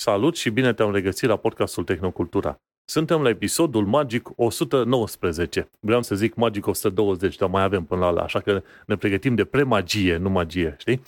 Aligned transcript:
Salut 0.00 0.36
și 0.36 0.50
bine 0.50 0.72
te-am 0.72 0.92
regăsit 0.92 1.28
la 1.28 1.36
podcastul 1.36 1.84
Tehnocultura. 1.84 2.60
Suntem 2.84 3.22
la 3.22 3.28
episodul 3.28 3.86
Magic 3.86 4.28
119. 4.36 5.70
Vreau 5.80 6.02
să 6.02 6.14
zic 6.14 6.34
Magic 6.34 6.66
120, 6.66 7.36
dar 7.36 7.48
mai 7.48 7.62
avem 7.62 7.84
până 7.84 8.00
la 8.00 8.06
ala, 8.06 8.22
așa 8.22 8.40
că 8.40 8.62
ne 8.86 8.96
pregătim 8.96 9.34
de 9.34 9.44
premagie, 9.44 10.16
nu 10.16 10.30
magie, 10.30 10.76
știi? 10.78 11.02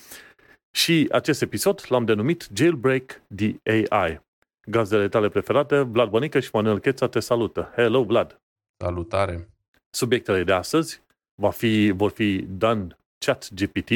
Și 0.71 1.09
acest 1.11 1.43
episod 1.43 1.85
l-am 1.89 2.05
denumit 2.05 2.49
Jailbreak 2.55 3.23
the 3.37 3.55
AI. 3.65 4.21
Gazdele 4.67 5.09
tale 5.09 5.29
preferate, 5.29 5.81
Vlad 5.81 6.11
Bănică 6.11 6.41
și 6.41 6.51
Manuel 6.53 6.79
Cheța 6.79 7.09
te 7.09 7.21
salută. 7.21 7.73
Hello, 7.75 8.03
Vlad! 8.03 8.41
Salutare! 8.77 9.49
Subiectele 9.91 10.45
de 10.45 10.53
astăzi 10.53 11.03
va 11.35 11.51
fi, 11.51 11.93
vor 11.97 12.11
fi 12.11 12.45
Dan 12.49 12.99
Chat 13.19 13.49
GPT, 13.55 13.91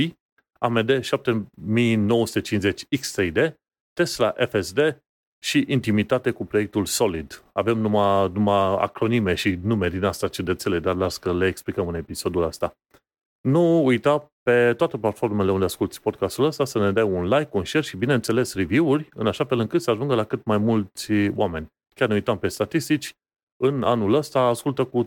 AMD 0.59 1.01
7950 1.01 2.83
X3D, 2.97 3.61
Tesla 3.93 4.35
FSD 4.49 5.03
și 5.45 5.65
intimitate 5.69 6.31
cu 6.31 6.45
proiectul 6.45 6.85
Solid. 6.85 7.45
Avem 7.53 7.79
numai, 7.79 8.31
numai 8.33 8.77
acronime 8.79 9.35
și 9.35 9.59
numeri 9.63 9.93
din 9.93 10.05
asta 10.05 10.29
ciudățele, 10.29 10.79
dar 10.79 10.95
las 10.95 11.19
că 11.19 11.33
le 11.33 11.47
explicăm 11.47 11.89
în 11.89 11.95
episodul 11.95 12.43
ăsta. 12.43 12.77
Nu 13.41 13.85
uita 13.85 14.33
pe 14.43 14.75
toate 14.75 14.99
platformele 14.99 15.51
unde 15.51 15.65
asculti 15.65 16.01
podcastul 16.01 16.45
ăsta 16.45 16.65
să 16.65 16.79
ne 16.79 16.93
dai 16.93 17.03
un 17.03 17.29
like, 17.29 17.51
un 17.53 17.65
share 17.65 17.85
și, 17.85 17.97
bineînțeles, 17.97 18.55
review-uri, 18.55 19.09
în 19.15 19.27
așa 19.27 19.45
fel 19.45 19.59
încât 19.59 19.83
să 19.83 19.91
ajungă 19.91 20.15
la 20.15 20.25
cât 20.25 20.45
mai 20.45 20.59
mulți 20.59 21.13
oameni. 21.35 21.67
Chiar 21.95 22.09
ne 22.09 22.15
uitam 22.15 22.39
pe 22.39 22.49
statistici, 22.49 23.15
în 23.57 23.83
anul 23.83 24.15
ăsta 24.15 24.41
ascultă 24.41 24.85
cu 24.85 25.07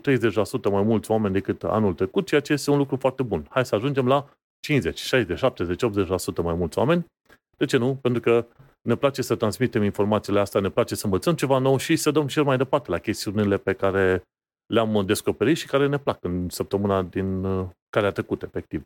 mai 0.70 0.82
mulți 0.82 1.10
oameni 1.10 1.32
decât 1.32 1.64
anul 1.64 1.94
trecut, 1.94 2.26
ceea 2.26 2.40
ce 2.40 2.52
este 2.52 2.70
un 2.70 2.78
lucru 2.78 2.96
foarte 2.96 3.22
bun. 3.22 3.46
Hai 3.50 3.66
să 3.66 3.74
ajungem 3.74 4.06
la 4.06 4.30
50, 4.60 4.98
60, 4.98 5.38
70, 5.38 5.82
80% 6.40 6.42
mai 6.42 6.54
mulți 6.54 6.78
oameni. 6.78 7.06
De 7.56 7.64
ce 7.64 7.76
nu? 7.76 7.94
Pentru 7.94 8.20
că 8.20 8.46
ne 8.86 8.94
place 8.94 9.22
să 9.22 9.34
transmitem 9.34 9.82
informațiile 9.82 10.40
astea, 10.40 10.60
ne 10.60 10.68
place 10.68 10.94
să 10.94 11.04
învățăm 11.04 11.34
ceva 11.34 11.58
nou 11.58 11.76
și 11.76 11.96
să 11.96 12.10
dăm 12.10 12.26
și 12.26 12.40
mai 12.40 12.56
departe 12.56 12.90
la 12.90 12.98
chestiunile 12.98 13.56
pe 13.56 13.72
care 13.72 14.22
le-am 14.66 15.02
descoperit 15.06 15.56
și 15.56 15.66
care 15.66 15.86
ne 15.86 15.98
plac 15.98 16.24
în 16.24 16.48
săptămâna 16.48 17.02
din 17.02 17.44
uh, 17.44 17.66
care 17.88 18.06
a 18.06 18.10
trecut, 18.10 18.42
efectiv. 18.42 18.82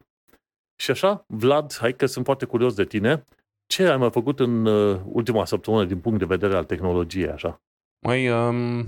Și 0.77 0.91
așa, 0.91 1.25
Vlad, 1.27 1.77
hai 1.81 1.95
că 1.95 2.07
sunt 2.07 2.25
foarte 2.25 2.45
curios 2.45 2.75
de 2.75 2.85
tine. 2.85 3.25
Ce 3.67 3.87
ai 3.87 3.97
mai 3.97 4.11
făcut 4.11 4.41
în 4.41 4.67
uh, 4.67 5.01
ultima 5.05 5.45
săptămână 5.45 5.85
din 5.85 5.99
punct 5.99 6.19
de 6.19 6.25
vedere 6.25 6.57
al 6.57 6.65
tehnologiei, 6.65 7.31
așa? 7.31 7.63
Mai, 8.07 8.29
um, 8.29 8.87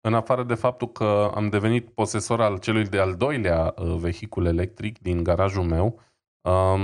în 0.00 0.14
afară 0.14 0.42
de 0.42 0.54
faptul 0.54 0.88
că 0.88 1.30
am 1.34 1.48
devenit 1.48 1.88
posesor 1.88 2.40
al 2.40 2.58
celui 2.58 2.84
de-al 2.84 3.14
doilea 3.14 3.74
uh, 3.78 3.96
vehicul 3.98 4.46
electric 4.46 4.98
din 4.98 5.22
garajul 5.22 5.64
meu, 5.64 6.00
um, 6.48 6.80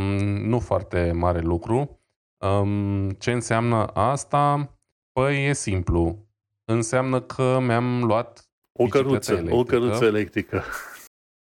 nu 0.49 0.59
foarte 0.59 1.13
mare 1.13 1.41
lucru, 1.41 2.02
Um, 2.43 3.11
ce 3.11 3.33
înseamnă 3.33 3.87
asta? 3.87 4.73
Păi 5.13 5.47
e 5.47 5.53
simplu. 5.53 6.27
Înseamnă 6.65 7.21
că 7.21 7.59
mi-am 7.61 8.05
luat 8.05 8.51
o 8.73 8.85
căruță, 8.85 9.33
electrică. 9.33 9.57
o 9.57 9.63
căruță 9.63 10.05
electrică. 10.05 10.63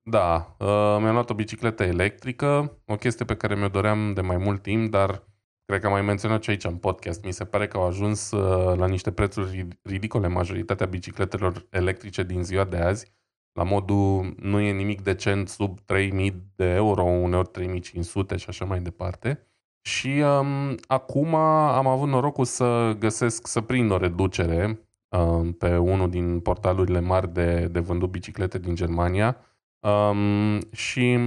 Da, 0.03 0.57
uh, 0.59 0.67
mi-am 1.01 1.13
luat 1.13 1.31
o 1.31 1.35
bicicletă 1.35 1.83
electrică, 1.83 2.79
o 2.87 2.97
chestie 2.97 3.25
pe 3.25 3.37
care 3.37 3.55
mi-o 3.55 3.69
doream 3.69 4.13
de 4.13 4.21
mai 4.21 4.37
mult 4.37 4.63
timp, 4.63 4.91
dar 4.91 5.23
cred 5.65 5.81
că 5.81 5.87
am 5.87 5.93
mai 5.93 6.03
menționat 6.03 6.43
și 6.43 6.51
aici 6.51 6.65
în 6.65 6.77
podcast. 6.77 7.25
Mi 7.25 7.33
se 7.33 7.45
pare 7.45 7.67
că 7.67 7.77
au 7.77 7.87
ajuns 7.87 8.31
uh, 8.31 8.79
la 8.79 8.87
niște 8.87 9.13
prețuri 9.13 9.69
ridicole 9.83 10.29
majoritatea 10.29 10.87
bicicletelor 10.87 11.67
electrice 11.71 12.23
din 12.23 12.43
ziua 12.45 12.65
de 12.65 12.77
azi. 12.77 13.13
La 13.53 13.63
modul 13.63 14.35
nu 14.37 14.61
e 14.61 14.73
nimic 14.73 15.03
decent 15.03 15.49
sub 15.49 15.81
3000 15.81 16.43
de 16.57 16.65
euro, 16.65 17.03
uneori 17.03 17.49
3500 17.49 18.37
și 18.37 18.47
așa 18.49 18.65
mai 18.65 18.81
departe. 18.81 19.52
Și 19.83 20.09
um, 20.09 20.77
acum 20.87 21.35
am 21.35 21.87
avut 21.87 22.09
norocul 22.09 22.45
să 22.45 22.97
găsesc, 22.99 23.47
să 23.47 23.61
prind 23.61 23.91
o 23.91 23.97
reducere 23.97 24.81
um, 25.09 25.53
pe 25.53 25.77
unul 25.77 26.11
din 26.11 26.41
portalurile 26.41 27.01
mari 27.01 27.33
de, 27.33 27.67
de 27.67 27.81
vândut 27.81 28.11
biciclete 28.11 28.59
din 28.59 28.75
Germania 28.75 29.37
um, 29.81 30.61
și 30.73 31.19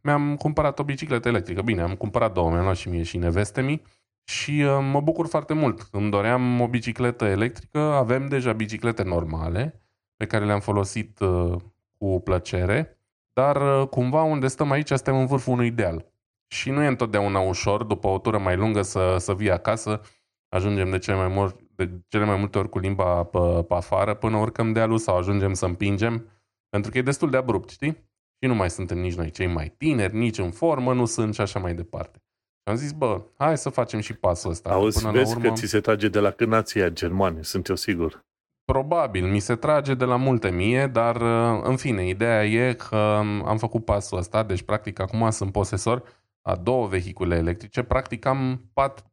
mi-am 0.00 0.36
cumpărat 0.36 0.78
o 0.78 0.84
bicicletă 0.84 1.28
electrică. 1.28 1.62
Bine, 1.62 1.82
am 1.82 1.94
cumpărat 1.94 2.32
două, 2.32 2.50
mi-am 2.50 2.62
luat 2.62 2.76
și 2.76 2.88
mie 2.88 3.02
și 3.02 3.16
neveste 3.16 3.80
și 4.24 4.64
um, 4.76 4.84
mă 4.84 5.00
bucur 5.00 5.26
foarte 5.26 5.54
mult. 5.54 5.88
Îmi 5.90 6.10
doream 6.10 6.60
o 6.60 6.68
bicicletă 6.68 7.24
electrică, 7.24 7.78
avem 7.78 8.28
deja 8.28 8.52
biciclete 8.52 9.02
normale 9.02 9.82
pe 10.16 10.26
care 10.26 10.44
le-am 10.44 10.60
folosit 10.60 11.20
uh, 11.20 11.54
cu 11.98 12.20
plăcere, 12.24 12.98
dar 13.32 13.80
uh, 13.80 13.88
cumva 13.88 14.22
unde 14.22 14.46
stăm 14.46 14.70
aici 14.70 14.86
suntem 14.86 15.16
în 15.16 15.26
vârful 15.26 15.52
unui 15.52 15.66
ideal. 15.66 16.11
Și 16.52 16.70
nu 16.70 16.82
e 16.82 16.86
întotdeauna 16.86 17.40
ușor, 17.40 17.82
după 17.82 18.06
o 18.06 18.18
tură 18.18 18.38
mai 18.38 18.56
lungă, 18.56 18.82
să, 18.82 19.16
să 19.18 19.34
vii 19.34 19.50
acasă. 19.50 20.00
Ajungem 20.48 20.90
de 20.90 20.98
cele 20.98 21.16
mai, 21.16 21.28
mor, 21.28 21.56
de 21.74 21.90
cele 22.08 22.24
mai 22.24 22.36
multe 22.36 22.58
ori 22.58 22.68
cu 22.68 22.78
limba 22.78 23.24
pe, 23.24 23.64
pe 23.68 23.74
afară 23.74 24.14
până 24.14 24.36
urcăm 24.36 24.72
dealul 24.72 24.98
sau 24.98 25.16
ajungem 25.16 25.52
să 25.52 25.64
împingem, 25.64 26.28
pentru 26.68 26.90
că 26.90 26.98
e 26.98 27.02
destul 27.02 27.30
de 27.30 27.36
abrupt, 27.36 27.68
știi? 27.68 27.90
Și 28.38 28.48
nu 28.48 28.54
mai 28.54 28.70
suntem 28.70 28.98
nici 28.98 29.14
noi 29.14 29.30
cei 29.30 29.46
mai 29.46 29.74
tineri, 29.78 30.16
nici 30.16 30.38
în 30.38 30.50
formă 30.50 30.94
nu 30.94 31.04
sunt 31.04 31.34
și 31.34 31.40
așa 31.40 31.58
mai 31.58 31.74
departe. 31.74 32.18
Și 32.56 32.70
am 32.70 32.74
zis, 32.74 32.92
bă, 32.92 33.22
hai 33.36 33.58
să 33.58 33.68
facem 33.68 34.00
și 34.00 34.14
pasul 34.14 34.50
ăsta. 34.50 34.70
Auzi, 34.70 34.98
până 34.98 35.12
vezi 35.12 35.30
la 35.30 35.36
urmă... 35.36 35.48
că 35.48 35.54
ți 35.54 35.66
se 35.66 35.80
trage 35.80 36.08
de 36.08 36.18
la 36.18 36.30
cânația 36.30 36.88
germani, 36.88 37.44
sunt 37.44 37.66
eu 37.66 37.76
sigur. 37.76 38.24
Probabil, 38.64 39.26
mi 39.26 39.38
se 39.38 39.54
trage 39.54 39.94
de 39.94 40.04
la 40.04 40.16
multe 40.16 40.50
mie, 40.50 40.86
dar 40.86 41.16
în 41.62 41.76
fine, 41.76 42.08
ideea 42.08 42.44
e 42.44 42.72
că 42.72 42.96
am 43.44 43.56
făcut 43.58 43.84
pasul 43.84 44.18
ăsta, 44.18 44.42
deci 44.42 44.62
practic 44.62 45.00
acum 45.00 45.30
sunt 45.30 45.52
posesor 45.52 46.02
a 46.42 46.56
două 46.56 46.86
vehicule 46.86 47.36
electrice, 47.36 47.82
practic 47.82 48.24
am 48.24 48.70
pat, 48.72 49.06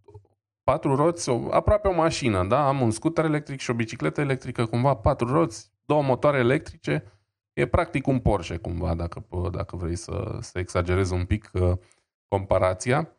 patru 0.63 0.95
roți, 0.95 1.29
o, 1.29 1.47
aproape 1.51 1.87
o 1.87 1.93
mașină, 1.93 2.43
da? 2.43 2.67
Am 2.67 2.81
un 2.81 2.91
scooter 2.91 3.25
electric 3.25 3.59
și 3.59 3.69
o 3.69 3.73
bicicletă 3.73 4.21
electrică, 4.21 4.65
cumva 4.65 4.93
patru 4.93 5.31
roți, 5.31 5.71
două 5.85 6.01
motoare 6.01 6.37
electrice, 6.37 7.03
e 7.53 7.65
practic 7.65 8.07
un 8.07 8.19
Porsche 8.19 8.57
cumva, 8.57 8.93
dacă, 8.93 9.25
dacă 9.51 9.75
vrei 9.75 9.95
să, 9.95 10.37
să 10.39 10.59
exagerez 10.59 11.09
un 11.11 11.25
pic 11.25 11.49
uh, 11.53 11.71
comparația. 12.27 13.09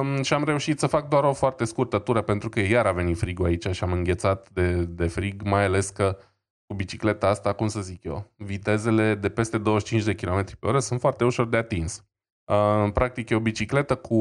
Um, 0.00 0.22
și 0.22 0.34
am 0.34 0.44
reușit 0.44 0.78
să 0.78 0.86
fac 0.86 1.08
doar 1.08 1.24
o 1.24 1.32
foarte 1.32 1.64
scurtă 1.64 1.98
tură 1.98 2.22
pentru 2.22 2.48
că 2.48 2.60
iar 2.60 2.86
a 2.86 2.92
venit 2.92 3.18
frigul 3.18 3.46
aici 3.46 3.68
și 3.70 3.84
am 3.84 3.92
înghețat 3.92 4.50
de, 4.50 4.84
de 4.84 5.06
frig, 5.06 5.42
mai 5.42 5.64
ales 5.64 5.88
că 5.88 6.18
cu 6.66 6.74
bicicleta 6.74 7.28
asta, 7.28 7.52
cum 7.52 7.68
să 7.68 7.80
zic 7.80 8.04
eu, 8.04 8.30
vitezele 8.36 9.14
de 9.14 9.28
peste 9.28 9.58
25 9.58 10.04
de 10.04 10.14
km 10.14 10.44
pe 10.58 10.66
oră 10.66 10.78
sunt 10.78 11.00
foarte 11.00 11.24
ușor 11.24 11.48
de 11.48 11.56
atins. 11.56 12.04
Uh, 12.44 12.92
practic 12.92 13.30
e 13.30 13.34
o 13.34 13.40
bicicletă 13.40 13.96
cu 13.96 14.14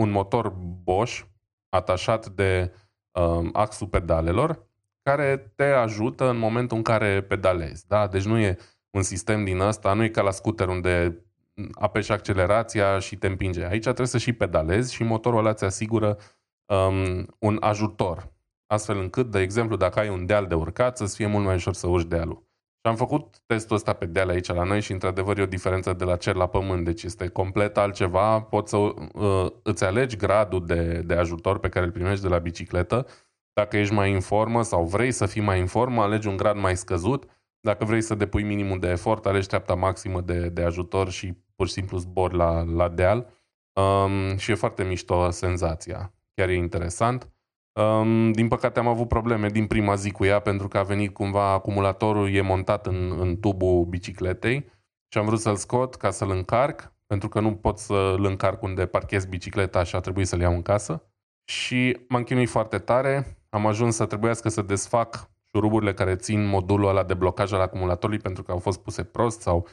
un 0.00 0.10
motor 0.10 0.48
Bosch 0.82 1.20
atașat 1.68 2.28
de 2.28 2.72
uh, 3.12 3.48
axul 3.52 3.86
pedalelor 3.86 4.68
care 5.02 5.52
te 5.54 5.64
ajută 5.64 6.28
în 6.28 6.38
momentul 6.38 6.76
în 6.76 6.82
care 6.82 7.22
pedalezi. 7.22 7.86
Da? 7.86 8.06
Deci 8.06 8.24
nu 8.24 8.38
e 8.38 8.58
un 8.90 9.02
sistem 9.02 9.44
din 9.44 9.60
ăsta, 9.60 9.92
nu 9.92 10.02
e 10.04 10.08
ca 10.08 10.22
la 10.22 10.30
scooter 10.30 10.68
unde 10.68 11.24
apeși 11.72 12.12
accelerația 12.12 12.98
și 12.98 13.16
te 13.16 13.26
împinge. 13.26 13.64
Aici 13.64 13.82
trebuie 13.82 14.06
să 14.06 14.18
și 14.18 14.32
pedalezi 14.32 14.94
și 14.94 15.02
motorul 15.02 15.38
ăla 15.38 15.50
îți 15.50 15.64
asigură 15.64 16.18
um, 16.66 17.26
un 17.38 17.56
ajutor. 17.60 18.32
Astfel 18.66 18.98
încât, 18.98 19.30
de 19.30 19.40
exemplu, 19.40 19.76
dacă 19.76 19.98
ai 19.98 20.08
un 20.08 20.26
deal 20.26 20.46
de 20.46 20.54
urcat, 20.54 20.96
să-ți 20.96 21.16
fie 21.16 21.26
mult 21.26 21.44
mai 21.44 21.54
ușor 21.54 21.74
să 21.74 21.86
urci 21.86 22.06
dealul. 22.06 22.49
Și 22.82 22.86
am 22.86 22.96
făcut 22.96 23.38
testul 23.46 23.76
ăsta 23.76 23.92
pe 23.92 24.06
deal 24.06 24.28
aici 24.28 24.46
la 24.46 24.62
noi 24.62 24.80
și 24.80 24.92
într-adevăr 24.92 25.38
e 25.38 25.42
o 25.42 25.46
diferență 25.46 25.92
de 25.92 26.04
la 26.04 26.16
cer 26.16 26.34
la 26.34 26.46
pământ, 26.46 26.84
deci 26.84 27.02
este 27.02 27.28
complet 27.28 27.76
altceva. 27.76 28.40
Poți 28.40 28.70
să 28.70 28.76
uh, 28.76 29.46
îți 29.62 29.84
alegi 29.84 30.16
gradul 30.16 30.66
de, 30.66 31.02
de 31.06 31.14
ajutor 31.14 31.58
pe 31.58 31.68
care 31.68 31.84
îl 31.84 31.92
primești 31.92 32.22
de 32.22 32.28
la 32.28 32.38
bicicletă. 32.38 33.06
Dacă 33.52 33.76
ești 33.76 33.94
mai 33.94 34.12
în 34.12 34.20
formă 34.20 34.62
sau 34.62 34.84
vrei 34.84 35.12
să 35.12 35.26
fii 35.26 35.40
mai 35.40 35.60
în 35.60 35.66
formă, 35.66 36.02
alegi 36.02 36.28
un 36.28 36.36
grad 36.36 36.56
mai 36.56 36.76
scăzut. 36.76 37.24
Dacă 37.60 37.84
vrei 37.84 38.00
să 38.00 38.14
depui 38.14 38.42
minimul 38.42 38.78
de 38.78 38.88
efort, 38.88 39.26
alegi 39.26 39.46
treapta 39.46 39.74
maximă 39.74 40.20
de, 40.20 40.48
de 40.48 40.62
ajutor 40.62 41.10
și 41.10 41.36
pur 41.56 41.66
și 41.66 41.72
simplu 41.72 41.98
zbori 41.98 42.36
la, 42.36 42.62
la 42.62 42.88
deal. 42.88 43.26
Um, 43.72 44.36
și 44.36 44.50
e 44.50 44.54
foarte 44.54 44.84
mișto 44.84 45.30
senzația. 45.30 46.12
Chiar 46.34 46.48
e 46.48 46.54
interesant. 46.54 47.28
Um, 47.72 48.32
din 48.32 48.48
păcate 48.48 48.78
am 48.78 48.86
avut 48.86 49.08
probleme 49.08 49.48
din 49.48 49.66
prima 49.66 49.94
zi 49.94 50.10
cu 50.10 50.24
ea 50.24 50.40
pentru 50.40 50.68
că 50.68 50.78
a 50.78 50.82
venit 50.82 51.12
cumva 51.12 51.52
acumulatorul, 51.52 52.34
e 52.34 52.40
montat 52.40 52.86
în, 52.86 53.16
în 53.20 53.40
tubul 53.40 53.84
bicicletei 53.84 54.64
și 55.12 55.18
am 55.18 55.26
vrut 55.26 55.40
să-l 55.40 55.56
scot 55.56 55.94
ca 55.94 56.10
să-l 56.10 56.30
încarc 56.30 56.92
pentru 57.06 57.28
că 57.28 57.40
nu 57.40 57.54
pot 57.54 57.78
să-l 57.78 58.24
încarc 58.24 58.62
unde 58.62 58.86
parchez 58.86 59.24
bicicleta 59.24 59.82
și 59.82 59.96
a 59.96 60.00
trebuit 60.00 60.26
să-l 60.26 60.40
iau 60.40 60.52
în 60.52 60.62
casă. 60.62 61.02
Și 61.44 61.98
m-am 62.08 62.22
chinuit 62.22 62.48
foarte 62.48 62.78
tare, 62.78 63.38
am 63.48 63.66
ajuns 63.66 63.94
să 63.94 64.06
trebuiască 64.06 64.48
să 64.48 64.62
desfac 64.62 65.30
șuruburile 65.52 65.94
care 65.94 66.16
țin 66.16 66.46
modulul 66.46 66.88
ăla 66.88 67.04
de 67.04 67.14
blocaj 67.14 67.52
al 67.52 67.60
acumulatorului 67.60 68.22
pentru 68.22 68.42
că 68.42 68.52
au 68.52 68.58
fost 68.58 68.82
puse 68.82 69.04
prost 69.04 69.40
sau 69.40 69.66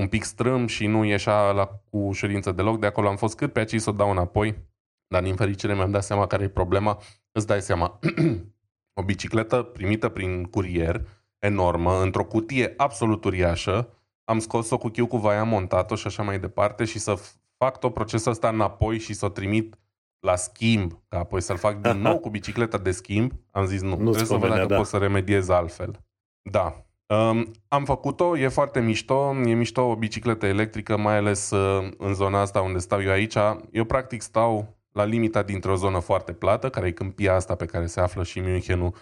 un 0.00 0.08
pic 0.08 0.22
strâm 0.22 0.66
și 0.66 0.86
nu 0.86 1.04
ieșea 1.04 1.50
la 1.50 1.66
cu 1.66 1.98
ușurință 1.98 2.52
deloc. 2.52 2.78
De 2.78 2.86
acolo 2.86 3.08
am 3.08 3.16
fost 3.16 3.36
cât 3.36 3.52
pe 3.52 3.58
aici 3.58 3.80
să 3.80 3.90
o 3.90 3.92
dau 3.92 4.10
înapoi, 4.10 4.58
dar 5.06 5.22
din 5.22 5.36
fericire 5.36 5.74
mi-am 5.74 5.90
dat 5.90 6.04
seama 6.04 6.26
care 6.26 6.44
e 6.44 6.48
problema 6.48 6.98
îți 7.36 7.46
dai 7.46 7.62
seama, 7.62 7.98
o 9.00 9.02
bicicletă 9.02 9.62
primită 9.62 10.08
prin 10.08 10.44
curier, 10.44 11.06
enormă, 11.38 12.02
într-o 12.02 12.24
cutie 12.24 12.74
absolut 12.76 13.24
uriașă, 13.24 13.88
am 14.24 14.38
scos-o 14.38 14.78
cu 14.78 14.88
chiu 14.88 15.06
cu 15.06 15.16
vaia 15.16 15.44
montat-o 15.44 15.94
și 15.94 16.06
așa 16.06 16.22
mai 16.22 16.38
departe 16.38 16.84
și 16.84 16.98
să 16.98 17.18
fac 17.56 17.78
tot 17.78 17.94
procesul 17.94 18.30
ăsta 18.30 18.48
înapoi 18.48 18.98
și 18.98 19.12
să 19.12 19.24
o 19.24 19.28
trimit 19.28 19.78
la 20.20 20.36
schimb, 20.36 20.92
ca 21.08 21.18
apoi 21.18 21.40
să-l 21.40 21.56
fac 21.56 21.80
din 21.80 22.00
nou 22.00 22.18
cu 22.18 22.30
bicicleta 22.30 22.78
de 22.78 22.90
schimb, 22.90 23.32
am 23.50 23.66
zis 23.66 23.82
nu, 23.82 23.88
Nu-ți 23.88 24.00
trebuie 24.00 24.24
să 24.24 24.32
văd 24.32 24.40
convenea, 24.40 24.56
dacă 24.56 24.72
da. 24.72 24.76
pot 24.76 24.86
să 24.86 24.96
remediez 24.96 25.48
altfel. 25.48 26.00
Da. 26.42 26.86
Um, 27.06 27.50
am 27.68 27.84
făcut-o, 27.84 28.36
e 28.36 28.48
foarte 28.48 28.80
mișto, 28.80 29.34
e 29.44 29.54
mișto 29.54 29.82
o 29.82 29.96
bicicletă 29.96 30.46
electrică, 30.46 30.96
mai 30.96 31.16
ales 31.16 31.50
uh, 31.50 31.88
în 31.98 32.14
zona 32.14 32.40
asta 32.40 32.60
unde 32.60 32.78
stau 32.78 33.02
eu 33.02 33.10
aici. 33.10 33.36
Eu 33.70 33.84
practic 33.84 34.22
stau 34.22 34.75
la 34.96 35.04
limita 35.04 35.42
dintre 35.42 35.70
o 35.70 35.74
zonă 35.74 35.98
foarte 35.98 36.32
plată, 36.32 36.70
care 36.70 36.86
e 36.86 36.92
câmpia 36.92 37.34
asta 37.34 37.54
pe 37.54 37.64
care 37.64 37.86
se 37.86 38.00
află 38.00 38.22
și 38.22 38.40
Münchenul, 38.40 38.94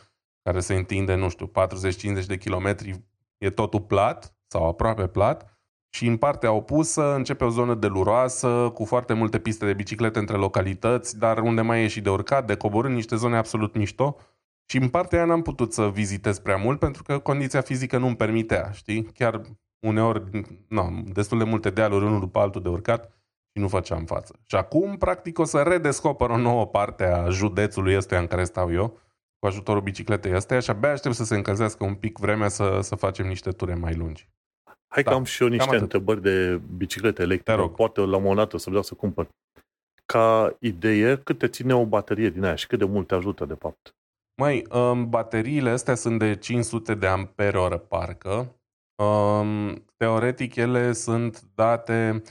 care 0.43 0.61
se 0.61 0.75
întinde, 0.75 1.14
nu 1.14 1.29
știu, 1.29 1.50
40-50 2.23 2.26
de 2.26 2.37
kilometri, 2.37 3.05
e 3.38 3.50
totul 3.50 3.81
plat 3.81 4.37
sau 4.46 4.69
aproape 4.69 5.06
plat. 5.06 5.58
Și 5.91 6.06
în 6.06 6.17
partea 6.17 6.52
opusă 6.52 7.14
începe 7.14 7.44
o 7.44 7.49
zonă 7.49 7.75
deluroasă, 7.75 8.70
cu 8.75 8.85
foarte 8.85 9.12
multe 9.12 9.38
piste 9.38 9.67
de 9.67 9.73
biciclete 9.73 10.19
între 10.19 10.37
localități, 10.37 11.19
dar 11.19 11.38
unde 11.38 11.61
mai 11.61 11.82
e 11.82 11.87
și 11.87 12.00
de 12.00 12.11
urcat, 12.11 12.46
de 12.46 12.56
coborât, 12.56 12.91
niște 12.91 13.17
zone 13.17 13.37
absolut 13.37 13.75
mișto. 13.75 14.17
Și 14.67 14.76
în 14.76 14.88
partea 14.88 15.19
aia 15.19 15.26
n-am 15.26 15.43
putut 15.43 15.73
să 15.73 15.91
vizitez 15.91 16.38
prea 16.38 16.56
mult 16.56 16.79
pentru 16.79 17.02
că 17.02 17.19
condiția 17.19 17.61
fizică 17.61 17.99
nu-mi 17.99 18.17
permitea, 18.17 18.70
știi? 18.73 19.02
Chiar 19.02 19.41
uneori, 19.87 20.23
no, 20.69 20.88
destul 21.05 21.38
de 21.38 21.44
multe 21.44 21.70
dealuri 21.70 22.05
unul 22.05 22.20
după 22.20 22.38
altul 22.38 22.62
de 22.62 22.69
urcat 22.69 23.12
și 23.55 23.61
nu 23.61 23.69
făceam 23.69 24.05
față. 24.05 24.39
Și 24.47 24.56
acum, 24.56 24.97
practic, 24.97 25.39
o 25.39 25.45
să 25.45 25.62
redescoper 25.62 26.31
o 26.31 26.37
nouă 26.37 26.67
parte 26.67 27.05
a 27.05 27.29
județului 27.29 27.97
ăstuia 27.97 28.21
în 28.21 28.27
care 28.27 28.45
stau 28.45 28.73
eu, 28.73 28.89
cu 29.39 29.47
ajutorul 29.47 29.83
bicicletei 29.83 30.33
astea 30.33 30.61
și 30.61 30.71
abia 30.71 30.91
aștept 30.91 31.15
să 31.15 31.25
se 31.25 31.35
încălzească 31.35 31.85
un 31.85 31.95
pic 31.95 32.19
vremea 32.19 32.49
să, 32.49 32.79
să 32.83 32.95
facem 32.95 33.27
niște 33.27 33.51
ture 33.51 33.75
mai 33.75 33.95
lungi. 33.95 34.29
Hai 34.89 35.03
că 35.03 35.11
Da, 35.11 35.17
am 35.17 35.25
și 35.25 35.43
eu 35.43 35.49
niște 35.49 35.69
atât. 35.69 35.81
întrebări 35.81 36.23
de 36.23 36.61
biciclete 36.77 37.23
electrice. 37.23 37.56
Te 37.56 37.62
rog. 37.62 37.75
Poate 37.75 38.01
la 38.01 38.17
un 38.17 38.23
moment 38.23 38.37
dat 38.37 38.53
o 38.53 38.56
să 38.56 38.69
vreau 38.69 38.83
să 38.85 38.95
cumpăr. 38.95 39.29
Ca 40.06 40.56
idee, 40.61 41.17
cât 41.17 41.39
te 41.39 41.49
ține 41.49 41.75
o 41.75 41.87
baterie 41.87 42.31
din 42.31 42.45
aia 42.45 42.55
și 42.55 42.67
cât 42.67 42.79
de 42.79 42.85
mult 42.85 43.06
te 43.06 43.15
ajută, 43.15 43.45
de 43.45 43.55
fapt? 43.55 43.95
Măi, 44.37 44.67
um, 44.73 45.09
bateriile 45.11 45.71
astea 45.71 45.95
sunt 45.95 46.19
de 46.19 46.37
500 46.37 46.95
de 46.95 47.06
ampere 47.06 47.59
oră 47.59 47.79
parcă. 47.79 48.55
Um, 49.03 49.85
teoretic 49.97 50.55
ele 50.55 50.93
sunt 50.93 51.43
date, 51.55 52.11
um, 52.11 52.23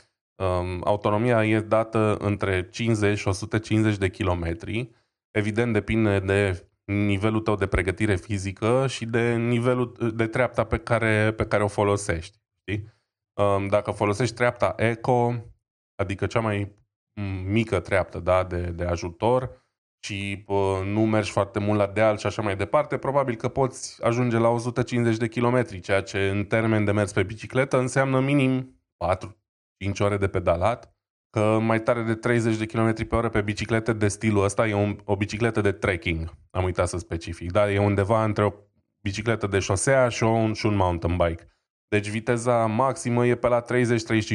autonomia 0.84 1.46
e 1.46 1.60
dată 1.60 2.18
între 2.20 2.70
50 2.70 3.18
și 3.18 3.28
150 3.28 3.98
de 3.98 4.10
kilometri. 4.10 4.90
Evident 5.32 5.74
depinde 5.74 6.20
de 6.20 6.68
nivelul 6.86 7.42
tău 7.42 7.56
de 7.56 7.68
pregătire 7.68 8.16
fizică 8.16 8.88
și 8.88 9.06
de 9.06 9.36
nivelul 9.36 10.14
de 10.16 10.28
treapta 10.28 10.64
pe 10.64 10.78
care, 10.78 11.32
pe 11.32 11.46
care 11.46 11.64
o 11.64 11.68
folosești. 11.68 12.38
Știi? 12.60 12.92
Um, 13.34 13.68
dacă 13.68 13.92
folosești 13.92 14.36
treapta 14.36 14.74
eco, 14.78 15.34
adică 15.96 16.26
cea 16.26 16.40
mai 16.40 16.76
m, 17.14 17.52
mică 17.52 17.80
treaptă 17.80 18.20
da, 18.20 18.44
de, 18.44 18.62
de 18.62 18.84
ajutor, 18.84 19.64
și 20.06 20.44
pă, 20.46 20.82
nu 20.86 21.06
mergi 21.06 21.32
foarte 21.32 21.60
mult 21.60 21.78
la 21.78 21.88
deal 21.88 22.18
și 22.18 22.26
așa 22.26 22.42
mai 22.42 22.56
departe, 22.56 22.98
probabil 22.98 23.36
că 23.36 23.48
poți 23.48 24.04
ajunge 24.04 24.38
la 24.38 24.48
150 24.48 25.18
de 25.18 25.28
kilometri, 25.28 25.80
ceea 25.80 26.02
ce 26.02 26.30
în 26.30 26.46
termen 26.46 26.86
de 26.86 26.92
mers 26.92 27.12
pe 27.12 27.24
bicicletă 27.24 27.78
înseamnă 27.80 28.20
minim 28.20 28.82
4-5 29.92 30.00
ore 30.00 30.18
de 30.18 30.28
pedalat, 30.28 30.96
că 31.30 31.60
mai 31.62 31.82
tare 31.82 32.02
de 32.02 32.16
30 32.16 32.58
de 32.58 32.66
km 32.66 33.08
pe 33.08 33.16
oră 33.16 33.30
pe 33.30 33.42
biciclete 33.42 33.94
de 33.94 34.08
stilul 34.08 34.44
ăsta 34.44 34.68
e 34.68 34.74
un, 34.74 35.00
o 35.04 35.16
bicicletă 35.16 35.62
de 35.62 35.72
trekking, 35.72 36.38
am 36.52 36.64
uitat 36.64 36.88
să 36.88 36.98
specific, 36.98 37.52
dar 37.52 37.70
e 37.70 37.80
undeva 37.80 38.24
între 38.24 38.44
o 38.44 38.54
bicicletă 39.02 39.48
de 39.48 39.60
șosea 39.60 40.10
și 40.10 40.24
un, 40.24 40.54
și 40.54 40.66
un 40.66 40.76
mountain 40.76 41.18
bike. 41.18 41.48
Deci 41.88 42.10
viteza 42.10 42.66
maximă 42.66 43.26
e 43.26 43.36
pe 43.36 43.48
la 43.48 43.62
30-35 43.62 43.66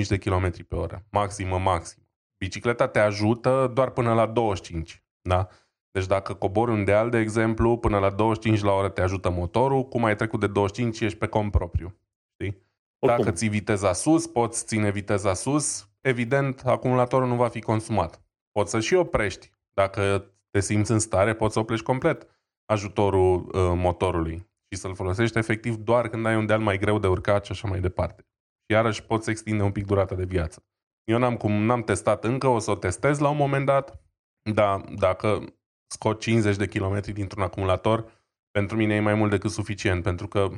de 0.08 0.18
km 0.18 0.66
pe 0.68 0.74
oră, 0.74 1.04
maximă, 1.10 1.58
maximă. 1.58 2.04
Bicicleta 2.38 2.88
te 2.88 2.98
ajută 2.98 3.70
doar 3.74 3.90
până 3.90 4.14
la 4.14 4.26
25, 4.26 5.02
da? 5.20 5.48
Deci 5.90 6.06
dacă 6.06 6.34
cobori 6.34 6.70
un 6.70 6.84
deal, 6.84 7.10
de 7.10 7.18
exemplu, 7.18 7.78
până 7.78 7.98
la 7.98 8.10
25 8.10 8.60
la 8.60 8.72
oră 8.72 8.88
te 8.88 9.00
ajută 9.00 9.30
motorul, 9.30 9.88
cum 9.88 10.04
ai 10.04 10.16
trecut 10.16 10.40
de 10.40 10.46
25 10.46 11.00
ești 11.00 11.18
pe 11.18 11.26
cont 11.26 11.50
propriu. 11.50 11.97
Știi? 12.98 13.08
Oricum, 13.08 13.24
Dacă 13.24 13.36
ții 13.36 13.48
viteza 13.48 13.92
sus, 13.92 14.26
poți 14.26 14.64
ține 14.64 14.90
viteza 14.90 15.34
sus, 15.34 15.88
evident, 16.00 16.60
acumulatorul 16.60 17.28
nu 17.28 17.36
va 17.36 17.48
fi 17.48 17.60
consumat. 17.60 18.22
Poți 18.52 18.70
să 18.70 18.80
și 18.80 18.94
oprești. 18.94 19.50
Dacă 19.72 20.32
te 20.50 20.60
simți 20.60 20.90
în 20.90 20.98
stare, 20.98 21.34
poți 21.34 21.52
să 21.52 21.58
oprești 21.58 21.84
complet 21.84 22.26
ajutorul 22.64 23.36
uh, 23.36 23.50
motorului 23.54 24.50
și 24.70 24.80
să-l 24.80 24.94
folosești 24.94 25.38
efectiv 25.38 25.76
doar 25.76 26.08
când 26.08 26.26
ai 26.26 26.36
un 26.36 26.46
deal 26.46 26.60
mai 26.60 26.78
greu 26.78 26.98
de 26.98 27.06
urcat 27.06 27.44
și 27.44 27.52
așa 27.52 27.68
mai 27.68 27.80
departe. 27.80 28.22
Și 28.64 28.72
iarăși 28.72 29.02
poți 29.02 29.30
extinde 29.30 29.62
un 29.62 29.72
pic 29.72 29.86
durata 29.86 30.14
de 30.14 30.24
viață. 30.24 30.66
Eu 31.04 31.18
n-am, 31.18 31.36
cum, 31.36 31.52
n-am 31.52 31.82
testat 31.82 32.24
încă, 32.24 32.46
o 32.46 32.58
să 32.58 32.70
o 32.70 32.74
testez 32.74 33.18
la 33.18 33.28
un 33.28 33.36
moment 33.36 33.66
dat, 33.66 34.00
dar 34.54 34.80
dacă 34.80 35.44
scot 35.86 36.20
50 36.20 36.56
de 36.56 36.68
kilometri 36.68 37.12
dintr-un 37.12 37.42
acumulator, 37.42 38.26
pentru 38.50 38.76
mine 38.76 38.94
e 38.94 39.00
mai 39.00 39.14
mult 39.14 39.30
decât 39.30 39.50
suficient, 39.50 40.02
pentru 40.02 40.28
că 40.28 40.48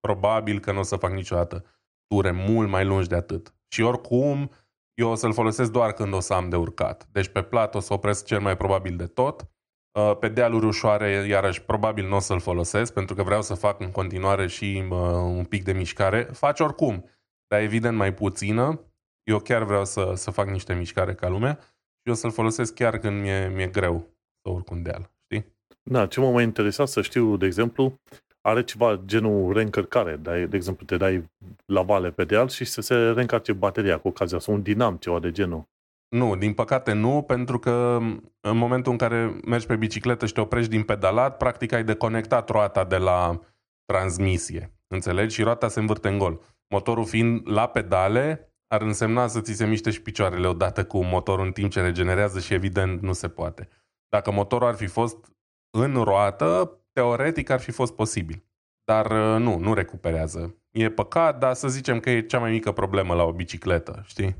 probabil 0.00 0.60
că 0.60 0.72
nu 0.72 0.78
o 0.78 0.82
să 0.82 0.96
fac 0.96 1.12
niciodată 1.12 1.64
ture 2.08 2.30
mult 2.30 2.68
mai 2.68 2.84
lungi 2.84 3.08
de 3.08 3.14
atât. 3.14 3.54
Și 3.68 3.82
oricum, 3.82 4.50
eu 4.94 5.10
o 5.10 5.14
să-l 5.14 5.32
folosesc 5.32 5.72
doar 5.72 5.92
când 5.92 6.12
o 6.12 6.20
să 6.20 6.34
am 6.34 6.48
de 6.48 6.56
urcat. 6.56 7.08
Deci 7.12 7.28
pe 7.28 7.42
plat 7.42 7.74
o 7.74 7.80
să 7.80 7.92
opresc 7.92 8.24
cel 8.24 8.40
mai 8.40 8.56
probabil 8.56 8.96
de 8.96 9.06
tot. 9.06 9.50
Uh, 9.98 10.16
Pe 10.20 10.28
dealuri 10.28 10.66
ușoare, 10.66 11.10
iarăși, 11.10 11.62
probabil 11.62 12.08
nu 12.08 12.16
o 12.16 12.18
să-l 12.18 12.40
folosesc, 12.40 12.92
pentru 12.92 13.14
că 13.14 13.22
vreau 13.22 13.42
să 13.42 13.54
fac 13.54 13.80
în 13.80 13.90
continuare 13.90 14.46
și 14.46 14.84
uh, 14.90 14.98
un 15.22 15.44
pic 15.44 15.64
de 15.64 15.72
mișcare. 15.72 16.22
Faci 16.22 16.60
oricum, 16.60 17.04
dar 17.46 17.60
evident 17.60 17.96
mai 17.96 18.14
puțină. 18.14 18.80
Eu 19.22 19.38
chiar 19.38 19.62
vreau 19.62 19.84
să, 19.84 20.12
să 20.14 20.30
fac 20.30 20.48
niște 20.48 20.74
mișcare 20.74 21.14
ca 21.14 21.28
lumea 21.28 21.58
și 22.02 22.10
o 22.10 22.14
să-l 22.14 22.30
folosesc 22.30 22.74
chiar 22.74 22.98
când 22.98 23.20
mi-e, 23.20 23.48
mi-e 23.48 23.66
greu 23.66 24.16
să 24.42 24.52
urc 24.52 24.70
un 24.70 24.82
deal. 24.82 25.10
Știi? 25.24 25.56
Da, 25.82 26.06
ce 26.06 26.20
mă 26.20 26.30
mai 26.30 26.44
interesa 26.44 26.84
să 26.84 27.02
știu, 27.02 27.36
de 27.36 27.46
exemplu, 27.46 28.00
are 28.48 28.62
ceva 28.64 29.00
genul 29.04 29.52
reîncărcare. 29.52 30.16
Dai, 30.16 30.46
de 30.46 30.56
exemplu, 30.56 30.86
te 30.86 30.96
dai 30.96 31.30
la 31.66 31.82
vale 31.82 32.10
pe 32.10 32.24
deal 32.24 32.48
și 32.48 32.64
să 32.64 32.80
se 32.80 32.94
reîncarce 32.94 33.52
bateria 33.52 33.98
cu 33.98 34.08
ocazia 34.08 34.38
sau 34.38 34.54
un 34.54 34.62
dinam, 34.62 34.96
ceva 34.96 35.18
de 35.18 35.30
genul. 35.30 35.68
Nu, 36.08 36.36
din 36.36 36.52
păcate 36.52 36.92
nu, 36.92 37.22
pentru 37.22 37.58
că 37.58 37.98
în 38.40 38.56
momentul 38.56 38.92
în 38.92 38.98
care 38.98 39.40
mergi 39.46 39.66
pe 39.66 39.76
bicicletă 39.76 40.26
și 40.26 40.32
te 40.32 40.40
oprești 40.40 40.70
din 40.70 40.82
pedalat, 40.82 41.36
practic 41.36 41.72
ai 41.72 41.84
deconectat 41.84 42.48
roata 42.48 42.84
de 42.84 42.96
la 42.96 43.40
transmisie. 43.84 44.72
Înțelegi? 44.86 45.34
Și 45.34 45.42
roata 45.42 45.68
se 45.68 45.80
învârte 45.80 46.08
în 46.08 46.18
gol. 46.18 46.40
Motorul 46.68 47.06
fiind 47.06 47.40
la 47.44 47.66
pedale, 47.66 48.52
ar 48.66 48.82
însemna 48.82 49.26
să 49.26 49.40
ți 49.40 49.52
se 49.52 49.66
miște 49.66 49.90
și 49.90 50.02
picioarele 50.02 50.46
odată 50.46 50.84
cu 50.84 51.04
motorul 51.04 51.44
în 51.46 51.52
timp 51.52 51.70
ce 51.70 51.80
regenerează 51.80 52.38
și 52.38 52.54
evident 52.54 53.02
nu 53.02 53.12
se 53.12 53.28
poate. 53.28 53.68
Dacă 54.08 54.30
motorul 54.30 54.68
ar 54.68 54.74
fi 54.74 54.86
fost 54.86 55.32
în 55.70 55.94
roată, 55.94 56.77
teoretic 56.98 57.50
ar 57.50 57.60
fi 57.60 57.70
fost 57.70 57.94
posibil. 57.94 58.44
Dar 58.84 59.06
uh, 59.10 59.40
nu, 59.40 59.58
nu 59.58 59.74
recuperează. 59.74 60.56
E 60.70 60.90
păcat, 60.90 61.38
dar 61.38 61.54
să 61.54 61.68
zicem 61.68 62.00
că 62.00 62.10
e 62.10 62.20
cea 62.20 62.38
mai 62.38 62.50
mică 62.50 62.72
problemă 62.72 63.14
la 63.14 63.24
o 63.24 63.32
bicicletă, 63.32 64.02
știi? 64.06 64.36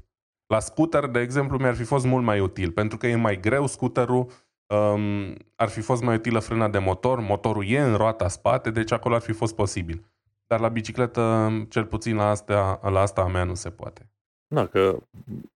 La 0.46 0.60
scooter, 0.60 1.06
de 1.06 1.20
exemplu, 1.20 1.58
mi-ar 1.58 1.74
fi 1.74 1.84
fost 1.84 2.06
mult 2.06 2.24
mai 2.24 2.40
util, 2.40 2.70
pentru 2.70 2.96
că 2.96 3.06
e 3.06 3.16
mai 3.16 3.40
greu 3.40 3.66
scooterul, 3.66 4.30
um, 4.74 5.34
ar 5.54 5.68
fi 5.68 5.80
fost 5.80 6.02
mai 6.02 6.14
utilă 6.14 6.38
frâna 6.38 6.68
de 6.68 6.78
motor, 6.78 7.20
motorul 7.20 7.64
e 7.66 7.80
în 7.80 7.96
roata 7.96 8.28
spate, 8.28 8.70
deci 8.70 8.92
acolo 8.92 9.14
ar 9.14 9.20
fi 9.20 9.32
fost 9.32 9.54
posibil. 9.54 10.04
Dar 10.46 10.60
la 10.60 10.68
bicicletă, 10.68 11.50
cel 11.68 11.84
puțin 11.84 12.16
la 12.16 12.28
asta, 12.28 12.80
la 12.82 13.00
asta 13.00 13.20
a 13.20 13.26
mea, 13.26 13.44
nu 13.44 13.54
se 13.54 13.70
poate. 13.70 14.10
Da, 14.54 14.66
că 14.66 14.98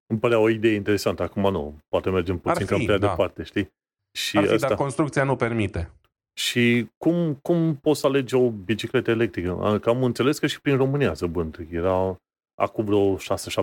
îmi 0.07 0.19
părea 0.19 0.39
o 0.39 0.49
idee 0.49 0.73
interesantă. 0.73 1.23
Acum 1.23 1.51
nu, 1.51 1.77
poate 1.87 2.09
mergem 2.09 2.37
puțin 2.37 2.61
Ar 2.61 2.67
cam 2.67 2.79
fi, 2.79 2.85
prea 2.85 2.97
da. 2.97 3.07
departe, 3.07 3.43
știi? 3.43 3.71
Și, 4.17 4.37
Ar 4.37 4.45
fi, 4.45 4.53
asta. 4.53 4.67
dar 4.67 4.77
construcția 4.77 5.23
nu 5.23 5.35
permite. 5.35 5.91
Și 6.33 6.87
cum, 6.97 7.33
cum 7.41 7.75
poți 7.75 7.99
să 7.99 8.07
alegi 8.07 8.35
o 8.35 8.49
bicicletă 8.49 9.11
electrică? 9.11 9.79
Că 9.81 9.89
am 9.89 10.03
înțeles 10.03 10.39
că 10.39 10.47
și 10.47 10.61
prin 10.61 10.77
România 10.77 11.13
se 11.13 11.25
vând. 11.25 11.67
Era, 11.71 12.21
acum 12.55 12.85
vreo 12.85 13.17
6-7 13.17 13.19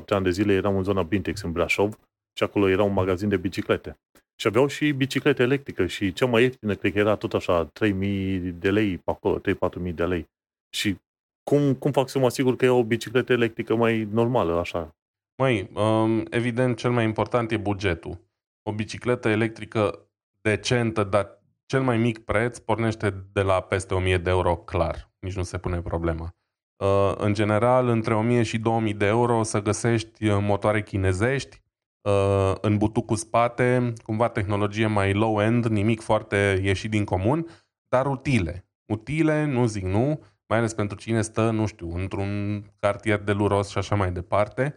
ani 0.08 0.24
de 0.24 0.30
zile 0.30 0.52
eram 0.52 0.76
în 0.76 0.82
zona 0.82 1.02
Bintex 1.02 1.42
în 1.42 1.52
Brașov 1.52 1.98
și 2.32 2.42
acolo 2.42 2.68
era 2.68 2.82
un 2.82 2.92
magazin 2.92 3.28
de 3.28 3.36
biciclete. 3.36 3.98
Și 4.36 4.46
aveau 4.46 4.66
și 4.66 4.92
biciclete 4.92 5.42
electrică 5.42 5.86
și 5.86 6.12
cea 6.12 6.26
mai 6.26 6.42
ieftină 6.42 6.74
cred 6.74 6.92
că 6.92 6.98
era 6.98 7.16
tot 7.16 7.34
așa 7.34 7.64
3000 7.64 8.38
de 8.38 8.70
lei 8.70 8.98
pe 8.98 9.10
acolo, 9.10 9.40
3-4000 9.40 9.94
de 9.94 10.04
lei. 10.04 10.28
Și 10.74 10.96
cum, 11.42 11.74
cum 11.74 11.92
fac 11.92 12.08
să 12.08 12.18
mă 12.18 12.26
asigur 12.26 12.56
că 12.56 12.64
e 12.64 12.68
o 12.68 12.84
bicicletă 12.84 13.32
electrică 13.32 13.74
mai 13.74 14.08
normală, 14.10 14.58
așa? 14.58 14.94
Măi, 15.36 15.70
um, 15.74 16.26
evident, 16.30 16.76
cel 16.76 16.90
mai 16.90 17.04
important 17.04 17.50
e 17.50 17.56
bugetul. 17.56 18.18
O 18.62 18.72
bicicletă 18.72 19.28
electrică 19.28 20.08
decentă, 20.40 21.04
dar 21.04 21.39
cel 21.70 21.82
mai 21.82 21.98
mic 21.98 22.18
preț 22.18 22.58
pornește 22.58 23.26
de 23.32 23.42
la 23.42 23.60
peste 23.60 23.94
1000 23.94 24.18
de 24.18 24.30
euro, 24.30 24.56
clar. 24.56 25.10
Nici 25.18 25.36
nu 25.36 25.42
se 25.42 25.58
pune 25.58 25.80
problema. 25.80 26.34
Uh, 26.76 27.12
în 27.16 27.34
general, 27.34 27.88
între 27.88 28.14
1000 28.14 28.42
și 28.42 28.58
2000 28.58 28.94
de 28.94 29.06
euro 29.06 29.38
o 29.38 29.42
să 29.42 29.62
găsești 29.62 30.28
uh, 30.28 30.38
motoare 30.40 30.82
chinezești, 30.82 31.62
uh, 32.00 32.52
în 32.60 32.76
butuc 32.76 33.06
cu 33.06 33.14
spate, 33.14 33.92
cumva 34.02 34.28
tehnologie 34.28 34.86
mai 34.86 35.12
low-end, 35.12 35.66
nimic 35.66 36.00
foarte 36.00 36.60
ieșit 36.62 36.90
din 36.90 37.04
comun, 37.04 37.46
dar 37.88 38.06
utile. 38.06 38.68
Utile, 38.92 39.44
nu 39.44 39.66
zic 39.66 39.84
nu, 39.84 40.22
mai 40.48 40.58
ales 40.58 40.74
pentru 40.74 40.96
cine 40.96 41.22
stă, 41.22 41.50
nu 41.50 41.66
știu, 41.66 41.94
într-un 41.94 42.62
cartier 42.76 43.18
de 43.18 43.32
luros 43.32 43.68
și 43.68 43.78
așa 43.78 43.94
mai 43.94 44.12
departe. 44.12 44.74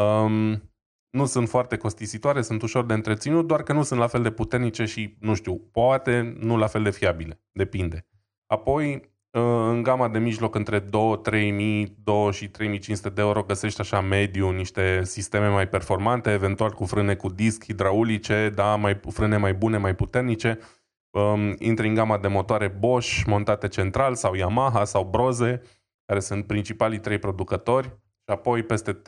Um, 0.00 0.62
nu 1.10 1.24
sunt 1.24 1.48
foarte 1.48 1.76
costisitoare, 1.76 2.42
sunt 2.42 2.62
ușor 2.62 2.84
de 2.84 2.94
întreținut, 2.94 3.46
doar 3.46 3.62
că 3.62 3.72
nu 3.72 3.82
sunt 3.82 4.00
la 4.00 4.06
fel 4.06 4.22
de 4.22 4.30
puternice 4.30 4.84
și, 4.84 5.16
nu 5.20 5.34
știu, 5.34 5.56
poate 5.72 6.36
nu 6.40 6.56
la 6.56 6.66
fel 6.66 6.82
de 6.82 6.90
fiabile. 6.90 7.40
Depinde. 7.52 8.06
Apoi, 8.46 9.10
ă, 9.34 9.40
în 9.68 9.82
gama 9.82 10.08
de 10.08 10.18
mijloc 10.18 10.54
între 10.54 10.78
2, 10.78 11.18
3000, 11.22 11.96
2 12.02 12.32
și 12.32 12.48
3500 12.48 13.08
de 13.08 13.20
euro 13.20 13.42
găsești 13.42 13.80
așa 13.80 14.00
mediu 14.00 14.50
niște 14.50 15.04
sisteme 15.04 15.48
mai 15.48 15.68
performante, 15.68 16.32
eventual 16.32 16.70
cu 16.70 16.84
frâne 16.84 17.14
cu 17.14 17.28
disc 17.28 17.64
hidraulice, 17.64 18.52
da, 18.54 18.76
mai, 18.76 19.00
frâne 19.10 19.36
mai 19.36 19.54
bune, 19.54 19.78
mai 19.78 19.94
puternice. 19.94 20.58
Um, 21.10 21.54
intri 21.58 21.88
în 21.88 21.94
gama 21.94 22.18
de 22.18 22.28
motoare 22.28 22.68
Bosch 22.68 23.22
montate 23.26 23.68
central 23.68 24.14
sau 24.14 24.34
Yamaha 24.34 24.84
sau 24.84 25.04
Broze, 25.04 25.62
care 26.04 26.20
sunt 26.20 26.46
principalii 26.46 27.00
trei 27.00 27.18
producători. 27.18 27.98
Și 28.28 28.32
apoi 28.32 28.62
peste 28.62 28.92
3-4 28.92 29.00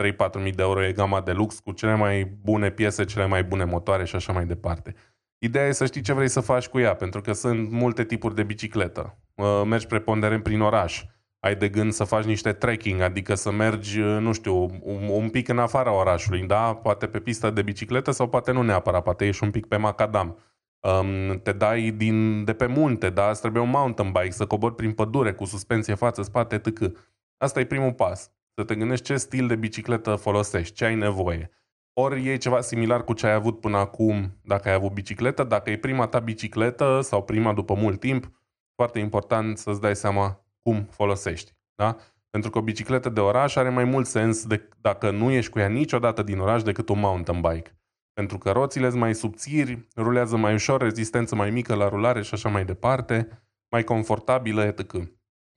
mii 0.42 0.52
de 0.52 0.62
euro 0.62 0.84
e 0.84 0.92
gama 0.92 1.20
de 1.20 1.32
lux 1.32 1.58
cu 1.58 1.72
cele 1.72 1.94
mai 1.94 2.24
bune 2.24 2.70
piese, 2.70 3.04
cele 3.04 3.26
mai 3.26 3.44
bune 3.44 3.64
motoare 3.64 4.04
și 4.04 4.16
așa 4.16 4.32
mai 4.32 4.46
departe. 4.46 4.94
Ideea 5.38 5.66
e 5.66 5.72
să 5.72 5.86
știi 5.86 6.00
ce 6.00 6.12
vrei 6.12 6.28
să 6.28 6.40
faci 6.40 6.66
cu 6.66 6.78
ea, 6.78 6.94
pentru 6.94 7.20
că 7.20 7.32
sunt 7.32 7.70
multe 7.70 8.04
tipuri 8.04 8.34
de 8.34 8.42
bicicletă. 8.42 9.18
Mergi 9.64 9.86
preponderent 9.86 10.42
prin 10.42 10.60
oraș, 10.60 11.04
ai 11.40 11.56
de 11.56 11.68
gând 11.68 11.92
să 11.92 12.04
faci 12.04 12.24
niște 12.24 12.52
trekking, 12.52 13.00
adică 13.00 13.34
să 13.34 13.50
mergi, 13.50 14.00
nu 14.00 14.32
știu, 14.32 14.62
un, 14.82 15.08
un 15.08 15.28
pic 15.28 15.48
în 15.48 15.58
afara 15.58 15.92
orașului, 15.92 16.46
da? 16.46 16.74
Poate 16.74 17.06
pe 17.06 17.20
pistă 17.20 17.50
de 17.50 17.62
bicicletă 17.62 18.10
sau 18.10 18.28
poate 18.28 18.52
nu 18.52 18.62
neapărat, 18.62 19.02
poate 19.02 19.26
ești 19.26 19.44
un 19.44 19.50
pic 19.50 19.66
pe 19.66 19.76
macadam. 19.76 20.38
Um, 20.80 21.40
te 21.42 21.52
dai 21.52 21.90
din, 21.90 22.44
de 22.44 22.52
pe 22.52 22.66
munte, 22.66 23.10
da? 23.10 23.30
Îți 23.30 23.40
trebuie 23.40 23.62
un 23.62 23.70
mountain 23.70 24.12
bike, 24.12 24.30
să 24.30 24.46
cobori 24.46 24.74
prin 24.74 24.92
pădure 24.92 25.32
cu 25.32 25.44
suspensie 25.44 25.94
față, 25.94 26.22
spate, 26.22 26.58
tâc. 26.58 26.78
Asta 27.36 27.60
e 27.60 27.64
primul 27.64 27.92
pas. 27.92 28.30
Să 28.58 28.64
te 28.64 28.74
gândești 28.74 29.04
ce 29.04 29.16
stil 29.16 29.46
de 29.46 29.56
bicicletă 29.56 30.14
folosești, 30.14 30.74
ce 30.74 30.84
ai 30.84 30.94
nevoie. 30.94 31.50
Ori 31.92 32.28
e 32.28 32.36
ceva 32.36 32.60
similar 32.60 33.04
cu 33.04 33.12
ce 33.12 33.26
ai 33.26 33.32
avut 33.32 33.60
până 33.60 33.76
acum 33.76 34.38
dacă 34.42 34.68
ai 34.68 34.74
avut 34.74 34.92
bicicletă. 34.92 35.44
Dacă 35.44 35.70
e 35.70 35.76
prima 35.76 36.06
ta 36.06 36.18
bicicletă 36.18 37.00
sau 37.02 37.22
prima 37.22 37.52
după 37.52 37.74
mult 37.74 38.00
timp, 38.00 38.30
foarte 38.74 38.98
important 38.98 39.58
să-ți 39.58 39.80
dai 39.80 39.96
seama 39.96 40.44
cum 40.62 40.86
folosești. 40.90 41.52
Da? 41.74 41.96
Pentru 42.30 42.50
că 42.50 42.58
o 42.58 42.62
bicicletă 42.62 43.08
de 43.08 43.20
oraș 43.20 43.56
are 43.56 43.68
mai 43.68 43.84
mult 43.84 44.06
sens 44.06 44.46
de, 44.46 44.68
dacă 44.80 45.10
nu 45.10 45.30
ești 45.30 45.50
cu 45.50 45.58
ea 45.58 45.68
niciodată 45.68 46.22
din 46.22 46.38
oraș 46.38 46.62
decât 46.62 46.88
un 46.88 46.98
mountain 46.98 47.40
bike. 47.40 47.78
Pentru 48.12 48.38
că 48.38 48.50
roțile 48.50 48.88
sunt 48.88 49.00
mai 49.00 49.14
subțiri, 49.14 49.86
rulează 49.96 50.36
mai 50.36 50.54
ușor, 50.54 50.80
rezistență 50.80 51.34
mai 51.34 51.50
mică 51.50 51.74
la 51.74 51.88
rulare 51.88 52.22
și 52.22 52.34
așa 52.34 52.48
mai 52.48 52.64
departe, 52.64 53.42
mai 53.68 53.84
confortabilă, 53.84 54.62
etc. 54.64 54.92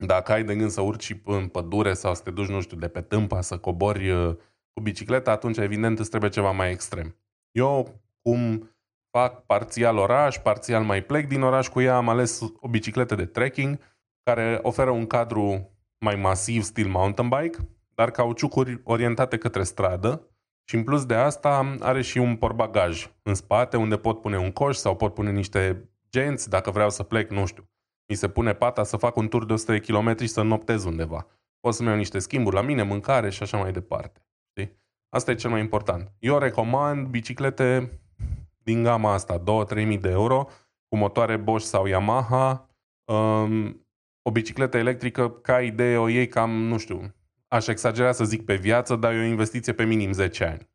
Dacă 0.06 0.32
ai 0.32 0.44
de 0.44 0.56
gând 0.56 0.70
să 0.70 0.82
urci 0.82 1.22
în 1.26 1.48
pădure 1.48 1.94
sau 1.94 2.16
să 2.16 2.22
te 2.22 2.32
duci, 2.32 2.48
nu 2.48 2.62
știu, 2.62 2.78
de 2.78 2.88
pe 2.88 3.02
tâmpa, 3.02 3.42
să 3.42 3.58
cobori 3.58 4.10
uh, 4.10 4.36
cu 4.74 4.82
bicicleta, 4.82 5.32
atunci 5.32 5.58
evident 5.58 6.00
îți 6.00 6.10
trebuie 6.10 6.30
ceva 6.30 6.52
mai 6.52 6.72
extrem. 6.72 7.16
Eu, 7.52 8.02
cum 8.22 8.70
fac 9.10 9.46
parțial 9.46 9.98
oraș, 9.98 10.38
parțial 10.38 10.84
mai 10.84 11.04
plec 11.04 11.28
din 11.28 11.42
oraș 11.42 11.68
cu 11.68 11.82
ea, 11.82 11.96
am 11.96 12.10
ales 12.10 12.42
o 12.60 12.68
bicicletă 12.68 13.16
de 13.16 13.26
trekking 13.26 13.80
care 14.24 14.60
oferă 14.62 14.90
un 14.90 15.08
cadru 15.08 15.76
mai 16.00 16.16
masiv, 16.16 16.64
stil 16.64 16.88
mountain 16.88 17.30
bike, 17.30 17.58
dar 17.96 18.12
cauciucuri 18.12 18.82
orientate 18.84 19.38
către 19.38 19.64
stradă 19.64 20.28
și 20.64 20.76
în 20.76 20.84
plus 20.84 21.06
de 21.06 21.16
asta 21.16 21.76
are 21.80 22.02
și 22.02 22.18
un 22.18 22.36
porbagaj 22.36 23.12
în 23.24 23.34
spate 23.34 23.78
unde 23.78 23.98
pot 23.98 24.22
pune 24.22 24.38
un 24.38 24.52
coș 24.52 24.76
sau 24.76 24.96
pot 24.96 25.14
pune 25.14 25.32
niște 25.32 25.90
genți 26.10 26.50
dacă 26.50 26.72
vreau 26.72 26.90
să 26.90 27.04
plec, 27.04 27.30
nu 27.30 27.46
știu 27.46 27.71
mi 28.12 28.18
se 28.18 28.30
pune 28.30 28.54
pata 28.54 28.84
să 28.84 28.98
fac 28.98 29.16
un 29.16 29.28
tur 29.28 29.46
de 29.46 29.54
100 29.54 29.72
de 29.72 29.80
km 29.80 30.20
și 30.20 30.28
să 30.28 30.42
noptez 30.42 30.84
undeva. 30.84 31.28
Pot 31.60 31.74
să-mi 31.74 31.88
iau 31.88 31.98
niște 31.98 32.20
schimburi 32.20 32.56
la 32.56 32.62
mine, 32.62 32.84
mâncare 32.84 33.30
și 33.30 33.44
așa 33.44 33.58
mai 33.58 33.72
departe. 33.72 34.26
Știi? 34.50 34.78
Asta 35.10 35.32
e 35.32 35.36
cel 35.36 35.50
mai 35.50 35.60
important. 35.60 36.12
Eu 36.20 36.38
recomand 36.38 37.08
biciclete 37.08 38.00
din 38.64 38.84
gama 38.84 39.14
asta, 39.14 39.44
2-3 39.74 39.86
mii 39.86 39.98
de 39.98 40.10
euro, 40.10 40.48
cu 40.88 40.98
motoare 40.98 41.38
Bosch 41.38 41.66
sau 41.66 41.86
Yamaha. 41.86 42.70
Um, 43.06 43.86
o 44.22 44.32
bicicletă 44.32 44.78
electrică, 44.78 45.30
ca 45.30 45.62
idee, 45.62 45.98
o 45.98 46.08
iei 46.08 46.28
cam, 46.28 46.50
nu 46.50 46.78
știu, 46.78 47.14
aș 47.48 47.68
exagera 47.68 48.12
să 48.12 48.24
zic 48.24 48.46
pe 48.46 48.56
viață, 48.56 48.96
dar 48.96 49.14
e 49.14 49.20
o 49.20 49.24
investiție 49.24 49.74
pe 49.74 49.84
minim 49.84 50.12
10 50.12 50.46
ani. 50.46 50.70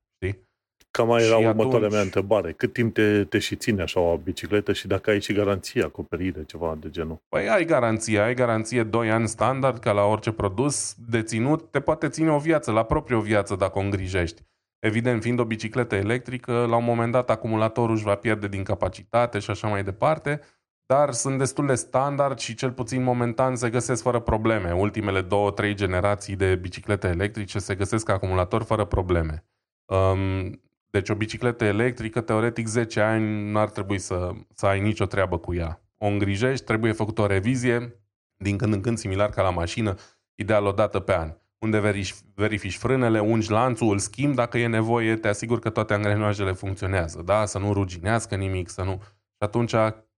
Cam 0.91 1.07
mai 1.07 1.25
era 1.25 1.37
următoarea 1.37 1.77
atunci... 1.77 1.93
mea 1.93 2.01
întrebare. 2.01 2.53
Cât 2.53 2.73
timp 2.73 2.95
te, 2.95 3.25
te 3.25 3.39
și 3.39 3.57
ține 3.57 3.83
așa 3.83 4.01
o 4.01 4.17
bicicletă 4.17 4.73
și 4.73 4.87
dacă 4.87 5.11
ai 5.11 5.21
și 5.21 5.33
garanție, 5.33 5.83
acoperire, 5.83 6.45
ceva 6.45 6.77
de 6.81 6.91
genul? 6.91 7.23
Păi 7.29 7.49
ai 7.49 7.65
garanție, 7.65 8.21
ai 8.21 8.35
garanție 8.35 8.83
2 8.83 9.11
ani 9.11 9.29
standard, 9.29 9.79
ca 9.79 9.93
la 9.93 10.05
orice 10.05 10.33
produs 10.33 10.95
deținut, 11.09 11.71
te 11.71 11.81
poate 11.81 12.09
ține 12.09 12.31
o 12.31 12.39
viață, 12.39 12.73
la 12.73 12.83
proprie 12.83 13.17
o 13.17 13.21
viață 13.21 13.55
dacă 13.55 13.79
o 13.79 13.83
îngrijești. 13.83 14.43
Evident, 14.79 15.23
fiind 15.23 15.39
o 15.39 15.45
bicicletă 15.45 15.95
electrică, 15.95 16.67
la 16.69 16.77
un 16.77 16.85
moment 16.85 17.13
dat 17.13 17.31
acumulatorul 17.31 17.95
își 17.95 18.05
va 18.05 18.15
pierde 18.15 18.49
din 18.49 18.63
capacitate 18.63 19.39
și 19.39 19.51
așa 19.51 19.69
mai 19.69 19.85
departe, 19.85 20.41
dar 20.87 21.13
sunt 21.13 21.39
destul 21.39 21.67
de 21.67 21.75
standard 21.75 22.39
și 22.39 22.55
cel 22.55 22.73
puțin 22.73 23.03
momentan 23.03 23.57
se 23.57 23.71
găsesc 23.71 24.03
fără 24.03 24.21
probleme. 24.21 24.73
Ultimele 24.73 25.21
două, 25.21 25.51
trei 25.51 25.75
generații 25.75 26.37
de 26.37 26.55
biciclete 26.55 27.09
electrice 27.09 27.59
se 27.59 27.75
găsesc 27.75 28.09
acumulator 28.09 28.63
fără 28.63 28.85
probleme. 28.85 29.45
Um, 29.85 30.61
deci 30.99 31.09
o 31.09 31.15
bicicletă 31.15 31.65
electrică, 31.65 32.21
teoretic 32.21 32.67
10 32.67 33.01
ani, 33.01 33.51
nu 33.51 33.59
ar 33.59 33.71
trebui 33.71 33.99
să, 33.99 34.31
să 34.55 34.67
ai 34.67 34.81
nicio 34.81 35.07
treabă 35.07 35.39
cu 35.39 35.55
ea. 35.55 35.81
O 35.99 36.07
îngrijești, 36.07 36.65
trebuie 36.65 36.93
făcut 36.93 37.19
o 37.19 37.27
revizie, 37.27 38.01
din 38.37 38.57
când 38.57 38.73
în 38.73 38.81
când 38.81 38.99
similar 38.99 39.31
ca 39.31 39.43
la 39.43 39.51
mașină, 39.51 39.95
ideal 40.35 40.67
o 40.67 40.73
dată 40.73 41.01
pe 41.01 41.15
an. 41.15 41.37
Unde 41.59 41.81
verifici, 41.81 42.15
verifici 42.35 42.77
frânele, 42.77 43.21
ungi 43.21 43.51
lanțul, 43.51 43.93
îl 43.93 43.99
schimbi 43.99 44.37
dacă 44.37 44.59
e 44.59 44.67
nevoie, 44.67 45.17
te 45.17 45.29
asiguri 45.29 45.61
că 45.61 45.71
toate 45.71 45.95
angrenajele 45.95 46.53
funcționează, 46.53 47.23
da? 47.25 47.47
Să 47.47 47.59
nu 47.59 47.73
ruginească 47.73 48.37
nimic, 48.37 48.69
să 48.69 48.83
nu... 48.83 49.03
Și 49.03 49.43
atunci 49.43 49.75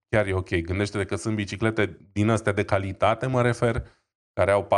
chiar 0.09 0.27
e 0.27 0.33
ok. 0.33 0.55
Gândește-te 0.55 1.05
că 1.05 1.17
sunt 1.17 1.35
biciclete 1.35 1.99
din 2.13 2.29
astea 2.29 2.53
de 2.53 2.65
calitate, 2.65 3.27
mă 3.27 3.43
refer, 3.43 3.85
care 4.33 4.51
au 4.51 4.69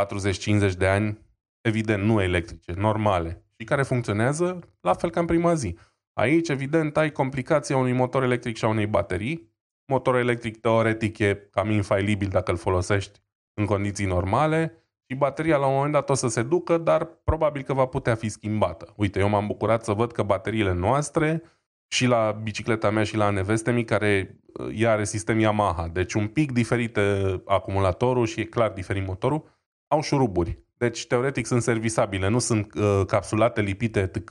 40-50 0.71 0.73
de 0.77 0.87
ani, 0.87 1.19
evident 1.61 2.03
nu 2.03 2.23
electrice, 2.23 2.73
normale, 2.73 3.45
și 3.59 3.65
care 3.65 3.83
funcționează 3.83 4.59
la 4.81 4.95
fel 4.95 5.11
ca 5.11 5.21
în 5.21 5.27
prima 5.27 5.55
zi. 5.55 5.77
Aici, 6.13 6.49
evident, 6.49 6.97
ai 6.97 7.13
complicația 7.13 7.77
unui 7.77 7.93
motor 7.93 8.23
electric 8.23 8.57
și 8.57 8.65
a 8.65 8.69
unei 8.69 8.87
baterii. 8.87 9.53
Motorul 9.87 10.21
electric, 10.21 10.61
teoretic, 10.61 11.19
e 11.19 11.49
cam 11.51 11.71
infailibil 11.71 12.29
dacă 12.29 12.51
îl 12.51 12.57
folosești 12.57 13.21
în 13.55 13.67
condiții 13.67 14.07
normale 14.07 14.75
și 15.07 15.17
bateria 15.17 15.57
la 15.57 15.67
un 15.67 15.75
moment 15.75 15.93
dat 15.93 16.11
o 16.11 16.15
să 16.15 16.29
se 16.29 16.43
ducă, 16.43 16.79
dar 16.79 17.05
probabil 17.05 17.63
că 17.63 17.73
va 17.73 17.87
putea 17.87 18.15
fi 18.15 18.29
schimbată. 18.29 18.93
Uite, 18.97 19.19
eu 19.19 19.29
m-am 19.29 19.47
bucurat 19.47 19.85
să 19.85 19.93
văd 19.93 20.13
că 20.13 20.23
bateriile 20.23 20.73
noastre 20.73 21.43
și 21.89 22.07
la 22.07 22.41
bicicleta 22.43 22.91
mea 22.91 23.05
și 23.05 23.17
la 23.17 23.31
neveste 23.31 23.73
mi, 23.73 23.85
care 23.85 24.41
ea 24.75 24.93
are 24.93 25.05
sistem 25.05 25.39
Yamaha, 25.39 25.89
deci 25.89 26.15
un 26.15 26.27
pic 26.27 26.53
diferit 26.53 26.99
acumulatorul 27.45 28.27
și 28.27 28.41
e 28.41 28.45
clar 28.45 28.71
diferit 28.71 29.07
motorul, 29.07 29.59
au 29.89 30.03
șuruburi. 30.03 30.59
Deci, 30.77 31.07
teoretic, 31.07 31.47
sunt 31.47 31.63
servisabile, 31.63 32.29
nu 32.29 32.39
sunt 32.39 32.75
uh, 32.75 33.03
capsulate, 33.07 33.61
lipite, 33.61 34.01
etc 34.01 34.31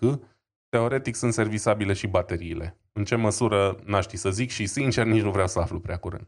teoretic 0.69 1.15
sunt 1.15 1.33
servisabile 1.33 1.93
și 1.93 2.07
bateriile. 2.07 2.77
În 2.93 3.03
ce 3.03 3.15
măsură, 3.15 3.79
n-aș 3.85 4.03
ști 4.03 4.15
să 4.15 4.29
zic 4.29 4.49
și 4.49 4.65
sincer 4.65 5.05
nici 5.05 5.21
nu 5.21 5.31
vreau 5.31 5.47
să 5.47 5.59
aflu 5.59 5.79
prea 5.79 5.97
curând. 5.97 6.27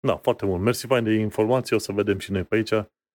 Da, 0.00 0.16
foarte 0.16 0.46
mult. 0.46 0.62
Mersi 0.62 0.86
fain 0.86 1.04
de 1.04 1.12
informații, 1.12 1.76
o 1.76 1.78
să 1.78 1.92
vedem 1.92 2.18
și 2.18 2.32
noi 2.32 2.44
pe 2.44 2.54
aici. 2.54 2.72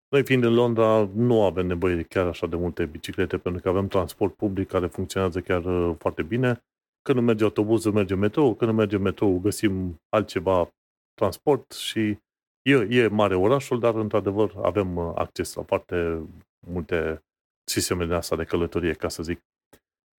Noi 0.10 0.24
fiind 0.24 0.44
în 0.44 0.54
Londra, 0.54 1.10
nu 1.16 1.44
avem 1.44 1.68
nevoie 1.68 1.96
de 1.96 2.04
chiar 2.04 2.28
așa 2.28 2.48
de 2.48 2.56
multe 2.56 2.86
biciclete, 2.86 3.38
pentru 3.38 3.62
că 3.62 3.70
avem 3.70 3.88
transport 3.88 4.36
public 4.36 4.68
care 4.68 4.88
funcționează 4.88 5.42
chiar 5.42 5.66
uh, 5.66 5.96
foarte 6.00 6.24
bine. 6.24 6.64
Când 7.02 7.18
nu 7.18 7.24
merge 7.24 7.44
autobuzul, 7.44 7.92
merge 7.92 8.16
metrou, 8.16 8.56
când 8.56 8.72
nu 8.72 8.78
merge 8.78 8.98
metrou, 8.98 9.40
găsim 9.40 10.02
altceva 10.10 10.70
transport 11.14 11.72
și 11.72 12.18
e, 12.62 12.74
e 12.90 13.08
mare 13.08 13.36
orașul, 13.36 13.80
dar 13.80 13.96
într-adevăr 13.96 14.54
avem 14.62 14.96
uh, 14.96 15.12
acces 15.16 15.54
la 15.54 15.64
foarte 15.64 16.22
multe 16.68 17.24
sisteme 17.64 18.06
de 18.06 18.14
asta 18.14 18.36
de 18.36 18.44
călătorie, 18.44 18.94
ca 18.94 19.08
să 19.08 19.24
zic. 19.24 19.40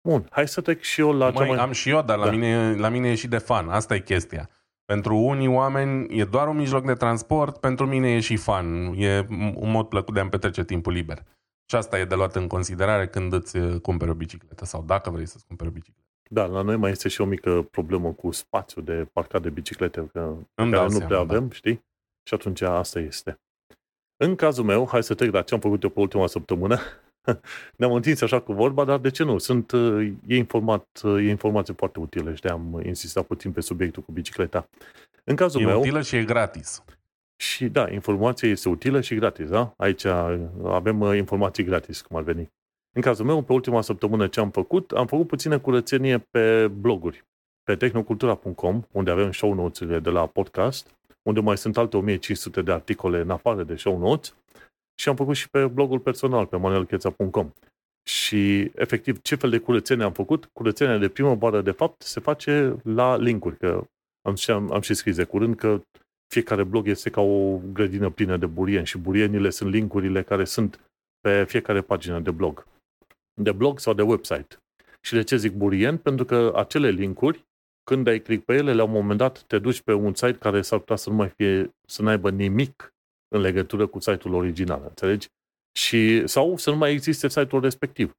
Bun, 0.08 0.26
hai 0.30 0.48
să 0.48 0.60
trec 0.60 0.80
și 0.80 1.00
eu 1.00 1.12
la 1.12 1.24
Măi, 1.24 1.34
cea 1.34 1.44
mai... 1.44 1.58
am 1.58 1.72
și 1.72 1.90
eu, 1.90 2.02
dar 2.02 2.18
la, 2.18 2.24
da. 2.24 2.30
mine, 2.30 2.76
la 2.76 2.88
mine 2.88 3.10
e 3.10 3.14
și 3.14 3.28
de 3.28 3.38
fan. 3.38 3.68
Asta 3.68 3.94
e 3.94 4.00
chestia. 4.00 4.50
Pentru 4.84 5.16
unii 5.16 5.48
oameni 5.48 6.18
e 6.18 6.24
doar 6.24 6.48
un 6.48 6.56
mijloc 6.56 6.84
de 6.84 6.94
transport, 6.94 7.56
pentru 7.56 7.86
mine 7.86 8.14
e 8.14 8.20
și 8.20 8.36
fan. 8.36 8.92
E 8.96 9.26
un 9.54 9.70
mod 9.70 9.88
plăcut 9.88 10.14
de 10.14 10.20
a-mi 10.20 10.30
petrece 10.30 10.64
timpul 10.64 10.92
liber. 10.92 11.22
Și 11.66 11.76
asta 11.76 11.98
e 11.98 12.04
de 12.04 12.14
luat 12.14 12.36
în 12.36 12.46
considerare 12.46 13.06
când 13.06 13.32
îți 13.32 13.56
uh, 13.56 13.80
cumperi 13.80 14.10
o 14.10 14.14
bicicletă 14.14 14.64
sau 14.64 14.82
dacă 14.82 15.10
vrei 15.10 15.26
să-ți 15.26 15.46
cumperi 15.46 15.70
o 15.70 15.72
bicicletă. 15.72 16.06
Da, 16.30 16.44
la 16.44 16.62
noi 16.62 16.76
mai 16.76 16.90
este 16.90 17.08
și 17.08 17.20
o 17.20 17.24
mică 17.24 17.62
problemă 17.70 18.12
cu 18.12 18.30
spațiu 18.30 18.80
de 18.80 19.08
parcat 19.12 19.42
de 19.42 19.50
biciclete, 19.50 20.08
că 20.12 20.34
Îmi 20.54 20.72
care 20.72 20.84
nu 20.84 20.90
seama, 20.90 21.06
prea 21.06 21.18
avem, 21.18 21.48
da. 21.48 21.54
știi? 21.54 21.84
Și 22.22 22.34
atunci 22.34 22.60
asta 22.60 22.98
este. 22.98 23.40
În 24.16 24.34
cazul 24.34 24.64
meu, 24.64 24.88
hai 24.88 25.02
să 25.02 25.14
trec 25.14 25.32
la 25.32 25.42
ce 25.42 25.54
am 25.54 25.60
făcut 25.60 25.82
eu 25.82 25.88
pe 25.88 26.00
ultima 26.00 26.26
săptămână. 26.26 26.78
ne-am 27.76 27.92
întins 27.92 28.20
așa 28.20 28.40
cu 28.40 28.52
vorba, 28.52 28.84
dar 28.84 28.98
de 28.98 29.10
ce 29.10 29.24
nu? 29.24 29.38
Sunt, 29.38 29.70
uh, 29.70 30.12
e, 30.26 30.36
informat, 30.36 31.00
uh, 31.04 31.24
e 31.24 31.28
informație 31.28 31.74
foarte 31.74 32.00
utilă 32.00 32.34
și 32.34 32.40
de-am 32.40 32.80
insistat 32.84 33.26
puțin 33.26 33.52
pe 33.52 33.60
subiectul 33.60 34.02
cu 34.02 34.12
bicicleta. 34.12 34.68
În 35.24 35.36
cazul 35.36 35.60
e 35.60 35.64
meu... 35.64 35.78
utilă 35.80 36.02
și 36.02 36.16
e 36.16 36.24
gratis. 36.24 36.84
Și 37.36 37.68
da, 37.68 37.90
informația 37.90 38.48
este 38.48 38.68
utilă 38.68 39.00
și 39.00 39.14
gratis, 39.14 39.48
da? 39.48 39.74
Aici 39.76 40.04
uh, 40.04 40.38
avem 40.64 41.00
informații 41.02 41.64
gratis, 41.64 42.00
cum 42.00 42.16
ar 42.16 42.22
veni. 42.22 42.50
În 42.94 43.02
cazul 43.02 43.24
meu, 43.24 43.42
pe 43.42 43.52
ultima 43.52 43.80
săptămână 43.80 44.26
ce 44.26 44.40
am 44.40 44.50
făcut, 44.50 44.90
am 44.90 45.06
făcut 45.06 45.26
puțină 45.26 45.58
curățenie 45.58 46.18
pe 46.18 46.68
bloguri. 46.68 47.24
Pe 47.62 47.76
tehnocultura.com, 47.76 48.82
unde 48.92 49.10
avem 49.10 49.32
show 49.32 49.54
notes 49.54 50.00
de 50.00 50.10
la 50.10 50.26
podcast, 50.26 50.96
unde 51.22 51.40
mai 51.40 51.58
sunt 51.58 51.76
alte 51.76 51.96
1500 51.96 52.62
de 52.62 52.72
articole 52.72 53.20
în 53.20 53.30
afară 53.30 53.62
de 53.62 53.76
show 53.76 53.98
notes, 53.98 54.34
și 54.94 55.08
am 55.08 55.16
făcut 55.16 55.36
și 55.36 55.50
pe 55.50 55.66
blogul 55.66 55.98
personal, 55.98 56.46
pe 56.46 56.56
manuelcheța.com. 56.56 57.52
Și, 58.04 58.70
efectiv, 58.74 59.20
ce 59.20 59.34
fel 59.34 59.50
de 59.50 59.58
curățenie 59.58 60.04
am 60.04 60.12
făcut? 60.12 60.50
Curățenia 60.52 60.98
de 60.98 61.08
primăvară, 61.08 61.60
de 61.60 61.70
fapt, 61.70 62.02
se 62.02 62.20
face 62.20 62.76
la 62.82 63.16
linkuri, 63.16 63.56
că 63.56 63.84
am, 64.22 64.34
am, 64.46 64.72
am 64.72 64.80
și 64.80 64.94
scris 64.94 65.16
de 65.16 65.24
curând 65.24 65.56
că 65.56 65.82
fiecare 66.32 66.64
blog 66.64 66.88
este 66.88 67.10
ca 67.10 67.20
o 67.20 67.58
grădină 67.72 68.10
plină 68.10 68.36
de 68.36 68.46
burieni 68.46 68.86
și 68.86 68.98
burienile 68.98 69.50
sunt 69.50 69.70
linkurile 69.70 70.22
care 70.22 70.44
sunt 70.44 70.80
pe 71.20 71.44
fiecare 71.44 71.80
pagină 71.80 72.20
de 72.20 72.30
blog. 72.30 72.66
De 73.40 73.52
blog 73.52 73.78
sau 73.78 73.94
de 73.94 74.02
website. 74.02 74.56
Și 75.00 75.12
de 75.12 75.22
ce 75.22 75.36
zic 75.36 75.52
burien? 75.52 75.96
Pentru 75.96 76.24
că 76.24 76.52
acele 76.56 76.90
linkuri, 76.90 77.44
când 77.84 78.06
ai 78.06 78.20
click 78.20 78.44
pe 78.44 78.54
ele, 78.54 78.72
la 78.72 78.84
un 78.84 78.90
moment 78.90 79.18
dat 79.18 79.42
te 79.42 79.58
duci 79.58 79.80
pe 79.80 79.92
un 79.92 80.14
site 80.14 80.38
care 80.38 80.62
s-ar 80.62 80.78
putea 80.78 80.96
să 80.96 81.10
nu 81.10 81.16
mai 81.16 81.28
fie, 81.28 81.74
să 81.86 82.02
n-aibă 82.02 82.30
nimic 82.30 82.91
în 83.32 83.40
legătură 83.40 83.86
cu 83.86 83.98
site-ul 84.00 84.34
original, 84.34 84.82
înțelegi? 84.88 85.26
Și, 85.78 86.26
sau 86.26 86.56
să 86.56 86.70
nu 86.70 86.76
mai 86.76 86.92
existe 86.92 87.28
site-ul 87.28 87.62
respectiv. 87.62 88.12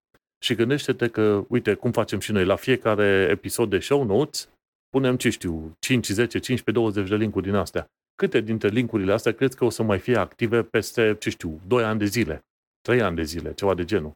Și 0.44 0.56
gândește-te 0.56 1.08
că, 1.08 1.46
uite, 1.48 1.74
cum 1.74 1.92
facem 1.92 2.20
și 2.20 2.32
noi, 2.32 2.46
la 2.46 2.56
fiecare 2.56 3.28
episod 3.32 3.70
de 3.70 3.80
show 3.80 4.04
notes, 4.04 4.50
punem, 4.90 5.16
ce 5.16 5.30
știu, 5.30 5.76
5, 5.80 6.08
10, 6.08 6.40
15, 6.40 6.72
20 6.72 7.10
de 7.10 7.16
linkuri 7.16 7.46
din 7.46 7.56
astea. 7.56 7.86
Câte 8.16 8.42
dintre 8.42 8.68
linkurile 8.68 9.14
astea 9.14 9.34
crezi 9.34 9.56
că 9.58 9.66
o 9.66 9.70
să 9.70 9.84
mai 9.84 10.00
fie 10.00 10.18
active 10.18 10.64
peste, 10.64 11.16
ce 11.20 11.30
știu, 11.30 11.60
2 11.68 11.84
ani 11.84 12.00
de 12.00 12.06
zile, 12.06 12.40
3 12.82 13.02
ani 13.02 13.16
de 13.16 13.24
zile, 13.24 13.54
ceva 13.54 13.74
de 13.74 13.86
genul? 13.86 14.12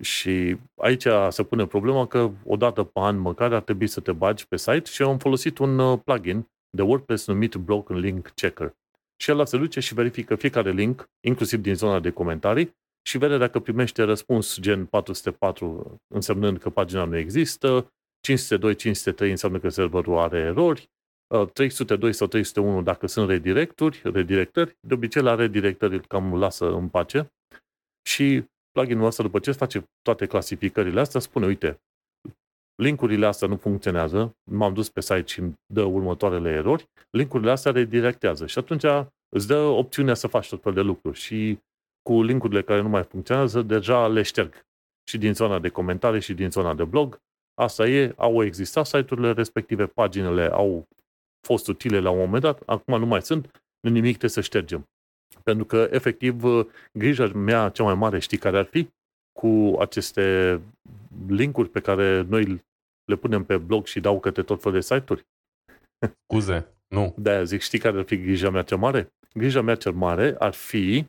Și 0.00 0.56
aici 0.76 1.06
se 1.28 1.42
pune 1.42 1.66
problema 1.66 2.06
că 2.06 2.30
o 2.44 2.56
dată 2.56 2.82
pe 2.82 3.00
an 3.00 3.16
măcar 3.16 3.52
ar 3.52 3.62
trebui 3.62 3.86
să 3.86 4.00
te 4.00 4.12
bagi 4.12 4.46
pe 4.46 4.56
site 4.56 4.90
și 4.90 5.02
am 5.02 5.18
folosit 5.18 5.58
un 5.58 5.78
uh, 5.78 5.98
plugin 6.04 6.46
de 6.76 6.82
WordPress 6.82 7.26
numit 7.26 7.54
Broken 7.54 7.96
Link 7.96 8.30
Checker. 8.34 8.74
Și 9.22 9.30
el 9.30 9.46
se 9.46 9.56
duce 9.56 9.80
și 9.80 9.94
verifică 9.94 10.36
fiecare 10.36 10.70
link, 10.70 11.10
inclusiv 11.20 11.60
din 11.60 11.74
zona 11.74 12.00
de 12.00 12.10
comentarii, 12.10 12.76
și 13.06 13.18
vede 13.18 13.38
dacă 13.38 13.60
primește 13.60 14.02
răspuns 14.02 14.60
gen 14.60 14.86
404 14.86 15.96
însemnând 16.14 16.58
că 16.58 16.70
pagina 16.70 17.04
nu 17.04 17.16
există, 17.16 17.92
502, 18.20 18.74
503 18.74 19.30
înseamnă 19.30 19.58
că 19.58 19.68
serverul 19.68 20.18
are 20.18 20.38
erori, 20.38 20.90
302 21.52 22.08
uh, 22.08 22.14
sau 22.14 22.26
301 22.26 22.82
dacă 22.82 23.06
sunt 23.06 23.28
redirecturi, 23.28 24.00
redirectări, 24.04 24.76
de 24.80 24.94
obicei 24.94 25.22
la 25.22 25.34
redirectări 25.34 26.06
cam 26.06 26.38
lasă 26.38 26.72
în 26.72 26.88
pace 26.88 27.32
și 28.02 28.44
pluginul 28.70 29.06
ăsta 29.06 29.22
după 29.22 29.38
ce 29.38 29.52
face 29.52 29.84
toate 30.02 30.26
clasificările 30.26 31.00
astea 31.00 31.20
spune, 31.20 31.46
uite, 31.46 31.80
linkurile 32.74 33.26
astea 33.26 33.48
nu 33.48 33.56
funcționează, 33.56 34.36
m-am 34.50 34.74
dus 34.74 34.88
pe 34.88 35.00
site 35.00 35.26
și 35.26 35.40
îmi 35.40 35.54
dă 35.66 35.82
următoarele 35.82 36.50
erori, 36.50 36.88
linkurile 37.10 37.50
astea 37.50 37.72
redirectează 37.72 38.46
și 38.46 38.58
atunci 38.58 38.84
îți 39.28 39.46
dă 39.46 39.58
opțiunea 39.58 40.14
să 40.14 40.26
faci 40.26 40.48
tot 40.48 40.62
fel 40.62 40.72
de 40.72 40.80
lucruri 40.80 41.18
și 41.18 41.58
cu 42.02 42.22
linkurile 42.22 42.62
care 42.62 42.80
nu 42.80 42.88
mai 42.88 43.02
funcționează, 43.02 43.62
deja 43.62 44.08
le 44.08 44.22
șterg. 44.22 44.66
Și 45.08 45.18
din 45.18 45.34
zona 45.34 45.58
de 45.58 45.68
comentarii 45.68 46.20
și 46.20 46.34
din 46.34 46.50
zona 46.50 46.74
de 46.74 46.84
blog. 46.84 47.20
Asta 47.54 47.88
e, 47.88 48.12
au 48.16 48.44
existat 48.44 48.86
site-urile 48.86 49.32
respective, 49.32 49.86
paginile 49.86 50.48
au 50.52 50.88
fost 51.46 51.68
utile 51.68 52.00
la 52.00 52.10
un 52.10 52.18
moment 52.18 52.42
dat, 52.42 52.62
acum 52.66 52.98
nu 52.98 53.06
mai 53.06 53.22
sunt, 53.22 53.62
nimic 53.80 54.10
trebuie 54.10 54.30
să 54.30 54.40
ștergem. 54.40 54.88
Pentru 55.42 55.64
că, 55.64 55.88
efectiv, 55.90 56.42
grija 56.92 57.26
mea 57.26 57.68
cea 57.68 57.84
mai 57.84 57.94
mare, 57.94 58.18
știi 58.18 58.38
care 58.38 58.58
ar 58.58 58.64
fi? 58.64 58.88
Cu 59.32 59.76
aceste 59.78 60.60
linkuri 61.26 61.68
pe 61.68 61.80
care 61.80 62.22
noi 62.22 62.64
le 63.04 63.16
punem 63.16 63.44
pe 63.44 63.56
blog 63.56 63.86
și 63.86 64.00
dau 64.00 64.20
către 64.20 64.42
tot 64.42 64.62
felul 64.62 64.78
de 64.78 64.84
site-uri. 64.84 65.26
Scuze, 66.22 66.66
nu. 66.88 67.14
De-aia 67.16 67.42
zic, 67.42 67.60
știi 67.60 67.78
care 67.78 67.98
ar 67.98 68.04
fi 68.04 68.16
grija 68.16 68.50
mea 68.50 68.62
cea 68.62 68.76
mare? 68.76 69.12
Grija 69.34 69.60
mea 69.60 69.74
cea 69.74 69.90
mare 69.90 70.34
ar 70.38 70.52
fi 70.52 71.06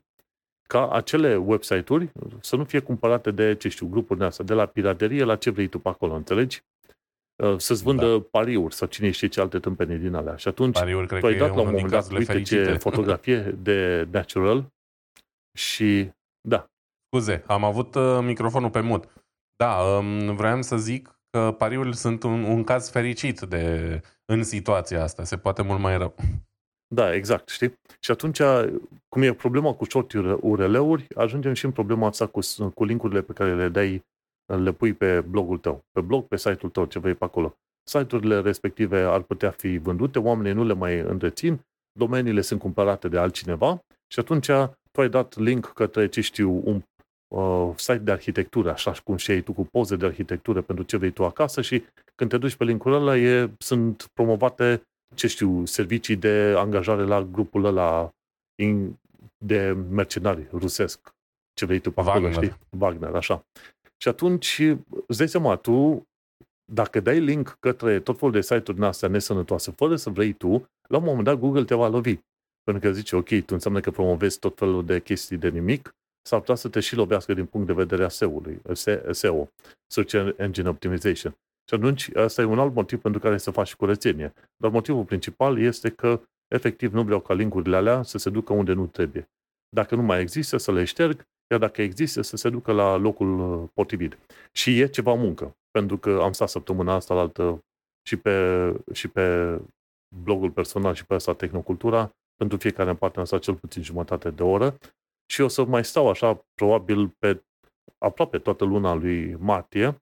ca 0.67 0.91
acele 0.91 1.35
website-uri 1.35 2.11
să 2.41 2.55
nu 2.55 2.63
fie 2.63 2.79
cumpărate 2.79 3.31
de, 3.31 3.55
ce 3.55 3.69
știu, 3.69 3.87
grupuri 3.87 4.23
astea, 4.23 4.45
de 4.45 4.53
la 4.53 4.65
piraterie 4.65 5.23
la 5.23 5.35
ce 5.35 5.49
vrei 5.49 5.67
tu 5.67 5.79
pe 5.79 5.89
acolo, 5.89 6.13
înțelegi? 6.13 6.63
Uh, 7.43 7.57
să-ți 7.57 7.83
vândă 7.83 8.11
da. 8.11 8.25
pariuri 8.31 8.73
sau 8.73 8.87
cine 8.87 9.11
știe 9.11 9.27
ce 9.27 9.41
alte 9.41 9.59
tâmpenii 9.59 9.97
din 9.97 10.13
alea. 10.13 10.35
Și 10.35 10.47
atunci 10.47 10.73
pariuri, 10.73 11.07
cred 11.07 11.19
tu 11.19 11.25
ai 11.25 11.37
dat 11.37 11.55
la 11.55 11.61
un 11.61 11.65
moment 11.65 11.89
dat, 11.89 12.11
uite 12.11 12.23
fericite. 12.23 12.65
ce 12.65 12.73
fotografie 12.73 13.39
de 13.67 14.07
natural 14.11 14.71
și 15.57 16.11
da. 16.41 16.65
Scuze, 17.05 17.43
am 17.47 17.63
avut 17.63 17.95
uh, 17.95 18.19
microfonul 18.21 18.69
pe 18.69 18.79
mut. 18.79 19.22
Da, 19.55 19.77
um, 19.81 20.35
vreau 20.35 20.61
să 20.61 20.77
zic 20.77 21.19
că 21.29 21.55
pariurile 21.57 21.93
sunt 21.93 22.23
un, 22.23 22.43
un 22.43 22.63
caz 22.63 22.89
fericit 22.89 23.39
de, 23.39 24.01
în 24.25 24.43
situația 24.43 25.03
asta. 25.03 25.23
Se 25.23 25.37
poate 25.37 25.61
mult 25.61 25.79
mai 25.79 25.97
rău. 25.97 26.15
Da, 26.95 27.13
exact, 27.13 27.49
știi? 27.49 27.79
Și 27.99 28.11
atunci, 28.11 28.41
cum 29.09 29.21
e 29.21 29.33
problema 29.33 29.73
cu 29.73 29.85
short 29.85 30.13
URL-uri, 30.41 31.07
ajungem 31.15 31.53
și 31.53 31.65
în 31.65 31.71
problema 31.71 32.07
asta 32.07 32.27
cu, 32.27 32.39
cu 32.73 32.83
linkurile 32.83 33.21
pe 33.21 33.33
care 33.33 33.55
le 33.55 33.69
dai, 33.69 34.03
le 34.45 34.71
pui 34.71 34.93
pe 34.93 35.21
blogul 35.21 35.57
tău, 35.57 35.83
pe 35.91 36.01
blog, 36.01 36.27
pe 36.27 36.37
site-ul 36.37 36.71
tău, 36.71 36.85
ce 36.85 36.99
vrei 36.99 37.13
pe 37.13 37.23
acolo. 37.23 37.57
Site-urile 37.89 38.39
respective 38.39 38.99
ar 38.99 39.21
putea 39.21 39.49
fi 39.49 39.77
vândute, 39.77 40.19
oamenii 40.19 40.53
nu 40.53 40.63
le 40.63 40.73
mai 40.73 40.99
întrețin, 40.99 41.59
domeniile 41.99 42.41
sunt 42.41 42.59
cumpărate 42.59 43.07
de 43.07 43.17
altcineva 43.17 43.79
și 44.07 44.19
atunci 44.19 44.47
tu 44.91 45.01
ai 45.01 45.09
dat 45.09 45.37
link 45.37 45.65
către, 45.65 46.07
ce 46.07 46.21
știu, 46.21 46.61
un 46.65 46.81
uh, 47.33 47.73
site 47.75 47.97
de 47.97 48.11
arhitectură, 48.11 48.71
așa 48.71 48.93
cum 49.03 49.15
și 49.15 49.31
ai 49.31 49.41
tu 49.41 49.53
cu 49.53 49.65
poze 49.65 49.95
de 49.95 50.05
arhitectură 50.05 50.61
pentru 50.61 50.83
ce 50.83 50.97
vrei 50.97 51.11
tu 51.11 51.25
acasă 51.25 51.61
și 51.61 51.83
când 52.15 52.29
te 52.29 52.37
duci 52.37 52.55
pe 52.55 52.63
linkul 52.63 52.93
ăla 52.93 53.17
e, 53.17 53.49
sunt 53.57 54.09
promovate 54.13 54.81
ce 55.15 55.27
știu, 55.27 55.65
servicii 55.65 56.15
de 56.15 56.53
angajare 56.57 57.03
la 57.03 57.21
grupul 57.21 57.65
ăla 57.65 58.13
de 59.37 59.77
mercenari 59.89 60.47
rusesc. 60.51 61.13
Ce 61.53 61.65
vrei 61.65 61.79
tu 61.79 61.91
pe 61.91 61.99
acolo, 61.99 62.25
Wagner. 62.25 62.43
știi? 62.43 62.59
Wagner, 62.79 63.15
așa. 63.15 63.45
Și 63.97 64.07
atunci, 64.07 64.61
îți 65.07 65.17
dai 65.17 65.29
seama, 65.29 65.55
tu, 65.55 66.07
dacă 66.71 66.99
dai 66.99 67.19
link 67.19 67.57
către 67.59 67.99
tot 67.99 68.17
felul 68.17 68.33
de 68.33 68.41
site-uri 68.41 68.73
din 68.73 68.83
astea 68.83 69.07
nesănătoase, 69.07 69.71
fără 69.71 69.95
să 69.95 70.09
vrei 70.09 70.33
tu, 70.33 70.69
la 70.87 70.97
un 70.97 71.03
moment 71.03 71.23
dat 71.23 71.39
Google 71.39 71.63
te 71.63 71.75
va 71.75 71.87
lovi. 71.87 72.17
Pentru 72.63 72.87
că 72.87 72.95
zice, 72.95 73.15
ok, 73.15 73.27
tu 73.27 73.45
înseamnă 73.47 73.79
că 73.79 73.91
promovezi 73.91 74.39
tot 74.39 74.57
felul 74.57 74.85
de 74.85 75.01
chestii 75.01 75.37
de 75.37 75.49
nimic, 75.49 75.95
s-ar 76.27 76.39
putea 76.39 76.55
să 76.55 76.69
te 76.69 76.79
și 76.79 76.95
lovească 76.95 77.33
din 77.33 77.45
punct 77.45 77.67
de 77.67 77.73
vedere 77.73 78.03
a 78.03 78.07
SEO-ului, 78.07 78.61
SEO, 79.11 79.49
Search 79.87 80.33
Engine 80.37 80.69
Optimization. 80.69 81.37
Și 81.69 81.75
atunci, 81.75 82.15
asta 82.15 82.41
e 82.41 82.45
un 82.45 82.59
alt 82.59 82.73
motiv 82.73 83.01
pentru 83.01 83.21
care 83.21 83.37
să 83.37 83.51
faci 83.51 83.75
curățenie. 83.75 84.33
Dar 84.57 84.71
motivul 84.71 85.03
principal 85.03 85.59
este 85.59 85.89
că, 85.89 86.21
efectiv, 86.47 86.93
nu 86.93 87.03
vreau 87.03 87.19
ca 87.19 87.33
linkurile 87.33 87.75
alea 87.75 88.01
să 88.01 88.17
se 88.17 88.29
ducă 88.29 88.53
unde 88.53 88.73
nu 88.73 88.85
trebuie. 88.85 89.29
Dacă 89.69 89.95
nu 89.95 90.01
mai 90.01 90.21
există, 90.21 90.57
să 90.57 90.71
le 90.71 90.83
șterg, 90.83 91.27
iar 91.51 91.59
dacă 91.59 91.81
există, 91.81 92.21
să 92.21 92.35
se 92.35 92.49
ducă 92.49 92.71
la 92.71 92.95
locul 92.95 93.39
uh, 93.39 93.69
potrivit. 93.73 94.17
Și 94.51 94.79
e 94.79 94.87
ceva 94.87 95.13
muncă, 95.13 95.55
pentru 95.71 95.97
că 95.97 96.19
am 96.21 96.31
stat 96.31 96.49
săptămâna 96.49 96.93
asta 96.93 97.13
la 97.13 97.19
altă 97.19 97.63
și 98.07 98.17
pe, 98.17 98.35
și 98.93 99.07
pe 99.07 99.57
blogul 100.23 100.51
personal 100.51 100.93
și 100.93 101.05
pe 101.05 101.13
asta 101.13 101.33
Tehnocultura, 101.33 102.11
pentru 102.35 102.57
fiecare 102.57 102.89
în 102.89 102.95
partea 102.95 103.21
asta 103.21 103.37
cel 103.37 103.55
puțin 103.55 103.83
jumătate 103.83 104.29
de 104.29 104.43
oră 104.43 104.77
și 105.33 105.41
o 105.41 105.47
să 105.47 105.65
mai 105.65 105.85
stau 105.85 106.09
așa, 106.09 106.45
probabil 106.53 107.07
pe 107.07 107.43
aproape 107.97 108.37
toată 108.37 108.63
luna 108.63 108.93
lui 108.93 109.35
martie, 109.35 110.01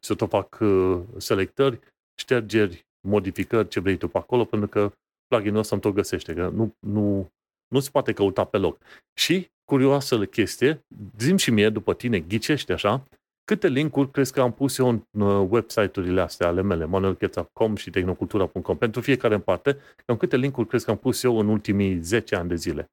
să 0.00 0.14
tot 0.14 0.28
fac 0.28 0.58
uh, 0.60 1.00
selectări, 1.16 1.78
ștergeri, 2.20 2.86
modificări, 3.08 3.68
ce 3.68 3.80
vrei 3.80 3.96
tu 3.96 4.08
pe 4.08 4.18
acolo, 4.18 4.44
pentru 4.44 4.68
că 4.68 4.92
pluginul 5.26 5.58
ăsta 5.58 5.74
îmi 5.74 5.84
tot 5.84 5.94
găsește, 5.94 6.34
că 6.34 6.48
nu, 6.48 6.74
nu, 6.86 7.30
nu 7.68 7.80
se 7.80 7.90
poate 7.92 8.12
căuta 8.12 8.44
pe 8.44 8.56
loc. 8.56 8.78
Și, 9.18 9.50
curioasă 9.64 10.24
chestie, 10.24 10.84
zim 11.18 11.36
și 11.36 11.50
mie, 11.50 11.68
după 11.68 11.94
tine, 11.94 12.20
ghicește 12.20 12.72
așa, 12.72 13.04
câte 13.44 13.68
linkuri 13.68 14.10
crezi 14.10 14.32
că 14.32 14.40
am 14.40 14.52
pus 14.52 14.78
eu 14.78 14.88
în 14.88 15.22
uh, 15.22 15.46
website-urile 15.50 16.20
astea 16.20 16.46
ale 16.46 16.62
mele, 16.62 16.84
manuelcheța.com 16.84 17.76
și 17.76 17.90
tehnocultura.com, 17.90 18.76
pentru 18.76 19.00
fiecare 19.00 19.34
în 19.34 19.40
parte, 19.40 19.78
cam 20.04 20.16
câte 20.16 20.36
linkuri 20.36 20.68
crezi 20.68 20.84
că 20.84 20.90
am 20.90 20.96
pus 20.96 21.22
eu 21.22 21.38
în 21.38 21.48
ultimii 21.48 21.98
10 22.00 22.36
ani 22.36 22.48
de 22.48 22.54
zile? 22.54 22.90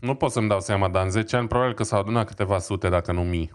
Nu 0.00 0.14
pot 0.14 0.30
să-mi 0.30 0.48
dau 0.48 0.60
seama, 0.60 0.88
dar 0.88 1.04
în 1.04 1.10
10 1.10 1.36
ani 1.36 1.48
probabil 1.48 1.74
că 1.74 1.82
s-au 1.82 2.00
adunat 2.00 2.26
câteva 2.26 2.58
sute, 2.58 2.88
dacă 2.88 3.12
nu 3.12 3.24
mii. 3.24 3.52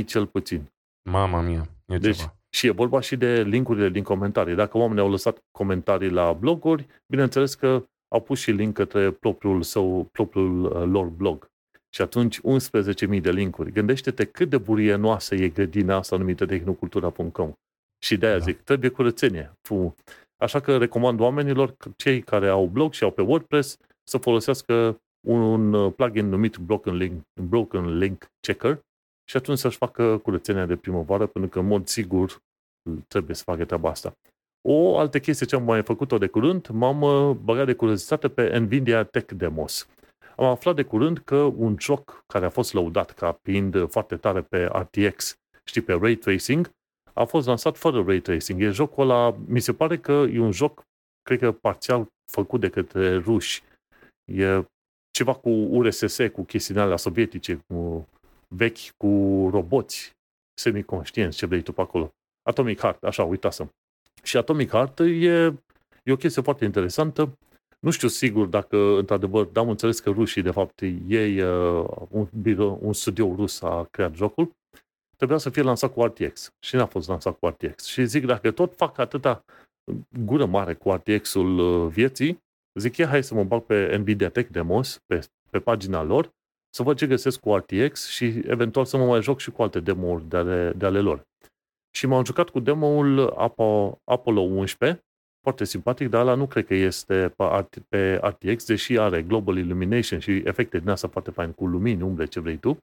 11.000 0.00 0.04
cel 0.06 0.26
puțin. 0.26 0.72
Mama 1.10 1.40
mia, 1.40 1.68
e 1.86 1.98
deci, 1.98 2.16
ceva. 2.16 2.36
Și 2.50 2.66
e 2.66 2.70
vorba 2.70 3.00
și 3.00 3.16
de 3.16 3.42
linkurile 3.42 3.88
din 3.88 4.02
comentarii. 4.02 4.54
Dacă 4.54 4.78
oamenii 4.78 5.02
au 5.02 5.10
lăsat 5.10 5.38
comentarii 5.50 6.10
la 6.10 6.32
bloguri, 6.32 6.86
bineînțeles 7.06 7.54
că 7.54 7.84
au 8.08 8.20
pus 8.20 8.38
și 8.38 8.50
link 8.50 8.74
către 8.74 9.10
propriul, 9.10 9.62
sau, 9.62 10.08
propriul 10.12 10.64
uh, 10.64 10.82
lor 10.86 11.06
blog. 11.06 11.46
Și 11.94 12.02
atunci 12.02 12.40
11.000 12.40 13.20
de 13.20 13.30
linkuri. 13.30 13.72
Gândește-te 13.72 14.24
cât 14.24 14.48
de 14.48 14.58
burienoasă 14.58 15.34
e 15.34 15.48
grădina 15.48 15.96
asta 15.96 16.16
numită 16.16 16.46
tehnocultura.com. 16.46 17.52
Și 17.98 18.16
de-aia 18.16 18.38
da. 18.38 18.44
zic, 18.44 18.60
trebuie 18.60 18.90
curățenie. 18.90 19.52
Tu. 19.60 19.94
Așa 20.36 20.60
că 20.60 20.76
recomand 20.76 21.20
oamenilor, 21.20 21.76
cei 21.96 22.22
care 22.22 22.48
au 22.48 22.66
blog 22.66 22.92
și 22.92 23.04
au 23.04 23.10
pe 23.10 23.22
WordPress, 23.22 23.78
să 24.04 24.18
folosească 24.18 25.00
un, 25.26 25.40
un 25.40 25.72
uh, 25.72 25.92
plugin 25.96 26.28
numit 26.28 26.56
Broken 26.56 26.96
Link, 26.96 27.22
Broken 27.48 27.98
Link 27.98 28.26
Checker, 28.40 28.80
și 29.30 29.36
atunci 29.36 29.58
să-și 29.58 29.76
facă 29.76 30.18
curățenia 30.18 30.66
de 30.66 30.76
primăvară, 30.76 31.26
pentru 31.26 31.50
că, 31.50 31.58
în 31.58 31.66
mod 31.66 31.86
sigur, 31.86 32.42
trebuie 33.08 33.36
să 33.36 33.42
facă 33.42 33.64
treaba 33.64 33.90
asta. 33.90 34.12
O 34.68 34.98
altă 34.98 35.20
chestie 35.20 35.46
ce 35.46 35.54
am 35.54 35.62
mai 35.62 35.82
făcut-o 35.82 36.18
de 36.18 36.26
curând, 36.26 36.68
m-am 36.68 37.02
uh, 37.02 37.36
băgat 37.36 37.66
de 37.66 37.74
curiozitate 37.74 38.28
pe 38.28 38.58
Nvidia 38.58 39.04
Tech 39.04 39.32
Demos. 39.32 39.88
Am 40.36 40.46
aflat 40.46 40.74
de 40.74 40.82
curând 40.82 41.18
că 41.18 41.36
un 41.36 41.76
joc 41.78 42.24
care 42.26 42.44
a 42.44 42.50
fost 42.50 42.72
lăudat 42.72 43.10
ca 43.10 43.38
fiind 43.42 43.90
foarte 43.90 44.16
tare 44.16 44.42
pe 44.42 44.64
RTX, 44.64 45.34
știi, 45.64 45.80
pe 45.80 45.92
Ray 45.92 46.14
Tracing, 46.14 46.70
a 47.12 47.24
fost 47.24 47.46
lansat 47.46 47.76
fără 47.76 48.02
Ray 48.06 48.20
Tracing. 48.20 48.62
E 48.62 48.68
jocul 48.68 49.02
ăla, 49.02 49.36
mi 49.46 49.60
se 49.60 49.72
pare 49.72 49.98
că 49.98 50.12
e 50.12 50.38
un 50.38 50.52
joc, 50.52 50.82
cred 51.22 51.38
că 51.38 51.52
parțial 51.52 52.06
făcut 52.32 52.60
de 52.60 52.68
către 52.68 53.16
ruși. 53.16 53.62
E 54.24 54.64
ceva 55.10 55.34
cu 55.34 55.48
URSS, 55.50 56.18
cu 56.32 56.42
chestiunile 56.44 56.96
sovietice, 56.96 57.64
cu 57.66 58.08
vechi, 58.48 58.90
cu 58.96 59.08
roboți 59.52 60.12
semiconștienți, 60.60 61.36
ce 61.36 61.46
vrei 61.46 61.62
tu 61.62 61.72
pe 61.72 61.80
acolo. 61.80 62.10
Atomic 62.42 62.80
Heart, 62.80 63.04
așa, 63.04 63.24
uitasem. 63.24 63.70
Și 64.22 64.36
Atomic 64.36 64.70
Heart 64.70 64.98
e, 64.98 65.54
e 66.02 66.12
o 66.12 66.16
chestie 66.16 66.42
foarte 66.42 66.64
interesantă. 66.64 67.38
Nu 67.80 67.90
știu 67.90 68.08
sigur 68.08 68.46
dacă, 68.46 68.76
într-adevăr, 68.76 69.44
dar 69.46 69.64
am 69.64 69.70
înțeles 69.70 70.00
că 70.00 70.10
rușii, 70.10 70.42
de 70.42 70.50
fapt, 70.50 70.80
ei, 71.08 71.40
uh, 71.40 71.86
un, 72.08 72.28
un 72.80 72.92
studio 72.92 73.34
rus 73.36 73.62
a 73.62 73.86
creat 73.90 74.14
jocul, 74.14 74.50
trebuia 75.16 75.38
să 75.38 75.50
fie 75.50 75.62
lansat 75.62 75.92
cu 75.92 76.04
RTX 76.04 76.52
și 76.60 76.74
n-a 76.74 76.86
fost 76.86 77.08
lansat 77.08 77.38
cu 77.38 77.46
RTX. 77.46 77.84
Și 77.84 78.04
zic, 78.04 78.26
dacă 78.26 78.50
tot 78.50 78.76
fac 78.76 78.98
atâta 78.98 79.44
gură 80.24 80.46
mare 80.46 80.74
cu 80.74 80.92
RTX-ul 80.92 81.58
uh, 81.58 81.92
vieții, 81.92 82.42
zic, 82.80 82.96
ia 82.96 83.06
hai 83.06 83.22
să 83.22 83.34
mă 83.34 83.44
bag 83.44 83.62
pe 83.62 83.96
Nvidia 83.96 84.28
Tech 84.28 84.50
Demos, 84.50 84.98
pe, 85.06 85.26
pe 85.50 85.58
pagina 85.58 86.02
lor, 86.02 86.32
să 86.70 86.82
văd 86.82 86.96
ce 86.96 87.06
găsesc 87.06 87.40
cu 87.40 87.56
RTX 87.56 88.08
și 88.08 88.24
eventual 88.46 88.84
să 88.84 88.96
mă 88.96 89.06
mai 89.06 89.22
joc 89.22 89.40
și 89.40 89.50
cu 89.50 89.62
alte 89.62 89.80
demo-uri 89.80 90.28
de 90.28 90.36
ale, 90.36 90.72
de 90.76 90.86
ale 90.86 91.00
lor. 91.00 91.26
Și 91.90 92.06
m-am 92.06 92.24
jucat 92.24 92.48
cu 92.48 92.60
demo-ul 92.60 93.34
Apollo 94.04 94.40
11, 94.40 95.04
foarte 95.40 95.64
simpatic, 95.64 96.08
dar 96.08 96.20
ăla 96.20 96.34
nu 96.34 96.46
cred 96.46 96.66
că 96.66 96.74
este 96.74 97.34
pe, 97.88 98.20
RTX, 98.22 98.66
deși 98.66 98.98
are 98.98 99.22
Global 99.22 99.56
Illumination 99.56 100.18
și 100.18 100.42
efecte 100.44 100.78
din 100.78 100.88
asta 100.88 101.08
foarte 101.08 101.30
fain, 101.30 101.52
cu 101.52 101.66
lumini, 101.66 102.02
umbre, 102.02 102.24
ce 102.24 102.40
vrei 102.40 102.56
tu. 102.56 102.78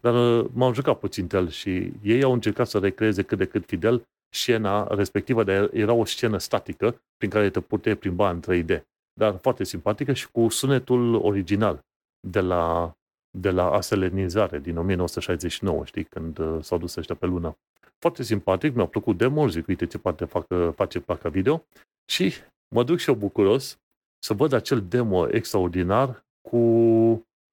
Dar 0.00 0.14
uh, 0.14 0.46
m-am 0.52 0.72
jucat 0.72 0.98
puțin 0.98 1.28
el 1.32 1.48
și 1.48 1.92
ei 2.02 2.22
au 2.22 2.32
încercat 2.32 2.68
să 2.68 2.78
recreeze 2.78 3.22
cât 3.22 3.38
de 3.38 3.44
cât 3.44 3.64
fidel 3.66 4.02
scena 4.28 4.86
respectivă, 4.94 5.44
dar 5.44 5.70
era 5.72 5.92
o 5.92 6.04
scenă 6.04 6.38
statică 6.38 7.02
prin 7.16 7.30
care 7.30 7.50
te 7.50 7.60
puteai 7.60 7.94
plimba 7.94 8.30
în 8.30 8.42
3D. 8.48 8.82
Dar 9.20 9.36
foarte 9.36 9.64
simpatică 9.64 10.12
și 10.12 10.30
cu 10.30 10.48
sunetul 10.48 11.14
original 11.14 11.84
de 12.28 12.40
la, 12.40 12.92
de 13.38 13.50
la 13.50 13.70
aselenizare 13.70 14.58
din 14.58 14.76
1969, 14.76 15.84
știi, 15.84 16.04
când 16.04 16.38
uh, 16.38 16.62
s-au 16.62 16.78
dus 16.78 16.94
ăștia 16.96 17.14
pe 17.14 17.26
lună. 17.26 17.56
Foarte 17.98 18.22
simpatic, 18.22 18.74
mi-a 18.74 18.86
plăcut 18.86 19.16
demo 19.16 19.48
zic, 19.48 19.66
uite 19.66 19.86
ce 19.86 19.98
poate 19.98 20.24
facă, 20.24 20.72
face 20.76 21.00
placa 21.00 21.28
video 21.28 21.64
și 22.10 22.32
mă 22.74 22.84
duc 22.84 22.98
și 22.98 23.08
eu 23.08 23.14
bucuros 23.14 23.78
să 24.18 24.34
văd 24.34 24.52
acel 24.52 24.82
demo 24.88 25.28
extraordinar 25.28 26.24
cu 26.48 26.60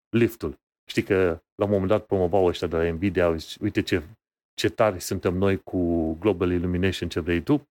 liftul. 0.10 0.60
Știi 0.86 1.04
că 1.04 1.41
la 1.56 1.65
un 1.65 1.71
moment 1.71 1.89
dat 1.89 2.06
promovau 2.06 2.45
ăștia 2.45 2.67
de 2.67 2.78
la 2.78 2.91
Nvidia, 2.91 3.36
uite 3.60 3.82
ce, 3.82 4.04
ce 4.54 4.69
tari 4.69 4.99
suntem 4.99 5.38
noi 5.38 5.58
cu 5.58 6.13
Global 6.13 6.52
Illumination, 6.52 7.10
ce 7.10 7.19
vrei 7.19 7.41
tu. 7.41 7.67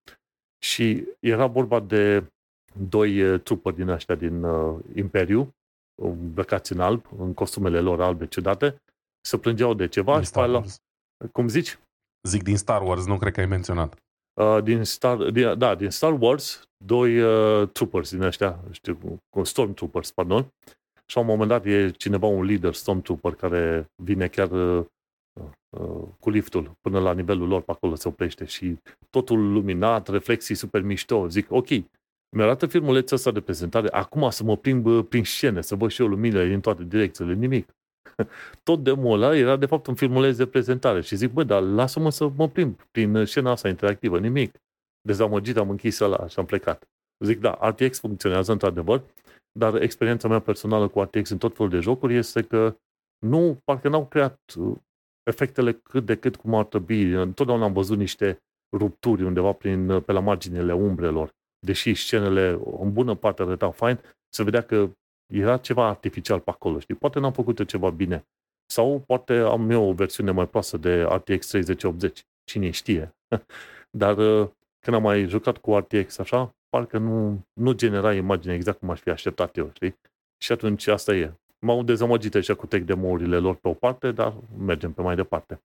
Și 0.58 1.04
era 1.20 1.46
vorba 1.46 1.80
de 1.80 2.24
doi 2.72 3.22
uh, 3.22 3.40
trupări 3.40 3.76
din 3.76 3.88
ăștia 3.88 4.14
din 4.14 4.42
uh, 4.42 4.78
Imperiu, 4.94 5.54
îmbrăcați 6.02 6.72
în 6.72 6.80
alb, 6.80 7.06
în 7.18 7.34
costumele 7.34 7.80
lor 7.80 8.00
albe 8.00 8.26
ciudate, 8.26 8.82
se 9.20 9.38
plângeau 9.38 9.74
de 9.74 9.88
ceva 9.88 10.20
și 10.20 10.30
la... 10.34 10.62
Cum 11.32 11.48
zici? 11.48 11.78
Zic 12.28 12.42
din 12.42 12.56
Star 12.56 12.82
Wars, 12.82 13.06
nu 13.06 13.16
cred 13.18 13.32
că 13.32 13.40
ai 13.40 13.46
menționat. 13.46 13.96
Uh, 14.40 14.62
din 14.62 14.84
Star, 14.84 15.30
din, 15.30 15.58
da, 15.58 15.74
din 15.74 15.90
Star 15.90 16.16
Wars, 16.20 16.62
doi 16.84 17.20
uh, 17.20 17.68
troopers 17.68 18.10
din 18.10 18.22
ăștia, 18.22 18.60
știu, 18.70 19.18
Stormtroopers, 19.42 20.10
pardon, 20.10 20.48
și 21.06 21.16
la 21.16 21.20
un 21.20 21.28
moment 21.28 21.48
dat 21.48 21.66
e 21.66 21.90
cineva, 21.90 22.26
un 22.26 22.44
lider 22.44 22.74
Stormtrooper, 22.74 23.34
care 23.34 23.86
vine 24.02 24.28
chiar 24.28 24.50
uh, 24.50 24.84
uh, 25.78 26.08
cu 26.20 26.30
liftul 26.30 26.72
până 26.80 27.00
la 27.00 27.12
nivelul 27.12 27.48
lor, 27.48 27.62
pe 27.62 27.70
acolo 27.70 27.94
se 27.94 28.08
oprește 28.08 28.44
și 28.44 28.78
totul 29.10 29.52
luminat, 29.52 30.08
reflexii 30.08 30.54
super 30.54 30.82
mișto. 30.82 31.28
Zic, 31.28 31.50
ok, 31.50 31.68
mi-arată 32.36 32.66
filmulețul 32.66 33.16
ăsta 33.16 33.30
de 33.30 33.40
prezentare, 33.40 33.88
acum 33.88 34.30
să 34.30 34.44
mă 34.44 34.56
plimb 34.56 34.86
uh, 34.86 35.04
prin 35.08 35.24
scene, 35.24 35.60
să 35.60 35.74
văd 35.74 35.90
și 35.90 36.00
eu 36.00 36.06
luminile 36.06 36.46
din 36.46 36.60
toate 36.60 36.84
direcțiile, 36.84 37.34
nimic. 37.34 37.68
Tot 38.62 38.82
demo 38.82 39.10
ăla 39.10 39.36
era 39.36 39.56
de 39.56 39.66
fapt 39.66 39.86
un 39.86 39.94
filmuleț 39.94 40.36
de 40.36 40.46
prezentare 40.46 41.00
și 41.00 41.16
zic, 41.16 41.32
bă, 41.32 41.44
dar 41.44 41.62
lasă-mă 41.62 42.10
să 42.10 42.28
mă 42.36 42.48
plimb 42.48 42.82
prin 42.90 43.24
scena 43.24 43.50
asta 43.50 43.68
interactivă, 43.68 44.18
nimic. 44.18 44.54
Dezamăgit 45.00 45.56
am 45.56 45.70
închis 45.70 45.98
ăla 45.98 46.26
și 46.26 46.38
am 46.38 46.44
plecat. 46.44 46.88
Zic, 47.24 47.40
da, 47.40 47.58
RTX 47.60 48.00
funcționează 48.00 48.52
într-adevăr, 48.52 49.02
dar 49.58 49.82
experiența 49.82 50.28
mea 50.28 50.40
personală 50.40 50.88
cu 50.88 51.00
RTX 51.00 51.30
în 51.30 51.38
tot 51.38 51.56
felul 51.56 51.70
de 51.70 51.78
jocuri 51.78 52.16
este 52.16 52.42
că 52.42 52.76
nu, 53.26 53.60
parcă 53.64 53.88
n-au 53.88 54.06
creat 54.06 54.40
uh, 54.58 54.76
efectele 55.22 55.72
cât 55.72 56.06
de 56.06 56.16
cât 56.16 56.36
cum 56.36 56.54
ar 56.54 56.64
trebui. 56.64 57.10
Întotdeauna 57.10 57.64
am 57.64 57.72
văzut 57.72 57.98
niște 57.98 58.42
rupturi 58.76 59.22
undeva 59.22 59.52
prin, 59.52 59.90
uh, 59.90 60.02
pe 60.02 60.12
la 60.12 60.20
marginile 60.20 60.74
umbrelor. 60.74 61.34
Deși 61.66 61.94
scenele 61.94 62.60
în 62.80 62.92
bună 62.92 63.14
parte 63.14 63.42
arătau 63.42 63.70
fain, 63.70 64.00
se 64.28 64.42
vedea 64.42 64.62
că 64.62 64.90
era 65.32 65.56
ceva 65.56 65.86
artificial 65.88 66.40
pe 66.40 66.50
acolo, 66.50 66.78
știi? 66.78 66.94
Poate 66.94 67.18
n-am 67.18 67.32
făcut 67.32 67.66
ceva 67.66 67.90
bine. 67.90 68.26
Sau 68.66 69.02
poate 69.06 69.38
am 69.38 69.70
eu 69.70 69.88
o 69.88 69.92
versiune 69.92 70.30
mai 70.30 70.48
proastă 70.48 70.76
de 70.76 71.02
RTX 71.02 71.46
3080. 71.46 72.26
Cine 72.44 72.70
știe. 72.70 73.14
Dar 74.00 74.16
uh, 74.16 74.48
când 74.78 74.96
am 74.96 75.02
mai 75.02 75.26
jucat 75.28 75.58
cu 75.58 75.76
RTX 75.76 76.18
așa, 76.18 76.54
parcă 76.68 76.98
nu, 76.98 77.46
nu 77.52 77.72
genera 77.72 78.14
imaginea 78.14 78.54
exact 78.54 78.78
cum 78.78 78.90
aș 78.90 79.00
fi 79.00 79.10
așteptat 79.10 79.56
eu, 79.56 79.70
știi? 79.74 79.96
Și 80.42 80.52
atunci 80.52 80.86
asta 80.86 81.14
e. 81.14 81.32
M-au 81.58 81.82
dezamăgit 81.82 82.34
așa 82.34 82.54
cu 82.54 82.66
tech 82.66 82.84
demo-urile 82.84 83.38
lor 83.38 83.54
pe 83.54 83.68
o 83.68 83.74
parte, 83.74 84.12
dar 84.12 84.34
mergem 84.58 84.92
pe 84.92 85.02
mai 85.02 85.16
departe. 85.16 85.62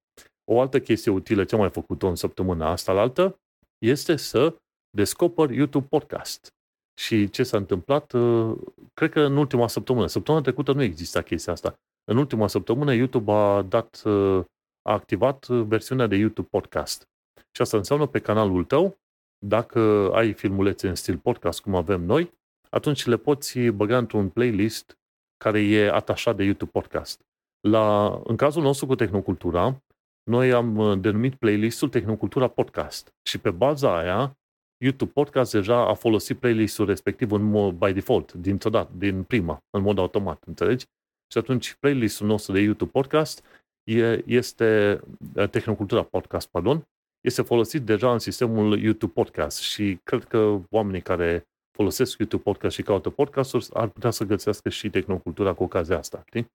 O 0.52 0.60
altă 0.60 0.80
chestie 0.80 1.12
utilă 1.12 1.44
ce 1.44 1.56
am 1.56 1.62
mai 1.62 1.70
făcut-o 1.70 2.08
în 2.08 2.16
săptămâna 2.16 2.70
asta 2.70 2.92
la 2.92 3.02
altă 3.02 3.40
este 3.78 4.16
să 4.16 4.56
descoper 4.89 5.50
YouTube 5.50 5.88
Podcast. 5.89 6.52
Și 7.00 7.30
ce 7.30 7.43
s-a 7.43 7.58
întâmplat? 7.58 8.12
Uh, 8.12 8.58
cred 8.93 9.12
că 9.12 9.21
în 9.21 9.38
ultima 9.38 9.67
săptămână. 9.67 10.08
Săptămâna 10.08 10.43
trecută 10.43 10.71
nu 10.71 10.82
exista 10.82 11.21
chestia 11.21 11.54
asta. 11.54 11.80
În 12.04 12.17
ultima 12.17 12.47
săptămână 12.47 12.93
YouTube 12.93 13.32
a 13.32 13.62
dat, 13.62 14.02
uh, 14.06 14.43
a 14.82 14.91
activat 14.91 15.47
versiunea 15.47 16.08
de 16.08 16.15
YouTube 16.15 16.47
Podcast. 16.52 17.10
Și 17.52 17.62
asta 17.62 17.78
înseamnă 17.78 18.06
pe 18.06 18.19
canalul 18.19 18.63
tău 18.63 18.97
dacă 19.45 20.12
ai 20.13 20.34
filmulețe 20.34 20.88
în 20.88 20.95
stil 20.95 21.17
podcast, 21.17 21.62
cum 21.62 21.76
avem 21.76 22.02
noi, 22.02 22.34
atunci 22.69 23.06
le 23.06 23.17
poți 23.17 23.60
băga 23.60 23.97
într-un 23.97 24.30
playlist 24.30 24.97
care 25.38 25.60
e 25.60 25.91
atașat 25.91 26.36
de 26.36 26.43
YouTube 26.43 26.71
Podcast. 26.71 27.21
La, 27.67 28.19
în 28.23 28.36
cazul 28.36 28.62
nostru 28.62 28.86
cu 28.86 28.95
Tehnocultura, 28.95 29.84
noi 30.23 30.54
am 30.54 30.78
uh, 30.78 31.00
denumit 31.00 31.36
playlistul 31.36 31.89
Tehnocultura 31.89 32.47
Podcast 32.47 33.15
și 33.21 33.38
pe 33.38 33.52
baza 33.52 33.97
aia 33.97 34.37
YouTube 34.78 35.12
Podcast 35.12 35.52
deja 35.52 35.88
a 35.88 35.94
folosit 35.94 36.40
playlistul 36.40 36.86
respectiv 36.86 37.32
în 37.32 37.44
mod 37.44 37.76
by 37.76 37.94
default, 37.94 38.34
dintr-o 38.34 38.70
dată, 38.70 38.92
din 38.98 39.24
prima, 39.24 39.63
în 39.70 39.82
mod 39.82 39.98
automat, 39.98 40.44
înțelegi? 40.46 40.86
Și 41.32 41.38
atunci 41.38 41.74
playlistul 41.74 42.28
nostru 42.28 42.54
de 42.54 42.60
YouTube 42.60 42.92
Podcast 42.92 43.44
e, 43.84 44.24
este 44.26 45.00
uh, 45.36 45.50
Tehnocultura 45.50 46.04
Podcast, 46.04 46.48
pardon, 46.48 46.88
este 47.22 47.42
folosit 47.42 47.82
deja 47.82 48.12
în 48.12 48.20
sistemul 48.20 48.80
YouTube 48.80 49.12
Podcast 49.13 49.60
și 49.60 50.00
cred 50.04 50.24
că 50.24 50.60
oamenii 50.70 51.02
care 51.02 51.48
folosesc 51.78 52.18
YouTube 52.18 52.44
Podcast 52.44 52.76
și 52.76 52.84
caută 52.84 53.10
podcasturi 53.10 53.68
ar 53.74 53.88
putea 53.88 54.10
să 54.10 54.24
găsească 54.24 54.70
și 54.70 54.90
Tehnocultura 54.90 55.54
cu 55.54 55.63
ocazia 55.63 55.98
asta. 55.98 56.24
Știi? 56.26 56.52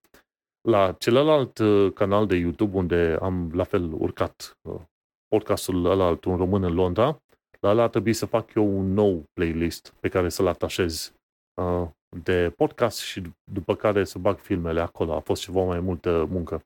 La 0.61 0.91
celălalt 0.91 1.57
uh, 1.57 1.93
canal 1.93 2.27
de 2.27 2.35
YouTube 2.35 2.77
unde 2.77 3.17
am 3.21 3.51
la 3.53 3.63
fel 3.63 3.93
urcat 3.93 4.57
uh, 4.61 4.81
podcastul 5.27 5.85
ăla 5.85 6.19
un 6.25 6.35
român 6.35 6.63
în 6.63 6.73
Londra, 6.73 7.21
la 7.63 7.69
ăla 7.69 7.87
trebuie 7.87 8.13
să 8.13 8.25
fac 8.25 8.53
eu 8.53 8.77
un 8.77 8.93
nou 8.93 9.23
playlist 9.33 9.93
pe 9.99 10.09
care 10.09 10.29
să-l 10.29 10.47
atașez 10.47 11.13
uh, 11.61 11.87
de 12.23 12.53
podcast 12.55 12.99
și 12.99 13.21
după 13.51 13.75
care 13.75 14.03
să 14.03 14.19
bag 14.19 14.37
filmele 14.37 14.81
acolo. 14.81 15.13
A 15.13 15.19
fost 15.19 15.41
ceva 15.41 15.63
mai 15.63 15.79
multă 15.79 16.27
muncă. 16.29 16.63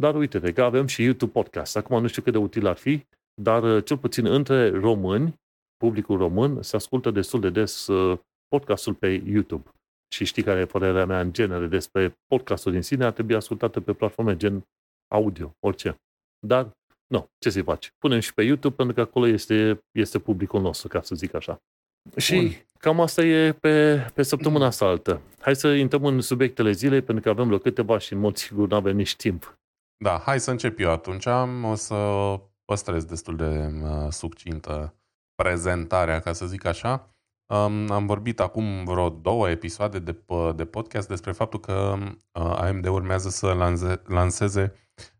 Dar 0.00 0.14
uite 0.14 0.52
că 0.52 0.62
avem 0.62 0.86
și 0.86 1.02
YouTube 1.02 1.32
Podcast. 1.32 1.76
Acum 1.76 2.00
nu 2.00 2.06
știu 2.06 2.22
cât 2.22 2.32
de 2.32 2.38
util 2.38 2.66
ar 2.66 2.76
fi, 2.76 3.06
dar 3.42 3.62
uh, 3.62 3.84
cel 3.84 3.98
puțin 3.98 4.26
între 4.26 4.70
români, 4.70 5.34
publicul 5.76 6.18
român, 6.18 6.62
se 6.62 6.76
ascultă 6.76 7.10
destul 7.10 7.40
de 7.40 7.50
des 7.50 7.86
uh, 7.86 8.18
podcastul 8.48 8.94
pe 8.94 9.08
YouTube. 9.08 9.70
Și 10.14 10.24
știi 10.24 10.42
care 10.42 10.60
e 10.60 10.66
părerea 10.66 11.06
mea 11.06 11.20
în 11.20 11.32
genere 11.32 11.66
despre 11.66 12.14
podcastul 12.26 12.72
din 12.72 12.82
sine, 12.82 13.04
ar 13.04 13.12
trebui 13.12 13.34
ascultată 13.34 13.80
pe 13.80 13.92
platforme 13.92 14.36
gen 14.36 14.66
audio, 15.14 15.52
orice. 15.66 16.00
Dar, 16.46 16.70
nu, 17.08 17.30
ce 17.38 17.50
să-i 17.50 17.62
faci? 17.62 17.92
Punem 17.98 18.20
și 18.20 18.34
pe 18.34 18.42
YouTube 18.42 18.74
pentru 18.74 18.94
că 18.94 19.00
acolo 19.00 19.26
este, 19.26 19.84
este 19.92 20.18
publicul 20.18 20.60
nostru, 20.60 20.88
ca 20.88 21.02
să 21.02 21.14
zic 21.14 21.34
așa. 21.34 21.62
Bun. 22.10 22.18
Și 22.18 22.56
cam 22.78 23.00
asta 23.00 23.22
e 23.22 23.52
pe, 23.52 24.06
pe 24.14 24.22
săptămâna 24.22 24.66
asta 24.66 24.86
altă. 24.86 25.20
Hai 25.40 25.56
să 25.56 25.68
intrăm 25.68 26.04
în 26.04 26.20
subiectele 26.20 26.70
zilei, 26.70 27.02
pentru 27.02 27.24
că 27.24 27.30
avem 27.30 27.50
loc 27.50 27.62
câteva 27.62 27.98
și 27.98 28.12
în 28.12 28.18
mod 28.18 28.36
sigur 28.36 28.68
nu 28.68 28.76
avem 28.76 28.96
nici 28.96 29.16
timp 29.16 29.58
Da, 30.04 30.22
hai 30.24 30.40
să 30.40 30.50
încep 30.50 30.78
eu 30.78 30.90
atunci. 30.90 31.26
O 31.62 31.74
să 31.74 31.94
păstrez 32.64 33.04
destul 33.04 33.36
de 33.36 33.72
uh, 33.82 34.10
succintă 34.10 34.94
prezentarea, 35.34 36.20
ca 36.20 36.32
să 36.32 36.46
zic 36.46 36.64
așa. 36.64 37.10
Um, 37.54 37.90
am 37.90 38.06
vorbit 38.06 38.40
acum 38.40 38.84
vreo 38.84 39.08
două 39.08 39.50
episoade 39.50 39.98
de, 39.98 40.16
de 40.56 40.64
podcast 40.64 41.08
despre 41.08 41.32
faptul 41.32 41.60
că 41.60 41.96
uh, 42.00 42.56
AMD 42.56 42.86
urmează 42.86 43.28
să 43.28 43.52
lanse, 43.52 44.02
lanseze 44.06 44.72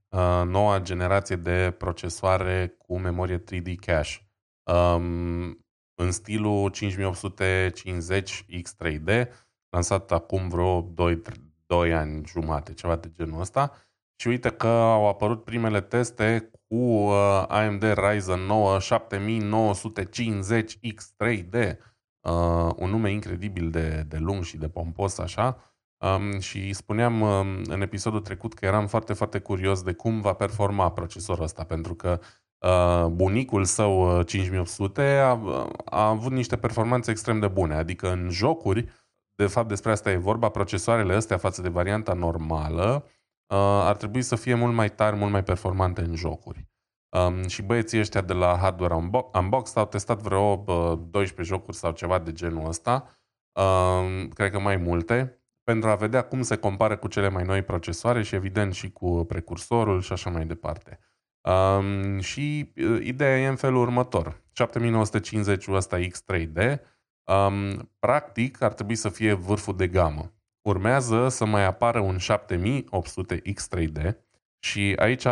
uh, 0.09 0.43
noua 0.45 0.81
generație 0.81 1.37
de 1.37 1.75
procesoare 1.79 2.75
cu 2.79 2.99
memorie 2.99 3.39
3D 3.39 3.75
cache. 3.81 4.29
Um, 4.73 5.67
în 5.95 6.11
stilul 6.11 6.71
5850 6.71 8.45
X3D, 8.45 9.29
lansat 9.69 10.13
acum 10.13 10.49
vreo 10.49 10.81
2, 10.81 11.23
2 11.67 11.95
ani 11.95 12.27
jumate, 12.27 12.75
ceva 12.75 12.97
de 12.97 13.11
genul 13.13 13.41
ăsta. 13.41 13.73
Și 14.21 14.29
uite 14.29 14.51
că 14.51 14.67
au 14.67 15.09
apărut 15.09 15.45
primele 15.45 15.81
teste 15.81 16.51
cu 16.69 16.75
uh, 16.75 17.45
AMD 17.49 17.83
Ryzen 17.83 18.41
9 18.41 18.79
7950 18.79 20.77
X3D, 20.77 21.77
uh, 22.21 22.73
un 22.77 22.91
nume 22.91 23.11
incredibil 23.11 23.71
de, 23.71 24.05
de 24.09 24.17
lung 24.17 24.43
și 24.45 24.57
de 24.57 24.69
pompos 24.69 25.19
așa. 25.19 25.68
Um, 26.01 26.39
și 26.39 26.73
spuneam 26.73 27.21
um, 27.21 27.63
în 27.65 27.81
episodul 27.81 28.21
trecut 28.21 28.55
că 28.55 28.65
eram 28.65 28.87
foarte, 28.87 29.13
foarte 29.13 29.39
curios 29.39 29.83
de 29.83 29.93
cum 29.93 30.21
va 30.21 30.33
performa 30.33 30.91
procesorul 30.91 31.45
ăsta, 31.45 31.65
pentru 31.65 31.95
că 31.95 32.21
uh, 32.59 33.07
bunicul 33.07 33.65
său 33.65 34.23
5800 34.23 35.03
uh, 35.03 35.09
a, 35.09 35.71
a 35.85 36.09
avut 36.09 36.33
niște 36.33 36.57
performanțe 36.57 37.11
extrem 37.11 37.41
de 37.41 37.49
bune, 37.49 37.75
adică 37.75 38.13
în 38.13 38.29
jocuri, 38.31 38.89
de 39.35 39.47
fapt 39.47 39.69
despre 39.69 39.91
asta 39.91 40.11
e 40.11 40.17
vorba, 40.17 40.49
procesoarele 40.49 41.15
astea 41.15 41.37
față 41.37 41.63
de 41.63 41.69
varianta 41.69 42.13
normală 42.13 43.05
uh, 43.47 43.57
ar 43.59 43.97
trebui 43.97 44.23
să 44.23 44.37
fie 44.37 44.55
mult 44.55 44.75
mai 44.75 44.91
tari, 44.91 45.17
mult 45.17 45.33
mai 45.33 45.43
performante 45.43 46.01
în 46.01 46.15
jocuri. 46.15 46.67
Um, 47.09 47.49
și 47.49 47.63
băieții 47.63 47.99
ăștia 47.99 48.21
de 48.21 48.33
la 48.33 48.57
Hardware 48.57 48.95
Unboxed 49.33 49.77
au 49.77 49.87
testat 49.87 50.21
vreo 50.21 50.65
uh, 50.67 50.99
12 51.11 51.55
jocuri 51.55 51.77
sau 51.77 51.93
ceva 51.93 52.19
de 52.19 52.33
genul 52.33 52.67
ăsta, 52.67 53.09
uh, 53.53 54.29
cred 54.35 54.51
că 54.51 54.59
mai 54.59 54.77
multe, 54.77 55.38
pentru 55.69 55.89
a 55.89 55.95
vedea 55.95 56.23
cum 56.23 56.43
se 56.43 56.57
compară 56.57 56.97
cu 56.97 57.09
cele 57.09 57.29
mai 57.29 57.45
noi 57.45 57.63
procesoare 57.63 58.23
și 58.23 58.35
evident 58.35 58.75
și 58.75 58.91
cu 58.91 59.25
precursorul 59.25 60.01
și 60.01 60.13
așa 60.13 60.31
mai 60.31 60.47
departe. 60.47 60.99
Um, 61.41 62.21
și 62.21 62.73
uh, 62.77 63.05
ideea 63.05 63.39
e 63.39 63.47
în 63.47 63.57
felul 63.57 63.81
următor. 63.81 64.43
7950-ul 64.65 65.75
ăsta 65.75 65.99
X3D, 65.99 66.81
um, 67.25 67.91
practic 67.99 68.63
ar 68.63 68.73
trebui 68.73 68.95
să 68.95 69.09
fie 69.09 69.33
vârful 69.33 69.77
de 69.77 69.89
gamă. 69.89 70.33
Urmează 70.63 71.29
să 71.29 71.45
mai 71.45 71.65
apară 71.65 72.01
un 72.01 72.19
7800 72.19 73.43
X3D 73.43 74.17
și 74.59 74.95
aici 74.99 75.27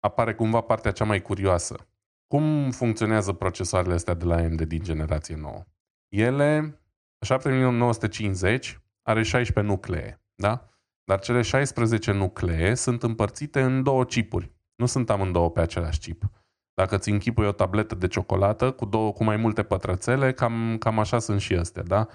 apare 0.00 0.34
cumva 0.34 0.60
partea 0.60 0.90
cea 0.90 1.04
mai 1.04 1.22
curioasă. 1.22 1.88
Cum 2.26 2.70
funcționează 2.70 3.32
procesoarele 3.32 3.94
astea 3.94 4.14
de 4.14 4.24
la 4.24 4.36
AMD 4.36 4.62
din 4.62 4.82
generație 4.82 5.36
nouă? 5.36 5.64
Ele, 6.08 6.80
7950 7.20 8.78
are 9.04 9.22
16 9.22 9.72
nuclee, 9.72 10.22
da? 10.34 10.68
Dar 11.04 11.20
cele 11.20 11.42
16 11.42 12.12
nuclee 12.12 12.74
sunt 12.74 13.02
împărțite 13.02 13.62
în 13.62 13.82
două 13.82 14.04
chipuri. 14.04 14.52
Nu 14.76 14.86
sunt 14.86 15.10
amândouă 15.10 15.50
pe 15.50 15.60
același 15.60 15.98
chip. 15.98 16.30
Dacă 16.74 16.98
ți 16.98 17.10
închipui 17.10 17.46
o 17.46 17.52
tabletă 17.52 17.94
de 17.94 18.06
ciocolată 18.06 18.70
cu, 18.70 18.84
două, 18.84 19.12
cu 19.12 19.24
mai 19.24 19.36
multe 19.36 19.62
pătrățele, 19.62 20.32
cam, 20.32 20.76
cam 20.78 20.98
așa 20.98 21.18
sunt 21.18 21.40
și 21.40 21.54
astea, 21.54 21.82
da? 21.82 22.08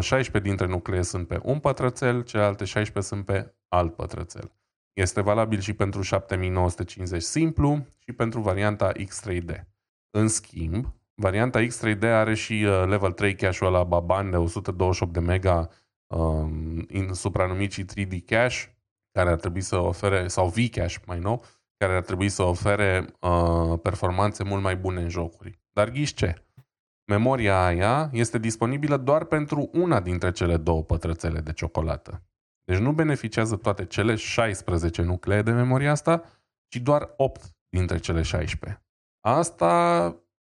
16 0.00 0.36
uh, 0.36 0.42
dintre 0.42 0.66
nuclee 0.66 1.02
sunt 1.02 1.28
pe 1.28 1.40
un 1.42 1.58
pătrățel, 1.58 2.22
celelalte 2.22 2.64
16 2.64 3.14
sunt 3.14 3.24
pe 3.24 3.54
alt 3.68 3.94
pătrățel. 3.94 4.52
Este 4.92 5.20
valabil 5.20 5.60
și 5.60 5.72
pentru 5.72 6.02
7950 6.02 7.22
simplu 7.22 7.86
și 7.98 8.12
pentru 8.12 8.40
varianta 8.40 8.92
X3D. 8.92 9.64
În 10.10 10.28
schimb, 10.28 10.94
varianta 11.14 11.60
X3D 11.60 12.02
are 12.02 12.34
și 12.34 12.52
uh, 12.52 12.84
level 12.86 13.12
3 13.12 13.34
cache-ul 13.34 13.72
la 13.72 13.84
Baban 13.84 14.30
de 14.30 14.36
128 14.36 15.12
de 15.12 15.20
mega 15.20 15.68
um, 16.08 17.12
supranumit 17.12 17.72
și 17.72 17.84
3D 17.84 18.24
cache, 18.26 18.76
care 19.12 19.30
ar 19.30 19.36
trebui 19.36 19.60
să 19.60 19.76
ofere, 19.76 20.28
sau 20.28 20.48
V-cache 20.48 21.02
mai 21.06 21.18
nou, 21.18 21.44
care 21.76 21.92
ar 21.92 22.02
trebui 22.02 22.28
să 22.28 22.42
ofere 22.42 23.06
uh, 23.20 23.78
performanțe 23.82 24.44
mult 24.44 24.62
mai 24.62 24.76
bune 24.76 25.00
în 25.00 25.08
jocuri. 25.08 25.60
Dar 25.72 25.90
ghiși 25.90 26.14
ce? 26.14 26.42
Memoria 27.04 27.64
aia 27.64 28.10
este 28.12 28.38
disponibilă 28.38 28.96
doar 28.96 29.24
pentru 29.24 29.70
una 29.72 30.00
dintre 30.00 30.30
cele 30.30 30.56
două 30.56 30.82
pătrățele 30.82 31.40
de 31.40 31.52
ciocolată. 31.52 32.22
Deci 32.64 32.78
nu 32.78 32.92
beneficiază 32.92 33.56
toate 33.56 33.84
cele 33.84 34.14
16 34.14 35.02
nuclee 35.02 35.42
de 35.42 35.50
memorie 35.50 35.88
asta, 35.88 36.22
ci 36.68 36.76
doar 36.76 37.14
8 37.16 37.56
dintre 37.68 37.98
cele 37.98 38.22
16. 38.22 38.82
Asta 39.20 40.04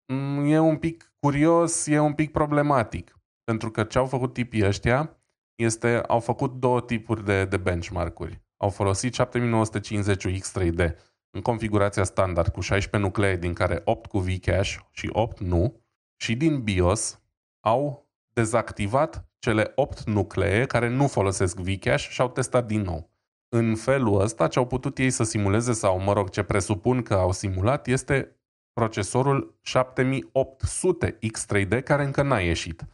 mm, 0.06 0.44
e 0.44 0.58
un 0.58 0.76
pic 0.76 1.12
curios, 1.18 1.86
e 1.86 1.98
un 1.98 2.12
pic 2.12 2.32
problematic. 2.32 3.18
Pentru 3.44 3.70
că 3.70 3.84
ce 3.84 3.98
au 3.98 4.06
făcut 4.06 4.32
tipii 4.32 4.66
ăștia 4.66 5.21
este, 5.54 5.96
au 6.06 6.20
făcut 6.20 6.52
două 6.52 6.80
tipuri 6.80 7.24
de, 7.24 7.44
de 7.44 7.56
benchmark-uri. 7.56 8.42
Au 8.56 8.68
folosit 8.68 9.14
7950 9.14 10.40
X3D 10.40 10.94
în 11.30 11.40
configurația 11.40 12.04
standard 12.04 12.52
cu 12.52 12.60
16 12.60 13.08
nuclee, 13.08 13.36
din 13.36 13.52
care 13.52 13.80
8 13.84 14.06
cu 14.06 14.18
V-cache 14.18 14.88
și 14.90 15.08
8 15.12 15.40
nu, 15.40 15.80
și 16.16 16.36
din 16.36 16.62
BIOS 16.62 17.20
au 17.60 18.10
dezactivat 18.32 19.26
cele 19.38 19.72
8 19.74 20.02
nuclee 20.02 20.66
care 20.66 20.88
nu 20.88 21.06
folosesc 21.06 21.56
Vcache 21.56 21.96
și 21.96 22.20
au 22.20 22.28
testat 22.28 22.66
din 22.66 22.80
nou. 22.80 23.10
În 23.48 23.74
felul 23.74 24.20
ăsta, 24.20 24.48
ce 24.48 24.58
au 24.58 24.66
putut 24.66 24.98
ei 24.98 25.10
să 25.10 25.24
simuleze, 25.24 25.72
sau 25.72 26.00
mă 26.00 26.12
rog, 26.12 26.30
ce 26.30 26.42
presupun 26.42 27.02
că 27.02 27.14
au 27.14 27.32
simulat, 27.32 27.86
este 27.86 28.36
procesorul 28.72 29.58
7800 29.60 31.18
X3D, 31.18 31.82
care 31.84 32.04
încă 32.04 32.22
n-a 32.22 32.38
ieșit. 32.40 32.84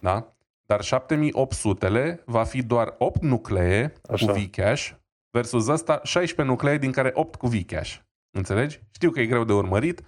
Da? 0.00 0.36
Dar 0.68 0.84
7800-le 0.84 2.22
va 2.26 2.44
fi 2.44 2.62
doar 2.62 2.94
8 2.98 3.22
nuclee 3.22 3.92
Așa. 4.10 4.26
cu 4.26 4.38
Vcache 4.38 5.00
versus 5.30 5.68
ăsta 5.68 6.00
16 6.02 6.54
nuclee 6.54 6.78
din 6.78 6.92
care 6.92 7.10
8 7.14 7.34
cu 7.34 7.46
Vcache. 7.46 8.06
Înțelegi? 8.30 8.80
Știu 8.90 9.10
că 9.10 9.20
e 9.20 9.26
greu 9.26 9.44
de 9.44 9.52
urmărit. 9.52 10.02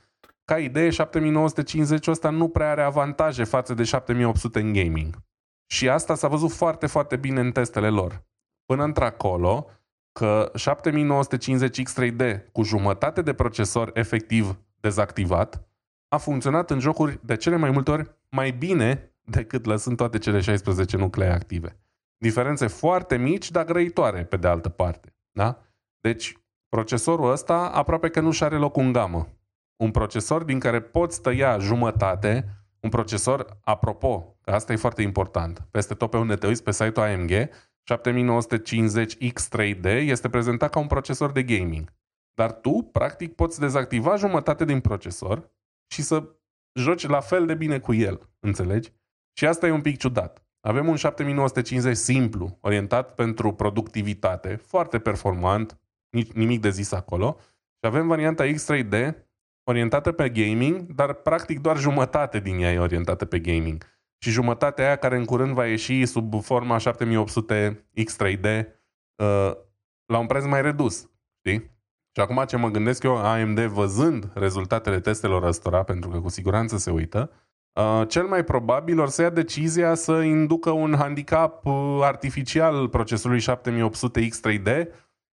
Ca 0.45 0.59
idee, 0.59 0.91
7950 0.91 2.07
ăsta 2.07 2.31
nu 2.31 2.49
prea 2.49 2.71
are 2.71 2.83
avantaje 2.83 3.45
față 3.45 3.75
de 3.75 3.85
7800 3.85 4.61
în 4.61 4.73
gaming. 4.73 5.17
Și 5.67 5.89
asta 5.89 6.15
s-a 6.15 6.29
văzut 6.29 6.53
foarte, 6.53 6.87
foarte 6.87 7.17
bine 7.17 7.41
în 7.41 7.53
testele 7.53 7.89
lor. 7.89 8.25
Până 8.65 8.85
într-acolo, 8.85 9.67
că 10.13 10.51
7950 10.55 11.83
X3D 11.83 12.53
cu 12.53 12.63
jumătate 12.63 13.23
de 13.23 13.33
procesor 13.33 13.91
efectiv 13.95 14.59
dezactivat 14.81 15.69
a 16.09 16.17
funcționat 16.17 16.71
în 16.71 16.79
jocuri 16.79 17.19
de 17.23 17.37
cele 17.37 17.57
mai 17.57 17.71
multe 17.71 17.91
ori 17.91 18.15
mai 18.29 18.51
bine 18.51 19.10
decât 19.31 19.65
lăsând 19.65 19.97
toate 19.97 20.19
cele 20.19 20.41
16 20.41 20.97
nuclee 20.97 21.31
active. 21.33 21.77
Diferențe 22.17 22.67
foarte 22.67 23.17
mici, 23.17 23.51
dar 23.51 23.65
grăitoare 23.65 24.25
pe 24.25 24.37
de 24.37 24.47
altă 24.47 24.69
parte. 24.69 25.15
Da? 25.31 25.63
Deci, 26.01 26.37
procesorul 26.69 27.31
ăsta 27.31 27.71
aproape 27.75 28.09
că 28.09 28.21
nu 28.21 28.31
și 28.31 28.45
are 28.45 28.57
loc 28.57 28.77
în 28.77 28.93
gamă. 28.93 29.29
Un 29.77 29.91
procesor 29.91 30.43
din 30.45 30.59
care 30.59 30.81
poți 30.81 31.23
tăia 31.23 31.59
jumătate 31.59 32.61
un 32.81 32.91
procesor, 32.91 33.59
apropo, 33.65 34.37
că 34.41 34.51
asta 34.51 34.73
e 34.73 34.77
foarte 34.77 35.03
important, 35.03 35.67
peste 35.71 35.95
tot 35.95 36.11
pe 36.11 36.17
unde 36.17 36.35
te 36.35 36.47
uiți 36.47 36.63
pe 36.63 36.71
site-ul 36.71 37.07
AMG, 37.07 37.31
7950 37.83 39.17
X3D 39.17 39.85
este 39.85 40.29
prezentat 40.29 40.71
ca 40.71 40.79
un 40.79 40.87
procesor 40.87 41.33
de 41.33 41.43
gaming. 41.43 41.93
Dar 42.35 42.53
tu, 42.53 42.89
practic, 42.93 43.35
poți 43.35 43.61
dezactiva 43.61 44.17
jumătate 44.17 44.65
din 44.65 44.81
procesor 44.81 45.51
și 45.93 46.03
să 46.03 46.29
joci 46.75 47.07
la 47.07 47.21
fel 47.21 47.47
de 47.47 47.55
bine 47.55 47.79
cu 47.79 47.95
el. 47.95 48.29
Înțelegi? 48.41 48.93
Și 49.33 49.47
asta 49.47 49.67
e 49.67 49.71
un 49.71 49.81
pic 49.81 49.99
ciudat. 49.99 50.45
Avem 50.61 50.89
un 50.89 50.97
7950 50.97 51.97
simplu, 51.97 52.59
orientat 52.61 53.15
pentru 53.15 53.53
productivitate, 53.53 54.57
foarte 54.57 54.99
performant, 54.99 55.81
nimic 56.35 56.61
de 56.61 56.71
zis 56.71 56.93
acolo. 56.93 57.37
Și 57.81 57.87
avem 57.87 58.07
varianta 58.07 58.45
X3D, 58.45 59.15
orientată 59.65 60.13
pe 60.13 60.29
gaming, 60.29 60.81
dar 60.81 61.13
practic 61.13 61.61
doar 61.61 61.77
jumătate 61.79 62.41
din 62.41 62.61
ea 62.61 62.73
e 62.73 62.79
orientată 62.79 63.25
pe 63.25 63.39
gaming. 63.39 63.85
Și 64.23 64.31
jumătatea 64.31 64.85
aia 64.85 64.97
care 64.97 65.17
în 65.17 65.25
curând 65.25 65.55
va 65.55 65.67
ieși 65.67 66.07
sub 66.07 66.43
forma 66.43 66.79
7800 66.79 67.89
X3D 68.01 68.67
uh, 69.23 69.53
la 70.07 70.19
un 70.19 70.27
preț 70.27 70.45
mai 70.45 70.63
redus. 70.63 71.11
Știi? 71.39 71.79
Și 72.13 72.21
acum 72.21 72.45
ce 72.47 72.57
mă 72.57 72.69
gândesc 72.69 73.03
eu, 73.03 73.17
AMD 73.17 73.61
văzând 73.61 74.31
rezultatele 74.35 75.01
testelor 75.01 75.43
ăstora, 75.43 75.83
pentru 75.83 76.11
că 76.11 76.21
cu 76.21 76.29
siguranță 76.29 76.77
se 76.77 76.91
uită, 76.91 77.31
uh, 77.73 78.09
cel 78.09 78.27
mai 78.27 78.45
probabil 78.45 79.01
or 79.01 79.09
să 79.09 79.23
ia 79.23 79.31
decizia 79.31 79.95
să 79.95 80.13
inducă 80.13 80.71
un 80.71 80.95
handicap 80.99 81.67
uh, 81.67 81.99
artificial 82.03 82.89
procesorului 82.89 83.43
7800 83.43 84.29
X3D, 84.29 84.87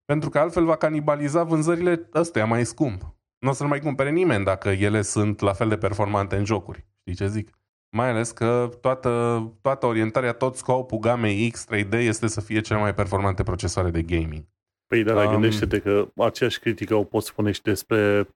pentru 0.06 0.30
că 0.30 0.39
altfel 0.39 0.65
va 0.65 0.76
canibaliza 0.76 1.43
vânzările 1.43 2.10
ăstea 2.13 2.45
mai 2.45 2.65
scump 2.65 3.15
nu 3.45 3.52
o 3.52 3.54
să-l 3.54 3.67
mai 3.67 3.80
cumpere 3.80 4.12
nimeni 4.12 4.43
dacă 4.43 4.69
ele 4.69 5.02
sunt 5.02 5.39
la 5.39 5.54
fel 5.54 5.69
de 5.69 5.78
performante 5.78 6.36
în 6.36 6.45
jocuri. 6.45 6.86
Știi 7.00 7.15
ce 7.15 7.28
zic? 7.28 7.50
Mai 7.95 8.10
ales 8.10 8.32
că 8.32 8.69
toată, 8.82 9.43
toată 9.62 9.86
orientarea, 9.86 10.34
tot 10.34 10.56
scopul 10.56 10.98
gamei 10.98 11.52
X3D 11.54 11.91
este 11.91 12.28
să 12.28 12.41
fie 12.41 12.62
cele 12.62 12.80
mai 12.80 12.93
performante 12.93 13.43
procesoare 13.43 13.89
de 13.89 14.02
gaming. 14.02 14.43
Păi, 14.88 15.04
dar 15.04 15.26
um, 15.26 15.32
gândește-te 15.32 15.80
că 15.80 16.08
aceeași 16.15 16.60
critică 16.60 16.95
o 16.95 17.04
poți 17.04 17.28
spune 17.28 17.52
și 17.52 17.62
despre 17.62 18.28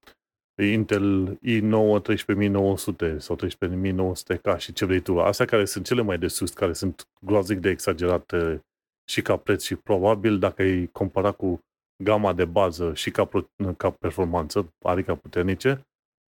Intel 0.63 1.39
i9 1.45 2.01
13900 2.01 3.19
sau 3.19 3.35
13900K 3.35 4.57
și 4.57 4.73
ce 4.73 4.85
vrei 4.85 4.99
tu. 4.99 5.19
Astea 5.19 5.45
care 5.45 5.65
sunt 5.65 5.85
cele 5.85 6.01
mai 6.01 6.17
de 6.17 6.27
sus, 6.27 6.51
care 6.51 6.73
sunt 6.73 7.07
groaznic 7.21 7.59
de 7.59 7.69
exagerate 7.69 8.63
și 9.09 9.21
ca 9.21 9.37
preț 9.37 9.63
și 9.63 9.75
probabil 9.75 10.39
dacă 10.39 10.61
îi 10.61 10.87
compara 10.87 11.31
cu 11.31 11.59
gama 12.03 12.33
de 12.33 12.45
bază 12.45 12.93
și 12.93 13.11
ca, 13.11 13.29
ca 13.77 13.89
performanță, 13.89 14.73
adică 14.85 15.15
puternice, 15.15 15.81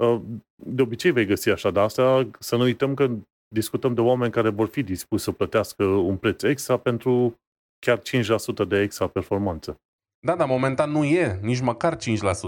uh, 0.04 0.22
de 0.56 0.82
obicei 0.82 1.12
vei 1.12 1.26
găsi 1.26 1.50
așa, 1.50 1.72
dar 1.72 1.84
asta 1.84 2.30
să 2.40 2.56
nu 2.56 2.64
uităm 2.64 2.94
că 2.94 3.10
discutăm 3.48 3.94
de 3.94 4.02
oameni 4.02 4.32
care 4.32 4.50
vor 4.50 4.68
fi 4.68 4.84
dispuși 4.84 5.24
să 5.24 5.32
plătească 5.32 5.86
un 5.86 6.18
preț 6.18 6.44
extra 6.44 6.78
pentru 6.78 7.36
chiar 7.80 8.02
5% 8.02 8.68
de 8.68 8.82
extra 8.82 9.08
performanță. 9.08 9.80
Da, 10.20 10.36
dar 10.36 10.48
momentan 10.48 10.92
nu 10.92 11.04
e 11.04 11.40
nici 11.42 11.60
măcar 11.60 11.96
5% 11.96 12.00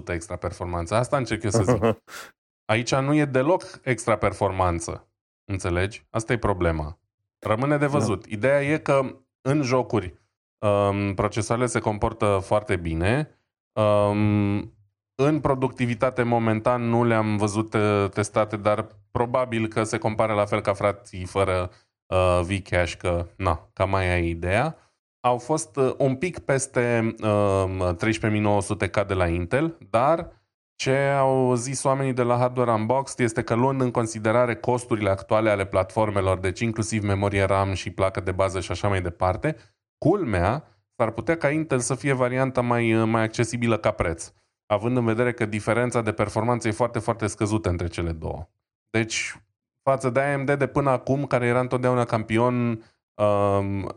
extra 0.07 0.35
performanță. 0.35 0.95
Asta 0.95 1.17
încerc 1.17 1.43
eu 1.43 1.49
să 1.49 1.63
zic. 1.63 1.81
Aici 2.71 2.95
nu 2.95 3.13
e 3.13 3.25
deloc 3.25 3.63
extra 3.83 4.15
performanță. 4.15 5.07
Înțelegi? 5.45 6.05
Asta 6.09 6.33
e 6.33 6.37
problema. 6.37 6.99
Rămâne 7.39 7.77
de 7.77 7.85
văzut. 7.85 8.21
Da. 8.21 8.27
Ideea 8.29 8.61
e 8.61 8.77
că 8.77 9.15
în 9.41 9.61
jocuri 9.61 10.13
um, 10.59 11.13
procesoarele 11.13 11.67
se 11.67 11.79
comportă 11.79 12.39
foarte 12.43 12.75
bine. 12.75 13.39
Um, 13.71 14.73
în 15.15 15.39
productivitate 15.41 16.23
momentan 16.23 16.81
nu 16.81 17.03
le-am 17.03 17.37
văzut 17.37 17.73
uh, 17.73 18.09
testate, 18.13 18.57
dar 18.57 18.87
probabil 19.11 19.67
că 19.67 19.83
se 19.83 19.97
compară 19.97 20.33
la 20.33 20.45
fel 20.45 20.61
ca 20.61 20.73
frații 20.73 21.25
fără 21.25 21.71
uh, 22.05 22.39
Vcache, 22.41 22.97
că 22.97 23.27
na, 23.35 23.69
cam 23.73 23.89
mai 23.89 24.13
ai 24.13 24.29
ideea 24.29 24.77
au 25.21 25.37
fost 25.37 25.75
uh, 25.75 25.93
un 25.97 26.15
pic 26.15 26.39
peste 26.39 27.15
uh, 27.23 27.95
13900K 27.95 29.07
de 29.07 29.13
la 29.13 29.27
Intel, 29.27 29.77
dar 29.89 30.31
ce 30.75 30.97
au 30.97 31.53
zis 31.55 31.83
oamenii 31.83 32.13
de 32.13 32.21
la 32.21 32.37
Hardware 32.37 32.71
Unboxed 32.71 33.19
este 33.19 33.43
că 33.43 33.53
luând 33.53 33.81
în 33.81 33.91
considerare 33.91 34.55
costurile 34.55 35.09
actuale 35.09 35.49
ale 35.49 35.65
platformelor, 35.65 36.39
deci 36.39 36.59
inclusiv 36.59 37.03
memorie 37.03 37.43
RAM 37.43 37.73
și 37.73 37.89
placă 37.91 38.19
de 38.19 38.31
bază 38.31 38.59
și 38.59 38.71
așa 38.71 38.87
mai 38.87 39.01
departe, 39.01 39.55
culmea 39.97 40.63
s-ar 40.95 41.11
putea 41.11 41.37
ca 41.37 41.49
Intel 41.49 41.79
să 41.79 41.95
fie 41.95 42.13
varianta 42.13 42.61
mai, 42.61 42.93
uh, 42.93 43.07
mai 43.07 43.23
accesibilă 43.23 43.77
ca 43.77 43.91
preț, 43.91 44.31
având 44.65 44.97
în 44.97 45.05
vedere 45.05 45.33
că 45.33 45.45
diferența 45.45 46.01
de 46.01 46.11
performanță 46.11 46.67
e 46.67 46.71
foarte, 46.71 46.99
foarte 46.99 47.27
scăzută 47.27 47.69
între 47.69 47.87
cele 47.87 48.11
două. 48.11 48.49
Deci, 48.89 49.35
față 49.83 50.09
de 50.09 50.19
AMD 50.19 50.53
de 50.53 50.67
până 50.67 50.89
acum, 50.89 51.25
care 51.25 51.45
era 51.45 51.59
întotdeauna 51.59 52.05
campion 52.05 52.83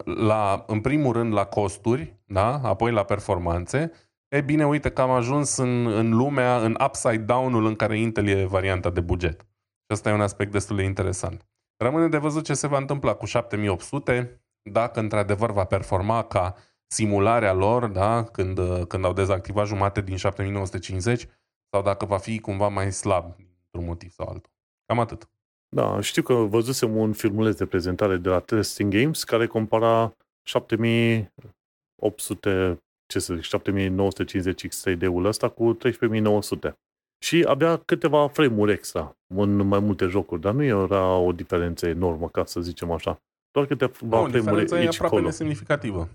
la, 0.05 0.65
în 0.67 0.81
primul 0.81 1.13
rând 1.13 1.33
la 1.33 1.45
costuri, 1.45 2.21
da? 2.27 2.61
apoi 2.63 2.93
la 2.93 3.05
performanțe, 3.05 3.93
e 4.29 4.41
bine, 4.41 4.67
uite 4.67 4.91
că 4.91 5.01
am 5.01 5.11
ajuns 5.11 5.57
în, 5.57 5.87
în 5.87 6.11
lumea, 6.11 6.59
în 6.59 6.77
upside 6.85 7.17
down-ul 7.17 7.67
în 7.67 7.75
care 7.75 7.99
Intel 7.99 8.27
e 8.27 8.45
varianta 8.45 8.91
de 8.91 9.01
buget. 9.01 9.41
Și 9.41 9.93
asta 9.93 10.11
e 10.11 10.13
un 10.13 10.21
aspect 10.21 10.53
destul 10.53 10.77
de 10.77 10.83
interesant. 10.83 11.47
Rămâne 11.77 12.09
de 12.09 12.19
văzut 12.19 12.45
ce 12.45 12.55
se 12.55 12.67
va 12.67 12.77
întâmpla 12.77 13.15
cu 13.15 13.25
7800, 13.25 14.45
dacă 14.63 15.01
într-adevăr 15.01 15.53
va 15.53 15.65
performa 15.65 16.23
ca 16.23 16.55
simularea 16.87 17.53
lor, 17.53 17.87
da? 17.87 18.25
când, 18.25 18.61
când 18.89 19.05
au 19.05 19.13
dezactivat 19.13 19.67
jumate 19.67 20.01
din 20.01 20.17
7950, 20.17 21.29
sau 21.71 21.83
dacă 21.83 22.05
va 22.05 22.19
fi 22.19 22.39
cumva 22.39 22.69
mai 22.69 22.93
slab, 22.93 23.25
într-un 23.65 23.85
motiv 23.85 24.11
sau 24.11 24.29
altul. 24.29 24.53
Cam 24.87 24.99
atât. 24.99 25.29
Da, 25.75 26.01
știu 26.01 26.23
că 26.23 26.35
văzusem 26.35 26.97
un 26.97 27.13
filmuleț 27.13 27.57
de 27.57 27.67
prezentare 27.67 28.17
de 28.17 28.29
la 28.29 28.39
Testing 28.39 28.95
Games 28.95 29.25
care 29.25 29.47
compara 29.47 30.17
7800, 30.43 32.83
ce 33.07 33.19
să 33.19 33.35
zic, 33.35 33.43
7950 33.43 34.67
X3D-ul 34.67 35.25
ăsta 35.25 35.49
cu 35.49 35.73
13900. 35.73 36.79
Și 37.19 37.45
abia 37.49 37.77
câteva 37.77 38.29
frame-uri 38.29 38.73
extra 38.73 39.17
în 39.35 39.67
mai 39.67 39.79
multe 39.79 40.07
jocuri, 40.07 40.41
dar 40.41 40.55
nu 40.55 40.63
era 40.63 41.17
o 41.17 41.33
diferență 41.33 41.87
enormă, 41.87 42.29
ca 42.29 42.45
să 42.45 42.61
zicem 42.61 42.91
așa. 42.91 43.23
Doar 43.51 43.67
câteva 43.67 44.21
no, 44.21 44.27
frame-uri 44.27 44.73
aici 44.73 44.97
e 44.97 45.03
aproape 45.03 45.31
semnificativă. 45.31 46.09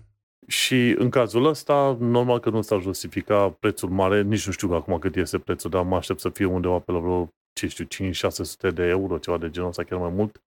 Și 0.46 0.94
în 0.98 1.10
cazul 1.10 1.46
ăsta, 1.46 1.96
normal 1.98 2.38
că 2.38 2.50
nu 2.50 2.60
s-ar 2.60 2.80
justifica 2.80 3.48
prețul 3.48 3.88
mare, 3.88 4.22
nici 4.22 4.46
nu 4.46 4.52
știu 4.52 4.72
acum 4.72 4.98
cât 4.98 5.16
este 5.16 5.38
prețul, 5.38 5.70
dar 5.70 5.82
mă 5.82 5.96
aștept 5.96 6.20
să 6.20 6.28
fie 6.28 6.44
undeva 6.44 6.78
pe 6.78 6.92
la 6.92 6.98
vreo 6.98 7.28
ce 7.68 7.84
știu, 7.84 8.10
5-600 8.10 8.74
de 8.74 8.82
euro, 8.82 9.18
ceva 9.18 9.38
de 9.38 9.50
genul 9.50 9.68
ăsta, 9.68 9.84
chiar 9.84 9.98
mai 9.98 10.10
mult. 10.10 10.42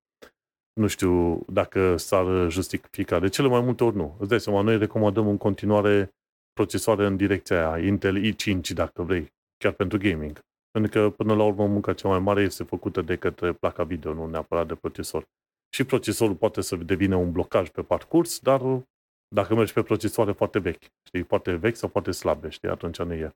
Nu 0.73 0.87
știu 0.87 1.43
dacă 1.47 1.97
s-ar 1.97 2.49
justifica. 2.49 3.19
De 3.19 3.27
cele 3.27 3.47
mai 3.47 3.61
multe 3.61 3.83
ori 3.83 3.95
nu. 3.95 4.15
Îți 4.19 4.29
dai 4.29 4.39
seama, 4.39 4.61
noi 4.61 4.77
recomandăm 4.77 5.27
în 5.27 5.37
continuare 5.37 6.13
procesoare 6.53 7.05
în 7.05 7.17
direcția 7.17 7.71
aia, 7.71 7.85
Intel 7.85 8.33
i5 8.33 8.73
dacă 8.73 9.01
vrei, 9.03 9.33
chiar 9.57 9.71
pentru 9.71 9.97
gaming. 9.97 10.39
Pentru 10.71 10.91
că 10.91 11.09
până 11.09 11.35
la 11.35 11.43
urmă 11.43 11.67
munca 11.67 11.93
cea 11.93 12.07
mai 12.07 12.19
mare 12.19 12.41
este 12.41 12.63
făcută 12.63 13.01
de 13.01 13.15
către 13.15 13.53
placa 13.53 13.83
video, 13.83 14.13
nu 14.13 14.27
neapărat 14.27 14.67
de 14.67 14.75
procesor. 14.75 15.23
Și 15.75 15.83
procesorul 15.83 16.35
poate 16.35 16.61
să 16.61 16.75
devină 16.75 17.15
un 17.15 17.31
blocaj 17.31 17.69
pe 17.69 17.81
parcurs, 17.81 18.39
dar 18.39 18.61
dacă 19.27 19.55
mergi 19.55 19.73
pe 19.73 19.83
procesoare 19.83 20.31
foarte 20.31 20.59
vechi, 20.59 20.83
știi, 21.07 21.23
foarte 21.23 21.55
vechi 21.55 21.75
sau 21.75 21.89
foarte 21.89 22.11
slabe, 22.11 22.49
știi, 22.49 22.69
atunci 22.69 22.97
nu 22.97 23.13
e. 23.13 23.35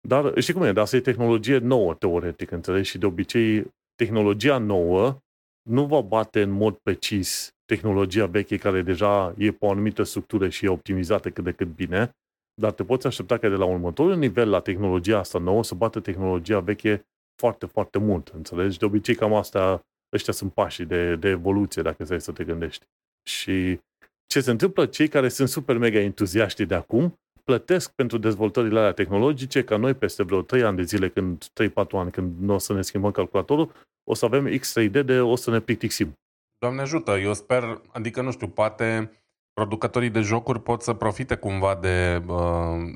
Dar 0.00 0.40
și 0.40 0.52
cum 0.52 0.62
e, 0.62 0.72
dar 0.72 0.82
asta 0.82 0.96
e 0.96 1.00
tehnologie 1.00 1.58
nouă, 1.58 1.94
teoretic, 1.94 2.50
înțelegi? 2.50 2.90
Și 2.90 2.98
de 2.98 3.06
obicei, 3.06 3.74
tehnologia 3.94 4.58
nouă 4.58 5.18
nu 5.62 5.86
va 5.86 6.00
bate 6.00 6.42
în 6.42 6.50
mod 6.50 6.74
precis 6.74 7.52
tehnologia 7.64 8.26
veche 8.26 8.56
care 8.56 8.82
deja 8.82 9.34
e 9.36 9.50
pe 9.50 9.66
o 9.66 9.70
anumită 9.70 10.02
structură 10.02 10.48
și 10.48 10.64
e 10.64 10.68
optimizată 10.68 11.30
cât 11.30 11.44
de 11.44 11.52
cât 11.52 11.68
bine, 11.68 12.10
dar 12.54 12.72
te 12.72 12.84
poți 12.84 13.06
aștepta 13.06 13.38
că 13.38 13.48
de 13.48 13.54
la 13.54 13.64
următorul 13.64 14.16
nivel 14.16 14.50
la 14.50 14.60
tehnologia 14.60 15.18
asta 15.18 15.38
nouă 15.38 15.64
să 15.64 15.74
bată 15.74 16.00
tehnologia 16.00 16.60
veche 16.60 17.06
foarte, 17.34 17.66
foarte 17.66 17.98
mult, 17.98 18.28
înțelegi? 18.28 18.78
De 18.78 18.84
obicei 18.84 19.14
cam 19.14 19.34
asta, 19.34 19.86
ăștia 20.12 20.32
sunt 20.32 20.52
pașii 20.52 20.84
de, 20.84 21.16
de 21.16 21.28
evoluție, 21.28 21.82
dacă 21.82 22.04
stai 22.04 22.20
să 22.20 22.32
te 22.32 22.44
gândești. 22.44 22.86
Și 23.28 23.80
ce 24.26 24.40
se 24.40 24.50
întâmplă? 24.50 24.86
Cei 24.86 25.08
care 25.08 25.28
sunt 25.28 25.48
super 25.48 25.76
mega 25.76 25.98
entuziaști 25.98 26.64
de 26.64 26.74
acum 26.74 27.14
plătesc 27.48 27.92
pentru 27.92 28.18
dezvoltările 28.18 28.78
alea 28.78 28.92
tehnologice, 28.92 29.64
ca 29.64 29.76
noi 29.76 29.94
peste 29.94 30.22
vreo 30.22 30.42
3 30.42 30.62
ani 30.62 30.76
de 30.76 30.82
zile, 30.82 31.08
când 31.08 31.44
3-4 31.44 31.48
ani, 31.92 32.10
când 32.10 32.40
nu 32.40 32.54
o 32.54 32.58
să 32.58 32.72
ne 32.72 32.82
schimbăm 32.82 33.10
calculatorul, 33.10 33.72
o 34.04 34.14
să 34.14 34.24
avem 34.24 34.48
X3D 34.48 35.04
de 35.04 35.20
o 35.20 35.36
să 35.36 35.50
ne 35.50 35.60
plictisim. 35.60 36.12
Doamne 36.58 36.80
ajută, 36.80 37.10
eu 37.10 37.34
sper, 37.34 37.80
adică 37.92 38.22
nu 38.22 38.30
știu, 38.30 38.48
poate 38.48 39.10
producătorii 39.52 40.10
de 40.10 40.20
jocuri 40.20 40.62
pot 40.62 40.82
să 40.82 40.92
profite 40.92 41.34
cumva 41.34 41.74
de, 41.74 42.22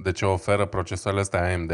de 0.03 0.13
ce 0.13 0.25
oferă 0.25 0.67
procesoarele 0.67 1.23
astea 1.23 1.55
AMD 1.55 1.73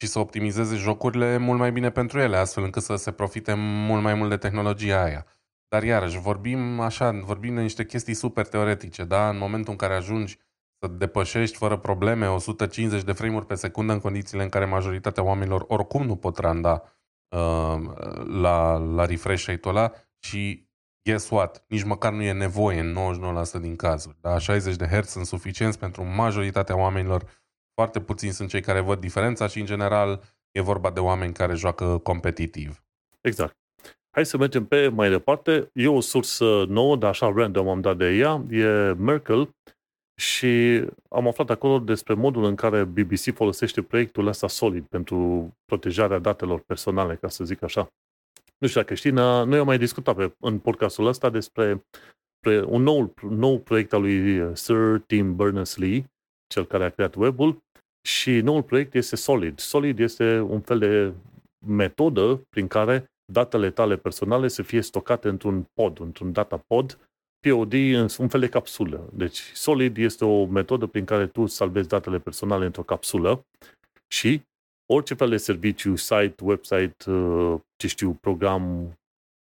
și 0.00 0.06
să 0.06 0.18
optimizeze 0.18 0.76
jocurile 0.76 1.36
mult 1.36 1.58
mai 1.58 1.72
bine 1.72 1.90
pentru 1.90 2.18
ele, 2.18 2.36
astfel 2.36 2.64
încât 2.64 2.82
să 2.82 2.96
se 2.96 3.12
profite 3.12 3.54
mult 3.56 4.02
mai 4.02 4.14
mult 4.14 4.30
de 4.30 4.36
tehnologia 4.36 5.02
aia. 5.02 5.26
Dar 5.68 5.82
iarăși, 5.82 6.18
vorbim 6.18 6.80
așa, 6.80 7.10
vorbim 7.10 7.54
de 7.54 7.60
niște 7.60 7.84
chestii 7.84 8.14
super 8.14 8.46
teoretice, 8.46 9.04
da? 9.04 9.28
În 9.28 9.38
momentul 9.38 9.72
în 9.72 9.78
care 9.78 9.94
ajungi 9.94 10.38
să 10.78 10.88
depășești 10.88 11.56
fără 11.56 11.76
probleme 11.76 12.28
150 12.28 13.02
de 13.02 13.12
frame-uri 13.12 13.46
pe 13.46 13.54
secundă 13.54 13.92
în 13.92 14.00
condițiile 14.00 14.42
în 14.42 14.48
care 14.48 14.64
majoritatea 14.64 15.22
oamenilor 15.22 15.64
oricum 15.68 16.06
nu 16.06 16.16
pot 16.16 16.38
randa 16.38 16.82
uh, 17.28 17.76
la, 18.40 18.76
la 18.76 19.04
refresh 19.04 19.46
rate-ul 19.46 19.76
ăla 19.76 19.92
și 20.18 20.68
guess 21.04 21.30
what? 21.30 21.64
Nici 21.68 21.82
măcar 21.82 22.12
nu 22.12 22.22
e 22.22 22.32
nevoie 22.32 22.80
în 22.80 22.96
99% 23.58 23.60
din 23.60 23.76
cazuri. 23.76 24.16
Da? 24.20 24.38
60 24.38 24.76
de 24.76 24.86
Hz 24.86 25.08
sunt 25.08 25.26
suficienți 25.26 25.78
pentru 25.78 26.04
majoritatea 26.04 26.76
oamenilor. 26.76 27.44
Foarte 27.74 28.00
puțini 28.00 28.32
sunt 28.32 28.48
cei 28.48 28.60
care 28.60 28.80
văd 28.80 29.00
diferența 29.00 29.46
și 29.46 29.60
în 29.60 29.66
general 29.66 30.22
e 30.50 30.60
vorba 30.60 30.90
de 30.90 31.00
oameni 31.00 31.32
care 31.32 31.54
joacă 31.54 31.98
competitiv. 31.98 32.84
Exact. 33.20 33.56
Hai 34.10 34.26
să 34.26 34.36
mergem 34.36 34.64
pe 34.64 34.88
mai 34.88 35.10
departe. 35.10 35.70
E 35.72 35.88
o 35.88 36.00
sursă 36.00 36.64
nouă, 36.68 36.96
dar 36.96 37.10
așa 37.10 37.32
random 37.36 37.68
am 37.68 37.80
dat 37.80 37.96
de 37.96 38.10
ea. 38.10 38.44
E 38.50 38.66
Merkel, 38.98 39.54
și 40.20 40.82
am 41.08 41.26
aflat 41.26 41.50
acolo 41.50 41.78
despre 41.78 42.14
modul 42.14 42.44
în 42.44 42.54
care 42.54 42.84
BBC 42.84 43.34
folosește 43.34 43.82
proiectul 43.82 44.26
ăsta 44.26 44.48
solid 44.48 44.86
pentru 44.86 45.50
protejarea 45.64 46.18
datelor 46.18 46.60
personale, 46.60 47.16
ca 47.16 47.28
să 47.28 47.44
zic 47.44 47.62
așa. 47.62 47.88
Nu 48.58 48.66
știu 48.66 48.80
dacă 48.80 48.94
știi, 48.94 49.10
noi 49.10 49.58
am 49.58 49.66
mai 49.66 49.78
discutat 49.78 50.16
pe, 50.16 50.34
în 50.40 50.58
podcastul 50.58 51.06
ăsta 51.06 51.30
despre 51.30 51.84
un 52.66 52.82
nou, 52.82 53.14
nou 53.28 53.58
proiect 53.58 53.92
al 53.92 54.00
lui 54.00 54.56
Sir 54.56 55.02
Tim 55.06 55.36
Berners-Lee, 55.36 56.04
cel 56.46 56.66
care 56.66 56.84
a 56.84 56.90
creat 56.90 57.14
web-ul, 57.14 57.64
și 58.06 58.40
noul 58.40 58.62
proiect 58.62 58.94
este 58.94 59.16
Solid. 59.16 59.58
Solid 59.58 59.98
este 59.98 60.40
un 60.40 60.60
fel 60.60 60.78
de 60.78 61.12
metodă 61.66 62.42
prin 62.48 62.66
care 62.66 63.10
datele 63.32 63.70
tale 63.70 63.96
personale 63.96 64.48
să 64.48 64.62
fie 64.62 64.80
stocate 64.80 65.28
într-un 65.28 65.66
pod, 65.74 66.00
într-un 66.00 66.32
data 66.32 66.56
pod, 66.66 67.05
POD 67.50 67.72
în 67.72 68.08
un 68.18 68.28
fel 68.28 68.40
de 68.40 68.48
capsulă. 68.48 69.08
Deci 69.12 69.38
Solid 69.38 69.96
este 69.96 70.24
o 70.24 70.46
metodă 70.46 70.86
prin 70.86 71.04
care 71.04 71.26
tu 71.26 71.46
salvezi 71.46 71.88
datele 71.88 72.18
personale 72.18 72.64
într-o 72.64 72.82
capsulă 72.82 73.46
și 74.06 74.42
orice 74.92 75.14
fel 75.14 75.28
de 75.28 75.36
serviciu, 75.36 75.96
site, 75.96 76.34
website, 76.42 77.10
uh, 77.10 77.60
ce 77.76 77.86
știu, 77.86 78.12
program, 78.12 78.92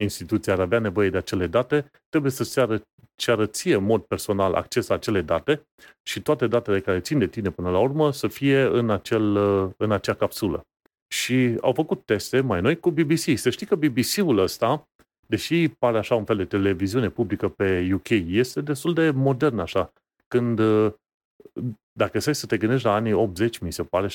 instituție 0.03 0.53
ar 0.53 0.61
avea 0.61 0.79
nevoie 0.79 1.11
de 1.11 1.17
acele 1.17 1.47
date, 1.47 1.91
trebuie 2.09 2.31
să 2.31 2.45
ceară, 2.45 2.83
ceară 3.17 3.47
ție 3.47 3.75
în 3.75 3.85
mod 3.85 4.03
personal 4.03 4.55
acces 4.55 4.87
la 4.87 4.95
acele 4.95 5.21
date 5.21 5.67
și 6.03 6.23
toate 6.23 6.47
datele 6.47 6.81
care 6.81 7.01
țin 7.01 7.19
de 7.19 7.27
tine 7.27 7.51
până 7.51 7.71
la 7.71 7.79
urmă 7.79 8.13
să 8.13 8.29
fie 8.29 8.61
în, 8.61 8.91
acel, 8.91 9.37
în 9.77 9.93
acea 9.93 10.15
capsulă. 10.15 10.67
Și 11.15 11.57
au 11.61 11.73
făcut 11.73 12.05
teste 12.05 12.41
mai 12.41 12.61
noi 12.61 12.81
cu 12.81 12.91
BBC. 12.91 13.39
Să 13.39 13.51
știi 13.51 13.67
că 13.67 13.77
BBC-ul 13.77 14.39
ăsta, 14.39 14.89
deși 15.27 15.69
pare 15.69 15.99
așa 15.99 16.15
un 16.15 16.25
fel 16.25 16.37
de 16.37 16.45
televiziune 16.45 17.09
publică 17.09 17.49
pe 17.49 17.91
UK, 17.93 18.09
este 18.09 18.61
destul 18.61 18.95
de 18.95 19.11
modern 19.11 19.59
așa. 19.59 19.93
Când 20.29 20.61
dacă 21.93 22.19
stai 22.19 22.35
să 22.35 22.47
te 22.47 22.57
gândești 22.57 22.87
la 22.87 22.95
anii 22.95 23.13
80, 23.13 23.59
mi 23.59 23.73
se 23.73 23.83
pare, 23.83 24.07
70-80, 24.07 24.11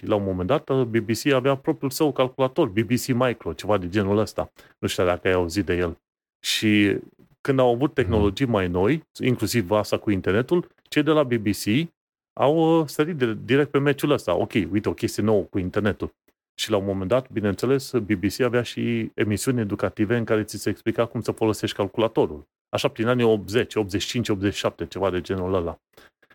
la 0.00 0.14
un 0.14 0.22
moment 0.24 0.48
dat 0.48 0.84
BBC 0.84 1.26
avea 1.26 1.56
propriul 1.56 1.90
său 1.90 2.12
calculator, 2.12 2.68
BBC 2.68 3.06
Micro, 3.06 3.52
ceva 3.52 3.78
de 3.78 3.88
genul 3.88 4.18
ăsta. 4.18 4.52
Nu 4.78 4.88
știu 4.88 5.04
dacă 5.04 5.28
ai 5.28 5.34
auzit 5.34 5.64
de 5.64 5.76
el. 5.76 5.98
Și 6.40 6.98
când 7.40 7.58
au 7.58 7.74
avut 7.74 7.94
tehnologii 7.94 8.46
mai 8.46 8.68
noi, 8.68 9.02
inclusiv 9.22 9.70
asta 9.70 9.98
cu 9.98 10.10
internetul, 10.10 10.68
cei 10.82 11.02
de 11.02 11.10
la 11.10 11.22
BBC 11.22 11.88
au 12.32 12.80
uh, 12.80 12.88
sărit 12.88 13.16
de, 13.16 13.36
direct 13.44 13.70
pe 13.70 13.78
meciul 13.78 14.10
ăsta. 14.10 14.34
Ok, 14.34 14.52
uite, 14.52 14.88
o 14.88 14.94
chestie 14.94 15.22
nouă 15.22 15.42
cu 15.42 15.58
internetul. 15.58 16.14
Și 16.58 16.70
la 16.70 16.76
un 16.76 16.84
moment 16.84 17.08
dat, 17.08 17.30
bineînțeles, 17.30 17.92
BBC 17.92 18.40
avea 18.40 18.62
și 18.62 19.10
emisiuni 19.14 19.60
educative 19.60 20.16
în 20.16 20.24
care 20.24 20.44
ți 20.44 20.58
se 20.58 20.70
explica 20.70 21.06
cum 21.06 21.20
să 21.20 21.32
folosești 21.32 21.76
calculatorul. 21.76 22.46
Așa 22.68 22.88
prin 22.88 23.06
anii 23.06 23.24
80, 23.24 23.74
85, 23.74 24.28
87, 24.28 24.86
ceva 24.86 25.10
de 25.10 25.20
genul 25.20 25.54
ăla. 25.54 25.78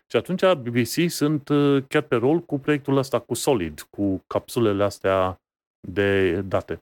Și 0.06 0.16
atunci 0.16 0.42
BBC 0.52 1.10
sunt 1.10 1.48
uh, 1.48 1.82
chiar 1.88 2.02
pe 2.02 2.16
rol 2.16 2.40
cu 2.40 2.58
proiectul 2.58 2.96
ăsta, 2.96 3.18
cu 3.18 3.34
Solid, 3.34 3.86
cu 3.90 4.22
capsulele 4.26 4.84
astea 4.84 5.40
de 5.88 6.40
date. 6.40 6.78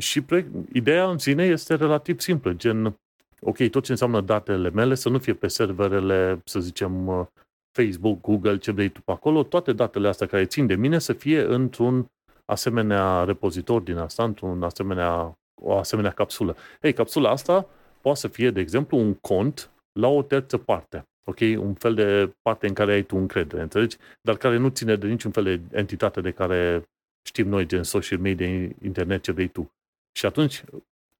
Și 0.00 0.20
proiect, 0.20 0.50
ideea 0.72 1.10
în 1.10 1.18
sine 1.18 1.44
este 1.44 1.74
relativ 1.74 2.20
simplă, 2.20 2.52
gen, 2.52 2.96
ok, 3.40 3.68
tot 3.68 3.84
ce 3.84 3.90
înseamnă 3.90 4.20
datele 4.20 4.70
mele 4.70 4.94
să 4.94 5.08
nu 5.08 5.18
fie 5.18 5.34
pe 5.34 5.48
serverele, 5.48 6.40
să 6.44 6.60
zicem, 6.60 7.06
uh, 7.06 7.26
Facebook, 7.72 8.20
Google, 8.20 8.56
ce 8.56 8.70
vrei 8.70 8.88
tu 8.88 9.00
pe 9.00 9.12
acolo, 9.12 9.42
toate 9.42 9.72
datele 9.72 10.08
astea 10.08 10.26
care 10.26 10.44
țin 10.44 10.66
de 10.66 10.74
mine 10.74 10.98
să 10.98 11.12
fie 11.12 11.40
într-un 11.40 12.10
asemenea 12.44 13.24
repozitor 13.24 13.80
din 13.80 13.96
asta, 13.96 14.24
într-un 14.24 14.62
asemenea, 14.62 15.38
o 15.62 15.76
asemenea 15.76 16.10
capsulă. 16.10 16.56
Ei, 16.80 16.92
capsula 16.92 17.30
asta 17.30 17.66
poate 18.00 18.18
să 18.18 18.28
fie, 18.28 18.50
de 18.50 18.60
exemplu, 18.60 18.98
un 18.98 19.14
cont 19.14 19.70
la 19.92 20.08
o 20.08 20.22
terță 20.22 20.58
parte. 20.58 21.06
Ok? 21.24 21.38
Un 21.40 21.74
fel 21.74 21.94
de 21.94 22.32
parte 22.42 22.66
în 22.66 22.74
care 22.74 22.92
ai 22.92 23.02
tu 23.02 23.16
încredere, 23.16 23.62
înțelegi? 23.62 23.96
Dar 24.20 24.36
care 24.36 24.56
nu 24.56 24.68
ține 24.68 24.96
de 24.96 25.06
niciun 25.06 25.30
fel 25.30 25.44
de 25.44 25.60
entitate 25.70 26.20
de 26.20 26.30
care 26.30 26.82
știm 27.26 27.48
noi, 27.48 27.66
gen 27.66 27.82
social 27.82 28.18
media, 28.18 28.46
internet, 28.82 29.22
ce 29.22 29.32
vrei 29.32 29.48
tu. 29.48 29.70
Și 30.12 30.26
atunci, 30.26 30.64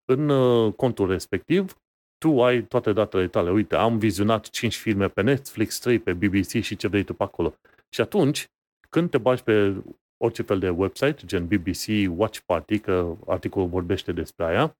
în 0.04 0.28
uh, 0.28 0.72
contul 0.72 1.08
respectiv, 1.08 1.76
tu 2.18 2.42
ai 2.42 2.62
toate 2.62 2.92
datele 2.92 3.28
tale. 3.28 3.50
Uite, 3.50 3.74
am 3.74 3.98
vizionat 3.98 4.48
5 4.48 4.76
filme 4.76 5.08
pe 5.08 5.22
Netflix, 5.22 5.78
3 5.78 5.98
pe 5.98 6.12
BBC 6.12 6.48
și 6.48 6.76
ce 6.76 6.88
vrei 6.88 7.02
tu 7.02 7.14
pe 7.14 7.22
acolo. 7.22 7.54
Și 7.88 8.00
atunci, 8.00 8.46
când 8.90 9.10
te 9.10 9.18
bagi 9.18 9.42
pe 9.42 9.74
orice 10.22 10.42
fel 10.42 10.58
de 10.58 10.68
website, 10.68 11.26
gen 11.26 11.46
BBC 11.46 12.18
Watch 12.18 12.38
Party, 12.46 12.78
că 12.78 13.16
articolul 13.26 13.68
vorbește 13.68 14.12
despre 14.12 14.44
aia, 14.44 14.76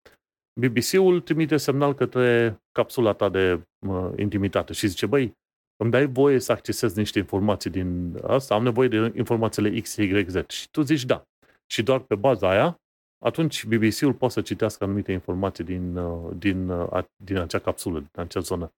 BBC-ul 0.61 1.20
trimite 1.20 1.57
semnal 1.57 1.95
către 1.95 2.61
capsula 2.72 3.12
ta 3.12 3.28
de 3.28 3.66
uh, 3.88 4.11
intimitate 4.16 4.72
și 4.72 4.86
zice, 4.86 5.07
băi, 5.07 5.36
îmi 5.76 5.90
dai 5.90 6.07
voie 6.07 6.38
să 6.38 6.53
accesez 6.53 6.95
niște 6.95 7.18
informații 7.18 7.70
din 7.70 8.16
asta, 8.26 8.55
am 8.55 8.62
nevoie 8.62 8.88
de 8.88 9.12
informațiile 9.16 9.80
X, 9.80 9.97
Y, 9.97 10.24
Z. 10.28 10.36
Și 10.49 10.70
tu 10.70 10.82
zici 10.82 11.05
da. 11.05 11.26
Și 11.66 11.82
doar 11.82 11.99
pe 12.01 12.14
baza 12.14 12.51
aia, 12.51 12.80
atunci 13.24 13.64
BBC-ul 13.64 14.14
poate 14.14 14.34
să 14.34 14.40
citească 14.40 14.84
anumite 14.84 15.12
informații 15.12 15.64
din, 15.64 15.97
uh, 15.97 16.30
din, 16.36 16.68
uh, 16.68 17.05
din 17.16 17.36
acea 17.36 17.59
capsulă, 17.59 17.99
din 17.99 18.20
acea 18.20 18.40
zonă. 18.40 18.72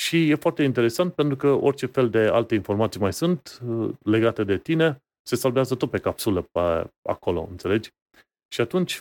Și 0.00 0.30
e 0.30 0.34
foarte 0.34 0.62
interesant 0.62 1.14
pentru 1.14 1.36
că 1.36 1.48
orice 1.48 1.86
fel 1.86 2.10
de 2.10 2.18
alte 2.18 2.54
informații 2.54 3.00
mai 3.00 3.12
sunt 3.12 3.60
uh, 3.66 3.90
legate 4.02 4.44
de 4.44 4.58
tine, 4.58 5.02
se 5.22 5.36
salvează 5.36 5.74
tot 5.74 5.90
pe 5.90 5.98
capsulă 5.98 6.42
pe 6.42 6.90
acolo, 7.02 7.46
înțelegi? 7.50 7.90
Și 8.54 8.60
atunci 8.60 9.00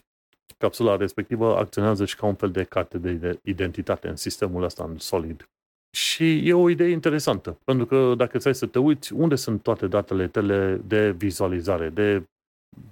capsula 0.58 0.96
respectivă 0.96 1.58
acționează 1.58 2.06
și 2.06 2.16
ca 2.16 2.26
un 2.26 2.36
fel 2.36 2.52
de 2.52 2.64
carte 2.64 2.98
de 2.98 3.40
identitate 3.44 4.08
în 4.08 4.16
sistemul 4.16 4.64
ăsta, 4.64 4.84
în 4.84 4.98
solid. 4.98 5.50
Și 5.98 6.48
e 6.48 6.54
o 6.54 6.70
idee 6.70 6.90
interesantă, 6.90 7.60
pentru 7.64 7.86
că 7.86 8.14
dacă 8.18 8.38
ți 8.38 8.52
să 8.52 8.66
te 8.66 8.80
uiți, 8.80 9.14
unde 9.14 9.36
sunt 9.36 9.64
toate 9.64 9.88
datele 9.88 10.28
tale 10.28 10.76
de 10.76 11.12
vizualizare, 11.12 11.90
de 11.90 12.24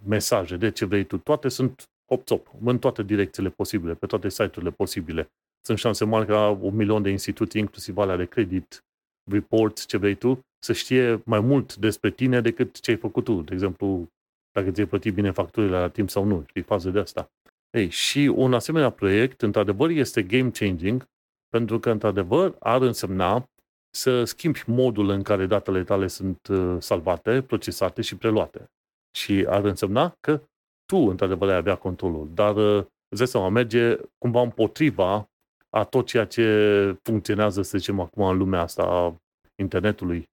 mesaje, 0.05 0.57
de 0.57 0.71
ce 0.71 0.85
vrei 0.85 1.03
tu, 1.03 1.17
toate 1.17 1.49
sunt 1.49 1.89
hop-top, 2.05 2.51
în 2.65 2.79
toate 2.79 3.03
direcțiile 3.03 3.49
posibile, 3.49 3.93
pe 3.93 4.05
toate 4.05 4.29
site-urile 4.29 4.71
posibile. 4.71 5.29
Sunt 5.65 5.77
șanse 5.77 6.05
mari 6.05 6.25
ca 6.25 6.49
un 6.49 6.75
milion 6.75 7.01
de 7.01 7.09
instituții, 7.09 7.59
inclusiv 7.59 7.97
alea 7.97 8.15
de 8.15 8.25
credit, 8.25 8.83
report, 9.31 9.85
ce 9.85 9.97
vrei 9.97 10.15
tu, 10.15 10.39
să 10.59 10.73
știe 10.73 11.21
mai 11.25 11.39
mult 11.39 11.75
despre 11.75 12.11
tine 12.11 12.41
decât 12.41 12.79
ce 12.79 12.91
ai 12.91 12.97
făcut 12.97 13.23
tu. 13.23 13.41
De 13.41 13.53
exemplu, 13.53 14.07
dacă 14.51 14.71
ți-ai 14.71 14.87
plătit 14.87 15.13
bine 15.13 15.31
facturile 15.31 15.79
la 15.79 15.89
timp 15.89 16.09
sau 16.09 16.23
nu, 16.23 16.43
știi, 16.47 16.61
fază 16.61 16.89
de 16.89 16.99
asta. 16.99 17.31
Ei, 17.69 17.89
și 17.89 18.19
un 18.35 18.53
asemenea 18.53 18.89
proiect, 18.89 19.41
într-adevăr, 19.41 19.89
este 19.89 20.23
game 20.23 20.49
changing, 20.49 21.07
pentru 21.49 21.79
că, 21.79 21.89
într-adevăr, 21.89 22.55
ar 22.59 22.81
însemna 22.81 23.49
să 23.95 24.23
schimbi 24.23 24.63
modul 24.65 25.09
în 25.09 25.23
care 25.23 25.45
datele 25.45 25.83
tale 25.83 26.07
sunt 26.07 26.47
uh, 26.47 26.75
salvate, 26.79 27.41
procesate 27.41 28.01
și 28.01 28.17
preluate. 28.17 28.71
Și 29.17 29.45
ar 29.49 29.63
însemna 29.63 30.15
că 30.19 30.41
tu, 30.85 30.97
într-adevăr, 30.97 31.49
ai 31.49 31.55
avea 31.55 31.75
controlul. 31.75 32.29
Dar, 32.33 32.55
uh, 32.55 32.85
îți 33.09 33.17
dai 33.17 33.27
seama, 33.27 33.49
merge 33.49 33.97
cumva 34.17 34.41
împotriva 34.41 35.29
a 35.69 35.83
tot 35.83 36.05
ceea 36.05 36.25
ce 36.25 36.99
funcționează, 37.01 37.61
să 37.61 37.77
zicem, 37.77 37.99
acum 37.99 38.23
în 38.23 38.37
lumea 38.37 38.61
asta 38.61 38.83
a 38.83 39.15
internetului 39.55 40.29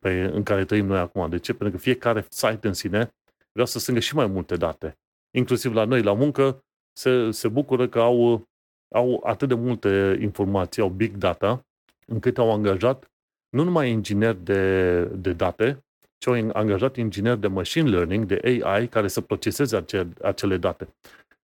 pe, 0.00 0.30
în 0.32 0.42
care 0.42 0.64
trăim 0.64 0.86
noi 0.86 0.98
acum. 0.98 1.28
De 1.28 1.38
ce? 1.38 1.52
Pentru 1.52 1.76
că 1.76 1.82
fiecare 1.82 2.26
site 2.28 2.66
în 2.66 2.72
sine 2.72 3.14
vrea 3.52 3.64
să 3.64 3.78
strângă 3.78 4.00
și 4.00 4.14
mai 4.14 4.26
multe 4.26 4.56
date. 4.56 4.98
Inclusiv 5.30 5.74
la 5.74 5.84
noi, 5.84 6.02
la 6.02 6.12
muncă, 6.12 6.64
se, 6.92 7.30
se 7.30 7.48
bucură 7.48 7.88
că 7.88 8.00
au, 8.00 8.48
au 8.94 9.22
atât 9.24 9.48
de 9.48 9.54
multe 9.54 10.18
informații, 10.20 10.82
au 10.82 10.88
big 10.88 11.16
data, 11.16 11.66
încât 12.06 12.38
au 12.38 12.52
angajat 12.52 13.08
nu 13.54 13.64
numai 13.64 13.90
ingineri 13.90 14.44
de, 14.44 15.04
de 15.04 15.32
date, 15.32 15.84
ci 16.18 16.26
au 16.26 16.50
angajat 16.52 16.96
ingineri 16.96 17.40
de 17.40 17.46
machine 17.46 17.88
learning, 17.88 18.24
de 18.24 18.62
AI, 18.62 18.88
care 18.88 19.08
să 19.08 19.20
proceseze 19.20 19.76
acele, 19.76 20.12
acele 20.22 20.56
date. 20.56 20.88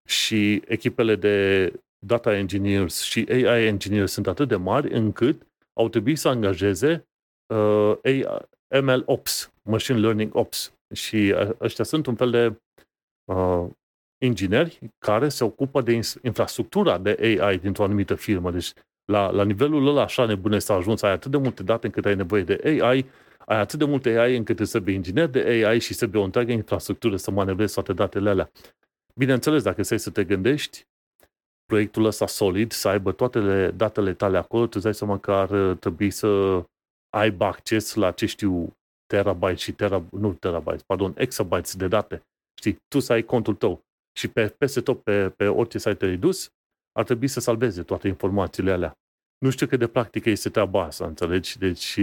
Și 0.04 0.62
echipele 0.66 1.16
de 1.16 1.72
data 1.98 2.36
engineers 2.36 3.02
și 3.02 3.26
AI 3.28 3.66
engineers 3.66 4.12
sunt 4.12 4.26
atât 4.26 4.48
de 4.48 4.56
mari 4.56 4.92
încât 4.92 5.46
au 5.72 5.88
trebuit 5.88 6.18
să 6.18 6.28
angajeze 6.28 7.08
uh, 7.50 7.96
AI, 8.04 8.24
ML 8.82 9.02
Ops, 9.06 9.52
Machine 9.62 9.98
Learning 9.98 10.34
Ops. 10.34 10.74
Și 10.94 11.34
uh, 11.36 11.50
ăștia 11.60 11.84
sunt 11.84 12.06
un 12.06 12.14
fel 12.14 12.30
de 12.30 12.60
uh, 13.24 13.66
ingineri 14.18 14.78
care 14.98 15.28
se 15.28 15.44
ocupă 15.44 15.80
de 15.80 16.00
infrastructura 16.22 16.98
de 16.98 17.38
AI 17.40 17.58
dintr-o 17.58 17.84
anumită 17.84 18.14
firmă. 18.14 18.50
Deci 18.50 18.72
la, 19.04 19.30
la 19.30 19.44
nivelul 19.44 19.86
ăla 19.86 20.02
așa 20.02 20.24
nebune 20.24 20.58
s-a 20.58 20.74
ajuns, 20.74 21.02
ai 21.02 21.10
atât 21.10 21.30
de 21.30 21.36
multe 21.36 21.62
date 21.62 21.86
încât 21.86 22.04
ai 22.04 22.14
nevoie 22.14 22.42
de 22.42 22.60
AI, 22.64 23.06
ai 23.46 23.58
atât 23.58 23.78
de 23.78 23.84
multe 23.84 24.18
AI 24.18 24.30
încât 24.30 24.44
trebuie 24.44 24.66
să 24.66 24.80
bei 24.80 24.94
inginer 24.94 25.26
de 25.26 25.38
AI 25.38 25.78
și 25.78 25.94
să 25.94 26.06
bei 26.06 26.20
o 26.20 26.24
întreagă 26.24 26.52
infrastructură 26.52 27.16
să 27.16 27.30
manevrezi 27.30 27.74
toate 27.74 27.92
datele 27.92 28.30
alea. 28.30 28.50
Bineînțeles, 29.14 29.62
dacă 29.62 29.82
stai 29.82 29.98
să 29.98 30.10
te 30.10 30.24
gândești, 30.24 30.86
proiectul 31.66 32.04
ăsta 32.04 32.26
solid, 32.26 32.72
să 32.72 32.88
aibă 32.88 33.12
toate 33.12 33.70
datele 33.70 34.14
tale 34.14 34.38
acolo, 34.38 34.62
tu 34.62 34.70
îți 34.74 34.84
dai 34.84 34.94
seama 34.94 35.18
că 35.18 35.32
ar 35.32 35.76
trebui 35.80 36.10
să 36.10 36.62
aibă 37.10 37.44
acces 37.44 37.94
la, 37.94 38.10
ce 38.10 38.26
știu, 38.26 38.76
terabyte 39.06 39.54
și 39.54 39.72
tera, 39.72 40.04
nu 40.10 40.32
terabyte, 40.32 40.82
pardon, 40.86 41.14
exabytes 41.16 41.76
de 41.76 41.88
date. 41.88 42.22
Știi, 42.58 42.76
tu 42.88 42.98
să 43.00 43.12
ai 43.12 43.22
contul 43.22 43.54
tău 43.54 43.80
și 44.18 44.28
pe, 44.28 44.48
peste 44.48 44.80
tot 44.80 45.02
pe, 45.02 45.28
pe 45.28 45.46
orice 45.46 45.78
site 45.78 46.06
redus, 46.06 46.48
ar 46.92 47.04
trebui 47.04 47.28
să 47.28 47.40
salveze 47.40 47.82
toate 47.82 48.08
informațiile 48.08 48.72
alea. 48.72 48.92
Nu 49.38 49.50
știu 49.50 49.66
cât 49.66 49.78
de 49.78 49.86
practică 49.86 50.30
este 50.30 50.48
treaba 50.48 50.82
asta, 50.82 51.06
înțelegi? 51.06 51.58
Deci, 51.58 51.98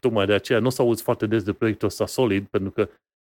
tocmai 0.00 0.26
de 0.26 0.32
aceea 0.32 0.58
nu 0.58 0.66
o 0.66 0.70
să 0.70 0.82
auzi 0.82 1.02
foarte 1.02 1.26
des 1.26 1.42
de 1.42 1.52
proiectul 1.52 1.88
ăsta 1.88 2.06
solid, 2.06 2.46
pentru 2.46 2.70
că 2.70 2.88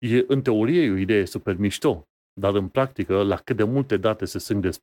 e, 0.05 0.23
în 0.27 0.41
teorie 0.41 0.83
e 0.83 0.91
o 0.91 0.97
idee 0.97 1.25
super 1.25 1.55
mișto, 1.55 2.07
dar 2.39 2.55
în 2.55 2.67
practică, 2.67 3.23
la 3.23 3.35
cât 3.35 3.55
de 3.55 3.63
multe 3.63 3.97
date 3.97 4.25
se 4.25 4.39
sunt 4.39 4.61
des, 4.61 4.79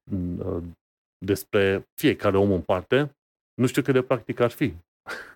despre 1.24 1.88
fiecare 2.01 2.36
om 2.36 2.53
în 2.53 2.62
parte, 2.62 3.16
nu 3.55 3.66
știu 3.66 3.82
cât 3.82 3.95
de 3.95 4.03
practic 4.03 4.40
ar 4.40 4.51
fi. 4.51 4.74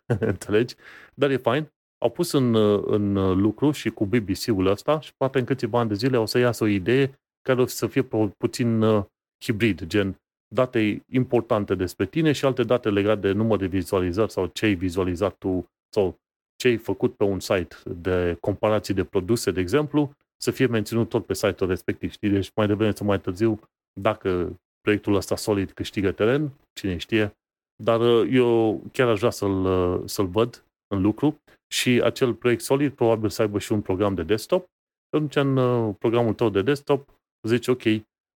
Înțelegi? 0.20 0.74
Dar 1.14 1.30
e 1.30 1.36
fain. 1.36 1.70
Au 1.98 2.10
pus 2.10 2.32
în, 2.32 2.54
în 2.86 3.12
lucru 3.40 3.70
și 3.70 3.90
cu 3.90 4.06
BBC-ul 4.06 4.66
ăsta 4.66 5.00
și 5.00 5.12
poate 5.16 5.38
în 5.38 5.44
câțiva 5.44 5.78
ani 5.78 5.88
de 5.88 5.94
zile 5.94 6.18
o 6.18 6.26
să 6.26 6.38
iasă 6.38 6.64
o 6.64 6.66
idee 6.66 7.18
care 7.42 7.60
o 7.60 7.66
să 7.66 7.86
fie 7.86 8.02
puțin 8.38 8.82
uh, 8.82 9.04
hibrid, 9.44 9.84
gen 9.84 10.16
date 10.54 11.04
importante 11.10 11.74
despre 11.74 12.06
tine 12.06 12.32
și 12.32 12.44
alte 12.44 12.62
date 12.62 12.90
legate 12.90 13.20
de 13.20 13.32
număr 13.32 13.58
de 13.58 13.66
vizualizări 13.66 14.30
sau 14.32 14.46
ce 14.46 14.64
ai 14.64 14.74
vizualizat 14.74 15.34
tu 15.38 15.66
sau 15.94 16.18
ce 16.56 16.68
ai 16.68 16.76
făcut 16.76 17.16
pe 17.16 17.24
un 17.24 17.40
site 17.40 17.76
de 17.84 18.36
comparații 18.40 18.94
de 18.94 19.04
produse, 19.04 19.50
de 19.50 19.60
exemplu, 19.60 20.12
să 20.36 20.50
fie 20.50 20.66
menținut 20.66 21.08
tot 21.08 21.26
pe 21.26 21.34
site-ul 21.34 21.68
respectiv. 21.70 22.10
Știi? 22.10 22.28
Deci 22.28 22.50
mai 22.54 22.66
devreme 22.66 22.92
sau 22.94 23.06
mai 23.06 23.20
târziu, 23.20 23.60
dacă 24.00 24.58
proiectul 24.80 25.14
ăsta 25.14 25.36
solid 25.36 25.70
câștigă 25.70 26.12
teren, 26.12 26.52
cine 26.72 26.96
știe, 26.96 27.36
dar 27.82 28.00
uh, 28.00 28.28
eu 28.32 28.82
chiar 28.92 29.08
aș 29.08 29.18
vrea 29.18 29.30
să-l, 29.30 29.64
uh, 29.64 30.02
să-l 30.04 30.26
văd 30.26 30.64
în 30.94 31.02
lucru 31.02 31.42
și 31.72 32.00
acel 32.04 32.34
proiect 32.34 32.62
solid 32.62 32.92
probabil 32.92 33.28
să 33.28 33.42
aibă 33.42 33.58
și 33.58 33.72
un 33.72 33.80
program 33.80 34.14
de 34.14 34.22
desktop. 34.22 34.68
Atunci 35.08 35.36
în 35.36 35.56
uh, 35.56 35.94
programul 35.98 36.34
tău 36.34 36.48
de 36.48 36.62
desktop 36.62 37.08
zici, 37.46 37.68
ok, 37.68 37.82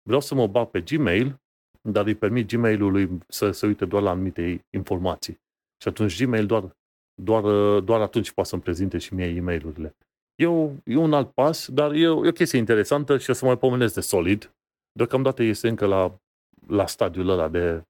vreau 0.03 0.21
să 0.21 0.35
mă 0.35 0.47
bag 0.47 0.69
pe 0.69 0.81
Gmail, 0.81 1.41
dar 1.83 2.07
îi 2.07 2.15
permit 2.15 2.49
Gmail-ului 2.49 3.19
să 3.29 3.51
se 3.51 3.67
uite 3.67 3.85
doar 3.85 4.03
la 4.03 4.11
anumite 4.11 4.65
informații. 4.71 5.41
Și 5.83 5.89
atunci 5.89 6.23
Gmail 6.25 6.47
doar, 6.47 6.77
doar, 7.23 7.79
doar 7.81 8.01
atunci 8.01 8.33
poate 8.33 8.49
să-mi 8.49 8.63
prezinte 8.63 8.99
și 8.99 9.15
mie 9.15 9.27
e-mail-urile. 9.27 9.97
E, 10.35 10.47
o, 10.47 10.71
e 10.85 10.97
un 10.97 11.13
alt 11.13 11.31
pas, 11.31 11.69
dar 11.69 11.93
e 11.93 12.09
o, 12.09 12.25
e 12.25 12.29
o 12.29 12.33
chestie 12.33 12.59
interesantă 12.59 13.19
și 13.19 13.31
o 13.31 13.33
să 13.33 13.45
mai 13.45 13.59
pomenesc 13.59 13.95
de 13.95 14.01
Solid. 14.01 14.55
Deocamdată 14.93 15.43
este 15.43 15.69
încă 15.69 15.87
la, 15.87 16.19
la 16.67 16.87
stadiul 16.87 17.29
ăla 17.29 17.49
de 17.49 17.83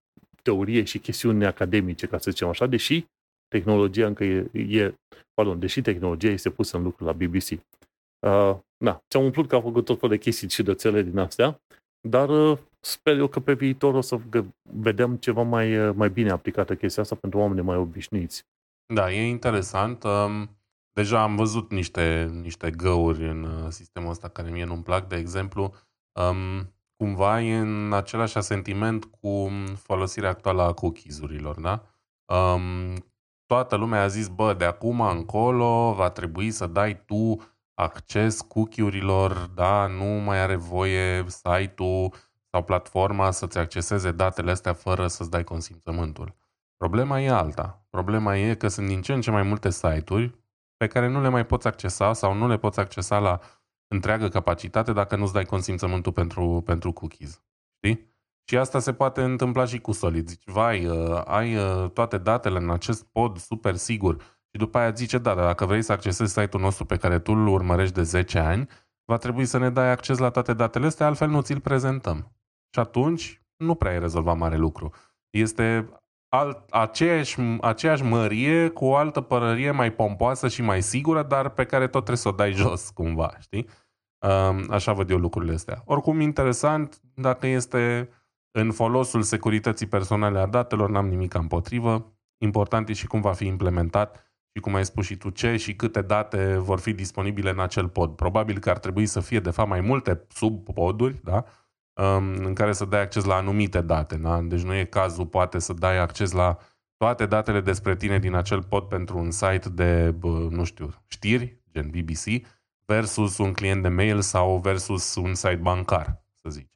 teorie 0.46 0.84
și 0.84 0.98
chestiuni 0.98 1.46
academice, 1.46 2.06
ca 2.06 2.18
să 2.18 2.30
zicem 2.30 2.48
așa, 2.48 2.66
deși 2.66 3.06
tehnologia 3.48 4.06
încă 4.06 4.24
e, 4.24 4.50
e 4.52 4.94
pardon, 5.34 5.58
deși 5.58 5.80
tehnologia 5.80 6.28
este 6.28 6.50
pusă 6.50 6.76
în 6.76 6.82
lucru 6.82 7.04
la 7.04 7.12
BBC. 7.12 7.50
Uh, 7.50 8.56
na, 8.76 9.02
ți-am 9.10 9.24
umplut 9.24 9.48
că 9.48 9.54
au 9.54 9.60
făcut 9.60 9.84
tot 9.84 9.98
felul 10.00 10.16
de 10.16 10.22
chestii 10.22 10.48
și 10.48 10.62
de 10.62 11.02
din 11.02 11.18
astea, 11.18 11.60
dar 12.08 12.28
uh, 12.28 12.58
sper 12.80 13.16
eu 13.16 13.26
că 13.26 13.40
pe 13.40 13.54
viitor 13.54 13.94
o 13.94 14.00
să 14.00 14.20
vedem 14.62 15.16
ceva 15.16 15.42
mai, 15.42 15.88
uh, 15.88 15.94
mai 15.94 16.10
bine 16.10 16.30
aplicată 16.30 16.74
chestia 16.76 17.02
asta 17.02 17.14
pentru 17.14 17.38
oameni 17.38 17.66
mai 17.66 17.76
obișnuiți. 17.76 18.44
Da, 18.94 19.12
e 19.12 19.28
interesant. 19.28 20.02
Um, 20.04 20.50
deja 20.92 21.22
am 21.22 21.36
văzut 21.36 21.70
niște, 21.70 22.30
niște 22.42 22.70
găuri 22.70 23.28
în 23.28 23.42
uh, 23.42 23.66
sistemul 23.68 24.10
ăsta 24.10 24.28
care 24.28 24.50
mie 24.50 24.64
nu-mi 24.64 24.82
plac. 24.82 25.08
De 25.08 25.16
exemplu, 25.16 25.74
um, 26.20 26.74
cumva 26.96 27.40
e 27.40 27.56
în 27.56 27.92
același 27.92 28.42
sentiment 28.42 29.04
cu 29.04 29.50
folosirea 29.76 30.30
actuală 30.30 30.62
a 30.62 30.72
cookies-urilor, 30.72 31.60
da? 31.60 31.82
Um, 32.24 33.04
toată 33.46 33.76
lumea 33.76 34.02
a 34.02 34.06
zis, 34.06 34.28
bă, 34.28 34.54
de 34.54 34.64
acum 34.64 35.00
încolo 35.00 35.92
va 35.92 36.10
trebui 36.10 36.50
să 36.50 36.66
dai 36.66 37.04
tu 37.04 37.40
acces 37.74 38.40
cookie-urilor, 38.40 39.50
da? 39.54 39.86
Nu 39.86 40.04
mai 40.04 40.38
are 40.38 40.56
voie 40.56 41.24
site-ul 41.28 42.12
sau 42.50 42.62
platforma 42.62 43.30
să-ți 43.30 43.58
acceseze 43.58 44.10
datele 44.12 44.50
astea 44.50 44.72
fără 44.72 45.06
să-ți 45.06 45.30
dai 45.30 45.44
consimțământul. 45.44 46.34
Problema 46.76 47.20
e 47.20 47.30
alta. 47.30 47.86
Problema 47.90 48.36
e 48.36 48.54
că 48.54 48.68
sunt 48.68 48.86
din 48.86 49.02
ce 49.02 49.12
în 49.12 49.20
ce 49.20 49.30
mai 49.30 49.42
multe 49.42 49.70
site-uri 49.70 50.34
pe 50.76 50.86
care 50.86 51.08
nu 51.08 51.20
le 51.20 51.28
mai 51.28 51.46
poți 51.46 51.66
accesa 51.66 52.12
sau 52.12 52.34
nu 52.34 52.48
le 52.48 52.56
poți 52.56 52.80
accesa 52.80 53.18
la 53.18 53.40
întreagă 53.88 54.28
capacitate 54.28 54.92
dacă 54.92 55.16
nu-ți 55.16 55.32
dai 55.32 55.44
consimțământul 55.44 56.12
pentru, 56.12 56.62
pentru 56.64 56.92
cookies. 56.92 57.44
Știi? 57.76 58.14
Și 58.48 58.56
asta 58.56 58.78
se 58.78 58.92
poate 58.92 59.22
întâmpla 59.22 59.64
și 59.64 59.80
cu 59.80 59.92
Solid. 59.92 60.28
Zici, 60.28 60.44
vai, 60.44 60.86
uh, 60.86 61.22
ai 61.24 61.56
uh, 61.56 61.90
toate 61.90 62.18
datele 62.18 62.58
în 62.58 62.70
acest 62.70 63.04
pod 63.04 63.38
super 63.38 63.76
sigur 63.76 64.20
și 64.56 64.58
după 64.58 64.78
aia 64.78 64.90
zice, 64.90 65.18
da, 65.18 65.34
dar 65.34 65.44
dacă 65.44 65.64
vrei 65.64 65.82
să 65.82 65.92
accesezi 65.92 66.32
site-ul 66.32 66.62
nostru 66.62 66.84
pe 66.84 66.96
care 66.96 67.18
tu 67.18 67.32
îl 67.32 67.46
urmărești 67.46 67.94
de 67.94 68.02
10 68.02 68.38
ani, 68.38 68.68
va 69.04 69.16
trebui 69.16 69.44
să 69.44 69.58
ne 69.58 69.70
dai 69.70 69.90
acces 69.90 70.18
la 70.18 70.30
toate 70.30 70.54
datele 70.54 70.86
astea, 70.86 71.06
altfel 71.06 71.28
nu 71.28 71.40
ți-l 71.40 71.60
prezentăm. 71.60 72.32
Și 72.74 72.80
atunci 72.80 73.42
nu 73.56 73.74
prea 73.74 73.90
ai 73.92 73.98
rezolvat 73.98 74.36
mare 74.36 74.56
lucru. 74.56 74.92
Este 75.30 75.88
alt, 76.28 76.70
aceeași, 76.70 77.40
aceeași 77.60 78.02
mărie 78.02 78.68
cu 78.68 78.84
o 78.84 78.96
altă 78.96 79.20
părărie 79.20 79.70
mai 79.70 79.92
pompoasă 79.92 80.48
și 80.48 80.62
mai 80.62 80.82
sigură, 80.82 81.22
dar 81.22 81.48
pe 81.48 81.64
care 81.64 81.84
tot 81.84 81.92
trebuie 81.92 82.16
să 82.16 82.28
o 82.28 82.30
dai 82.30 82.52
jos 82.52 82.90
cumva, 82.90 83.34
știi? 83.40 83.68
Așa 84.70 84.92
văd 84.92 85.10
eu 85.10 85.18
lucrurile 85.18 85.52
astea. 85.52 85.82
Oricum, 85.84 86.20
interesant, 86.20 87.00
dacă 87.14 87.46
este 87.46 88.08
în 88.50 88.72
folosul 88.72 89.22
securității 89.22 89.86
personale 89.86 90.38
a 90.38 90.46
datelor, 90.46 90.90
n-am 90.90 91.08
nimic 91.08 91.34
împotrivă. 91.34 92.16
Important 92.38 92.88
e 92.88 92.92
și 92.92 93.06
cum 93.06 93.20
va 93.20 93.32
fi 93.32 93.46
implementat 93.46 94.30
și 94.54 94.60
cum 94.60 94.74
ai 94.74 94.84
spus 94.84 95.04
și 95.04 95.16
tu 95.16 95.30
ce 95.30 95.56
și 95.56 95.74
câte 95.74 96.02
date 96.02 96.56
vor 96.58 96.78
fi 96.78 96.92
disponibile 96.92 97.50
în 97.50 97.60
acel 97.60 97.88
pod. 97.88 98.16
Probabil 98.16 98.58
că 98.58 98.70
ar 98.70 98.78
trebui 98.78 99.06
să 99.06 99.20
fie, 99.20 99.40
de 99.40 99.50
fapt, 99.50 99.68
mai 99.68 99.80
multe 99.80 100.26
subpoduri, 100.28 101.20
da? 101.24 101.44
În 101.98 102.54
care 102.54 102.72
să 102.72 102.84
dai 102.84 103.00
acces 103.00 103.24
la 103.24 103.34
anumite 103.34 103.80
date. 103.80 104.16
Da? 104.16 104.40
Deci 104.40 104.62
nu 104.62 104.74
e 104.74 104.84
cazul, 104.84 105.26
poate, 105.26 105.58
să 105.58 105.72
dai 105.72 105.98
acces 105.98 106.32
la 106.32 106.58
toate 106.96 107.26
datele 107.26 107.60
despre 107.60 107.96
tine 107.96 108.18
din 108.18 108.34
acel 108.34 108.62
pod 108.62 108.88
pentru 108.88 109.18
un 109.18 109.30
site 109.30 109.68
de, 109.68 110.14
nu 110.50 110.64
știu, 110.64 110.90
știri, 111.06 111.62
gen 111.72 111.90
BBC, 111.90 112.46
versus 112.86 113.38
un 113.38 113.52
client 113.52 113.82
de 113.82 113.88
mail 113.88 114.20
sau 114.20 114.58
versus 114.58 115.14
un 115.14 115.34
site 115.34 115.56
bancar, 115.56 116.22
să 116.32 116.48
zic. 116.48 116.70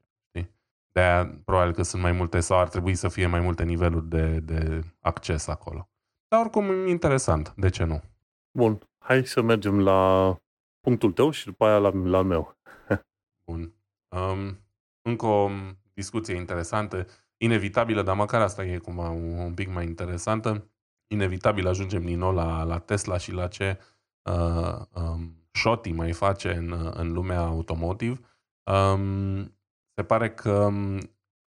de 0.93 1.01
aia 1.01 1.41
probabil 1.45 1.73
că 1.73 1.83
sunt 1.83 2.03
mai 2.03 2.12
multe 2.12 2.41
sau 2.41 2.59
ar 2.59 2.68
trebui 2.68 2.95
să 2.95 3.09
fie 3.09 3.27
mai 3.27 3.41
multe 3.41 3.64
niveluri 3.64 4.09
de, 4.09 4.41
de 4.41 4.85
acces 5.01 5.47
acolo. 5.47 5.89
Dar 6.29 6.41
oricum 6.41 6.87
interesant, 6.87 7.53
de 7.57 7.68
ce 7.68 7.85
nu? 7.85 8.03
Bun, 8.59 8.79
hai 8.99 9.27
să 9.27 9.43
mergem 9.43 9.81
la 9.81 10.37
punctul 10.81 11.12
tău 11.12 11.31
și 11.31 11.45
după 11.45 11.64
aia 11.64 11.79
la, 11.79 11.91
la 11.95 12.23
meu. 12.23 12.57
Bun. 13.47 13.75
Um, 14.09 14.59
încă 15.03 15.26
o 15.26 15.51
discuție 15.94 16.34
interesantă, 16.34 17.07
inevitabilă, 17.36 18.03
dar 18.03 18.16
măcar 18.16 18.40
asta 18.40 18.64
e 18.64 18.78
cumva 18.78 19.09
un, 19.09 19.38
un 19.38 19.55
pic 19.55 19.72
mai 19.72 19.84
interesantă. 19.84 20.70
Inevitabil 21.12 21.66
ajungem 21.66 22.05
din 22.05 22.18
nou 22.18 22.34
la, 22.34 22.62
la 22.62 22.78
Tesla 22.78 23.18
și 23.18 23.32
la 23.32 23.46
ce 23.46 23.78
uh, 24.22 24.78
um, 24.92 25.34
Shoti 25.53 25.92
mai 25.92 26.12
face 26.12 26.55
în, 26.55 26.92
în 26.94 27.12
lumea 27.12 27.40
automotive. 27.40 28.20
Um, 28.72 29.59
se 29.94 30.05
pare 30.07 30.30
că 30.30 30.51
um, 30.51 30.98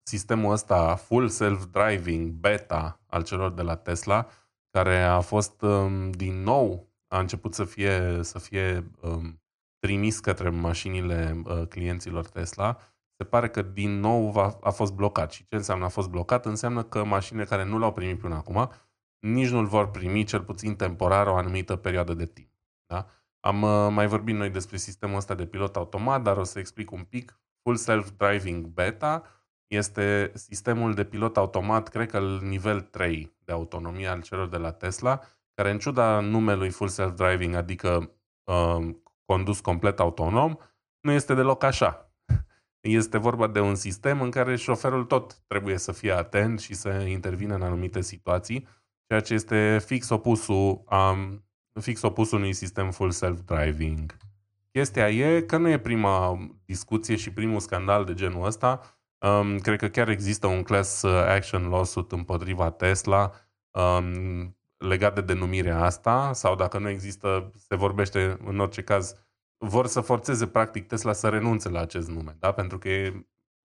sistemul 0.03 0.51
ăsta 0.51 0.95
full 0.95 1.29
self-driving 1.29 2.29
beta 2.29 2.99
al 3.07 3.23
celor 3.23 3.51
de 3.51 3.61
la 3.61 3.75
Tesla, 3.75 4.27
care 4.69 5.01
a 5.01 5.19
fost 5.19 5.61
um, 5.61 6.11
din 6.11 6.43
nou, 6.43 6.89
a 7.07 7.19
început 7.19 7.53
să 7.53 7.63
fie, 7.63 8.19
să 8.21 8.39
fie 8.39 8.91
um, 9.01 9.41
trimis 9.79 10.19
către 10.19 10.49
mașinile 10.49 11.41
uh, 11.45 11.67
clienților 11.67 12.27
Tesla, 12.27 12.77
se 13.21 13.27
pare 13.27 13.49
că 13.49 13.61
din 13.61 13.99
nou 13.99 14.31
va, 14.31 14.57
a 14.61 14.69
fost 14.69 14.93
blocat. 14.93 15.31
Și 15.31 15.45
ce 15.47 15.55
înseamnă 15.55 15.85
a 15.85 15.87
fost 15.87 16.09
blocat? 16.09 16.45
Înseamnă 16.45 16.83
că 16.83 17.03
mașinile 17.03 17.45
care 17.45 17.65
nu 17.65 17.77
l-au 17.77 17.93
primit 17.93 18.19
până 18.19 18.35
acum 18.35 18.69
nici 19.21 19.49
nu-l 19.49 19.65
vor 19.65 19.91
primi, 19.91 20.23
cel 20.23 20.41
puțin 20.41 20.75
temporar, 20.75 21.27
o 21.27 21.35
anumită 21.35 21.75
perioadă 21.75 22.13
de 22.13 22.25
timp. 22.25 22.49
Da? 22.85 23.05
Am 23.39 23.61
uh, 23.61 23.87
mai 23.91 24.07
vorbit 24.07 24.35
noi 24.35 24.49
despre 24.49 24.77
sistemul 24.77 25.15
ăsta 25.15 25.33
de 25.33 25.45
pilot 25.45 25.75
automat, 25.75 26.21
dar 26.21 26.37
o 26.37 26.43
să 26.43 26.59
explic 26.59 26.91
un 26.91 27.03
pic. 27.03 27.39
Full 27.63 27.75
Self-Driving 27.75 28.65
Beta 28.65 29.23
este 29.67 30.31
sistemul 30.35 30.93
de 30.93 31.03
pilot 31.03 31.37
automat, 31.37 31.87
cred 31.87 32.09
că 32.09 32.19
nivel 32.41 32.81
3 32.81 33.35
de 33.43 33.51
autonomie 33.51 34.07
al 34.07 34.21
celor 34.21 34.47
de 34.47 34.57
la 34.57 34.71
Tesla, 34.71 35.21
care 35.53 35.71
în 35.71 35.79
ciuda 35.79 36.19
numelui 36.19 36.69
Full 36.69 36.89
Self-Driving, 36.89 37.55
adică 37.55 38.11
uh, 38.43 38.95
condus 39.25 39.59
complet 39.59 39.99
autonom, 39.99 40.55
nu 40.99 41.11
este 41.11 41.33
deloc 41.33 41.63
așa. 41.63 42.10
Este 42.81 43.17
vorba 43.17 43.47
de 43.47 43.59
un 43.59 43.75
sistem 43.75 44.21
în 44.21 44.29
care 44.29 44.55
șoferul 44.55 45.03
tot 45.03 45.41
trebuie 45.47 45.77
să 45.77 45.91
fie 45.91 46.11
atent 46.11 46.59
și 46.59 46.73
să 46.73 46.89
intervină 46.89 47.55
în 47.55 47.61
anumite 47.61 48.01
situații, 48.01 48.67
ceea 49.07 49.19
ce 49.19 49.33
este 49.33 49.81
fix 49.85 50.09
opusul, 50.09 50.83
um, 50.89 51.45
fix 51.81 52.01
opusul 52.01 52.37
unui 52.37 52.53
sistem 52.53 52.91
full 52.91 53.11
self-driving. 53.11 54.17
Chestia 54.71 55.09
e 55.09 55.41
că 55.41 55.57
nu 55.57 55.69
e 55.69 55.79
prima 55.79 56.37
discuție 56.65 57.15
și 57.15 57.31
primul 57.31 57.59
scandal 57.59 58.05
de 58.05 58.13
genul 58.13 58.45
ăsta. 58.45 58.99
Um, 59.17 59.57
cred 59.57 59.79
că 59.79 59.87
chiar 59.87 60.09
există 60.09 60.47
un 60.47 60.63
class 60.63 61.03
action 61.03 61.69
lawsuit 61.69 62.11
împotriva 62.11 62.71
Tesla 62.71 63.31
um, 63.71 64.57
legat 64.77 65.15
de 65.15 65.21
denumirea 65.21 65.83
asta 65.83 66.33
sau 66.33 66.55
dacă 66.55 66.77
nu 66.79 66.89
există, 66.89 67.51
se 67.67 67.75
vorbește 67.75 68.37
în 68.45 68.59
orice 68.59 68.83
caz 68.83 69.15
vor 69.63 69.87
să 69.87 70.01
forțeze 70.01 70.47
practic 70.47 70.87
Tesla 70.87 71.13
să 71.13 71.29
renunțe 71.29 71.69
la 71.69 71.79
acest 71.79 72.09
nume, 72.09 72.35
da? 72.39 72.51
pentru 72.51 72.77
că 72.77 72.89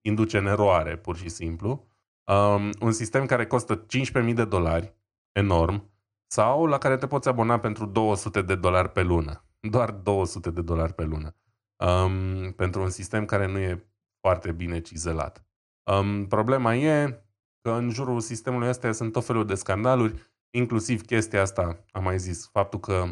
induce 0.01 0.37
în 0.37 0.45
eroare, 0.45 0.97
pur 0.97 1.17
și 1.17 1.29
simplu. 1.29 1.87
Um, 2.31 2.69
un 2.79 2.91
sistem 2.91 3.25
care 3.25 3.45
costă 3.45 3.85
15.000 4.25 4.33
de 4.33 4.45
dolari, 4.45 4.93
enorm, 5.31 5.91
sau 6.27 6.65
la 6.65 6.77
care 6.77 6.97
te 6.97 7.07
poți 7.07 7.27
abona 7.27 7.59
pentru 7.59 7.85
200 7.85 8.41
de 8.41 8.55
dolari 8.55 8.89
pe 8.89 9.01
lună. 9.01 9.45
Doar 9.71 9.91
200 9.91 10.49
de 10.49 10.61
dolari 10.61 10.93
pe 10.93 11.03
lună. 11.03 11.35
Um, 11.75 12.51
pentru 12.51 12.81
un 12.81 12.89
sistem 12.89 13.25
care 13.25 13.47
nu 13.47 13.57
e 13.57 13.87
foarte 14.19 14.51
bine 14.51 14.81
cizelat. 14.81 15.45
Um, 15.91 16.27
problema 16.27 16.75
e 16.75 17.23
că 17.61 17.71
în 17.71 17.89
jurul 17.89 18.19
sistemului 18.19 18.67
ăsta 18.67 18.91
sunt 18.91 19.11
tot 19.11 19.25
felul 19.25 19.45
de 19.45 19.55
scandaluri, 19.55 20.13
inclusiv 20.49 21.05
chestia 21.05 21.41
asta, 21.41 21.85
am 21.91 22.03
mai 22.03 22.19
zis, 22.19 22.49
faptul 22.51 22.79
că 22.79 23.07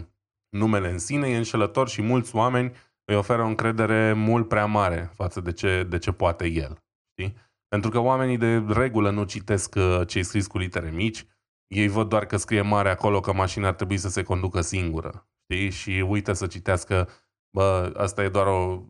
numele 0.56 0.90
în 0.90 0.98
sine 0.98 1.28
e 1.30 1.38
înșelător 1.38 1.90
și 1.90 2.02
mulți 2.02 2.36
oameni 2.36 2.76
îi 3.06 3.16
oferă 3.16 3.42
o 3.42 3.46
încredere 3.46 4.14
mult 4.14 4.48
prea 4.48 4.66
mare 4.66 5.12
față 5.14 5.42
de 5.42 5.52
ce, 5.52 5.84
de 5.84 5.98
ce 5.98 6.12
poate 6.12 6.48
el. 6.48 6.84
Știi? 7.12 7.36
Pentru 7.68 7.90
că 7.90 8.00
oamenii 8.00 8.38
de 8.38 8.64
regulă 8.68 9.10
nu 9.10 9.24
citesc 9.24 9.76
uh, 9.76 10.02
ce 10.08 10.22
scris 10.22 10.48
cu 10.48 10.58
litere 10.58 10.90
mici, 10.90 11.26
ei 11.68 11.88
văd 11.88 12.10
doar 12.10 12.26
că 12.26 12.38
scrie 12.38 12.62
mare 12.62 12.90
acolo 12.90 13.20
că 13.20 13.34
mașina 13.34 13.68
ar 13.68 13.74
trebui 13.74 13.98
să 13.98 14.10
se 14.10 14.24
conducă 14.24 14.62
singură. 14.62 15.30
Știi? 15.44 15.70
Și 15.70 16.06
uită 16.08 16.34
să 16.34 16.48
citească, 16.48 17.10
bă, 17.50 17.94
asta 17.98 18.24
e 18.24 18.30
doar 18.30 18.48
o, 18.48 18.84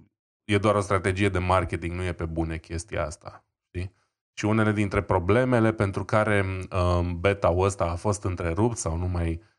e 0.44 0.58
doar 0.58 0.76
o 0.76 0.82
strategie 0.82 1.30
de 1.30 1.40
marketing, 1.40 1.96
nu 1.96 2.04
e 2.04 2.14
pe 2.14 2.26
bune 2.26 2.58
chestia 2.58 3.06
asta. 3.06 3.46
Știi? 3.68 3.94
și 4.38 4.46
unele 4.46 4.72
dintre 4.72 5.02
problemele 5.02 5.74
pentru 5.74 6.06
care 6.06 6.46
uh, 6.72 7.12
beta-ul 7.20 7.66
ăsta 7.66 7.84
a 7.84 7.96
fost 7.96 8.24
întrerupt 8.24 8.78
sau 8.78 8.98
nu 8.98 9.08
mai 9.08 9.30
uh, 9.32 9.55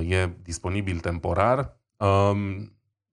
e 0.00 0.26
disponibil 0.42 0.98
temporar. 0.98 1.80
Uh, 1.96 2.62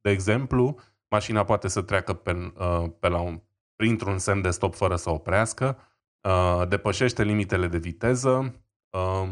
de 0.02 0.10
exemplu, 0.10 0.80
mașina 1.10 1.44
poate 1.44 1.68
să 1.68 1.82
treacă 1.82 2.14
pe, 2.14 2.54
uh, 2.58 2.86
pe 3.00 3.08
la 3.08 3.20
un, 3.20 3.42
printr-un 3.76 4.18
semn 4.18 4.42
de 4.42 4.50
stop 4.50 4.76
fără 4.76 4.96
să 4.96 5.10
oprească, 5.10 5.78
uh, 6.22 6.68
depășește 6.68 7.24
limitele 7.24 7.68
de 7.68 7.78
viteză, 7.78 8.62
uh, 8.90 9.30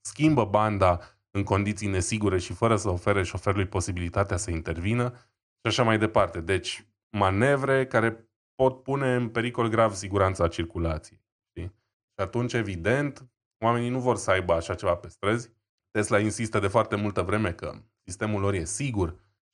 schimbă 0.00 0.44
banda 0.44 1.00
în 1.30 1.42
condiții 1.42 1.88
nesigure 1.88 2.38
și 2.38 2.52
fără 2.52 2.76
să 2.76 2.88
ofere 2.88 3.22
șoferului 3.22 3.66
posibilitatea 3.66 4.36
să 4.36 4.50
intervină 4.50 5.12
și 5.60 5.66
așa 5.66 5.82
mai 5.82 5.98
departe. 5.98 6.40
Deci, 6.40 6.86
manevre 7.16 7.86
care 7.86 8.30
pot 8.54 8.82
pune 8.82 9.14
în 9.14 9.28
pericol 9.28 9.68
grav 9.68 9.92
siguranța 9.92 10.48
circulației. 10.48 11.24
Știi? 11.48 11.72
Și 12.14 12.20
atunci, 12.22 12.52
evident, 12.52 13.30
oamenii 13.64 13.88
nu 13.88 14.00
vor 14.00 14.16
să 14.16 14.30
aibă 14.30 14.52
așa 14.52 14.74
ceva 14.74 14.94
pe 14.94 15.08
străzi. 15.08 15.50
Tesla 15.92 16.18
insistă 16.18 16.58
de 16.58 16.66
foarte 16.66 16.96
multă 16.96 17.22
vreme 17.22 17.52
că 17.52 17.74
sistemul 18.04 18.40
lor 18.40 18.54
e 18.54 18.64
sigur 18.64 19.08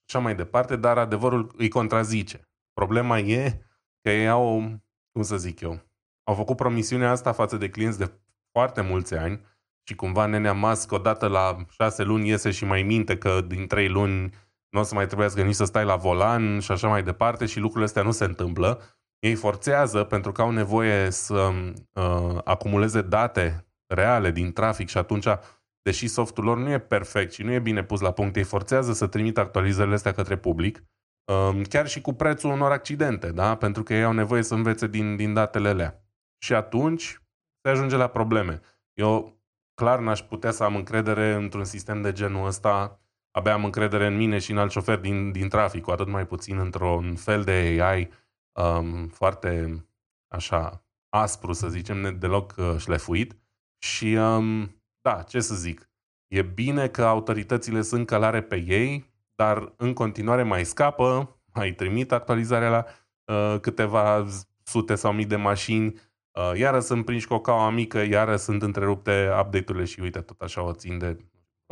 și 0.05 0.17
așa 0.17 0.19
mai 0.19 0.35
departe, 0.35 0.77
dar 0.77 0.99
adevărul 0.99 1.55
îi 1.57 1.69
contrazice. 1.69 2.49
Problema 2.73 3.19
e 3.19 3.63
că 4.03 4.11
ei 4.11 4.29
au, 4.29 4.61
cum 5.13 5.23
să 5.23 5.37
zic 5.37 5.61
eu, 5.61 5.81
au 6.25 6.35
făcut 6.35 6.57
promisiunea 6.57 7.11
asta 7.11 7.33
față 7.33 7.57
de 7.57 7.71
clienți 7.71 7.99
de 7.99 8.21
foarte 8.53 8.81
mulți 8.81 9.15
ani 9.15 9.41
și 9.89 9.95
cumva 9.95 10.27
nenea 10.27 10.53
Musk 10.53 10.93
odată 10.93 11.27
la 11.27 11.57
șase 11.69 12.03
luni 12.03 12.29
iese 12.29 12.51
și 12.51 12.65
mai 12.65 12.83
minte 12.83 13.19
că 13.19 13.41
din 13.41 13.67
trei 13.67 13.89
luni 13.89 14.35
nu 14.69 14.81
o 14.81 14.83
să 14.83 14.95
mai 14.95 15.07
trebuiască 15.07 15.43
nici 15.43 15.55
să 15.55 15.65
stai 15.65 15.85
la 15.85 15.97
volan 15.97 16.61
și 16.61 16.73
așa 16.73 16.89
mai 16.89 17.03
departe 17.03 17.47
și 17.47 17.59
lucrurile 17.59 17.85
astea 17.85 18.03
nu 18.03 18.11
se 18.11 18.25
întâmplă. 18.25 18.83
Ei 19.19 19.35
forțează 19.35 20.05
pentru 20.05 20.33
că 20.33 20.43
au 20.43 20.51
nevoie 20.51 21.11
să 21.11 21.51
uh, 21.93 22.39
acumuleze 22.45 23.03
date 23.03 23.67
reale 23.87 24.31
din 24.31 24.53
trafic 24.53 24.89
și 24.89 24.99
atunci, 24.99 25.27
deși 25.83 26.09
softul 26.09 26.45
lor 26.45 26.59
nu 26.59 26.71
e 26.71 26.79
perfect 26.79 27.33
și 27.33 27.43
nu 27.43 27.53
e 27.53 27.59
bine 27.59 27.85
pus 27.85 28.01
la 28.01 28.13
punct, 28.13 28.37
ei 28.37 28.43
forțează 28.43 28.93
să 28.93 29.07
trimită 29.07 29.41
actualizările 29.41 29.95
astea 29.95 30.13
către 30.13 30.37
public, 30.37 30.85
uh, 31.25 31.61
chiar 31.69 31.89
și 31.89 32.01
cu 32.01 32.13
prețul 32.13 32.51
unor 32.51 32.73
accidente, 32.73 33.31
da? 33.31 33.57
pentru 33.57 33.83
că 33.83 33.95
ei 33.95 34.05
au 34.05 34.13
nevoie 34.13 34.43
să 34.43 34.55
învețe 34.55 34.87
din, 34.87 35.17
din 35.17 35.33
datele 35.33 35.69
alea. 35.69 36.03
Și 36.39 36.55
atunci 36.55 37.23
se 37.63 37.71
ajunge 37.71 37.97
la 37.97 38.07
probleme. 38.07 38.61
Eu 38.93 39.43
clar 39.75 39.99
n-aș 39.99 40.21
putea 40.21 40.51
să 40.51 40.65
am 40.65 40.77
încredere 40.77 41.33
într-un 41.33 41.65
sistem 41.65 42.03
de 42.03 42.13
genul 42.13 42.47
ăsta 42.47 43.01
abia 43.31 43.53
am 43.53 43.65
încredere 43.65 44.07
în 44.07 44.17
mine 44.17 44.39
și 44.39 44.51
în 44.51 44.59
alt 44.59 44.71
șofer 44.71 44.99
din, 44.99 45.33
din 45.33 45.49
trafic, 45.49 45.83
cu 45.83 45.91
atât 45.91 46.07
mai 46.07 46.27
puțin 46.27 46.59
într-un 46.59 47.17
fel 47.17 47.43
de 47.43 47.79
AI 47.81 48.09
um, 48.53 49.09
foarte 49.09 49.85
așa 50.29 50.85
aspru, 51.09 51.53
să 51.53 51.69
zicem, 51.69 52.19
deloc 52.19 52.55
uh, 52.59 52.75
șlefuit. 52.79 53.37
Și 53.79 54.15
um, 54.15 54.78
da, 55.09 55.23
ce 55.23 55.41
să 55.41 55.55
zic, 55.55 55.91
e 56.27 56.43
bine 56.43 56.89
că 56.89 57.05
autoritățile 57.05 57.83
sunt 57.83 58.07
călare 58.07 58.43
pe 58.43 58.57
ei, 58.57 59.13
dar 59.35 59.73
în 59.77 59.93
continuare 59.93 60.43
mai 60.43 60.65
scapă, 60.65 61.39
mai 61.55 61.73
trimit 61.73 62.13
actualizarea 62.13 62.69
la 62.71 62.85
uh, 63.35 63.61
câteva 63.61 64.27
sute 64.63 64.95
sau 64.95 65.13
mii 65.13 65.25
de 65.25 65.37
mașini, 65.37 65.87
uh, 66.31 66.59
iară 66.59 66.81
sunt 66.81 67.05
prinși 67.05 67.27
cu 67.27 67.35
o 67.35 67.41
caua 67.41 67.71
mică, 67.71 67.99
iară 67.99 68.37
sunt 68.37 68.63
întrerupte 68.63 69.31
update-urile 69.41 69.85
și 69.85 70.01
uite, 70.01 70.21
tot 70.21 70.41
așa 70.41 70.63
o 70.63 70.73
țin 70.73 70.99
de 70.99 71.17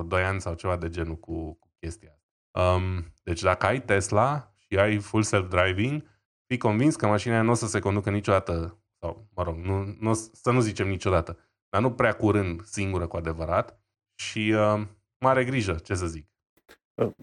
2 0.07 0.23
ani 0.23 0.41
sau 0.41 0.55
ceva 0.55 0.77
de 0.77 0.89
genul 0.89 1.17
cu, 1.17 1.55
cu 1.55 1.69
chestia 1.79 2.11
asta. 2.13 2.75
Um, 2.75 3.13
deci 3.23 3.43
dacă 3.43 3.67
ai 3.67 3.83
Tesla 3.83 4.55
și 4.57 4.79
ai 4.79 4.99
full 4.99 5.23
self-driving, 5.23 6.03
fii 6.47 6.59
convins 6.59 6.97
că 6.97 7.07
mașina 7.07 7.43
nu 7.43 7.51
o 7.51 7.55
să 7.55 7.67
se 7.67 7.79
conducă 7.79 8.11
niciodată, 8.11 8.79
sau 9.01 9.29
mă 9.35 9.43
rog, 9.43 9.57
nu, 9.57 9.97
nu, 10.01 10.13
să 10.15 10.51
nu 10.51 10.61
zicem 10.61 10.89
niciodată, 10.89 11.39
dar 11.71 11.83
nu 11.83 11.93
prea 11.93 12.13
curând 12.13 12.65
singură 12.65 13.07
cu 13.07 13.17
adevărat 13.17 13.81
și 14.23 14.55
uh, 14.57 14.87
mare 15.25 15.45
grijă, 15.45 15.75
ce 15.75 15.95
să 15.95 16.07
zic. 16.07 16.27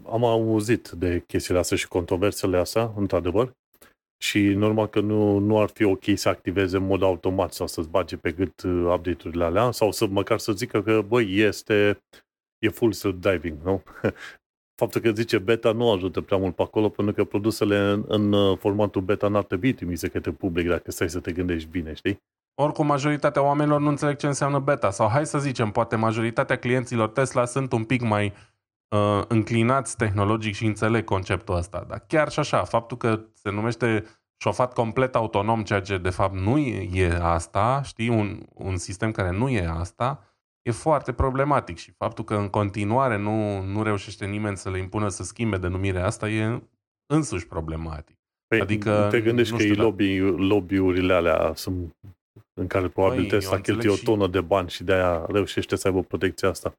Am 0.06 0.24
auzit 0.24 0.90
de 0.90 1.24
chestiile 1.28 1.60
astea 1.60 1.78
și 1.78 1.88
controversele 1.88 2.58
astea, 2.58 2.94
într-adevăr, 2.96 3.56
și 4.24 4.40
normal 4.40 4.88
că 4.88 5.00
nu, 5.00 5.38
nu 5.38 5.62
ar 5.62 5.70
fi 5.70 5.84
ok 5.84 6.04
să 6.16 6.30
activeze 6.30 6.78
în 6.78 6.86
mod 6.86 7.02
automat 7.02 7.54
sau 7.54 7.68
să-ți 7.68 7.90
bage 7.90 8.18
pe 8.18 8.32
gât 8.32 8.62
uh, 8.62 8.72
update-urile 8.72 9.44
alea 9.44 9.72
sau 9.72 9.92
să 9.92 10.06
măcar 10.06 10.40
să 10.40 10.52
zică 10.52 10.84
că, 10.84 11.02
băi, 11.02 11.38
este 11.38 12.04
e 12.60 12.70
full 12.70 12.92
self-diving, 12.92 13.58
nu? 13.64 13.84
Faptul 14.82 15.02
că 15.02 15.12
zice 15.12 15.38
beta 15.38 15.72
nu 15.72 15.92
ajută 15.92 16.22
prea 16.22 16.38
mult 16.38 16.56
pe 16.56 16.62
acolo, 16.62 16.90
pentru 16.90 17.14
că 17.14 17.24
produsele 17.24 17.78
în, 17.78 18.04
în 18.08 18.34
uh, 18.34 18.58
formatul 18.58 19.02
beta 19.02 19.28
n-ar 19.28 19.44
trebui 19.44 19.74
trimise 19.74 20.08
către 20.08 20.32
public, 20.32 20.68
dacă 20.68 20.92
stai 20.92 21.10
să 21.10 21.20
te 21.20 21.32
gândești 21.32 21.70
bine, 21.70 21.94
știi? 21.94 22.24
Oricum, 22.56 22.86
majoritatea 22.86 23.42
oamenilor 23.42 23.80
nu 23.80 23.90
înțeleg 23.90 24.16
ce 24.16 24.28
înseamnă 24.28 24.60
beta. 24.60 24.92
Sau 24.92 25.10
hai 25.10 25.26
să 25.26 25.40
zicem, 25.40 25.72
poate 25.72 25.96
majoritatea 25.96 26.58
clienților 26.58 27.10
Tesla 27.10 27.46
sunt 27.46 27.72
un 27.72 27.84
pic 27.84 28.02
mai 28.02 28.34
uh, 28.88 29.24
înclinați 29.28 29.98
tehnologic 29.98 30.54
și 30.56 30.66
înțeleg 30.66 31.04
conceptul 31.04 31.56
ăsta. 31.56 31.86
Dar 31.88 32.04
chiar 32.08 32.30
și 32.30 32.40
așa, 32.40 32.64
faptul 32.64 32.98
că 32.98 33.20
se 33.34 33.50
numește 33.50 34.04
șofat 34.38 34.74
complet 34.74 35.16
autonom, 35.16 35.64
ceea 35.64 35.82
ce 35.82 35.98
de 35.98 36.10
fapt 36.10 36.36
nu 36.36 36.58
e 36.58 37.18
asta, 37.22 37.82
știi, 37.84 38.10
un, 38.10 38.40
un 38.54 38.78
sistem 38.78 39.12
care 39.12 39.38
nu 39.38 39.50
e 39.50 39.68
asta, 39.68 40.24
e 40.62 40.72
foarte 40.72 41.12
problematic 41.12 41.78
și 41.78 41.92
faptul 41.92 42.24
că 42.24 42.36
în 42.36 42.48
continuare 42.48 43.18
nu, 43.18 43.62
nu 43.62 43.84
reușește 43.84 44.26
nimeni 44.26 44.58
să 44.58 44.70
le 44.70 44.78
impună 44.78 45.08
să 45.08 45.24
schimbe 45.24 45.58
denumirea 45.58 46.06
asta 46.06 46.30
e 46.30 46.62
însuși 47.06 47.48
problematic. 47.48 48.18
Păi, 48.48 48.60
adică, 48.60 49.08
te 49.12 49.22
gândești 49.22 49.74
că 49.74 49.82
lobby, 49.82 50.20
lobby-urile 50.20 51.14
alea 51.14 51.52
sunt 51.56 51.96
în 52.54 52.68
care 52.68 52.88
probabil 52.88 53.20
Băi, 53.20 53.30
Tesla 53.30 53.60
cheltuie 53.60 53.92
o 53.92 54.04
tonă 54.04 54.28
de 54.28 54.42
bani 54.42 54.70
și 54.70 54.84
de-aia 54.84 55.26
reușește 55.30 55.76
să 55.76 55.88
aibă 55.88 56.02
protecția 56.02 56.50
asta. 56.50 56.74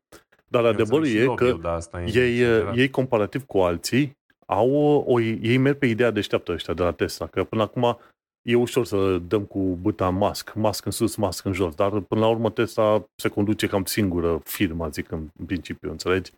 Dar 0.49 0.65
adevărul 0.65 1.07
e 1.07 1.27
că 1.35 1.53
da, 1.53 1.73
asta 1.73 2.03
e 2.03 2.21
ei, 2.21 2.65
ei, 2.75 2.91
comparativ 2.91 3.45
cu 3.45 3.59
alții, 3.59 4.17
au 4.47 4.71
o, 5.07 5.21
ei 5.21 5.57
merg 5.57 5.79
pe 5.79 5.87
ideea 5.87 6.11
deșteaptă 6.11 6.53
ăștia 6.53 6.75
de 6.75 6.83
la 6.83 6.93
Tesla, 6.93 7.27
că 7.27 7.45
până 7.45 7.63
acum 7.63 7.99
e 8.43 8.55
ușor 8.55 8.85
să 8.85 9.19
dăm 9.19 9.45
cu 9.45 9.59
băta 9.59 10.09
mask, 10.09 10.55
mask 10.55 10.85
în 10.85 10.91
sus, 10.91 11.17
mask 11.17 11.45
în 11.45 11.53
jos, 11.53 11.75
dar 11.75 12.01
până 12.01 12.21
la 12.21 12.29
urmă 12.29 12.51
Tesla 12.51 13.05
se 13.15 13.29
conduce 13.29 13.67
cam 13.67 13.85
singură 13.85 14.41
firma, 14.45 14.89
zic 14.89 15.11
în 15.11 15.29
principiu, 15.47 15.91
înțelegi? 15.91 16.33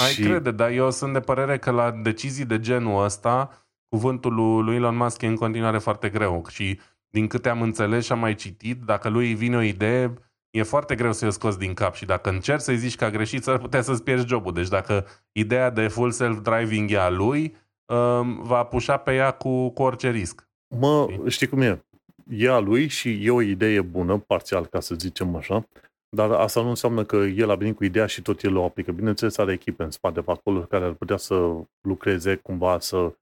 Ai 0.00 0.10
și... 0.10 0.22
crede, 0.22 0.50
dar 0.50 0.70
eu 0.70 0.90
sunt 0.90 1.12
de 1.12 1.20
părere 1.20 1.58
că 1.58 1.70
la 1.70 1.90
decizii 1.90 2.44
de 2.44 2.60
genul 2.60 3.04
ăsta, 3.04 3.66
cuvântul 3.88 4.64
lui 4.64 4.76
Elon 4.76 4.96
Musk 4.96 5.22
e 5.22 5.26
în 5.26 5.36
continuare 5.36 5.78
foarte 5.78 6.08
greu 6.08 6.44
și 6.48 6.80
din 7.14 7.26
câte 7.26 7.48
am 7.48 7.62
înțeles 7.62 8.04
și 8.04 8.12
am 8.12 8.18
mai 8.18 8.34
citit, 8.34 8.82
dacă 8.82 9.08
lui 9.08 9.34
vine 9.34 9.56
o 9.56 9.60
idee, 9.60 10.14
e 10.50 10.62
foarte 10.62 10.94
greu 10.94 11.12
să-i 11.12 11.32
scoți 11.32 11.58
din 11.58 11.74
cap 11.74 11.94
și 11.94 12.04
dacă 12.04 12.30
încerci 12.30 12.60
să-i 12.60 12.76
zici 12.76 12.96
că 12.96 13.04
a 13.04 13.10
greșit, 13.10 13.42
s-ar 13.42 13.58
putea 13.58 13.82
să-ți 13.82 14.02
pierzi 14.02 14.26
jobul. 14.26 14.52
Deci 14.52 14.68
dacă 14.68 15.06
ideea 15.32 15.70
de 15.70 15.88
full 15.88 16.10
self-driving 16.10 16.90
e 16.90 16.98
a 16.98 17.10
lui, 17.10 17.56
um, 17.86 18.42
va 18.42 18.64
pușa 18.64 18.96
pe 18.96 19.14
ea 19.14 19.30
cu, 19.30 19.68
cu 19.68 19.82
orice 19.82 20.10
risc. 20.10 20.48
Mă, 20.76 21.08
știi 21.28 21.46
cum 21.46 21.60
e? 21.60 21.84
E 22.28 22.50
a 22.50 22.58
lui 22.58 22.88
și 22.88 23.26
e 23.26 23.30
o 23.30 23.40
idee 23.40 23.80
bună, 23.80 24.18
parțial, 24.18 24.66
ca 24.66 24.80
să 24.80 24.94
zicem 24.94 25.36
așa, 25.36 25.68
dar 26.16 26.30
asta 26.30 26.62
nu 26.62 26.68
înseamnă 26.68 27.04
că 27.04 27.16
el 27.16 27.50
a 27.50 27.54
venit 27.54 27.76
cu 27.76 27.84
ideea 27.84 28.06
și 28.06 28.22
tot 28.22 28.42
el 28.42 28.56
o 28.56 28.64
aplică. 28.64 28.92
Bineînțeles, 28.92 29.38
are 29.38 29.52
echipe 29.52 29.82
în 29.82 29.90
spate 29.90 30.20
pe 30.20 30.30
acolo 30.30 30.60
care 30.60 30.84
ar 30.84 30.92
putea 30.92 31.16
să 31.16 31.34
lucreze 31.80 32.34
cumva 32.34 32.78
să 32.78 33.14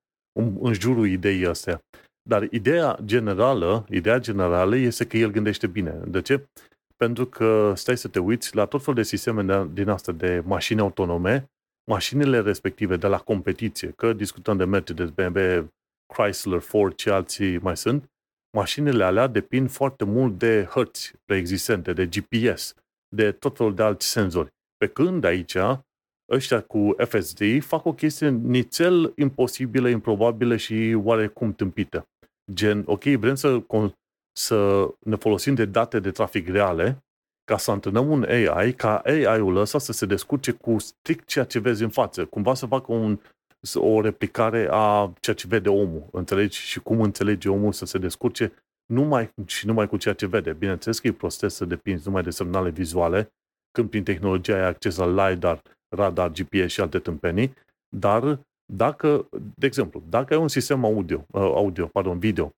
în 0.61 0.73
jurul 0.73 1.07
ideii 1.07 1.47
astea. 1.47 1.83
Dar 2.23 2.43
ideea 2.51 2.99
generală, 3.05 3.87
ideea 3.91 4.19
generală 4.19 4.77
este 4.77 5.07
că 5.07 5.17
el 5.17 5.31
gândește 5.31 5.67
bine. 5.67 6.01
De 6.07 6.23
ce? 6.23 6.49
Pentru 6.97 7.27
că 7.27 7.73
stai 7.77 7.97
să 7.97 8.09
te 8.09 8.19
uiți 8.19 8.57
la 8.57 8.67
tot 8.67 8.81
felul 8.81 8.95
de 8.95 9.03
sisteme 9.03 9.43
de, 9.43 9.69
din 9.73 9.89
astea 9.89 10.13
de 10.13 10.43
mașini 10.45 10.81
autonome, 10.81 11.51
mașinile 11.91 12.41
respective 12.41 12.97
de 12.97 13.07
la 13.07 13.19
competiție, 13.19 13.91
că 13.91 14.13
discutăm 14.13 14.57
de 14.57 14.65
Mercedes, 14.65 15.11
BMW, 15.11 15.69
Chrysler, 16.15 16.61
Ford 16.61 16.99
și 16.99 17.09
alții 17.09 17.59
mai 17.59 17.77
sunt, 17.77 18.11
mașinile 18.57 19.05
alea 19.05 19.27
depind 19.27 19.71
foarte 19.71 20.05
mult 20.05 20.39
de 20.39 20.69
hărți 20.71 21.13
preexistente, 21.25 21.93
de 21.93 22.07
GPS, 22.07 22.75
de 23.09 23.33
tot 23.33 23.57
felul 23.57 23.75
de 23.75 23.83
alți 23.83 24.07
senzori. 24.07 24.49
Pe 24.77 24.87
când 24.87 25.25
aici, 25.25 25.57
ăștia 26.31 26.61
cu 26.61 26.95
FSD 26.99 27.63
fac 27.63 27.85
o 27.85 27.93
chestie 27.93 28.29
nițel 28.29 29.13
imposibilă, 29.17 29.89
improbabilă 29.89 30.57
și 30.57 30.99
oarecum 31.03 31.53
tâmpită. 31.53 32.07
Gen, 32.53 32.83
ok, 32.87 33.03
vrem 33.05 33.35
să, 33.35 33.63
să 34.33 34.89
ne 35.01 35.17
folosim 35.17 35.55
de 35.55 35.65
date 35.65 36.01
de 36.01 36.11
trafic 36.11 36.49
reale 36.49 37.05
ca 37.45 37.57
să 37.57 37.71
antrenăm 37.71 38.11
un 38.11 38.23
AI, 38.23 38.73
ca 38.73 38.97
AI-ul 38.97 39.57
ăsta 39.57 39.79
să 39.79 39.93
se 39.93 40.07
descurce 40.07 40.53
cu 40.53 40.79
strict 40.79 41.27
ceea 41.27 41.45
ce 41.45 41.59
vezi 41.59 41.83
în 41.83 41.89
față. 41.89 42.25
Cumva 42.25 42.55
să 42.55 42.67
facă 42.67 42.93
un 42.93 43.19
o 43.75 44.01
replicare 44.01 44.69
a 44.71 45.13
ceea 45.21 45.37
ce 45.37 45.47
vede 45.49 45.69
omul, 45.69 46.09
înțelegi? 46.13 46.59
Și 46.59 46.81
cum 46.81 47.01
înțelege 47.01 47.49
omul 47.49 47.73
să 47.73 47.85
se 47.85 47.99
descurce 47.99 48.53
numai 48.87 49.31
și 49.47 49.67
numai 49.67 49.89
cu 49.89 49.97
ceea 49.97 50.15
ce 50.15 50.27
vede. 50.27 50.53
Bineînțeles 50.53 50.99
că 50.99 51.07
e 51.07 51.13
prostesc 51.13 51.57
să 51.57 51.65
depinzi 51.65 52.07
numai 52.07 52.23
de 52.23 52.31
semnale 52.31 52.71
vizuale, 52.71 53.33
când 53.71 53.91
prin 53.91 54.05
tehnologia 54.05 54.55
ai 54.55 54.67
acces 54.67 54.97
la 54.97 55.29
LiDAR, 55.29 55.63
radar, 55.89 56.31
GPS 56.31 56.73
și 56.73 56.81
alte 56.81 56.99
tâmpenii, 56.99 57.55
dar 57.97 58.41
dacă, 58.75 59.29
de 59.55 59.67
exemplu, 59.67 60.03
dacă 60.09 60.35
ai 60.35 60.41
un 60.41 60.49
sistem 60.49 60.85
audio, 60.85 61.25
uh, 61.33 61.43
audio 61.43 61.87
pardon, 61.87 62.19
video, 62.19 62.51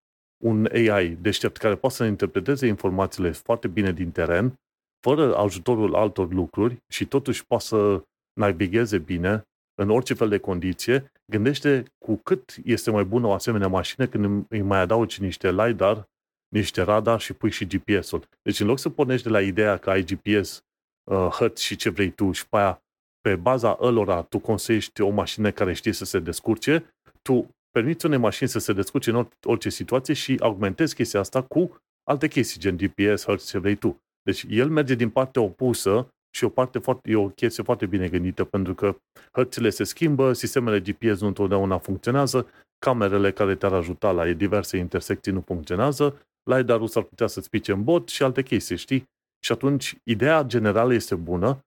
un 0.45 0.69
AI 0.73 1.09
deștept 1.09 1.57
care 1.57 1.75
poate 1.75 1.95
să 1.97 2.05
interpreteze 2.05 2.67
informațiile 2.67 3.31
foarte 3.31 3.69
bine 3.69 3.93
din 3.93 4.11
teren, 4.11 4.55
fără 5.01 5.37
ajutorul 5.37 5.95
altor 5.95 6.33
lucruri 6.33 6.77
și 6.93 7.07
totuși 7.07 7.47
poate 7.47 7.65
să 7.65 8.03
navigheze 8.41 8.99
bine 8.99 9.43
în 9.75 9.91
orice 9.91 10.15
fel 10.15 10.29
de 10.29 10.39
condiție, 10.39 11.13
gândește 11.33 11.85
cu 12.05 12.17
cât 12.17 12.57
este 12.65 12.91
mai 12.91 13.05
bună 13.05 13.27
o 13.27 13.33
asemenea 13.33 13.69
mașină 13.69 14.07
când 14.07 14.45
îi 14.49 14.63
mai 14.63 14.79
adaugi 14.79 15.23
niște 15.23 15.53
LiDAR, 15.53 16.05
niște 16.49 16.83
radar 16.83 17.21
și 17.21 17.33
pui 17.33 17.51
și 17.51 17.67
GPS-ul. 17.67 18.29
Deci 18.43 18.61
în 18.61 18.67
loc 18.67 18.79
să 18.79 18.91
pornești 18.91 19.27
de 19.27 19.33
la 19.33 19.41
ideea 19.41 19.77
că 19.77 19.91
ai 19.91 20.03
GPS, 20.03 20.63
uh, 21.11 21.29
hăt 21.31 21.59
și 21.59 21.77
ce 21.77 21.91
vrei 21.91 22.11
tu 22.11 22.33
și 22.33 22.49
pe 22.49 22.57
aia, 22.57 22.83
pe 23.29 23.37
baza 23.37 23.77
ălora, 23.81 24.23
tu 24.23 24.39
consești 24.39 25.01
o 25.01 25.09
mașină 25.09 25.51
care 25.51 25.73
știe 25.73 25.93
să 25.93 26.05
se 26.05 26.19
descurce, 26.19 26.95
tu 27.23 27.49
permiți 27.71 28.07
unei 28.07 28.19
mașini 28.19 28.49
să 28.49 28.59
se 28.59 28.73
descurce 28.73 29.11
în 29.11 29.29
orice 29.47 29.69
situație 29.69 30.15
și 30.15 30.37
augmentezi 30.41 30.95
chestia 30.95 31.21
asta 31.21 31.43
cu 31.43 31.77
alte 32.11 32.29
chestii, 32.29 32.61
gen 32.61 32.77
GPS, 32.77 33.25
hărți, 33.25 33.49
ce 33.49 33.59
vrei 33.59 33.75
tu. 33.75 33.97
Deci 34.23 34.45
el 34.49 34.69
merge 34.69 34.95
din 34.95 35.11
partea 35.11 35.43
opusă 35.43 36.09
și 36.37 36.45
o 36.45 36.49
parte 36.49 36.79
foarte, 36.79 37.11
e 37.11 37.17
o 37.17 37.29
chestie 37.29 37.63
foarte 37.63 37.87
bine 37.87 38.09
gândită, 38.09 38.45
pentru 38.45 38.75
că 38.75 38.97
hărțile 39.33 39.71
se 39.71 39.85
schimbă, 39.85 40.33
sistemele 40.33 40.81
GPS 40.81 41.21
nu 41.21 41.27
întotdeauna 41.27 41.79
funcționează, 41.79 42.47
camerele 42.79 43.33
care 43.33 43.55
te-ar 43.55 43.73
ajuta 43.73 44.11
la 44.11 44.33
diverse 44.33 44.77
intersecții 44.77 45.33
nu 45.33 45.41
funcționează, 45.41 46.27
LiDAR-ul 46.51 46.89
s-ar 46.89 47.03
putea 47.03 47.27
să-ți 47.27 47.51
pice 47.51 47.73
în 47.73 47.85
bot 47.85 48.09
și 48.09 48.23
alte 48.23 48.43
chestii, 48.43 48.77
știi? 48.77 49.05
Și 49.45 49.53
atunci, 49.53 49.97
ideea 50.03 50.43
generală 50.43 50.95
este 50.95 51.15
bună 51.15 51.59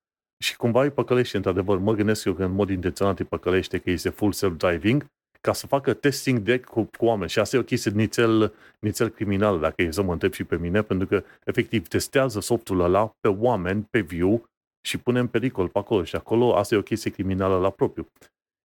și 0.44 0.56
cumva 0.56 0.84
îi 0.84 0.92
păcălește, 0.92 1.38
într-adevăr, 1.38 1.78
mă 1.78 1.94
gândesc 1.94 2.26
eu 2.26 2.34
că 2.34 2.44
în 2.44 2.52
mod 2.52 2.70
intenționat 2.70 3.20
îi 3.20 3.26
păcălește 3.26 3.78
că 3.78 3.90
este 3.90 4.10
full 4.10 4.32
self-driving, 4.32 5.06
ca 5.42 5.54
să 5.54 5.68
facă 5.68 5.94
testing 5.94 6.40
de 6.40 6.60
cu, 6.60 6.84
cu 6.98 7.06
oameni. 7.06 7.30
Și 7.30 7.40
asta 7.40 7.56
e 7.56 7.60
o 7.60 7.64
chestie 7.64 7.92
nițel, 7.92 8.54
nițel 8.80 9.10
criminal, 9.10 9.60
dacă 9.60 9.82
e 9.82 9.92
să 9.92 10.02
mă 10.02 10.12
întreb 10.12 10.34
și 10.34 10.44
pe 10.44 10.58
mine, 10.58 10.82
pentru 10.82 11.08
că, 11.08 11.24
efectiv, 11.44 11.88
testează 11.88 12.40
softul 12.40 12.80
ăla 12.80 13.16
pe 13.20 13.28
oameni, 13.28 13.88
pe 13.90 14.00
viu, 14.00 14.44
și 14.88 14.98
pune 14.98 15.20
în 15.20 15.28
pericol 15.28 15.68
pe 15.68 15.80
acolo. 15.80 16.04
Și 16.04 16.16
acolo 16.16 16.56
asta 16.56 16.76
e 16.76 16.78
o 16.78 16.82
chestie 16.82 17.12
criminală 17.12 17.58
la 17.58 17.70
propriu. 17.70 18.08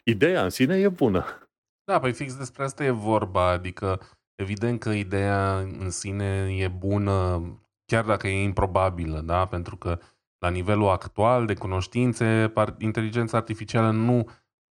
Ideea 0.02 0.42
în 0.42 0.50
sine 0.50 0.76
e 0.76 0.88
bună. 0.88 1.24
Da, 1.84 2.00
păi 2.00 2.12
fix 2.12 2.36
despre 2.36 2.62
asta 2.62 2.84
e 2.84 2.90
vorba. 2.90 3.48
Adică, 3.48 4.00
evident 4.34 4.80
că 4.80 4.90
ideea 4.90 5.58
în 5.58 5.90
sine 5.90 6.56
e 6.58 6.68
bună, 6.68 7.42
chiar 7.84 8.04
dacă 8.04 8.28
e 8.28 8.42
improbabilă, 8.42 9.20
da? 9.20 9.46
Pentru 9.46 9.76
că 9.76 9.98
la 10.42 10.48
nivelul 10.48 10.88
actual 10.88 11.46
de 11.46 11.54
cunoștințe, 11.54 12.52
inteligența 12.78 13.36
artificială 13.36 13.90
nu 13.90 14.26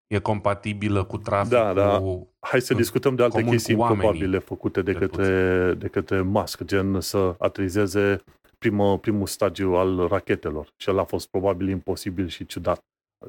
e 0.08 0.20
compatibilă 0.20 1.04
cu 1.04 1.18
traficul. 1.18 1.58
Da, 1.58 1.74
da. 1.74 2.02
Hai 2.40 2.62
să 2.62 2.74
discutăm 2.74 3.16
de 3.16 3.24
alte 3.24 3.44
chestii 3.44 3.76
improbabile 3.76 4.40
făcute 4.40 4.82
de 4.82 4.94
către, 4.94 5.74
de 5.74 5.88
către 5.88 6.22
Musk, 6.22 6.64
gen 6.64 7.00
să 7.00 7.36
aterizeze 7.40 8.24
primul, 8.58 8.98
primul 8.98 9.28
stagiu 9.28 9.74
al 9.74 10.08
rachetelor. 10.08 10.74
Și 10.76 10.90
el 10.90 11.00
a 11.00 11.04
fost 11.04 11.30
probabil 11.30 11.70
imposibil 11.70 12.28
și 12.28 12.46
ciudat. 12.46 12.80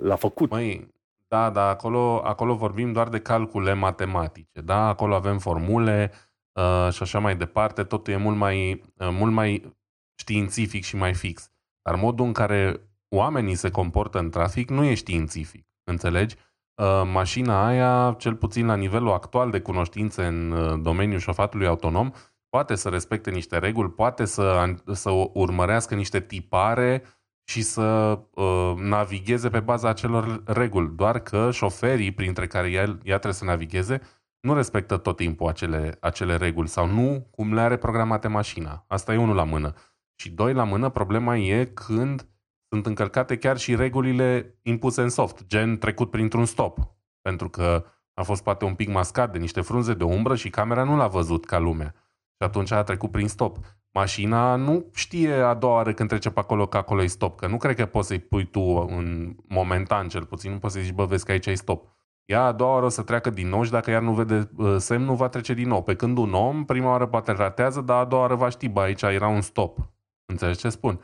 L-a 0.01 0.16
făcut. 0.16 0.51
Măi, 0.51 0.88
da, 1.28 1.51
da, 1.51 1.68
acolo, 1.68 2.20
acolo 2.24 2.55
vorbim 2.55 2.93
doar 2.93 3.09
de 3.09 3.18
calcule 3.18 3.72
matematice, 3.72 4.61
da? 4.61 4.88
Acolo 4.88 5.14
avem 5.14 5.38
formule 5.38 6.12
uh, 6.53 6.93
și 6.93 7.03
așa 7.03 7.18
mai 7.18 7.36
departe, 7.36 7.84
totul 7.84 8.12
e 8.12 8.16
mult 8.16 8.36
mai, 8.36 8.82
uh, 8.97 9.09
mult 9.11 9.32
mai 9.32 9.74
științific 10.14 10.84
și 10.84 10.97
mai 10.97 11.14
fix. 11.14 11.51
Dar 11.83 11.95
modul 11.95 12.26
în 12.26 12.33
care 12.33 12.80
oamenii 13.09 13.55
se 13.55 13.70
comportă 13.70 14.18
în 14.18 14.30
trafic 14.30 14.70
nu 14.70 14.85
e 14.85 14.95
științific, 14.95 15.66
înțelegi? 15.85 16.37
Uh, 16.83 17.03
mașina 17.12 17.66
aia, 17.66 18.14
cel 18.18 18.35
puțin 18.35 18.66
la 18.66 18.74
nivelul 18.74 19.12
actual 19.12 19.51
de 19.51 19.61
cunoștințe 19.61 20.24
în 20.24 20.51
uh, 20.51 20.80
domeniul 20.83 21.18
șofatului 21.18 21.66
autonom, 21.66 22.11
poate 22.49 22.74
să 22.74 22.89
respecte 22.89 23.30
niște 23.30 23.59
reguli, 23.59 23.91
poate 23.91 24.24
să, 24.24 24.74
să 24.93 25.11
urmărească 25.33 25.95
niște 25.95 26.20
tipare 26.20 27.03
și 27.45 27.62
să 27.62 28.18
uh, 28.35 28.72
navigheze 28.76 29.49
pe 29.49 29.61
baza 29.61 29.89
acelor 29.89 30.43
reguli. 30.47 30.93
Doar 30.97 31.18
că 31.18 31.51
șoferii, 31.51 32.12
printre 32.12 32.47
care 32.47 32.70
el, 32.70 32.89
ea 32.89 33.18
trebuie 33.18 33.33
să 33.33 33.45
navigheze, 33.45 34.01
nu 34.41 34.55
respectă 34.55 34.97
tot 34.97 35.16
timpul 35.16 35.49
acele, 35.49 35.97
acele 36.01 36.37
reguli 36.37 36.68
sau 36.68 36.87
nu 36.87 37.26
cum 37.30 37.55
le 37.55 37.61
are 37.61 37.76
programate 37.76 38.28
mașina. 38.28 38.85
Asta 38.89 39.12
e 39.12 39.16
unul 39.16 39.35
la 39.35 39.45
mână. 39.45 39.74
Și 40.22 40.30
doi 40.30 40.52
la 40.52 40.64
mână, 40.64 40.88
problema 40.88 41.36
e 41.36 41.64
când 41.64 42.28
sunt 42.68 42.86
încălcate 42.86 43.38
chiar 43.38 43.56
și 43.58 43.74
regulile 43.76 44.58
impuse 44.62 45.02
în 45.02 45.08
soft, 45.08 45.46
gen 45.46 45.78
trecut 45.78 46.10
printr-un 46.10 46.44
stop. 46.44 46.78
Pentru 47.20 47.48
că 47.48 47.84
a 48.14 48.22
fost 48.22 48.42
poate 48.42 48.64
un 48.64 48.74
pic 48.74 48.88
mascat 48.88 49.32
de 49.32 49.38
niște 49.38 49.60
frunze 49.60 49.94
de 49.94 50.04
umbră 50.04 50.34
și 50.34 50.50
camera 50.50 50.84
nu 50.84 50.96
l-a 50.96 51.06
văzut 51.06 51.44
ca 51.44 51.58
lumea. 51.58 51.94
Și 52.36 52.46
atunci 52.46 52.70
a 52.70 52.82
trecut 52.82 53.10
prin 53.10 53.28
stop. 53.28 53.58
Mașina 53.90 54.56
nu 54.56 54.90
știe 54.94 55.32
a 55.32 55.54
doua 55.54 55.74
oară 55.74 55.92
când 55.92 56.08
trece 56.08 56.30
pe 56.30 56.40
acolo 56.40 56.66
că 56.66 56.76
acolo 56.76 57.02
e 57.02 57.06
stop, 57.06 57.36
că 57.36 57.46
nu 57.46 57.56
cred 57.56 57.76
că 57.76 57.86
poți 57.86 58.06
să-i 58.06 58.18
pui 58.18 58.44
tu 58.44 58.60
în 58.90 59.36
momentan 59.48 60.08
cel 60.08 60.24
puțin, 60.24 60.52
nu 60.52 60.58
poți 60.58 60.74
să 60.74 60.80
zici, 60.80 60.92
bă, 60.92 61.04
vezi 61.04 61.24
că 61.24 61.32
aici 61.32 61.46
e 61.46 61.54
stop. 61.54 61.88
Ea 62.24 62.44
a 62.44 62.52
doua 62.52 62.72
oară 62.72 62.84
o 62.84 62.88
să 62.88 63.02
treacă 63.02 63.30
din 63.30 63.48
nou 63.48 63.62
și 63.62 63.70
dacă 63.70 63.90
iar 63.90 64.02
nu 64.02 64.12
vede 64.12 64.50
uh, 64.56 64.76
semnul, 64.78 65.14
va 65.14 65.28
trece 65.28 65.54
din 65.54 65.68
nou. 65.68 65.82
Pe 65.82 65.94
când 65.94 66.18
un 66.18 66.32
om, 66.32 66.64
prima 66.64 66.90
oară 66.90 67.06
poate 67.06 67.32
ratează, 67.32 67.80
dar 67.80 67.98
a 67.98 68.04
doua 68.04 68.22
oară 68.22 68.34
va 68.34 68.48
ști, 68.48 68.68
bă, 68.68 68.80
aici 68.80 69.02
era 69.02 69.28
un 69.28 69.40
stop. 69.40 69.78
Înțelegi 70.26 70.58
ce 70.58 70.68
spun? 70.68 71.00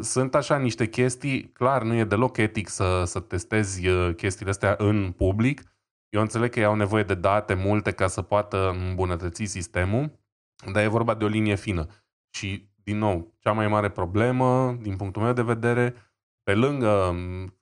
Sunt 0.00 0.34
așa 0.34 0.58
niște 0.58 0.88
chestii, 0.88 1.42
clar, 1.42 1.82
nu 1.82 1.94
e 1.94 2.04
deloc 2.04 2.36
etic 2.36 2.68
să, 2.68 3.02
să 3.04 3.20
testezi 3.20 3.88
uh, 3.88 4.14
chestiile 4.14 4.50
astea 4.50 4.74
în 4.78 5.12
public. 5.12 5.62
Eu 6.08 6.20
înțeleg 6.20 6.50
că 6.50 6.58
ei 6.58 6.64
au 6.64 6.74
nevoie 6.74 7.02
de 7.02 7.14
date 7.14 7.54
multe 7.54 7.92
ca 7.92 8.06
să 8.06 8.22
poată 8.22 8.70
îmbunătăți 8.70 9.44
sistemul, 9.44 10.18
dar 10.72 10.82
e 10.82 10.88
vorba 10.88 11.14
de 11.14 11.24
o 11.24 11.28
linie 11.28 11.54
fină. 11.54 11.86
Și, 12.30 12.68
din 12.82 12.98
nou, 12.98 13.34
cea 13.38 13.52
mai 13.52 13.68
mare 13.68 13.90
problemă, 13.90 14.78
din 14.80 14.96
punctul 14.96 15.22
meu 15.22 15.32
de 15.32 15.42
vedere, 15.42 15.94
pe 16.42 16.54
lângă 16.54 17.14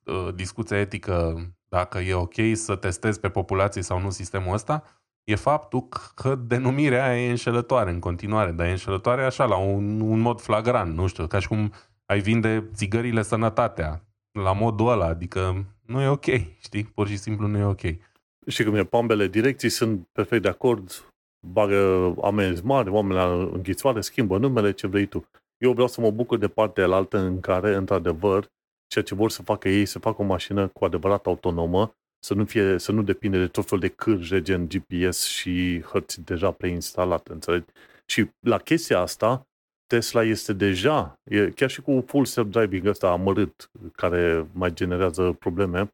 uh, 0.05 0.35
discuția 0.35 0.79
etică 0.79 1.47
dacă 1.69 1.99
e 1.99 2.15
ok 2.15 2.35
să 2.53 2.77
testezi 2.77 3.21
pe 3.21 3.29
populație 3.29 3.83
sau 3.83 4.01
nu 4.01 4.11
sistemul 4.11 4.53
ăsta, 4.53 5.02
e 5.25 5.35
faptul 5.35 5.89
că 6.15 6.35
denumirea 6.35 7.05
aia 7.05 7.27
e 7.27 7.31
înșelătoare 7.31 7.91
în 7.91 7.99
continuare, 7.99 8.51
dar 8.51 8.67
e 8.67 8.71
înșelătoare 8.71 9.25
așa, 9.25 9.45
la 9.45 9.57
un, 9.57 10.01
un 10.01 10.21
mod 10.21 10.41
flagrant, 10.41 10.97
nu 10.97 11.07
știu, 11.07 11.27
ca 11.27 11.39
și 11.39 11.49
cum 11.49 11.73
ai 12.07 12.21
vinde 12.21 12.71
țigările 12.75 13.23
sănătatea, 13.23 14.05
la 14.39 14.53
modul 14.53 14.89
ăla, 14.89 15.07
adică 15.07 15.65
nu 15.87 16.01
e 16.01 16.07
ok, 16.07 16.25
știi? 16.61 16.85
Pur 16.85 17.09
și 17.09 17.17
simplu 17.17 17.47
nu 17.47 17.59
e 17.59 17.65
ok. 17.65 17.81
Și 18.47 18.65
cum 18.65 18.75
e, 18.75 18.85
pe 18.85 18.97
ambele 18.97 19.27
direcții 19.27 19.69
sunt 19.69 20.09
perfect 20.13 20.43
de 20.43 20.49
acord, 20.49 21.13
bagă 21.47 22.15
amenzi 22.23 22.65
mari, 22.65 22.91
oamenii 22.91 23.17
la 23.17 23.33
înghițoare, 23.33 24.01
schimbă 24.01 24.39
numele, 24.39 24.73
ce 24.73 24.87
vrei 24.87 25.07
tu. 25.07 25.25
Eu 25.59 25.73
vreau 25.73 25.89
să 25.89 26.01
mă 26.01 26.11
bucur 26.11 26.39
de 26.39 26.49
partea 26.49 26.85
alaltă 26.85 27.19
în 27.19 27.41
care, 27.41 27.75
într-adevăr, 27.75 28.51
ceea 28.87 29.05
ce 29.05 29.15
vor 29.15 29.31
să 29.31 29.43
facă 29.43 29.69
ei, 29.69 29.87
să 29.87 29.99
facă 29.99 30.23
o 30.23 30.25
mașină 30.25 30.69
cu 30.69 30.85
adevărat 30.85 31.27
autonomă, 31.27 31.95
să 32.25 32.35
nu, 32.35 32.45
fie, 32.45 32.79
să 32.79 32.93
nu 32.93 33.03
depinde 33.03 33.39
de 33.39 33.47
tot 33.47 33.69
fel 33.69 33.79
de 33.79 33.89
cârje, 33.89 34.43
gen 34.43 34.69
GPS 34.69 35.25
și 35.25 35.81
hărți 35.81 36.25
deja 36.25 36.51
preinstalate, 36.51 37.33
înțelegi? 37.33 37.67
Și 38.07 38.31
la 38.47 38.59
chestia 38.59 38.99
asta, 38.99 39.47
Tesla 39.87 40.23
este 40.23 40.53
deja, 40.53 41.15
e, 41.31 41.51
chiar 41.51 41.71
și 41.71 41.81
cu 41.81 42.05
full 42.07 42.25
self-driving 42.25 42.87
ăsta 42.87 43.11
amărât, 43.11 43.71
care 43.93 44.47
mai 44.53 44.75
generează 44.75 45.33
probleme, 45.39 45.89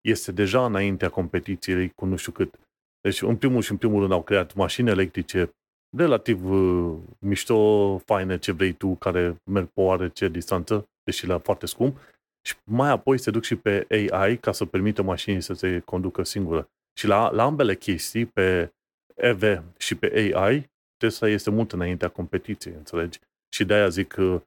este 0.00 0.32
deja 0.32 0.64
înaintea 0.64 1.08
competiției 1.08 1.88
cu 1.88 2.04
nu 2.04 2.16
știu 2.16 2.32
cât. 2.32 2.58
Deci, 3.00 3.22
în 3.22 3.36
primul 3.36 3.62
și 3.62 3.70
în 3.70 3.76
primul 3.76 4.00
rând, 4.00 4.12
au 4.12 4.22
creat 4.22 4.54
mașini 4.54 4.88
electrice 4.88 5.50
relativ 5.96 6.50
uh, 6.50 6.98
mișto, 7.18 7.98
faine, 7.98 8.38
ce 8.38 8.52
vrei 8.52 8.72
tu, 8.72 8.94
care 8.94 9.36
merg 9.50 9.66
pe 9.66 9.80
oarece 9.80 10.28
distanță, 10.28 10.84
deși 11.04 11.26
la 11.26 11.38
foarte 11.38 11.66
scump, 11.66 11.98
și 12.46 12.54
mai 12.64 12.90
apoi 12.90 13.18
se 13.18 13.30
duc 13.30 13.42
și 13.42 13.56
pe 13.56 13.86
AI 13.88 14.36
ca 14.36 14.52
să 14.52 14.64
permită 14.64 15.02
mașinii 15.02 15.40
să 15.40 15.52
se 15.52 15.78
conducă 15.78 16.22
singură. 16.24 16.70
Și 16.98 17.06
la, 17.06 17.30
la 17.30 17.44
ambele 17.44 17.74
chestii, 17.74 18.26
pe 18.26 18.72
EV 19.14 19.62
și 19.78 19.94
pe 19.94 20.32
AI, 20.34 20.70
Tesla 20.96 21.28
este 21.28 21.50
mult 21.50 21.72
înaintea 21.72 22.08
competiției, 22.08 22.74
înțelegi? 22.74 23.18
Și 23.54 23.64
de-aia 23.64 23.88
zic 23.88 24.08
că 24.08 24.42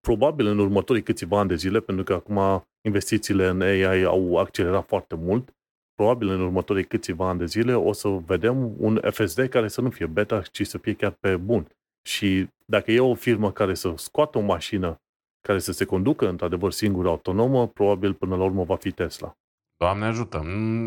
probabil 0.00 0.46
în 0.46 0.58
următorii 0.58 1.02
câțiva 1.02 1.38
ani 1.38 1.48
de 1.48 1.54
zile, 1.54 1.80
pentru 1.80 2.04
că 2.04 2.12
acum 2.12 2.64
investițiile 2.86 3.46
în 3.46 3.60
AI 3.60 4.02
au 4.02 4.36
accelerat 4.36 4.86
foarte 4.86 5.14
mult, 5.14 5.54
probabil 5.94 6.28
în 6.28 6.40
următorii 6.40 6.84
câțiva 6.84 7.28
ani 7.28 7.38
de 7.38 7.46
zile 7.46 7.74
o 7.74 7.92
să 7.92 8.08
vedem 8.08 8.74
un 8.78 9.00
FSD 9.10 9.48
care 9.48 9.68
să 9.68 9.80
nu 9.80 9.90
fie 9.90 10.06
beta, 10.06 10.40
ci 10.40 10.66
să 10.66 10.78
fie 10.78 10.94
chiar 10.94 11.16
pe 11.20 11.36
bun. 11.36 11.68
Și 12.08 12.48
dacă 12.66 12.92
e 12.92 13.00
o 13.00 13.14
firmă 13.14 13.52
care 13.52 13.74
să 13.74 13.92
scoată 13.96 14.38
o 14.38 14.40
mașină 14.40 15.00
care 15.46 15.58
să 15.58 15.72
se 15.72 15.84
conducă 15.84 16.28
într-adevăr 16.28 16.72
singură 16.72 17.08
autonomă, 17.08 17.68
probabil 17.68 18.14
până 18.14 18.36
la 18.36 18.44
urmă 18.44 18.64
va 18.64 18.76
fi 18.76 18.90
Tesla. 18.90 19.36
Doamne 19.76 20.04
ajută, 20.04 20.38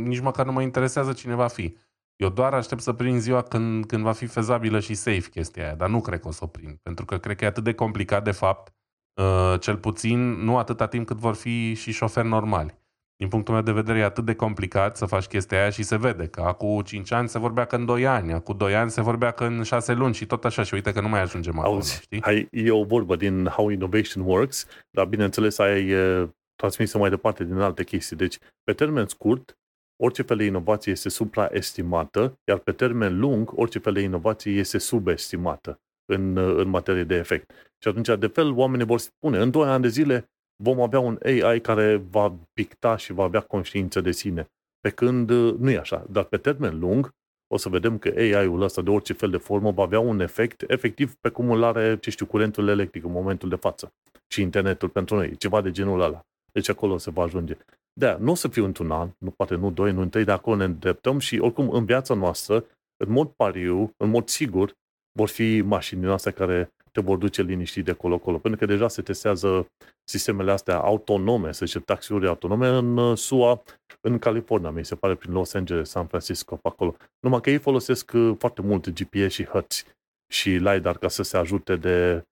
nici 0.04 0.20
măcar 0.20 0.46
nu 0.46 0.52
mă 0.52 0.62
interesează 0.62 1.14
cine 1.14 1.36
va 1.36 1.48
fi. 1.48 1.78
Eu 2.16 2.30
doar 2.30 2.54
aștept 2.54 2.82
să 2.82 2.94
prind 2.94 3.20
ziua 3.20 3.42
când, 3.42 3.86
când 3.86 4.04
va 4.04 4.12
fi 4.12 4.26
fezabilă 4.26 4.80
și 4.80 4.94
safe 4.94 5.30
chestia 5.30 5.64
aia, 5.64 5.76
dar 5.76 5.90
nu 5.90 6.02
cred 6.02 6.20
că 6.20 6.28
o 6.28 6.32
să 6.32 6.44
o 6.44 6.48
prind, 6.48 6.78
pentru 6.82 7.06
că 7.06 7.18
cred 7.18 7.36
că 7.36 7.44
e 7.44 7.48
atât 7.48 7.64
de 7.64 7.74
complicat 7.74 8.24
de 8.24 8.32
fapt, 8.32 8.74
uh, 9.22 9.60
cel 9.60 9.78
puțin 9.78 10.20
nu 10.20 10.58
atâta 10.58 10.88
timp 10.88 11.08
cât 11.08 11.18
vor 11.18 11.36
fi 11.36 11.74
și 11.74 11.92
șoferi 11.92 12.28
normali. 12.28 12.78
Din 13.18 13.28
punctul 13.28 13.54
meu 13.54 13.64
de 13.64 13.72
vedere, 13.72 14.00
e 14.00 14.04
atât 14.04 14.26
de 14.26 14.36
complicat 14.36 14.98
să 14.98 15.06
faci 15.06 15.26
chestia 15.26 15.60
aia 15.60 15.70
și 15.70 15.84
se 15.84 15.98
vede 15.98 16.28
că 16.28 16.42
acum 16.42 16.82
5 16.82 17.12
ani 17.12 17.30
se 17.30 17.40
vorbea 17.40 17.66
că 17.66 17.76
în 17.76 17.86
2 17.86 18.08
ani, 18.08 18.34
acum 18.34 18.58
2 18.58 18.76
ani 18.76 18.90
se 18.90 19.02
vorbea 19.02 19.32
că 19.32 19.44
în 19.44 19.64
6 19.64 19.94
luni 19.94 20.14
și 20.14 20.26
tot 20.26 20.46
așa 20.46 20.64
și 20.64 20.74
uite 20.74 20.92
că 20.92 21.02
nu 21.02 21.10
mai 21.10 21.22
ajungem 21.22 21.60
acolo, 21.60 21.74
Auzi, 21.74 22.02
știi? 22.02 22.22
Hai, 22.22 22.48
e 22.52 22.72
o 22.72 22.84
vorbă 22.84 23.16
din 23.16 23.46
How 23.46 23.70
Innovation 23.70 24.24
Works, 24.24 24.68
dar 24.92 25.06
bineînțeles 25.06 25.58
aia 25.58 25.78
e 25.78 26.30
transmisă 26.56 26.98
mai 26.98 27.10
departe 27.10 27.44
din 27.44 27.58
alte 27.58 27.84
chestii. 27.84 28.16
Deci, 28.16 28.38
pe 28.64 28.74
termen 28.74 29.08
scurt, 29.08 29.58
orice 30.04 30.22
fel 30.22 30.38
de 30.38 30.44
inovație 30.44 30.92
este 30.92 31.10
supraestimată, 31.10 32.40
iar 32.44 32.58
pe 32.58 32.72
termen 32.72 33.20
lung, 33.20 33.52
orice 33.56 33.80
fel 33.80 33.94
de 33.94 34.02
inovație 34.02 34.52
este 34.52 34.78
subestimată 34.78 35.82
în, 36.06 36.38
în 36.38 36.68
materie 36.68 37.04
de 37.04 37.16
efect. 37.16 37.52
Și 37.78 37.88
atunci, 37.88 38.20
de 38.20 38.28
fel, 38.28 38.52
oamenii 38.52 38.86
vor 38.86 39.00
spune, 39.00 39.38
în 39.38 39.52
2 39.52 39.64
ani 39.64 39.82
de 39.82 39.88
zile 39.88 40.32
vom 40.64 40.82
avea 40.82 41.00
un 41.00 41.20
AI 41.24 41.62
care 41.62 41.96
va 41.96 42.36
picta 42.54 42.96
și 42.98 43.14
va 43.14 43.24
avea 43.24 43.42
conștiință 43.42 44.02
de 44.02 44.12
sine. 44.12 44.48
Pe 44.80 44.90
când 44.90 45.30
nu 45.32 45.70
e 45.70 45.78
așa. 45.78 46.06
Dar 46.10 46.24
pe 46.24 46.38
termen 46.38 46.80
lung, 46.80 47.16
o 47.48 47.58
să 47.58 47.70
vedem 47.70 47.98
că 47.98 48.14
AI-ul 48.16 48.62
ăsta 48.62 48.82
de 48.82 48.90
orice 48.90 49.14
fel 49.14 49.30
de 49.30 49.38
formă 49.38 49.72
va 49.72 49.84
avea 49.84 50.00
un 50.00 50.20
efect 50.20 50.64
efectiv 50.68 51.16
pe 51.16 51.30
cum 51.30 51.52
îl 51.52 51.64
are, 51.64 51.98
ce 51.98 52.10
știu, 52.10 52.26
curentul 52.26 52.68
electric 52.68 53.04
în 53.04 53.12
momentul 53.12 53.50
de 53.50 53.56
față 53.56 53.94
și 54.28 54.42
internetul 54.42 54.90
pentru 54.90 55.16
noi, 55.16 55.36
ceva 55.36 55.62
de 55.62 55.72
genul 55.72 56.02
ăla. 56.02 56.22
Deci 56.52 56.70
acolo 56.70 56.98
se 56.98 57.12
va 57.12 57.24
ajunge. 57.24 57.58
Da, 57.94 58.18
nu 58.18 58.32
o 58.32 58.36
să 58.36 58.48
fiu 58.48 58.66
într-un 58.66 58.92
an, 58.92 59.10
nu 59.18 59.32
poate 59.32 59.56
nu 59.56 59.72
doi, 59.72 59.92
nu 59.92 60.06
trei, 60.06 60.24
de 60.24 60.32
acolo 60.32 60.56
ne 60.56 60.64
îndreptăm 60.64 61.20
și 61.20 61.40
oricum 61.40 61.70
în 61.70 61.86
viața 61.86 62.14
noastră, 62.14 62.66
în 62.98 63.12
mod 63.12 63.28
pariu, 63.28 63.94
în 63.98 64.10
mod 64.10 64.28
sigur, 64.28 64.74
vor 65.12 65.28
fi 65.28 65.62
mașinile 65.62 66.12
astea 66.12 66.32
care 66.32 66.72
te 66.98 67.04
vor 67.04 67.18
duce 67.18 67.42
liniștit 67.42 67.86
de 67.86 67.92
acolo-acolo. 67.92 68.38
Pentru 68.38 68.60
că 68.60 68.66
deja 68.66 68.88
se 68.88 69.02
testează 69.02 69.68
sistemele 70.04 70.52
astea 70.52 70.78
autonome, 70.78 71.52
să 71.52 71.66
zicem, 71.66 71.82
taxiuri 71.82 72.28
autonome 72.28 72.68
în 72.68 72.98
uh, 72.98 73.18
SUA, 73.18 73.64
în 74.02 74.20
California, 74.20 74.70
mi 74.70 74.86
se 74.86 74.96
pare, 74.96 75.16
prin 75.16 75.34
Los 75.34 75.54
Angeles, 75.54 75.90
San 75.90 76.08
Francisco, 76.08 76.56
pe 76.56 76.68
acolo. 76.68 76.96
Numai 77.20 77.42
că 77.42 77.50
ei 77.50 77.58
folosesc 77.58 78.12
uh, 78.14 78.36
foarte 78.38 78.62
mult 78.62 78.90
GPS 78.90 79.34
și 79.34 79.46
hărți 79.46 79.86
și 80.32 80.50
LiDAR 80.50 80.98
ca 80.98 81.08
să 81.08 81.24
se 81.24 81.38
ajute 81.38 81.76
de, 81.76 82.24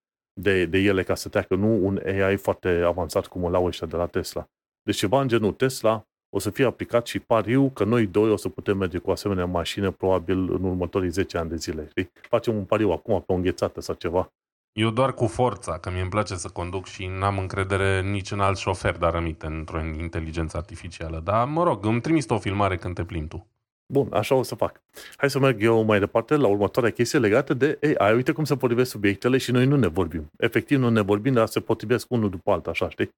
de, 0.42 0.66
de 0.66 0.78
ele 0.78 1.04
ca 1.04 1.16
să 1.16 1.30
treacă, 1.30 1.56
nu 1.56 1.86
un 1.86 2.02
AI 2.06 2.36
foarte 2.36 2.70
avansat 2.70 3.28
cum 3.28 3.46
îl 3.46 3.56
au 3.56 3.66
ăștia 3.66 3.88
de 3.88 3.96
la 3.96 4.06
Tesla. 4.06 4.48
Deci 4.84 4.98
ceva 4.98 5.22
în 5.22 5.28
genul 5.28 5.52
Tesla 5.52 6.06
o 6.36 6.40
să 6.40 6.50
fie 6.50 6.66
aplicat 6.66 7.08
și 7.08 7.20
pariu 7.20 7.70
că 7.70 7.84
noi 7.84 8.08
doi 8.08 8.30
o 8.30 8.36
să 8.36 8.50
putem 8.50 8.78
merge 8.78 8.98
cu 8.98 9.12
asemenea 9.12 9.46
mașină 9.46 9.92
probabil 9.92 10.38
în 10.38 10.64
următorii 10.64 11.10
10 11.10 11.38
ani 11.38 11.50
de 11.50 11.56
zile. 11.56 11.88
Știi? 11.90 12.12
Facem 12.14 12.56
un 12.56 12.66
pariu 12.66 12.92
acum 12.92 13.22
pe 13.22 13.32
o 13.32 13.36
înghețată 13.36 13.82
sau 13.82 13.96
ceva. 13.96 14.34
Eu 14.80 14.90
doar 14.90 15.14
cu 15.14 15.28
forța, 15.28 15.78
că 15.78 15.92
mi 15.92 16.00
îmi 16.00 16.10
place 16.10 16.36
să 16.36 16.50
conduc 16.50 16.86
și 16.86 17.06
n-am 17.06 17.38
încredere 17.38 18.02
nici 18.02 18.32
în 18.32 18.40
alt 18.40 18.58
șofer, 18.58 18.98
dar 18.98 19.16
aminte, 19.16 19.46
într-o 19.46 19.80
inteligență 19.80 20.58
artificială. 20.58 21.22
Dar, 21.24 21.48
mă 21.48 21.64
rog, 21.64 21.86
îmi 21.86 22.02
trimis 22.02 22.30
o 22.30 22.40
filmare 22.40 22.78
când 22.78 22.96
te 22.96 23.04
plimbi 23.04 23.28
tu. 23.28 23.48
Bun, 23.94 24.08
așa 24.14 24.36
o 24.36 24.44
să 24.44 24.56
fac. 24.56 24.82
Hai 25.18 25.30
să 25.30 25.40
merg 25.40 25.62
eu 25.62 25.84
mai 25.84 26.00
departe 26.00 26.36
la 26.36 26.48
următoarea 26.48 26.92
chestie 26.92 27.20
legată 27.20 27.54
de 27.54 27.80
AI. 27.98 28.16
Uite 28.16 28.32
cum 28.32 28.44
se 28.44 28.56
potrivesc 28.56 28.90
subiectele 28.90 29.38
și 29.38 29.52
noi 29.52 29.66
nu 29.66 29.76
ne 29.76 29.88
vorbim. 29.88 30.32
Efectiv 30.38 30.80
nu 30.80 30.90
ne 30.90 31.02
vorbim, 31.02 31.34
dar 31.34 31.48
se 31.48 31.60
potrivesc 31.60 32.12
unul 32.12 32.30
după 32.30 32.52
altul, 32.52 32.72
așa, 32.72 32.90
știi? 32.90 33.10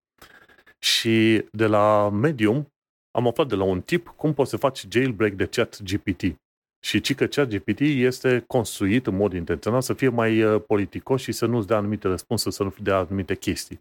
Și 0.80 1.46
de 1.52 1.66
la 1.66 2.10
Medium 2.10 2.74
am 3.12 3.28
aflat 3.28 3.48
de 3.48 3.56
la 3.56 3.64
un 3.64 3.82
tip 3.82 4.14
cum 4.16 4.34
poți 4.34 4.50
să 4.50 4.58
faci 4.58 4.86
jailbreak 4.90 5.32
de 5.32 5.46
chat 5.46 5.82
GPT. 5.82 6.22
Și 6.80 7.02
ci 7.02 7.16
că 7.16 7.26
chat 7.26 7.48
GPT 7.48 7.80
este 7.80 8.44
construit 8.48 9.08
în 9.08 9.16
mod 9.16 9.34
intenționat 9.34 9.84
să 9.84 9.94
fie 9.94 10.10
mai 10.10 10.44
uh, 10.44 10.62
politicos 10.68 11.22
și 11.22 11.32
să 11.32 11.46
nu-ți 11.46 11.68
dea 11.68 11.78
anumite 11.78 12.08
răspunsuri, 12.08 12.56
să 12.56 12.64
nu 12.64 12.74
dea 12.82 12.98
anumite 12.98 13.36
chestii. 13.36 13.80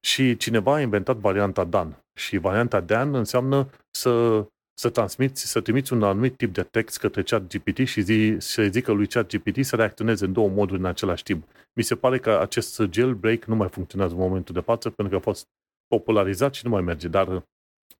Și 0.00 0.36
cineva 0.36 0.74
a 0.74 0.80
inventat 0.80 1.16
varianta 1.16 1.64
Dan. 1.64 2.04
Și 2.14 2.36
varianta 2.36 2.80
Dan 2.80 3.14
înseamnă 3.14 3.70
să, 3.90 4.44
să 4.74 4.90
transmiți, 4.90 5.46
să 5.46 5.60
trimiți 5.60 5.92
un 5.92 6.02
anumit 6.02 6.36
tip 6.36 6.54
de 6.54 6.62
text 6.62 6.98
către 6.98 7.22
chat 7.22 7.56
GPT 7.56 7.86
și 7.86 8.00
zi, 8.00 8.36
să 8.38 8.62
zică 8.62 8.92
lui 8.92 9.06
chat 9.06 9.36
GPT 9.36 9.64
să 9.64 9.76
reacționeze 9.76 10.24
în 10.24 10.32
două 10.32 10.48
moduri 10.48 10.80
în 10.80 10.86
același 10.86 11.22
timp. 11.22 11.48
Mi 11.72 11.82
se 11.82 11.96
pare 11.96 12.18
că 12.18 12.38
acest 12.38 12.82
jailbreak 12.90 13.44
nu 13.44 13.56
mai 13.56 13.68
funcționează 13.68 14.14
în 14.14 14.20
momentul 14.20 14.54
de 14.54 14.60
față 14.60 14.90
pentru 14.90 15.18
că 15.18 15.20
a 15.20 15.30
fost 15.30 15.46
popularizat 15.86 16.54
și 16.54 16.64
nu 16.64 16.70
mai 16.70 16.82
merge. 16.82 17.08
Dar 17.08 17.44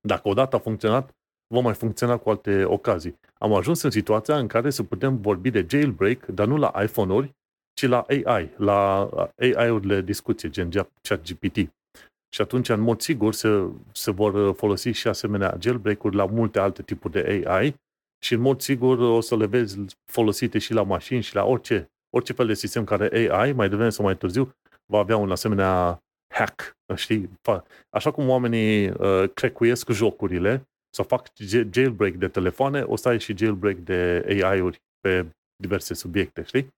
dacă 0.01 0.29
odată 0.29 0.57
a 0.57 0.59
funcționat, 0.59 1.18
va 1.55 1.61
mai 1.61 1.75
funcționa 1.75 2.17
cu 2.17 2.31
alte 2.31 2.65
ocazii. 2.65 3.19
Am 3.39 3.53
ajuns 3.55 3.83
în 3.83 3.91
situația 3.91 4.39
în 4.39 4.47
care 4.47 4.71
să 4.71 4.83
putem 4.83 5.21
vorbi 5.21 5.51
de 5.51 5.67
jailbreak, 5.69 6.27
dar 6.27 6.47
nu 6.47 6.57
la 6.57 6.73
iPhone-uri, 6.83 7.37
ci 7.75 7.87
la 7.87 8.07
AI, 8.09 8.51
la 8.57 9.09
AI-urile 9.37 10.01
discuție, 10.01 10.51
gen 10.51 10.71
ChatGPT. 11.03 11.57
Și 12.35 12.41
atunci, 12.41 12.69
în 12.69 12.81
mod 12.81 13.01
sigur, 13.01 13.35
se, 13.35 13.63
se 13.93 14.11
vor 14.11 14.55
folosi 14.55 14.89
și 14.89 15.09
asemenea 15.09 15.57
jailbreak-uri 15.61 16.17
la 16.17 16.27
multe 16.27 16.59
alte 16.59 16.83
tipuri 16.83 17.13
de 17.13 17.45
AI 17.47 17.75
și, 18.25 18.35
în 18.35 18.41
mod 18.41 18.61
sigur, 18.61 18.99
o 18.99 19.21
să 19.21 19.37
le 19.37 19.47
vezi 19.47 19.79
folosite 20.13 20.59
și 20.59 20.73
la 20.73 20.83
mașini 20.83 21.23
și 21.23 21.35
la 21.35 21.45
orice, 21.45 21.91
orice 22.11 22.33
fel 22.33 22.47
de 22.47 22.55
sistem 22.55 22.85
care 22.85 23.31
AI, 23.31 23.53
mai 23.53 23.69
devreme 23.69 23.91
sau 23.91 24.05
mai 24.05 24.17
târziu, 24.17 24.53
va 24.93 24.99
avea 24.99 25.17
un 25.17 25.31
asemenea 25.31 26.03
hack, 26.35 26.77
știi? 26.95 27.31
Așa 27.91 28.11
cum 28.11 28.29
oamenii 28.29 28.89
uh, 28.89 29.31
crecuiesc 29.35 29.91
jocurile, 29.91 30.68
să 30.91 31.03
fac 31.03 31.27
jailbreak 31.71 32.13
de 32.13 32.29
telefoane, 32.29 32.83
o 32.83 32.97
să 32.97 33.09
ai 33.09 33.21
și 33.21 33.37
jailbreak 33.37 33.77
de 33.77 34.25
AI-uri 34.29 34.83
pe 35.01 35.27
diverse 35.57 35.95
subiecte, 35.95 36.43
știi? 36.47 36.75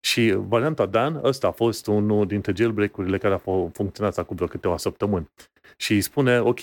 Și 0.00 0.34
varianta 0.36 0.86
Dan, 0.86 1.20
ăsta 1.22 1.46
a 1.46 1.50
fost 1.50 1.86
unul 1.86 2.26
dintre 2.26 2.52
jailbreak-urile 2.56 3.18
care 3.18 3.34
a 3.34 3.38
funcționat 3.72 4.18
acum 4.18 4.36
vreo 4.36 4.48
câteva 4.48 4.76
săptămâni. 4.76 5.30
Și 5.76 5.92
îi 5.92 6.00
spune, 6.00 6.40
ok, 6.40 6.60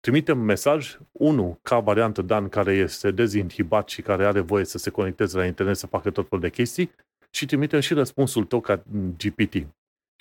trimitem 0.00 0.38
mesaj, 0.38 0.98
unul 1.12 1.58
ca 1.62 1.78
variantă 1.78 2.22
Dan 2.22 2.48
care 2.48 2.72
este 2.72 3.10
dezinhibat 3.10 3.88
și 3.88 4.02
care 4.02 4.26
are 4.26 4.40
voie 4.40 4.64
să 4.64 4.78
se 4.78 4.90
conecteze 4.90 5.36
la 5.36 5.46
internet 5.46 5.76
să 5.76 5.86
facă 5.86 6.10
tot 6.10 6.28
felul 6.28 6.44
de 6.44 6.50
chestii 6.50 6.90
și 7.30 7.46
trimitem 7.46 7.80
și 7.80 7.94
răspunsul 7.94 8.44
tău 8.44 8.60
ca 8.60 8.82
GPT. 9.16 9.66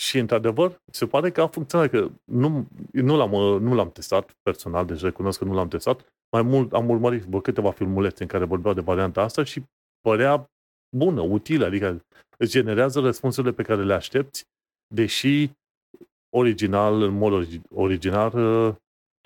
Și, 0.04 0.18
într-adevăr, 0.18 0.82
se 0.92 1.08
pare 1.08 1.32
că 1.32 1.42
a 1.42 1.48
funcționat, 1.48 1.90
că 1.90 2.10
nu, 2.24 2.68
nu, 2.92 3.16
l-am, 3.16 3.62
nu 3.64 3.74
l-am 3.74 3.92
testat 3.92 4.32
personal, 4.42 4.86
deci 4.86 5.02
recunosc 5.02 5.40
că 5.40 5.46
nu 5.46 5.54
l-am 5.54 5.68
testat. 5.68 6.14
Mai 6.32 6.42
mult 6.42 6.74
am 6.74 6.90
urmărit 6.90 7.24
vă, 7.24 7.42
câteva 7.42 7.72
filmulețe 7.72 8.24
în 8.24 8.30
care 8.30 8.46
vorbeau 8.46 8.74
de 8.74 8.82
varianta 8.82 9.22
asta 9.22 9.44
și 9.44 9.64
părea 10.02 10.52
bună, 10.98 11.22
utilă, 11.22 11.66
adică 11.66 12.06
îți 12.38 12.52
generează 12.52 13.00
răspunsurile 13.00 13.54
pe 13.54 13.64
care 13.64 13.84
le 13.84 13.94
aștepți, 13.94 14.46
deși 14.88 15.52
original, 16.36 17.02
în 17.02 17.14
mod 17.18 17.48
original, 17.74 18.32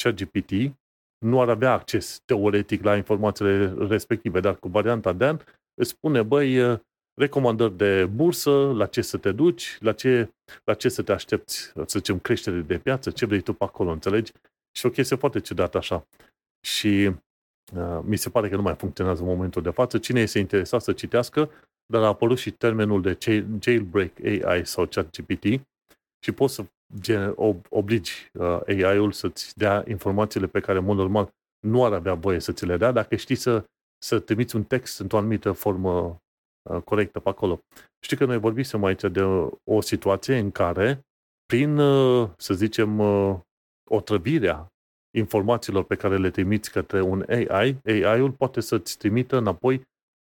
ChatGPT 0.03 0.51
nu 1.25 1.41
ar 1.41 1.49
avea 1.49 1.71
acces 1.71 2.21
teoretic 2.25 2.83
la 2.83 2.95
informațiile 2.95 3.73
respective, 3.87 4.39
dar 4.39 4.55
cu 4.55 4.67
varianta 4.67 5.13
Dan 5.13 5.41
îți 5.73 5.89
spune, 5.89 6.23
băi, 6.23 6.79
recomandări 7.17 7.77
de 7.77 8.05
bursă, 8.05 8.51
la 8.51 8.85
ce 8.85 9.01
să 9.01 9.17
te 9.17 9.31
duci, 9.31 9.77
la 9.79 9.91
ce, 9.91 10.29
la 10.63 10.73
ce 10.73 10.89
să 10.89 11.01
te 11.01 11.11
aștepți, 11.11 11.71
să 11.73 11.85
zicem, 11.85 12.19
creștere 12.19 12.59
de 12.59 12.77
piață, 12.77 13.11
ce 13.11 13.25
vrei 13.25 13.41
tu 13.41 13.53
pe 13.53 13.63
acolo, 13.63 13.91
înțelegi? 13.91 14.31
Și 14.71 14.85
o 14.85 14.89
chestie 14.89 15.15
foarte 15.15 15.39
ciudată 15.39 15.77
așa. 15.77 16.07
Și 16.65 17.11
uh, 17.75 17.99
mi 18.03 18.17
se 18.17 18.29
pare 18.29 18.49
că 18.49 18.55
nu 18.55 18.61
mai 18.61 18.75
funcționează 18.75 19.21
în 19.21 19.27
momentul 19.27 19.61
de 19.61 19.69
față. 19.69 19.97
Cine 19.97 20.21
este 20.21 20.39
interesat 20.39 20.81
să 20.81 20.93
citească, 20.93 21.49
dar 21.85 22.03
a 22.03 22.07
apărut 22.07 22.37
și 22.37 22.51
termenul 22.51 23.01
de 23.01 23.17
jailbreak 23.61 24.11
AI 24.23 24.65
sau 24.65 24.85
ChatGPT 24.85 25.43
și 26.23 26.31
poți 26.31 26.53
să 26.53 26.65
gen, 26.99 27.33
obligi 27.69 28.29
uh, 28.33 28.59
AI-ul 28.67 29.11
să-ți 29.11 29.57
dea 29.57 29.83
informațiile 29.87 30.47
pe 30.47 30.59
care, 30.59 30.77
în 30.77 30.83
mod 30.83 30.97
normal, 30.97 31.29
nu 31.67 31.85
ar 31.85 31.93
avea 31.93 32.13
voie 32.13 32.39
să 32.39 32.51
ți 32.51 32.65
le 32.65 32.77
dea 32.77 32.91
dacă 32.91 33.15
știi 33.15 33.35
să, 33.35 33.65
să 33.97 34.19
trimiți 34.19 34.55
un 34.55 34.63
text 34.63 34.99
într-o 34.99 35.17
anumită 35.17 35.51
formă 35.51 35.99
Uh, 35.99 36.26
corectă 36.83 37.19
pe 37.19 37.29
acolo. 37.29 37.59
Știi 37.99 38.17
că 38.17 38.25
noi 38.25 38.37
vorbisem 38.37 38.83
aici 38.83 39.01
de 39.01 39.21
o 39.63 39.81
situație 39.81 40.37
în 40.37 40.51
care, 40.51 41.05
prin, 41.45 41.77
uh, 41.77 42.29
să 42.37 42.53
zicem, 42.53 42.99
uh, 42.99 43.35
otrăvirea 43.89 44.67
informațiilor 45.17 45.83
pe 45.83 45.95
care 45.95 46.17
le 46.17 46.29
trimiți 46.29 46.71
către 46.71 47.01
un 47.01 47.25
AI, 47.27 47.77
AI-ul 47.85 48.31
poate 48.31 48.61
să-ți 48.61 48.97
trimită 48.97 49.37
înapoi 49.37 49.81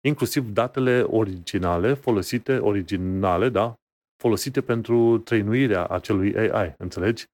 inclusiv 0.07 0.49
datele 0.49 1.01
originale 1.01 1.93
folosite, 1.93 2.57
originale, 2.57 3.49
da, 3.49 3.75
folosite 4.21 4.61
pentru 4.61 5.17
trăinuirea 5.17 5.85
acelui 5.85 6.37
AI, 6.37 6.75
înțelegi? 6.77 7.25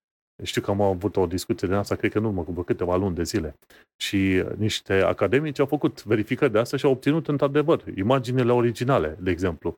Știu 0.44 0.62
că 0.62 0.72
am 0.72 0.82
avut 0.82 1.16
o 1.16 1.26
discuție 1.26 1.68
de 1.68 1.76
asta, 1.76 1.96
cred 1.96 2.12
că 2.12 2.20
nu 2.20 2.28
urmă 2.28 2.44
cu 2.44 2.62
câteva 2.62 2.96
luni 2.96 3.16
de 3.16 3.24
zile. 3.24 3.56
Și 4.02 4.44
niște 4.58 4.94
academici 4.94 5.60
au 5.60 5.66
făcut 5.66 6.04
verificări 6.04 6.52
de 6.52 6.60
asta 6.60 6.78
și 6.78 6.86
au 6.86 6.92
obținut 6.92 7.28
într-adevăr 7.28 7.84
imaginele 7.96 8.52
originale, 8.52 9.18
de 9.20 9.32
exemplu. 9.32 9.76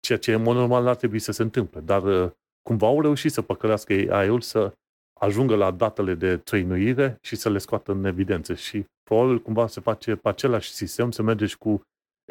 Ceea 0.00 0.18
ce 0.18 0.32
în 0.32 0.42
mod 0.42 0.56
normal 0.56 0.86
ar 0.86 0.96
trebui 0.96 1.18
să 1.18 1.32
se 1.32 1.42
întâmple. 1.42 1.80
Dar 1.80 2.02
uh, 2.02 2.30
cumva 2.62 2.86
au 2.86 3.00
reușit 3.00 3.32
să 3.32 3.42
păcălească 3.42 3.92
AI-ul 3.92 4.40
să 4.40 4.72
ajungă 5.20 5.56
la 5.56 5.70
datele 5.70 6.14
de 6.14 6.36
trăinuire 6.36 7.18
și 7.22 7.36
să 7.36 7.50
le 7.50 7.58
scoată 7.58 7.92
în 7.92 8.04
evidență. 8.04 8.54
Și 8.54 8.84
probabil 9.02 9.40
cumva 9.40 9.66
se 9.66 9.80
face 9.80 10.16
pe 10.16 10.28
același 10.28 10.70
sistem, 10.70 11.10
să 11.10 11.22
merge 11.22 11.46
și 11.46 11.58
cu 11.58 11.82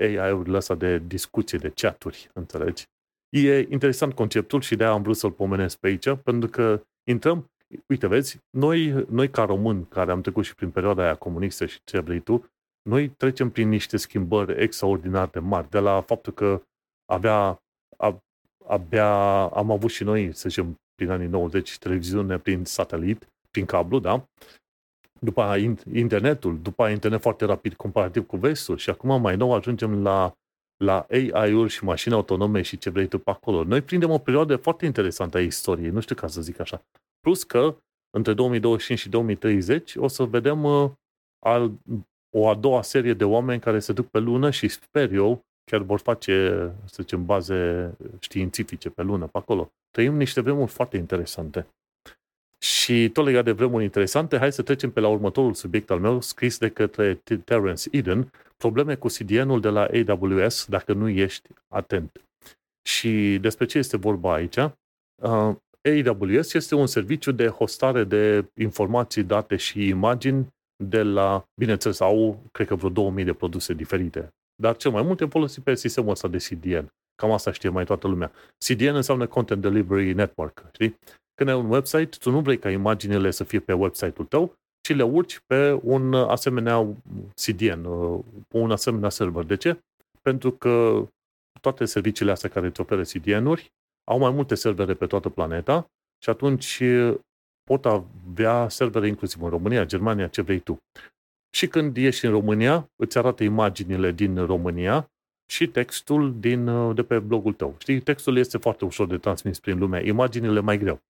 AI-urile 0.01 0.57
astea 0.57 0.76
de 0.76 0.99
discuție, 0.99 1.57
de 1.57 1.70
chaturi, 1.70 2.30
înțelegi? 2.34 2.86
E 3.30 3.59
interesant 3.59 4.14
conceptul 4.14 4.61
și 4.61 4.76
de-aia 4.76 4.93
am 4.93 5.01
vrut 5.01 5.18
să-l 5.18 5.32
pomenesc 5.32 5.78
pe 5.78 5.88
aici, 5.88 6.16
pentru 6.24 6.49
că 6.49 6.82
intrăm 7.09 7.51
uite, 7.88 8.07
vezi, 8.07 8.39
noi, 8.49 9.05
noi 9.09 9.30
ca 9.30 9.43
români 9.43 9.88
care 9.89 10.11
am 10.11 10.21
trecut 10.21 10.45
și 10.45 10.55
prin 10.55 10.71
perioada 10.71 11.03
aia 11.03 11.15
comunistă 11.15 11.65
și 11.65 11.80
ce 11.84 11.99
vrei 11.99 12.19
tu, 12.19 12.45
noi 12.89 13.09
trecem 13.09 13.49
prin 13.49 13.69
niște 13.69 13.97
schimbări 13.97 14.61
extraordinar 14.61 15.28
de 15.28 15.39
mari, 15.39 15.69
de 15.69 15.80
la 15.80 16.01
faptul 16.01 16.34
că 16.34 16.61
avea, 17.05 17.61
a, 17.97 18.24
abia 18.67 19.43
am 19.43 19.71
avut 19.71 19.89
și 19.89 20.03
noi, 20.03 20.34
să 20.34 20.49
zicem, 20.49 20.78
prin 20.95 21.09
anii 21.09 21.28
90, 21.28 21.78
televiziune 21.78 22.38
prin 22.38 22.65
satelit, 22.65 23.28
prin 23.51 23.65
cablu, 23.65 23.99
da? 23.99 24.28
După 25.19 25.55
internetul, 25.93 26.59
după 26.61 26.88
internet 26.88 27.21
foarte 27.21 27.45
rapid 27.45 27.74
comparativ 27.74 28.26
cu 28.26 28.38
vestul 28.38 28.78
și 28.78 28.89
acum 28.89 29.21
mai 29.21 29.36
nou 29.36 29.53
ajungem 29.53 30.01
la, 30.01 30.34
la 30.84 31.05
AI-uri 31.09 31.69
și 31.69 31.84
mașini 31.84 32.13
autonome 32.13 32.61
și 32.61 32.78
ce 32.78 32.89
vrei 32.89 33.07
tu 33.07 33.19
pe 33.19 33.30
acolo. 33.30 33.63
Noi 33.63 33.82
prindem 33.82 34.09
o 34.09 34.17
perioadă 34.17 34.55
foarte 34.55 34.86
interesantă 34.86 35.38
a 35.38 35.41
istoriei, 35.41 35.89
nu 35.89 35.99
știu 35.99 36.15
ca 36.15 36.28
să 36.28 36.41
zic 36.41 36.59
așa. 36.59 36.82
Plus 37.24 37.43
că 37.43 37.78
între 38.09 38.34
2025 38.34 38.99
și 38.99 39.09
2030 39.09 39.95
o 39.95 40.07
să 40.07 40.24
vedem 40.24 40.63
uh, 40.63 40.91
al, 41.39 41.71
o 42.36 42.49
a 42.49 42.55
doua 42.55 42.82
serie 42.82 43.13
de 43.13 43.24
oameni 43.24 43.61
care 43.61 43.80
se 43.80 43.93
duc 43.93 44.07
pe 44.09 44.19
lună 44.19 44.49
și 44.49 44.67
sper 44.67 45.11
eu 45.11 45.41
chiar 45.71 45.82
vor 45.82 45.99
face, 45.99 46.49
să 46.86 46.97
zicem, 47.01 47.26
baze 47.26 47.93
științifice 48.19 48.89
pe 48.89 49.01
lună, 49.01 49.26
pe 49.26 49.38
acolo. 49.38 49.71
Trăim 49.91 50.15
niște 50.15 50.41
vremuri 50.41 50.71
foarte 50.71 50.97
interesante. 50.97 51.67
Și 52.57 53.09
tot 53.09 53.26
legat 53.26 53.43
de 53.43 53.51
vremuri 53.51 53.84
interesante, 53.84 54.38
hai 54.38 54.51
să 54.51 54.61
trecem 54.61 54.91
pe 54.91 54.99
la 54.99 55.07
următorul 55.07 55.53
subiect 55.53 55.89
al 55.89 55.99
meu, 55.99 56.21
scris 56.21 56.57
de 56.57 56.69
către 56.69 57.21
Terence 57.45 57.89
Eden, 57.91 58.32
probleme 58.57 58.95
cu 58.95 59.07
CDN-ul 59.07 59.61
de 59.61 59.69
la 59.69 59.88
AWS 60.07 60.65
dacă 60.65 60.93
nu 60.93 61.09
ești 61.09 61.49
atent. 61.67 62.26
Și 62.82 63.38
despre 63.41 63.65
ce 63.65 63.78
este 63.78 63.97
vorba 63.97 64.34
aici? 64.34 64.57
Uh, 65.89 66.05
AWS 66.05 66.53
este 66.53 66.75
un 66.75 66.88
serviciu 66.88 67.31
de 67.31 67.47
hostare 67.47 68.03
de 68.03 68.51
informații, 68.55 69.23
date 69.23 69.55
și 69.55 69.88
imagini 69.88 70.47
de 70.84 71.01
la, 71.01 71.43
bineînțeles, 71.59 71.99
au, 71.99 72.43
cred 72.51 72.67
că 72.67 72.75
vreo 72.75 72.89
2000 72.89 73.23
de 73.23 73.34
produse 73.34 73.73
diferite. 73.73 74.34
Dar 74.55 74.75
cel 74.75 74.91
mai 74.91 75.01
mult 75.01 75.21
e 75.21 75.25
folosit 75.25 75.63
pe 75.63 75.75
sistemul 75.75 76.09
ăsta 76.09 76.27
de 76.27 76.38
CDN. 76.38 76.93
Cam 77.15 77.31
asta 77.31 77.51
știe 77.51 77.69
mai 77.69 77.86
toată 77.86 78.07
lumea. 78.07 78.31
CDN 78.65 78.95
înseamnă 78.95 79.27
Content 79.27 79.61
Delivery 79.61 80.13
Network, 80.13 80.65
știi? 80.73 80.97
Când 81.34 81.49
ai 81.49 81.55
un 81.55 81.69
website, 81.69 82.17
tu 82.19 82.31
nu 82.31 82.39
vrei 82.39 82.59
ca 82.59 82.69
imaginile 82.69 83.31
să 83.31 83.43
fie 83.43 83.59
pe 83.59 83.73
website-ul 83.73 84.25
tău, 84.25 84.55
ci 84.81 84.95
le 84.95 85.03
urci 85.03 85.39
pe 85.39 85.79
un 85.84 86.13
asemenea 86.13 86.88
CDN, 87.36 87.84
pe 88.47 88.57
un 88.57 88.71
asemenea 88.71 89.09
server. 89.09 89.43
De 89.43 89.55
ce? 89.55 89.79
Pentru 90.21 90.51
că 90.51 91.05
toate 91.61 91.86
serviciile 91.86 92.31
astea 92.31 92.49
care 92.49 92.67
îți 92.67 92.81
oferă 92.81 93.01
CDN-uri 93.01 93.71
au 94.03 94.19
mai 94.19 94.31
multe 94.31 94.55
servere 94.55 94.93
pe 94.93 95.05
toată 95.05 95.29
planeta 95.29 95.91
și 96.23 96.29
atunci 96.29 96.83
pot 97.63 97.85
avea 97.85 98.69
servere 98.69 99.07
inclusiv 99.07 99.41
în 99.41 99.49
România, 99.49 99.85
Germania, 99.85 100.27
ce 100.27 100.41
vrei 100.41 100.59
tu. 100.59 100.77
Și 101.55 101.67
când 101.67 101.97
ești 101.97 102.25
în 102.25 102.31
România, 102.31 102.89
îți 102.95 103.17
arată 103.17 103.43
imaginile 103.43 104.11
din 104.11 104.45
România 104.45 105.11
și 105.51 105.67
textul 105.67 106.39
din, 106.39 106.93
de 106.95 107.03
pe 107.03 107.19
blogul 107.19 107.53
tău. 107.53 107.75
Știi, 107.77 108.01
textul 108.01 108.37
este 108.37 108.57
foarte 108.57 108.85
ușor 108.85 109.07
de 109.07 109.17
transmis 109.17 109.59
prin 109.59 109.79
lume, 109.79 110.05
imaginile 110.05 110.59
mai 110.59 110.77
greu. 110.77 111.01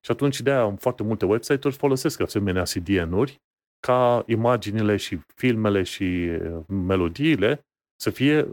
Și 0.00 0.10
atunci 0.10 0.40
de 0.40 0.50
aia 0.50 0.74
foarte 0.74 1.02
multe 1.02 1.24
website-uri 1.24 1.76
folosesc 1.76 2.20
asemenea 2.20 2.62
CDN-uri 2.62 3.40
ca 3.80 4.24
imaginile 4.26 4.96
și 4.96 5.20
filmele 5.34 5.82
și 5.82 6.30
melodiile 6.66 7.66
să 8.00 8.10
fie 8.10 8.48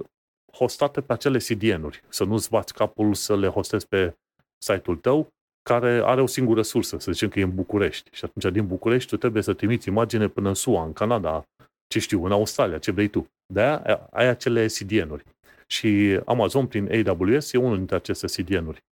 hostate 0.58 1.02
pe 1.02 1.14
acele 1.14 1.38
CDN-uri. 1.38 2.04
Să 2.10 2.24
nu-ți 2.24 2.50
bați 2.50 2.74
capul 2.74 3.14
să 3.14 3.38
le 3.38 3.48
hostezi 3.48 3.88
pe 3.88 4.18
site-ul 4.58 4.98
tău, 4.98 5.28
care 5.70 6.02
are 6.04 6.22
o 6.22 6.26
singură 6.26 6.62
sursă, 6.62 6.98
să 7.00 7.12
zicem 7.12 7.30
că 7.30 7.40
e 7.40 7.44
în 7.44 7.56
București. 7.56 8.10
Și 8.14 8.26
atunci 8.26 8.54
din 8.54 8.68
București 8.68 9.10
tu 9.10 9.18
trebuie 9.18 9.44
să 9.44 9.54
trimiți 9.54 9.88
imagine 9.88 10.28
până 10.28 10.48
în 10.48 10.54
SUA, 10.54 10.84
în 10.84 10.94
Canada, 10.94 11.44
ce 11.88 12.00
știu, 12.00 12.26
în 12.26 12.32
Australia, 12.32 12.78
ce 12.78 12.92
vrei 12.92 13.08
tu. 13.08 13.28
De-aia 13.54 14.08
ai 14.12 14.28
acele 14.28 14.66
CDN-uri. 14.66 15.24
Și 15.68 16.20
Amazon 16.26 16.68
prin 16.68 17.08
AWS 17.08 17.54
e 17.54 17.58
unul 17.58 17.78
dintre 17.78 17.96
aceste 17.96 18.28
CDN-uri. 18.28 18.84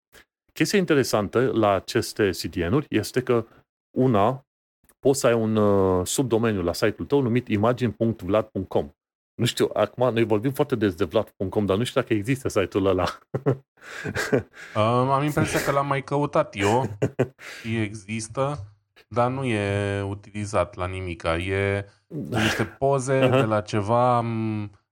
Chestia 0.54 0.80
interesantă 0.80 1.52
la 1.52 1.72
aceste 1.72 2.30
CDN-uri 2.30 2.86
este 2.90 3.22
că 3.24 3.46
una, 3.98 4.46
poți 5.00 5.20
să 5.20 5.28
ai 5.28 5.34
un 5.34 5.56
uh, 5.56 6.06
subdomeniu 6.06 6.62
la 6.62 6.74
site-ul 6.74 7.08
tău 7.08 7.22
numit 7.22 7.48
imagine.vlad.com. 7.48 8.90
Nu 9.44 9.50
știu, 9.50 9.70
acum 9.74 10.14
noi 10.14 10.24
vorbim 10.24 10.52
foarte 10.52 10.76
des 10.76 10.96
de 10.96 11.04
vlad.com, 11.04 11.66
dar 11.66 11.78
nu 11.78 11.84
știu 11.84 12.02
dacă 12.02 12.14
există 12.14 12.50
site-ul 12.50 12.86
ăla. 12.86 13.06
um, 14.76 15.10
am 15.10 15.24
impresia 15.24 15.62
că 15.62 15.72
l-am 15.72 15.88
mai 15.88 16.04
căutat 16.04 16.56
eu 16.58 16.98
și 17.62 17.78
există, 17.88 18.58
dar 19.08 19.30
nu 19.30 19.44
e 19.44 20.02
utilizat 20.02 20.76
la 20.76 20.86
nimica. 20.86 21.38
E 21.38 21.86
niște 22.30 22.64
poze 22.64 23.28
uh-huh. 23.28 23.32
de 23.42 23.46
la 23.46 23.62
ceva 23.62 24.26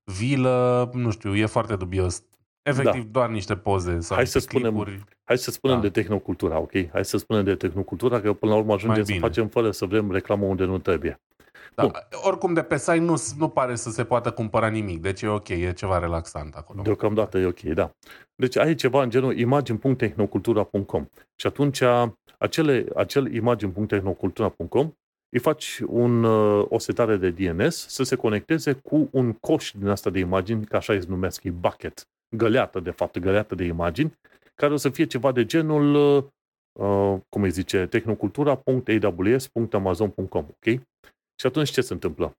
vilă, 0.03 0.89
nu 0.93 1.11
știu, 1.11 1.35
e 1.35 1.45
foarte 1.45 1.75
dubios. 1.75 2.23
Efectiv, 2.61 3.03
da. 3.03 3.09
doar 3.11 3.29
niște 3.29 3.55
poze 3.55 3.99
sau 3.99 4.15
hai 4.15 4.27
să 4.27 4.39
spunem, 4.39 5.03
Hai 5.23 5.37
să 5.37 5.51
spunem 5.51 5.75
da. 5.75 5.81
de 5.81 5.89
tehnocultura, 5.89 6.59
ok? 6.59 6.71
Hai 6.91 7.05
să 7.05 7.17
spunem 7.17 7.43
de 7.43 7.55
tehnocultura, 7.55 8.21
că 8.21 8.33
până 8.33 8.51
la 8.51 8.57
urmă 8.57 8.73
ajungem 8.73 9.03
să 9.03 9.13
facem 9.19 9.47
fără 9.47 9.71
să 9.71 9.85
vrem 9.85 10.11
reclamă 10.11 10.45
unde 10.45 10.63
nu 10.63 10.77
trebuie. 10.77 11.21
Da, 11.75 11.83
Bun. 11.83 11.91
oricum 12.21 12.53
de 12.53 12.61
pe 12.61 12.77
site 12.77 12.97
nu, 12.97 13.23
nu 13.37 13.49
pare 13.49 13.75
să 13.75 13.89
se 13.89 14.03
poată 14.03 14.31
cumpăra 14.31 14.67
nimic, 14.67 15.01
deci 15.01 15.21
e 15.21 15.27
ok, 15.27 15.49
e 15.49 15.73
ceva 15.73 15.99
relaxant 15.99 16.53
acolo. 16.53 16.81
Deocamdată 16.81 17.37
e 17.37 17.45
ok, 17.45 17.59
da. 17.59 17.91
Deci 18.35 18.57
ai 18.57 18.75
ceva 18.75 19.03
în 19.03 19.09
genul 19.09 19.37
imagine.tehnocultura.com 19.37 21.05
și 21.35 21.47
atunci 21.47 21.81
acele, 22.37 22.85
acel 22.95 23.33
imagine.tehnocultura.com 23.33 24.91
îi 25.29 25.39
faci 25.39 25.79
un, 25.87 26.23
o 26.69 26.77
setare 26.77 27.17
de 27.17 27.29
DNS 27.29 27.87
să 27.87 28.03
se 28.03 28.15
conecteze 28.15 28.73
cu 28.73 29.07
un 29.11 29.33
coș 29.33 29.71
din 29.77 29.87
asta 29.87 30.09
de 30.09 30.19
imagini, 30.19 30.65
ca 30.65 30.77
așa 30.77 30.93
îi 30.93 31.01
numesc, 31.07 31.43
e 31.43 31.51
bucket, 31.51 32.07
găleată 32.35 32.79
de 32.79 32.91
fapt, 32.91 33.19
găleată 33.19 33.55
de 33.55 33.63
imagini, 33.63 34.13
care 34.55 34.73
o 34.73 34.77
să 34.77 34.89
fie 34.89 35.05
ceva 35.05 35.31
de 35.31 35.45
genul, 35.45 35.95
uh, 36.79 37.17
cum 37.29 37.41
îi 37.41 37.51
zice, 37.51 37.85
tehnocultura.aws.amazon.com, 37.85 40.45
ok? 40.49 40.65
Și 41.41 41.47
atunci 41.47 41.69
ce 41.69 41.81
se 41.81 41.93
întâmplă? 41.93 42.37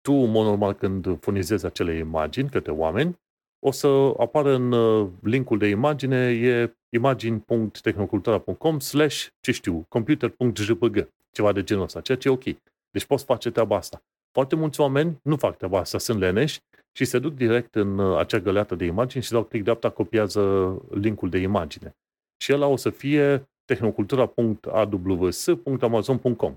Tu, 0.00 0.12
în 0.12 0.30
mod 0.30 0.46
normal, 0.46 0.72
când 0.72 1.20
furnizezi 1.20 1.66
acele 1.66 1.94
imagini 1.94 2.48
către 2.48 2.72
oameni, 2.72 3.18
o 3.58 3.70
să 3.70 4.14
apară 4.18 4.54
în 4.54 4.72
uh, 4.72 5.08
linkul 5.22 5.58
de 5.58 5.66
imagine 5.66 6.16
e 6.16 6.74
imagini.tehnocultura.com 6.88 8.78
slash, 8.78 9.26
ce 9.40 9.52
știu, 9.52 9.86
computer.jpg, 9.88 11.08
ceva 11.30 11.52
de 11.52 11.62
genul 11.62 11.82
ăsta, 11.82 12.00
ceea 12.00 12.18
ce 12.18 12.28
e 12.28 12.30
ok. 12.30 12.44
Deci 12.90 13.04
poți 13.04 13.24
face 13.24 13.50
treaba 13.50 13.76
asta. 13.76 14.02
Foarte 14.32 14.56
mulți 14.56 14.80
oameni 14.80 15.18
nu 15.22 15.36
fac 15.36 15.56
treaba 15.56 15.78
asta, 15.78 15.98
sunt 15.98 16.18
leneși 16.18 16.60
și 16.92 17.04
se 17.04 17.18
duc 17.18 17.34
direct 17.34 17.74
în 17.74 17.98
uh, 17.98 18.18
acea 18.18 18.38
găleată 18.38 18.74
de 18.74 18.84
imagini 18.84 19.22
și 19.22 19.30
dau 19.30 19.44
click 19.44 19.64
dreapta, 19.64 19.90
copiază 19.90 20.74
linkul 20.90 21.28
de 21.28 21.38
imagine. 21.38 21.96
Și 22.36 22.52
ăla 22.52 22.66
o 22.66 22.76
să 22.76 22.90
fie 22.90 23.48
tehnocultura.aws.amazon.com 23.64 26.54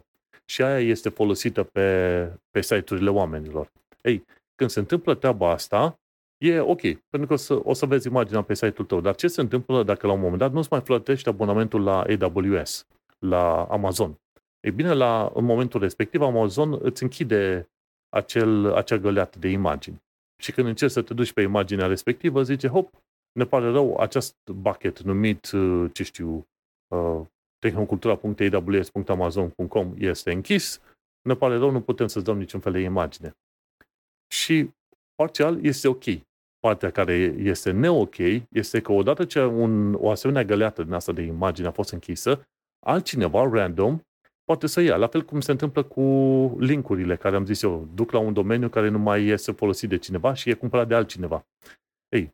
și 0.53 0.63
aia 0.63 0.79
este 0.79 1.09
folosită 1.09 1.63
pe, 1.63 2.39
pe 2.51 2.61
site-urile 2.61 3.09
oamenilor. 3.09 3.71
Ei, 4.01 4.25
când 4.55 4.69
se 4.69 4.79
întâmplă 4.79 5.15
treaba 5.15 5.49
asta, 5.49 5.99
e 6.37 6.59
ok, 6.59 6.81
pentru 6.81 7.27
că 7.27 7.33
o 7.33 7.35
să, 7.35 7.59
o 7.63 7.73
să 7.73 7.85
vezi 7.85 8.07
imaginea 8.07 8.41
pe 8.41 8.53
site-ul 8.53 8.87
tău. 8.87 9.01
Dar 9.01 9.15
ce 9.15 9.27
se 9.27 9.41
întâmplă 9.41 9.83
dacă 9.83 10.07
la 10.07 10.13
un 10.13 10.19
moment 10.19 10.37
dat 10.37 10.51
nu-ți 10.51 10.67
mai 10.71 10.81
plătești 10.81 11.29
abonamentul 11.29 11.83
la 11.83 12.01
AWS, 12.01 12.87
la 13.19 13.63
Amazon? 13.63 14.19
Ei 14.59 14.71
bine, 14.71 14.93
la, 14.93 15.31
în 15.33 15.45
momentul 15.45 15.79
respectiv, 15.79 16.21
Amazon 16.21 16.79
îți 16.81 17.03
închide 17.03 17.69
acel, 18.09 18.73
acea 18.73 18.97
găleată 18.97 19.39
de 19.39 19.47
imagini. 19.47 20.01
Și 20.41 20.51
când 20.51 20.67
încerci 20.67 20.91
să 20.91 21.01
te 21.01 21.13
duci 21.13 21.33
pe 21.33 21.41
imaginea 21.41 21.87
respectivă, 21.87 22.43
zice, 22.43 22.67
hop, 22.67 22.89
ne 23.31 23.45
pare 23.45 23.69
rău, 23.69 23.97
acest 23.97 24.35
bucket 24.45 25.01
numit, 25.01 25.49
ce 25.91 26.03
știu, 26.03 26.47
uh, 27.63 27.69
tehnocultura.aws.amazon.com 27.69 29.93
este 29.97 30.31
închis, 30.31 30.81
ne 31.21 31.33
pare 31.33 31.57
rău, 31.57 31.69
nu 31.69 31.81
putem 31.81 32.07
să-ți 32.07 32.25
dăm 32.25 32.37
niciun 32.37 32.59
fel 32.59 32.71
de 32.71 32.79
imagine. 32.79 33.37
Și 34.27 34.69
parțial 35.15 35.65
este 35.65 35.87
ok. 35.87 36.03
Partea 36.59 36.91
care 36.91 37.13
este 37.37 37.71
ne-ok 37.71 38.15
este 38.49 38.81
că 38.81 38.91
odată 38.91 39.25
ce 39.25 39.43
un, 39.43 39.93
o 39.93 40.09
asemenea 40.09 40.43
găleată 40.43 40.83
din 40.83 40.93
asta 40.93 41.11
de 41.11 41.21
imagine 41.21 41.67
a 41.67 41.71
fost 41.71 41.91
închisă, 41.91 42.47
altcineva, 42.85 43.49
random, 43.49 43.99
poate 44.43 44.67
să 44.67 44.81
ia. 44.81 44.95
La 44.95 45.07
fel 45.07 45.23
cum 45.23 45.41
se 45.41 45.51
întâmplă 45.51 45.83
cu 45.83 46.01
linkurile 46.59 47.15
care 47.15 47.35
am 47.35 47.45
zis 47.45 47.61
eu, 47.61 47.87
duc 47.93 48.11
la 48.11 48.19
un 48.19 48.33
domeniu 48.33 48.69
care 48.69 48.89
nu 48.89 48.99
mai 48.99 49.25
este 49.25 49.51
folosit 49.51 49.89
de 49.89 49.97
cineva 49.97 50.33
și 50.33 50.49
e 50.49 50.53
cumpărat 50.53 50.87
de 50.87 50.95
altcineva. 50.95 51.47
Ei, 52.09 52.33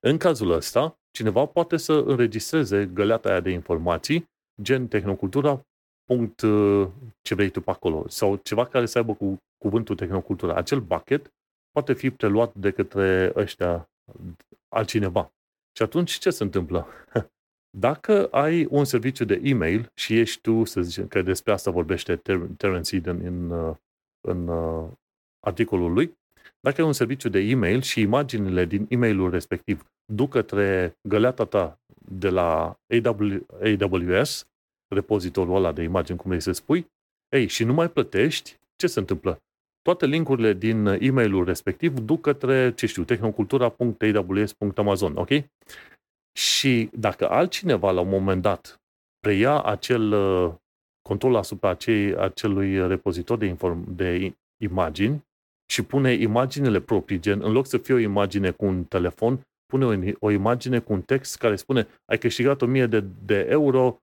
în 0.00 0.16
cazul 0.16 0.50
ăsta, 0.50 0.98
cineva 1.10 1.46
poate 1.46 1.76
să 1.76 1.92
înregistreze 1.92 2.86
găleata 2.86 3.28
aia 3.28 3.40
de 3.40 3.50
informații 3.50 4.29
gen 4.62 4.88
tehnocultura, 4.88 5.66
punct 6.04 6.40
uh, 6.40 6.88
ce 7.22 7.34
vrei 7.34 7.50
tu 7.50 7.60
pe 7.60 7.70
acolo, 7.70 8.08
sau 8.08 8.36
ceva 8.36 8.66
care 8.66 8.86
să 8.86 8.98
aibă 8.98 9.14
cu 9.14 9.36
cuvântul 9.58 9.96
tehnocultura. 9.96 10.54
Acel 10.54 10.80
bucket 10.80 11.32
poate 11.70 11.92
fi 11.92 12.10
preluat 12.10 12.54
de 12.54 12.70
către 12.70 13.32
ăștia 13.36 13.90
altcineva. 14.68 15.32
Și 15.76 15.82
atunci 15.82 16.12
ce 16.12 16.30
se 16.30 16.42
întâmplă? 16.42 16.86
Dacă 17.78 18.26
ai 18.26 18.66
un 18.70 18.84
serviciu 18.84 19.24
de 19.24 19.40
e-mail 19.42 19.90
și 19.94 20.18
ești 20.18 20.40
tu, 20.40 20.64
să 20.64 20.80
zicem 20.80 21.08
că 21.08 21.22
despre 21.22 21.52
asta 21.52 21.70
vorbește 21.70 22.16
Terence 22.56 22.96
Eden 22.96 23.20
în, 23.24 23.50
în, 24.20 24.48
în 24.48 24.90
articolul 25.40 25.92
lui, 25.92 26.18
dacă 26.60 26.80
ai 26.80 26.86
un 26.86 26.92
serviciu 26.92 27.28
de 27.28 27.38
e-mail 27.38 27.80
și 27.80 28.00
imaginile 28.00 28.64
din 28.64 28.86
e-mailul 28.88 29.30
respectiv 29.30 29.90
duc 30.12 30.30
către 30.30 30.98
găleata 31.08 31.44
ta 31.44 31.80
de 32.08 32.28
la 32.28 32.78
AWS, 33.80 34.48
repozitorul 34.94 35.56
ăla 35.56 35.72
de 35.72 35.82
imagini, 35.82 36.18
cum 36.18 36.28
vrei 36.28 36.42
să 36.42 36.52
spui, 36.52 36.86
ei, 37.28 37.46
și 37.46 37.64
nu 37.64 37.72
mai 37.72 37.90
plătești, 37.90 38.58
ce 38.76 38.86
se 38.86 38.98
întâmplă? 38.98 39.38
Toate 39.82 40.06
linkurile 40.06 40.52
din 40.52 40.86
e-mailul 40.86 41.44
respectiv 41.44 41.98
duc 41.98 42.20
către, 42.20 42.74
ce 42.74 42.86
știu, 42.86 43.04
tehnocultura.aws.amazon, 43.04 45.16
ok? 45.16 45.28
Și 46.38 46.90
dacă 46.92 47.30
altcineva 47.30 47.90
la 47.90 48.00
un 48.00 48.08
moment 48.08 48.42
dat 48.42 48.80
preia 49.20 49.62
acel 49.62 50.12
uh, 50.12 50.54
control 51.02 51.36
asupra 51.36 51.68
acei, 51.68 52.16
acelui 52.16 52.88
repozitor 52.88 53.38
de, 53.38 53.46
inform, 53.46 53.94
de 53.94 54.34
imagini 54.62 55.28
și 55.70 55.82
pune 55.82 56.12
imaginile 56.12 56.80
proprii, 56.80 57.20
gen, 57.20 57.40
în 57.42 57.52
loc 57.52 57.66
să 57.66 57.78
fie 57.78 57.94
o 57.94 57.98
imagine 57.98 58.50
cu 58.50 58.64
un 58.64 58.84
telefon, 58.84 59.40
pune 59.66 59.84
o, 59.84 60.14
o 60.18 60.30
imagine 60.30 60.78
cu 60.78 60.92
un 60.92 61.02
text 61.02 61.36
care 61.36 61.56
spune 61.56 61.88
ai 62.04 62.18
câștigat 62.18 62.62
1000 62.62 62.86
de, 62.86 63.04
de 63.24 63.46
euro, 63.48 63.98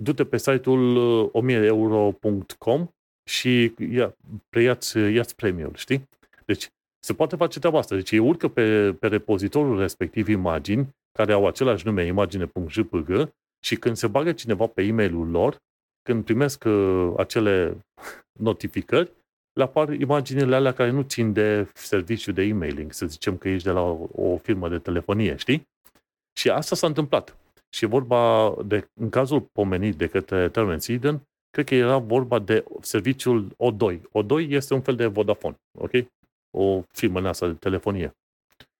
du-te 0.00 0.24
pe 0.24 0.36
site-ul 0.36 1.30
1000euro.com 1.34 2.80
uh, 2.80 2.88
și 3.30 3.74
ia, 3.90 4.16
preiați, 4.48 4.98
iați 4.98 5.36
premiul, 5.36 5.72
știi? 5.74 6.08
Deci, 6.44 6.68
se 7.04 7.14
poate 7.14 7.36
face 7.36 7.58
treaba 7.58 7.78
asta. 7.78 7.94
Deci 7.94 8.10
ei 8.10 8.18
urcă 8.18 8.48
pe, 8.48 8.92
pe 8.92 9.06
repozitorul 9.06 9.78
respectiv 9.78 10.28
imagini 10.28 10.88
care 11.12 11.32
au 11.32 11.46
același 11.46 11.86
nume, 11.86 12.04
imagine.jpg 12.04 13.32
și 13.64 13.76
când 13.76 13.96
se 13.96 14.06
bagă 14.06 14.32
cineva 14.32 14.66
pe 14.66 14.82
e-mailul 14.82 15.28
lor, 15.28 15.56
când 16.02 16.24
primesc 16.24 16.64
uh, 16.64 17.12
acele 17.16 17.76
notificări, 18.48 19.12
le 19.52 19.62
apar 19.62 19.92
imaginile 19.92 20.54
alea 20.54 20.72
care 20.72 20.90
nu 20.90 21.02
țin 21.02 21.32
de 21.32 21.70
serviciu 21.74 22.32
de 22.32 22.42
emailing, 22.42 22.92
să 22.92 23.06
zicem 23.06 23.36
că 23.36 23.48
ești 23.48 23.66
de 23.66 23.70
la 23.70 23.80
o, 23.80 24.08
o 24.12 24.36
firmă 24.36 24.68
de 24.68 24.78
telefonie, 24.78 25.36
știi? 25.36 25.68
Și 26.32 26.50
asta 26.50 26.76
s-a 26.76 26.86
întâmplat. 26.86 27.36
Și 27.74 27.84
e 27.84 27.88
vorba 27.88 28.54
de, 28.64 28.88
în 29.00 29.10
cazul 29.10 29.40
pomenit 29.40 29.96
de 29.96 30.06
către 30.06 30.48
Terence 30.48 30.92
Eden, 30.92 31.22
cred 31.50 31.66
că 31.66 31.74
era 31.74 31.98
vorba 31.98 32.38
de 32.38 32.64
serviciul 32.80 33.48
O2. 33.48 34.00
O2 34.00 34.48
este 34.48 34.74
un 34.74 34.80
fel 34.80 34.96
de 34.96 35.06
Vodafone, 35.06 35.56
ok? 35.78 35.90
O 36.50 36.82
firmă 36.92 37.18
în 37.18 37.26
asta 37.26 37.46
de 37.46 37.52
telefonie. 37.52 38.12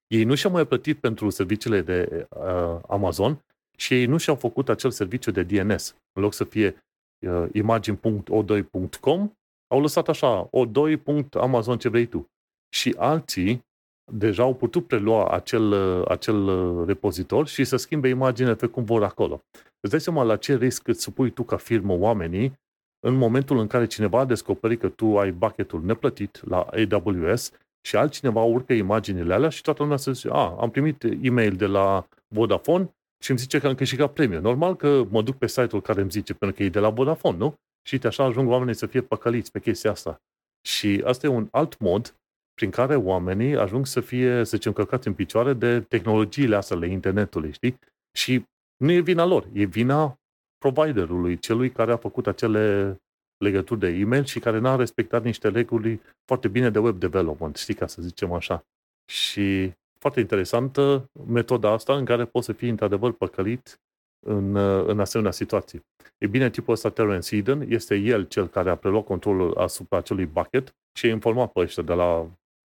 Ei 0.07 0.25
nu 0.25 0.35
și-au 0.35 0.53
mai 0.53 0.67
plătit 0.67 0.99
pentru 0.99 1.31
serviciile 1.31 1.81
de 1.81 2.27
uh, 2.31 2.79
Amazon 2.89 3.45
și 3.77 3.95
ei 3.95 4.07
nu 4.07 4.17
și-au 4.17 4.37
făcut 4.37 4.69
acel 4.69 4.91
serviciu 4.91 5.31
de 5.31 5.43
DNS. 5.43 5.95
În 6.13 6.23
loc 6.23 6.33
să 6.33 6.45
fie 6.45 6.85
uh, 7.27 7.49
imagine.o2.com, 7.53 9.31
au 9.73 9.81
lăsat 9.81 10.09
așa, 10.09 10.49
o2.amazon 10.49 11.79
ce 11.79 11.89
vrei 11.89 12.07
tu. 12.07 12.31
Și 12.75 12.95
alții 12.99 13.65
deja 14.13 14.43
au 14.43 14.55
putut 14.55 14.87
prelua 14.87 15.29
acel, 15.29 15.75
acel 16.09 16.47
repozitor 16.87 17.47
și 17.47 17.65
să 17.65 17.77
schimbe 17.77 18.09
imaginea 18.09 18.55
pe 18.55 18.67
cum 18.67 18.85
vor 18.85 19.03
acolo. 19.03 19.41
Îți 19.81 19.91
dai 19.91 20.01
seama 20.01 20.23
la 20.23 20.37
ce 20.37 20.57
risc 20.57 20.89
îți 20.89 21.03
supui 21.03 21.31
tu 21.31 21.43
ca 21.43 21.57
firmă 21.57 21.99
oamenii 21.99 22.61
în 23.07 23.15
momentul 23.15 23.59
în 23.59 23.67
care 23.67 23.87
cineva 23.87 24.19
a 24.19 24.25
descoperit 24.25 24.81
că 24.81 24.89
tu 24.89 25.19
ai 25.19 25.33
bucketul 25.33 25.83
neplătit 25.85 26.49
la 26.49 26.67
AWS 26.91 27.51
și 27.89 27.97
altcineva 27.97 28.43
urcă 28.43 28.73
imaginile 28.73 29.35
alea 29.35 29.49
și 29.49 29.63
toată 29.63 29.83
lumea 29.83 29.97
să 29.97 30.13
zice, 30.13 30.29
a, 30.31 30.57
am 30.61 30.71
primit 30.71 31.07
e-mail 31.21 31.57
de 31.57 31.67
la 31.67 32.07
Vodafone 32.35 32.91
și 33.23 33.31
îmi 33.31 33.39
zice 33.39 33.59
că 33.59 33.67
am 33.67 33.75
câștigat 33.75 34.13
premiu. 34.13 34.41
Normal 34.41 34.77
că 34.77 35.05
mă 35.11 35.23
duc 35.23 35.37
pe 35.37 35.47
site-ul 35.47 35.83
care 35.83 36.01
îmi 36.01 36.11
zice, 36.11 36.35
pentru 36.35 36.57
că 36.57 36.63
e 36.63 36.69
de 36.69 36.79
la 36.79 36.91
Vodafone, 36.91 37.37
nu? 37.37 37.55
Și 37.87 37.95
uite, 37.95 38.07
așa 38.07 38.25
ajung 38.25 38.49
oamenii 38.49 38.75
să 38.75 38.87
fie 38.87 39.01
păcăliți 39.01 39.51
pe 39.51 39.61
chestia 39.61 39.91
asta. 39.91 40.23
Și 40.69 41.03
asta 41.05 41.27
e 41.27 41.31
un 41.31 41.49
alt 41.51 41.79
mod 41.79 42.17
prin 42.55 42.71
care 42.71 42.97
oamenii 42.97 43.57
ajung 43.57 43.87
să 43.87 44.01
fie, 44.01 44.45
să 44.45 44.57
zicem, 44.57 44.73
călcați 44.73 45.07
în 45.07 45.15
picioare 45.15 45.53
de 45.53 45.81
tehnologiile 45.81 46.57
astea 46.57 46.77
ale 46.77 46.87
internetului, 46.87 47.53
știi? 47.53 47.79
Și 48.17 48.45
nu 48.77 48.91
e 48.91 49.01
vina 49.01 49.25
lor, 49.25 49.49
e 49.53 49.65
vina 49.65 50.19
providerului, 50.59 51.39
celui 51.39 51.71
care 51.71 51.93
a 51.93 51.97
făcut 51.97 52.27
acele 52.27 52.97
legături 53.37 53.81
de 53.81 53.89
e-mail 53.89 54.25
și 54.25 54.39
care 54.41 54.59
n-a 54.59 54.77
respectat 54.77 55.23
niște 55.23 55.49
reguli 55.49 56.01
foarte 56.25 56.49
bine 56.49 56.71
de 56.71 56.79
web 56.79 56.99
development, 56.99 57.57
știi, 57.57 57.75
ca 57.75 57.87
să 57.87 58.03
zicem 58.03 58.33
așa. 58.33 58.65
Și 59.11 59.73
foarte 59.99 60.21
interesantă 60.21 61.11
metoda 61.27 61.71
asta 61.71 61.97
în 61.97 62.05
care 62.05 62.25
poți 62.25 62.47
să 62.47 62.53
fii 62.53 62.69
într-adevăr 62.69 63.13
păcălit 63.13 63.81
în, 64.27 64.57
în 64.87 65.01
asemenea 65.01 65.33
situații. 65.33 65.81
E 66.19 66.27
bine, 66.27 66.51
tipul 66.51 66.73
ăsta, 66.73 66.91
Terence 66.91 67.37
Eden, 67.37 67.65
este 67.69 67.97
el 67.97 68.27
cel 68.27 68.49
care 68.49 68.71
a 68.71 68.77
preluat 68.77 69.05
controlul 69.05 69.57
asupra 69.57 69.99
acelui 69.99 70.27
bucket 70.27 70.75
și 70.99 71.07
a 71.07 71.09
informat 71.09 71.53
pe 71.53 71.61
ăștia 71.61 71.83
de 71.83 71.93
la 71.93 72.31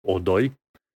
O2 0.08 0.52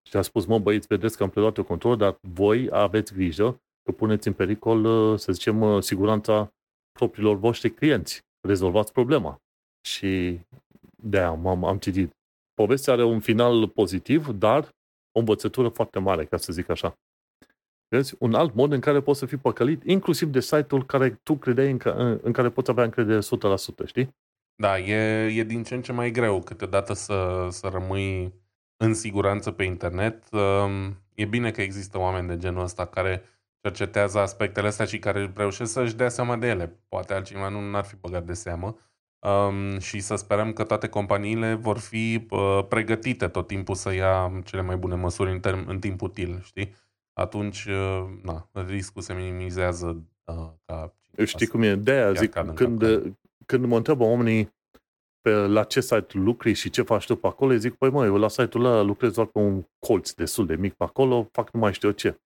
și 0.09 0.17
a 0.17 0.21
spus, 0.21 0.45
mă 0.45 0.59
băieți, 0.59 0.87
vedeți 0.87 1.17
că 1.17 1.23
am 1.23 1.29
preluat 1.29 1.57
eu 1.57 1.63
control, 1.63 1.97
dar 1.97 2.17
voi 2.21 2.67
aveți 2.71 3.13
grijă 3.13 3.61
că 3.83 3.91
puneți 3.91 4.27
în 4.27 4.33
pericol, 4.33 5.17
să 5.17 5.31
zicem, 5.31 5.79
siguranța 5.79 6.53
propriilor 6.91 7.35
voștri 7.35 7.69
clienți. 7.69 8.21
Rezolvați 8.47 8.91
problema. 8.91 9.41
Și 9.87 10.39
de-aia 11.03 11.27
am, 11.27 11.63
am 11.63 11.77
citit. 11.77 12.11
Povestea 12.53 12.93
are 12.93 13.03
un 13.03 13.19
final 13.19 13.67
pozitiv, 13.67 14.27
dar 14.27 14.63
o 15.11 15.19
învățătură 15.19 15.69
foarte 15.69 15.99
mare, 15.99 16.25
ca 16.25 16.37
să 16.37 16.53
zic 16.53 16.69
așa. 16.69 16.93
Vezi? 17.89 18.15
Un 18.19 18.33
alt 18.33 18.53
mod 18.53 18.71
în 18.71 18.79
care 18.79 19.01
poți 19.01 19.19
să 19.19 19.25
fii 19.25 19.37
păcălit, 19.37 19.83
inclusiv 19.83 20.27
de 20.27 20.39
site-ul 20.39 20.85
care 20.85 21.09
tu 21.09 21.35
credeai 21.35 21.71
în, 21.71 21.77
ca, 21.77 22.19
în 22.21 22.31
care 22.31 22.49
poți 22.49 22.69
avea 22.69 22.83
încredere 22.83 23.19
100%, 23.19 23.85
știi? 23.85 24.15
Da, 24.55 24.79
e, 24.79 25.25
e 25.25 25.43
din 25.43 25.63
ce 25.63 25.75
în 25.75 25.81
ce 25.81 25.91
mai 25.91 26.11
greu 26.11 26.41
câteodată 26.41 26.93
să, 26.93 27.47
să 27.49 27.67
rămâi 27.67 28.33
în 28.77 28.93
siguranță 28.93 29.51
pe 29.51 29.63
internet. 29.63 30.23
Um, 30.31 30.97
e 31.13 31.25
bine 31.25 31.51
că 31.51 31.61
există 31.61 31.99
oameni 31.99 32.27
de 32.27 32.37
genul 32.37 32.63
ăsta 32.63 32.85
care 32.85 33.23
cercetează 33.61 34.19
aspectele 34.19 34.67
astea 34.67 34.85
și 34.85 34.99
care 34.99 35.33
reușesc 35.35 35.71
să-și 35.71 35.95
dea 35.95 36.09
seama 36.09 36.37
de 36.37 36.47
ele. 36.47 36.79
Poate 36.87 37.13
altcineva 37.13 37.49
nu 37.49 37.77
ar 37.77 37.83
fi 37.83 37.95
băgat 37.95 38.25
de 38.25 38.33
seamă. 38.33 38.77
Um, 39.19 39.79
și 39.79 39.99
să 39.99 40.15
sperăm 40.15 40.53
că 40.53 40.63
toate 40.63 40.87
companiile 40.87 41.53
vor 41.53 41.77
fi 41.77 42.27
uh, 42.29 42.65
pregătite 42.67 43.27
tot 43.27 43.47
timpul 43.47 43.75
să 43.75 43.93
ia 43.93 44.41
cele 44.45 44.61
mai 44.61 44.77
bune 44.77 44.95
măsuri 44.95 45.31
în, 45.31 45.39
term- 45.39 45.65
în 45.65 45.79
timp 45.79 46.01
util, 46.01 46.41
știi? 46.43 46.75
Atunci, 47.19 47.65
uh, 47.65 48.05
na, 48.23 48.49
riscul 48.51 49.01
se 49.01 49.13
minimizează 49.13 50.03
uh, 50.25 50.49
ca... 50.65 50.93
Știi 51.25 51.47
cum 51.47 51.61
e? 51.61 51.75
De 51.75 51.91
aia 51.91 52.13
zic, 52.13 52.33
când, 52.53 52.83
când 53.45 53.65
mă 53.65 53.77
întreabă 53.77 54.03
oamenii 54.03 54.53
pe 55.21 55.31
la 55.31 55.63
ce 55.63 55.81
site 55.81 56.17
lucri 56.17 56.53
și 56.53 56.69
ce 56.69 56.81
faci 56.81 57.05
tu 57.05 57.15
pe 57.15 57.27
acolo, 57.27 57.55
zic, 57.55 57.75
păi 57.75 57.89
mă, 57.89 58.05
eu 58.05 58.17
la 58.17 58.27
site-ul 58.27 58.65
ăla 58.65 58.81
lucrez 58.81 59.13
doar 59.13 59.27
pe 59.27 59.39
un 59.39 59.63
colț 59.79 60.11
destul 60.11 60.45
de 60.45 60.55
mic 60.55 60.73
pe 60.73 60.83
acolo, 60.83 61.27
fac 61.31 61.51
nu 61.51 61.59
mai 61.59 61.73
știu 61.73 61.91
ce. 61.91 62.19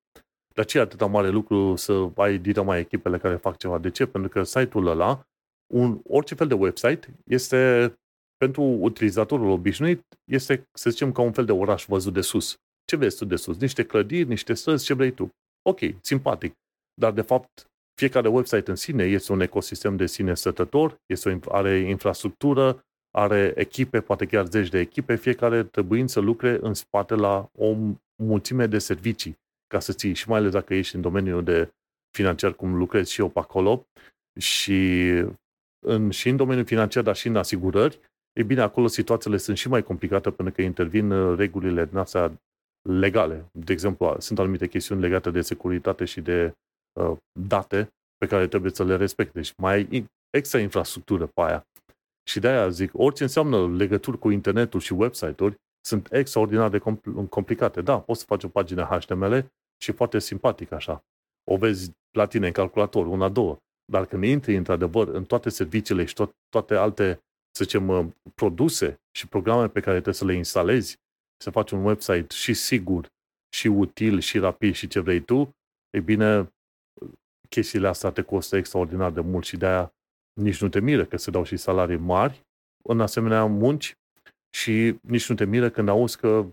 Dar 0.55 0.65
ce 0.65 0.77
e 0.77 0.81
atâta 0.81 1.05
mare 1.05 1.29
lucru 1.29 1.75
să 1.75 2.09
ai 2.15 2.37
dita 2.37 2.61
mai 2.61 2.79
echipele 2.79 3.17
care 3.17 3.35
fac 3.35 3.57
ceva? 3.57 3.77
De 3.77 3.89
ce? 3.89 4.05
Pentru 4.05 4.29
că 4.29 4.43
site-ul 4.43 4.87
ăla 4.87 5.27
un, 5.73 5.99
orice 6.07 6.35
fel 6.35 6.47
de 6.47 6.53
website 6.53 7.19
este, 7.25 7.93
pentru 8.37 8.61
utilizatorul 8.61 9.49
obișnuit, 9.49 10.05
este, 10.23 10.67
să 10.73 10.89
zicem, 10.89 11.11
ca 11.11 11.21
un 11.21 11.31
fel 11.31 11.45
de 11.45 11.51
oraș 11.51 11.85
văzut 11.85 12.13
de 12.13 12.21
sus. 12.21 12.57
Ce 12.85 12.95
vezi 12.95 13.17
tu 13.17 13.25
de 13.25 13.35
sus? 13.35 13.57
Niște 13.57 13.85
clădiri, 13.85 14.27
niște 14.27 14.53
străzi, 14.53 14.85
ce 14.85 14.93
vrei 14.93 15.11
tu. 15.11 15.29
Ok, 15.69 15.79
simpatic. 16.01 16.53
Dar, 16.93 17.11
de 17.11 17.21
fapt, 17.21 17.67
fiecare 17.95 18.27
website 18.27 18.69
în 18.69 18.75
sine 18.75 19.03
este 19.03 19.31
un 19.31 19.41
ecosistem 19.41 19.95
de 19.95 20.05
sine 20.05 20.33
stătător, 20.33 21.01
este 21.05 21.41
o, 21.45 21.53
are 21.53 21.79
infrastructură, 21.79 22.85
are 23.11 23.53
echipe, 23.55 24.01
poate 24.01 24.25
chiar 24.25 24.45
zeci 24.45 24.69
de 24.69 24.79
echipe, 24.79 25.15
fiecare 25.15 25.63
trebuind 25.63 26.09
să 26.09 26.19
lucre 26.19 26.57
în 26.61 26.73
spate 26.73 27.15
la 27.15 27.49
o 27.57 27.75
mulțime 28.23 28.67
de 28.67 28.79
servicii 28.79 29.37
ca 29.67 29.79
să 29.79 29.93
ții, 29.93 30.13
și 30.13 30.29
mai 30.29 30.39
ales 30.39 30.51
dacă 30.51 30.73
ești 30.73 30.95
în 30.95 31.01
domeniul 31.01 31.43
de 31.43 31.71
financiar, 32.17 32.53
cum 32.53 32.75
lucrez 32.75 33.07
și 33.07 33.21
eu 33.21 33.29
pe 33.29 33.39
acolo, 33.39 33.87
și 34.39 35.09
în, 35.85 36.09
și 36.09 36.29
în 36.29 36.35
domeniul 36.35 36.65
financiar, 36.65 37.03
dar 37.03 37.15
și 37.15 37.27
în 37.27 37.35
asigurări, 37.35 37.99
e 38.33 38.43
bine, 38.43 38.61
acolo 38.61 38.87
situațiile 38.87 39.37
sunt 39.37 39.57
și 39.57 39.67
mai 39.67 39.83
complicate 39.83 40.31
pentru 40.31 40.55
că 40.55 40.61
intervin 40.61 41.11
uh, 41.11 41.37
regulile 41.37 41.85
din 41.85 41.97
astea 41.97 42.41
legale. 42.89 43.45
De 43.51 43.73
exemplu, 43.73 44.15
sunt 44.19 44.39
anumite 44.39 44.67
chestiuni 44.67 45.01
legate 45.01 45.31
de 45.31 45.41
securitate 45.41 46.05
și 46.05 46.21
de 46.21 46.53
uh, 46.99 47.17
date 47.39 47.87
pe 48.17 48.27
care 48.27 48.47
trebuie 48.47 48.71
să 48.71 48.83
le 48.83 48.95
respecte. 48.95 49.39
Deci 49.39 49.53
mai 49.57 49.73
ai 49.73 50.05
extra 50.29 50.59
infrastructură 50.59 51.25
pe 51.25 51.41
aia. 51.41 51.67
Și 52.27 52.39
de 52.39 52.47
aia 52.47 52.69
zic, 52.69 52.91
orice 52.93 53.23
înseamnă 53.23 53.75
legături 53.75 54.19
cu 54.19 54.29
internetul 54.29 54.79
și 54.79 54.93
website-uri, 54.93 55.55
sunt 55.85 56.07
extraordinar 56.11 56.69
de 56.69 56.77
compl- 56.77 57.19
complicate. 57.29 57.81
Da, 57.81 57.99
poți 57.99 58.19
să 58.19 58.25
faci 58.25 58.43
o 58.43 58.47
pagină 58.47 58.83
HTML 58.83 59.45
și 59.81 59.91
foarte 59.91 60.19
simpatic 60.19 60.71
așa. 60.71 61.03
O 61.51 61.57
vezi 61.57 61.91
la 62.17 62.25
tine 62.25 62.47
în 62.47 62.53
calculator, 62.53 63.07
una, 63.07 63.29
două. 63.29 63.57
Dar 63.91 64.05
când 64.05 64.23
intri 64.23 64.55
într-adevăr 64.55 65.07
în 65.07 65.23
toate 65.23 65.49
serviciile 65.49 66.05
și 66.05 66.13
tot, 66.13 66.31
toate 66.49 66.75
alte, 66.75 67.19
să 67.55 67.63
zicem, 67.63 67.87
uh, 67.87 68.05
produse 68.35 69.01
și 69.17 69.27
programe 69.27 69.67
pe 69.67 69.79
care 69.79 69.95
trebuie 69.95 70.13
să 70.13 70.25
le 70.25 70.33
instalezi, 70.33 70.97
să 71.43 71.49
faci 71.49 71.71
un 71.71 71.83
website 71.83 72.35
și 72.35 72.53
sigur, 72.53 73.11
și 73.55 73.67
util, 73.67 74.19
și 74.19 74.37
rapid, 74.37 74.73
și 74.73 74.87
ce 74.87 74.99
vrei 74.99 75.19
tu, 75.19 75.55
e 75.89 75.99
bine, 75.99 76.53
chestiile 77.49 77.87
astea 77.87 78.11
te 78.11 78.21
costă 78.21 78.55
extraordinar 78.55 79.11
de 79.11 79.21
mult 79.21 79.45
și 79.45 79.57
de-aia 79.57 79.93
nici 80.33 80.61
nu 80.61 80.69
te 80.69 80.79
miră 80.79 81.05
că 81.05 81.17
se 81.17 81.31
dau 81.31 81.43
și 81.43 81.57
salarii 81.57 81.97
mari 81.97 82.41
în 82.83 83.01
asemenea 83.01 83.45
munci 83.45 83.97
și 84.55 84.95
nici 85.01 85.29
nu 85.29 85.35
te 85.35 85.45
miră 85.45 85.69
când 85.69 85.89
auzi 85.89 86.17
că 86.17 86.45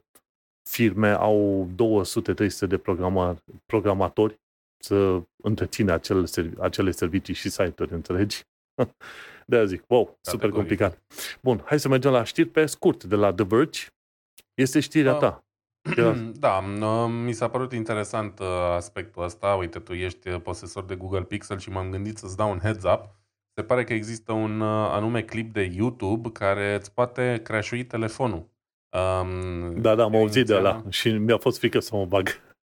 firme 0.69 1.11
au 1.11 1.69
200-300 2.65 2.69
de 2.69 2.79
programa, 2.79 3.43
programatori 3.67 4.39
să 4.83 5.23
întrețină 5.43 5.93
acel, 5.93 6.27
acele 6.59 6.91
servicii 6.91 7.35
și 7.35 7.49
site-uri, 7.49 7.93
înțelegi? 7.93 8.43
de 9.47 9.57
aia 9.57 9.65
zic, 9.65 9.83
wow, 9.89 10.19
super 10.21 10.51
complicat. 10.51 10.99
Bun, 11.41 11.63
hai 11.65 11.81
să 11.81 11.89
mergem 11.89 12.11
la 12.11 12.25
știri 12.25 12.49
pe 12.49 12.67
scurt 12.67 13.05
de 13.05 13.17
la 13.17 13.33
The 13.33 13.45
Verge. 13.45 13.81
Este 14.55 14.81
știrea 14.81 15.13
ta. 15.13 15.45
Da, 16.33 16.61
mi 17.07 17.33
s-a 17.33 17.49
părut 17.49 17.73
interesant 17.73 18.39
uh, 18.39 18.47
aspectul 18.75 19.23
ăsta. 19.23 19.55
Uite, 19.55 19.79
tu 19.79 19.93
ești 19.93 20.29
uh, 20.29 20.41
posesor 20.41 20.85
de 20.85 20.95
Google 20.95 21.23
Pixel 21.23 21.59
și 21.59 21.71
m-am 21.71 21.91
gândit 21.91 22.19
să-ți 22.19 22.37
dau 22.37 22.51
un 22.51 22.59
heads 22.59 22.85
up. 22.85 23.19
Se 23.55 23.63
pare 23.63 23.85
că 23.85 23.93
există 23.93 24.33
un 24.33 24.61
uh, 24.61 24.89
anume 24.91 25.23
clip 25.23 25.53
de 25.53 25.71
YouTube 25.77 26.31
care 26.33 26.75
îți 26.75 26.93
poate 26.93 27.41
crashui 27.45 27.85
telefonul. 27.85 28.49
Um, 28.91 29.81
da, 29.81 29.95
da, 29.95 30.03
am 30.03 30.17
auzit 30.17 30.47
de 30.47 30.55
ăla 30.55 30.83
și 30.89 31.11
mi-a 31.11 31.39
fost 31.39 31.59
frică 31.59 31.79
să 31.79 31.97
mă 31.97 32.05
bag. 32.05 32.29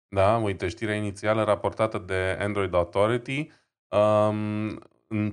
Da, 0.08 0.38
uite, 0.38 0.68
știrea 0.68 0.96
inițială 0.96 1.44
raportată 1.44 1.98
de 1.98 2.38
Android 2.40 2.74
Authority. 2.74 3.52
Um, 3.88 4.80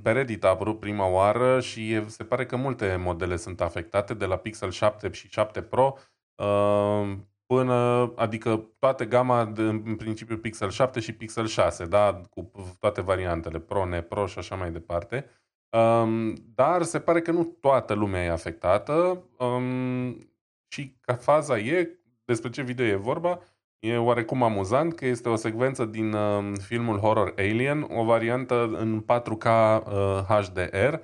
pe 0.02 0.10
Reddit 0.12 0.44
a 0.44 0.48
apărut 0.48 0.80
prima 0.80 1.06
oară 1.06 1.60
și 1.60 2.10
se 2.10 2.24
pare 2.24 2.46
că 2.46 2.56
multe 2.56 2.96
modele 2.96 3.36
sunt 3.36 3.60
afectate, 3.60 4.14
de 4.14 4.24
la 4.24 4.36
Pixel 4.36 4.70
7 4.70 5.10
și 5.12 5.28
7 5.28 5.62
Pro 5.62 5.94
uh, 5.96 6.02
până, 7.46 8.12
adică 8.16 8.68
toate 8.78 9.04
gama, 9.04 9.44
de, 9.44 9.62
în 9.62 9.96
principiu 9.96 10.36
Pixel 10.38 10.70
7 10.70 11.00
și 11.00 11.12
Pixel 11.12 11.46
6, 11.46 11.84
da, 11.84 12.20
cu 12.30 12.50
toate 12.78 13.00
variantele, 13.00 13.58
Pro, 13.58 13.86
Pro 14.08 14.26
și 14.26 14.38
așa 14.38 14.56
mai 14.56 14.72
departe. 14.72 15.26
Um, 15.76 16.34
dar 16.54 16.82
se 16.82 17.00
pare 17.00 17.20
că 17.20 17.30
nu 17.30 17.44
toată 17.44 17.94
lumea 17.94 18.24
e 18.24 18.30
afectată 18.30 19.22
um, 19.38 20.30
și 20.68 20.96
ca 21.00 21.14
faza 21.14 21.58
e, 21.58 21.98
despre 22.24 22.50
ce 22.50 22.62
video 22.62 22.86
e 22.86 22.94
vorba, 22.94 23.40
E 23.86 23.96
oarecum 23.96 24.42
amuzant 24.42 24.94
că 24.94 25.06
este 25.06 25.28
o 25.28 25.36
secvență 25.36 25.84
din 25.84 26.12
uh, 26.12 26.52
filmul 26.60 26.98
horror 26.98 27.34
Alien, 27.36 27.86
o 27.90 28.04
variantă 28.04 28.64
în 28.64 29.04
4K 29.04 29.46
uh, 29.46 30.24
HDR, 30.28 30.94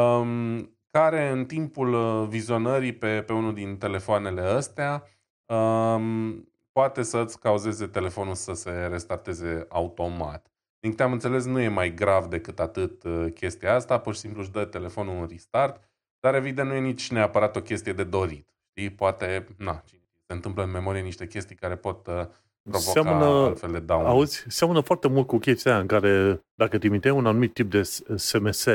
um, 0.00 0.75
care 0.98 1.28
în 1.28 1.44
timpul 1.44 1.92
uh, 1.92 2.28
vizionării 2.28 2.92
pe, 2.92 3.22
pe 3.22 3.32
unul 3.32 3.54
din 3.54 3.76
telefoanele 3.76 4.40
astea 4.40 5.04
um, 5.46 6.48
poate 6.72 7.02
să-ți 7.02 7.38
cauzeze 7.38 7.86
telefonul 7.86 8.34
să 8.34 8.52
se 8.52 8.70
restarteze 8.70 9.66
automat. 9.68 10.50
Din 10.80 10.90
câte 10.90 11.02
am 11.02 11.12
înțeles, 11.12 11.44
nu 11.44 11.60
e 11.60 11.68
mai 11.68 11.94
grav 11.94 12.26
decât 12.26 12.60
atât 12.60 13.04
uh, 13.04 13.26
chestia 13.34 13.74
asta, 13.74 13.98
pur 13.98 14.14
și 14.14 14.20
simplu 14.20 14.40
își 14.40 14.50
dă 14.50 14.64
telefonul 14.64 15.16
un 15.16 15.26
restart, 15.30 15.90
dar 16.20 16.34
evident 16.34 16.68
nu 16.68 16.74
e 16.74 16.80
nici 16.80 17.10
neapărat 17.10 17.56
o 17.56 17.60
chestie 17.60 17.92
de 17.92 18.04
dorit. 18.04 18.48
Știi? 18.70 18.90
Poate, 18.90 19.46
na, 19.58 19.82
cine 19.86 20.00
se 20.26 20.32
întâmplă 20.32 20.62
în 20.62 20.70
memorie 20.70 21.00
niște 21.00 21.26
chestii 21.26 21.56
care 21.56 21.76
pot 21.76 22.06
uh, 22.06 22.26
provoca 22.62 22.90
seamănă, 22.90 23.24
altfel 23.24 23.72
de 23.72 23.80
daune. 23.80 24.08
Auzi, 24.08 24.44
seamănă 24.48 24.80
foarte 24.80 25.08
mult 25.08 25.26
cu 25.26 25.38
chestia 25.38 25.70
aia 25.70 25.80
în 25.80 25.86
care 25.86 26.42
dacă 26.54 26.78
trimiteai 26.78 27.16
un 27.16 27.26
anumit 27.26 27.52
tip 27.52 27.70
de 27.70 27.82
SMS 28.16 28.66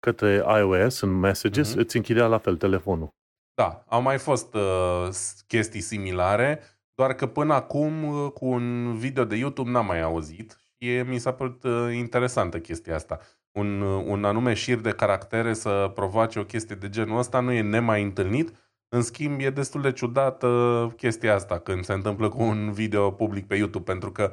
către 0.00 0.44
iOS 0.58 1.00
în 1.00 1.10
Messages, 1.10 1.72
mm-hmm. 1.72 1.78
îți 1.78 1.96
închidea 1.96 2.26
la 2.26 2.38
fel 2.38 2.56
telefonul. 2.56 3.08
Da, 3.54 3.84
au 3.86 4.02
mai 4.02 4.18
fost 4.18 4.54
uh, 4.54 5.08
chestii 5.46 5.80
similare, 5.80 6.60
doar 6.94 7.14
că 7.14 7.26
până 7.26 7.54
acum 7.54 8.04
uh, 8.04 8.30
cu 8.32 8.46
un 8.46 8.96
video 8.96 9.24
de 9.24 9.36
YouTube 9.36 9.70
n-am 9.70 9.86
mai 9.86 10.00
auzit 10.00 10.58
și 10.76 10.90
e, 10.90 11.02
mi 11.02 11.18
s-a 11.18 11.32
părut 11.32 11.62
uh, 11.62 11.94
interesantă 11.94 12.58
chestia 12.58 12.94
asta. 12.94 13.20
Un, 13.52 13.80
uh, 13.80 14.04
un 14.06 14.24
anume 14.24 14.54
șir 14.54 14.78
de 14.78 14.90
caractere 14.90 15.52
să 15.52 15.90
provoace 15.94 16.38
o 16.38 16.44
chestie 16.44 16.76
de 16.76 16.88
genul 16.88 17.18
ăsta 17.18 17.40
nu 17.40 17.52
e 17.52 17.60
nemai 17.60 18.02
întâlnit, 18.02 18.52
în 18.88 19.02
schimb, 19.02 19.40
e 19.40 19.50
destul 19.50 19.80
de 19.82 19.92
ciudată 19.92 20.92
chestia 20.96 21.34
asta 21.34 21.58
când 21.58 21.84
se 21.84 21.92
întâmplă 21.92 22.28
cu 22.28 22.42
un 22.42 22.72
video 22.72 23.10
public 23.10 23.46
pe 23.46 23.56
YouTube, 23.56 23.84
pentru 23.84 24.12
că 24.12 24.32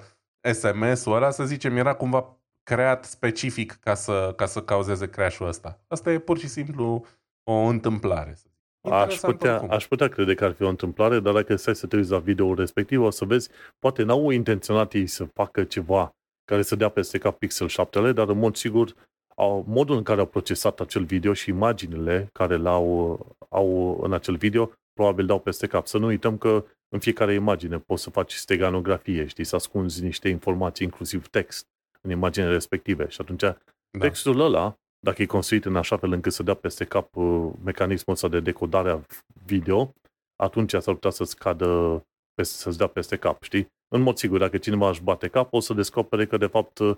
SMS-ul 0.53 1.15
ăla, 1.15 1.29
să 1.31 1.45
zicem, 1.45 1.77
era 1.77 1.93
cumva 1.93 2.37
creat 2.65 3.05
specific 3.05 3.71
ca 3.71 3.93
să, 3.93 4.33
ca 4.35 4.45
să 4.45 4.61
cauzeze 4.61 5.09
crash-ul 5.09 5.47
ăsta. 5.47 5.79
Asta 5.87 6.11
e 6.11 6.19
pur 6.19 6.37
și 6.37 6.47
simplu 6.47 7.05
o 7.43 7.53
întâmplare. 7.53 8.37
Aș 8.81 9.15
putea, 9.15 9.59
aș 9.69 9.87
putea 9.87 10.07
crede 10.07 10.33
că 10.33 10.45
ar 10.45 10.51
fi 10.53 10.63
o 10.63 10.69
întâmplare, 10.69 11.19
dar 11.19 11.33
dacă 11.33 11.55
stai 11.55 11.75
să 11.75 11.87
te 11.87 11.95
uiți 11.95 12.11
la 12.11 12.19
video 12.19 12.53
respectiv, 12.53 13.01
o 13.01 13.09
să 13.09 13.25
vezi, 13.25 13.49
poate 13.79 14.03
n-au 14.03 14.29
intenționat 14.29 14.93
ei 14.93 15.07
să 15.07 15.23
facă 15.23 15.63
ceva 15.63 16.15
care 16.45 16.61
să 16.61 16.75
dea 16.75 16.89
peste 16.89 17.17
cap 17.17 17.37
Pixel 17.37 17.67
7 17.67 18.11
dar 18.11 18.29
în 18.29 18.37
mod 18.37 18.55
sigur 18.55 18.93
au, 19.35 19.65
modul 19.67 19.95
în 19.95 20.03
care 20.03 20.19
au 20.19 20.25
procesat 20.25 20.79
acel 20.79 21.03
video 21.03 21.33
și 21.33 21.49
imaginile 21.49 22.29
care 22.33 22.55
l-au 22.55 23.19
au 23.49 23.99
în 24.01 24.13
acel 24.13 24.35
video, 24.35 24.71
probabil 24.93 25.25
dau 25.25 25.39
peste 25.39 25.67
cap. 25.67 25.87
Să 25.87 25.97
nu 25.97 26.05
uităm 26.05 26.37
că 26.37 26.65
în 26.89 26.99
fiecare 26.99 27.33
imagine 27.33 27.77
poți 27.77 28.03
să 28.03 28.09
faci 28.09 28.33
steganografie, 28.33 29.25
știi, 29.25 29.43
să 29.43 29.55
ascunzi 29.55 30.03
niște 30.03 30.29
informații, 30.29 30.85
inclusiv 30.85 31.27
text, 31.27 31.67
în 32.05 32.11
imaginele 32.11 32.51
respective. 32.51 33.07
Și 33.09 33.21
atunci 33.21 33.41
da. 33.41 33.57
textul 33.99 34.39
ăla, 34.39 34.75
dacă 34.99 35.21
e 35.21 35.25
construit 35.25 35.65
în 35.65 35.75
așa 35.75 35.97
fel 35.97 36.11
încât 36.11 36.33
să 36.33 36.43
dea 36.43 36.53
peste 36.53 36.85
cap 36.85 37.15
uh, 37.15 37.51
mecanismul 37.63 38.15
ăsta 38.15 38.27
de 38.27 38.39
decodare 38.39 38.89
a 38.89 38.99
video, 39.45 39.93
atunci 40.35 40.69
s-ar 40.69 40.93
putea 40.93 41.09
să-ți 41.09 41.37
cadă, 41.37 42.01
să-ți 42.41 42.77
dea 42.77 42.87
peste 42.87 43.17
cap, 43.17 43.43
știi? 43.43 43.67
În 43.95 44.01
mod 44.01 44.17
sigur, 44.17 44.39
dacă 44.39 44.57
cineva 44.57 44.89
își 44.89 45.03
bate 45.03 45.27
cap, 45.27 45.53
o 45.53 45.59
să 45.59 45.73
descopere 45.73 46.25
că, 46.25 46.37
de 46.37 46.45
fapt, 46.45 46.77
uh, 46.77 46.97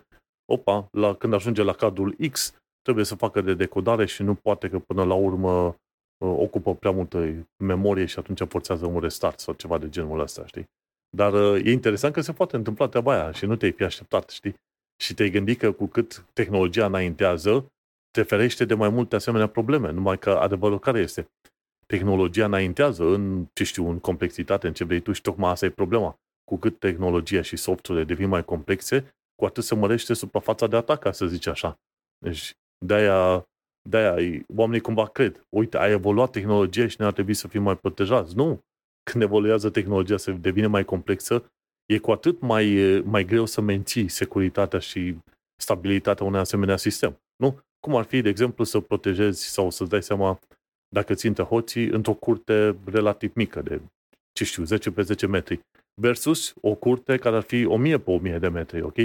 opa, 0.51 0.87
la, 0.91 1.15
când 1.15 1.33
ajunge 1.33 1.63
la 1.63 1.73
cadrul 1.73 2.15
X, 2.31 2.55
trebuie 2.81 3.05
să 3.05 3.15
facă 3.15 3.41
de 3.41 3.53
decodare 3.53 4.05
și 4.05 4.23
nu 4.23 4.35
poate 4.35 4.69
că 4.69 4.79
până 4.79 5.03
la 5.03 5.13
urmă 5.13 5.65
uh, 5.67 6.35
ocupă 6.37 6.75
prea 6.75 6.91
multă 6.91 7.47
memorie 7.63 8.05
și 8.05 8.19
atunci 8.19 8.41
forțează 8.49 8.85
un 8.85 8.99
restart 8.99 9.39
sau 9.39 9.53
ceva 9.53 9.77
de 9.77 9.89
genul 9.89 10.19
ăsta, 10.19 10.45
știi? 10.45 10.65
Dar 11.09 11.33
uh, 11.33 11.65
e 11.65 11.71
interesant 11.71 12.13
că 12.13 12.21
se 12.21 12.33
poate 12.33 12.55
întâmpla 12.55 12.87
treaba 12.87 13.13
aia 13.13 13.31
și 13.31 13.45
nu 13.45 13.55
te-ai 13.55 13.71
fi 13.71 13.83
așteptat, 13.83 14.29
știi? 14.29 14.55
Și 15.01 15.13
te-ai 15.13 15.29
gândit 15.29 15.59
că 15.59 15.71
cu 15.71 15.85
cât 15.85 16.25
tehnologia 16.33 16.85
înaintează, 16.85 17.71
te 18.11 18.23
ferește 18.23 18.65
de 18.65 18.73
mai 18.73 18.89
multe 18.89 19.15
asemenea 19.15 19.47
probleme. 19.47 19.91
Numai 19.91 20.19
că 20.19 20.29
adevărul 20.29 20.79
care 20.79 20.99
este? 20.99 21.27
Tehnologia 21.85 22.45
înaintează 22.45 23.03
în, 23.03 23.45
ce 23.53 23.63
știu, 23.63 23.89
în 23.89 23.99
complexitate, 23.99 24.67
în 24.67 24.73
ce 24.73 24.83
vrei 24.83 24.99
tu 24.99 25.11
și 25.11 25.21
tocmai 25.21 25.51
asta 25.51 25.65
e 25.65 25.69
problema. 25.69 26.15
Cu 26.43 26.57
cât 26.57 26.79
tehnologia 26.79 27.41
și 27.41 27.55
software 27.55 28.03
devin 28.03 28.27
mai 28.27 28.45
complexe, 28.45 29.15
cu 29.35 29.45
atât 29.45 29.63
se 29.63 29.75
mărește 29.75 30.13
suprafața 30.13 30.67
de 30.67 30.75
atac, 30.75 30.99
ca 30.99 31.11
să 31.11 31.25
zici 31.25 31.47
așa. 31.47 31.79
Deci, 32.25 32.53
de-aia, 32.85 33.47
de-aia 33.89 34.43
oamenii 34.55 34.81
cumva 34.81 35.05
cred, 35.07 35.45
uite, 35.49 35.77
a 35.77 35.89
evoluat 35.89 36.31
tehnologia 36.31 36.87
și 36.87 36.95
ne 36.99 37.05
ar 37.05 37.13
trebui 37.13 37.33
să 37.33 37.47
fim 37.47 37.63
mai 37.63 37.77
protejați. 37.77 38.35
Nu! 38.35 38.59
Când 39.03 39.23
evoluează 39.23 39.69
tehnologia, 39.69 40.17
se 40.17 40.31
devine 40.31 40.67
mai 40.67 40.85
complexă, 40.85 41.51
e 41.89 41.97
cu 41.97 42.11
atât 42.11 42.41
mai, 42.41 43.01
mai 43.05 43.25
greu 43.25 43.45
să 43.45 43.61
menții 43.61 44.07
securitatea 44.07 44.79
și 44.79 45.17
stabilitatea 45.61 46.25
unui 46.25 46.39
asemenea 46.39 46.77
sistem. 46.77 47.19
Nu? 47.35 47.59
Cum 47.79 47.95
ar 47.95 48.03
fi, 48.03 48.21
de 48.21 48.29
exemplu, 48.29 48.63
să 48.63 48.79
protejezi 48.79 49.43
sau 49.43 49.69
să-ți 49.69 49.89
dai 49.89 50.03
seama 50.03 50.39
dacă 50.89 51.13
țintă 51.13 51.43
hoții 51.43 51.85
într-o 51.85 52.13
curte 52.13 52.77
relativ 52.85 53.31
mică, 53.35 53.61
de, 53.61 53.81
ce 54.31 54.43
știu, 54.43 54.63
10 54.63 54.91
pe 54.91 55.01
10 55.01 55.27
metri, 55.27 55.59
versus 56.01 56.53
o 56.61 56.75
curte 56.75 57.17
care 57.17 57.35
ar 57.35 57.41
fi 57.41 57.65
1000 57.65 57.99
pe 57.99 58.11
1000 58.11 58.39
de 58.39 58.47
metri, 58.47 58.81
ok? 58.81 58.97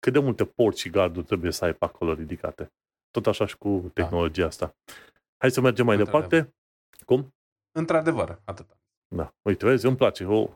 cât 0.00 0.12
de 0.12 0.18
multe 0.18 0.44
porți 0.44 0.80
și 0.80 0.90
garduri 0.90 1.26
trebuie 1.26 1.52
să 1.52 1.64
ai 1.64 1.72
pe 1.72 1.84
acolo 1.84 2.12
ridicate. 2.12 2.72
Tot 3.10 3.26
așa 3.26 3.46
și 3.46 3.56
cu 3.56 3.80
da. 3.82 4.02
tehnologia 4.02 4.40
da. 4.42 4.46
asta. 4.46 4.74
Hai 5.38 5.50
să 5.50 5.60
mergem 5.60 5.86
mai 5.86 5.96
departe. 5.96 6.54
Cum? 7.04 7.34
Într-adevăr, 7.78 8.40
atât. 8.44 8.76
Da. 9.14 9.34
Uite, 9.42 9.64
vezi, 9.66 9.86
îmi 9.86 9.96
place. 9.96 10.24
O, 10.24 10.36
o, 10.36 10.50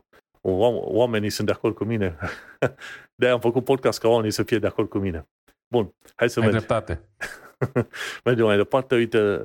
oamenii 0.49 1.29
sunt 1.29 1.47
de 1.47 1.53
acord 1.53 1.75
cu 1.75 1.83
mine. 1.83 2.17
de 3.21 3.27
am 3.27 3.39
făcut 3.39 3.63
podcast 3.63 3.99
ca 3.99 4.07
oamenii 4.07 4.31
să 4.31 4.43
fie 4.43 4.59
de 4.59 4.67
acord 4.67 4.89
cu 4.89 4.97
mine. 4.97 5.27
Bun, 5.67 5.93
hai 6.15 6.29
să 6.29 6.39
ai 6.39 6.45
mergem. 6.45 6.65
dreptate. 6.65 7.01
mergem 8.25 8.45
mai 8.45 8.57
departe. 8.57 8.95
Uite, 8.95 9.41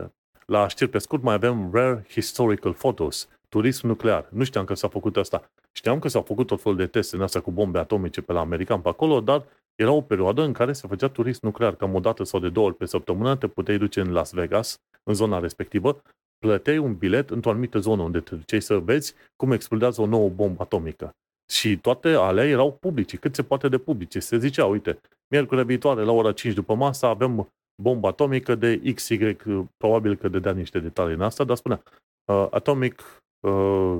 la 0.46 0.68
știri 0.68 0.90
pe 0.90 0.98
scurt 0.98 1.22
mai 1.22 1.34
avem 1.34 1.70
Rare 1.72 2.04
Historical 2.08 2.72
Photos, 2.72 3.28
turism 3.48 3.86
nuclear. 3.86 4.28
Nu 4.30 4.44
știam 4.44 4.64
că 4.64 4.74
s-a 4.74 4.88
făcut 4.88 5.16
asta. 5.16 5.50
Știam 5.72 5.98
că 5.98 6.08
s-au 6.08 6.22
făcut 6.22 6.46
tot 6.46 6.62
felul 6.62 6.78
de 6.78 6.86
teste 6.86 7.16
în 7.16 7.22
asta 7.22 7.40
cu 7.40 7.50
bombe 7.50 7.78
atomice 7.78 8.20
pe 8.20 8.32
la 8.32 8.40
american 8.40 8.80
pe 8.80 8.88
acolo, 8.88 9.20
dar 9.20 9.44
era 9.74 9.92
o 9.92 10.00
perioadă 10.00 10.42
în 10.42 10.52
care 10.52 10.72
se 10.72 10.86
făcea 10.86 11.08
turism 11.08 11.40
nuclear, 11.42 11.74
cam 11.74 11.94
o 11.94 12.00
dată 12.00 12.24
sau 12.24 12.40
de 12.40 12.48
două 12.48 12.66
ori 12.66 12.76
pe 12.76 12.86
săptămână, 12.86 13.36
te 13.36 13.46
puteai 13.46 13.78
duce 13.78 14.00
în 14.00 14.12
Las 14.12 14.32
Vegas, 14.32 14.80
în 15.02 15.14
zona 15.14 15.38
respectivă, 15.38 16.02
plăteai 16.38 16.78
un 16.78 16.94
bilet 16.94 17.30
într-o 17.30 17.50
anumită 17.50 17.78
zonă 17.78 18.02
unde 18.02 18.20
te 18.20 18.34
duceai 18.34 18.62
să 18.62 18.78
vezi 18.78 19.14
cum 19.36 19.52
explodează 19.52 20.00
o 20.00 20.06
nouă 20.06 20.28
bombă 20.28 20.62
atomică. 20.62 21.10
Și 21.50 21.78
toate 21.78 22.08
alea 22.08 22.44
erau 22.44 22.72
publice, 22.72 23.16
cât 23.16 23.34
se 23.34 23.42
poate 23.42 23.68
de 23.68 23.78
publice. 23.78 24.18
Se 24.18 24.38
zicea, 24.38 24.66
uite, 24.66 25.00
miercuri 25.30 25.64
viitoare, 25.64 26.02
la 26.02 26.12
ora 26.12 26.32
5 26.32 26.54
după 26.54 26.74
masa, 26.74 27.08
avem 27.08 27.48
bombă 27.82 28.08
atomică 28.08 28.54
de 28.54 28.92
XY, 28.94 29.36
probabil 29.76 30.16
că 30.16 30.28
dădea 30.28 30.52
niște 30.52 30.78
detalii 30.78 31.14
în 31.14 31.20
asta, 31.20 31.44
dar 31.44 31.56
spunea 31.56 31.82
uh, 32.24 32.46
Atomic 32.50 33.22
uh, 33.40 33.98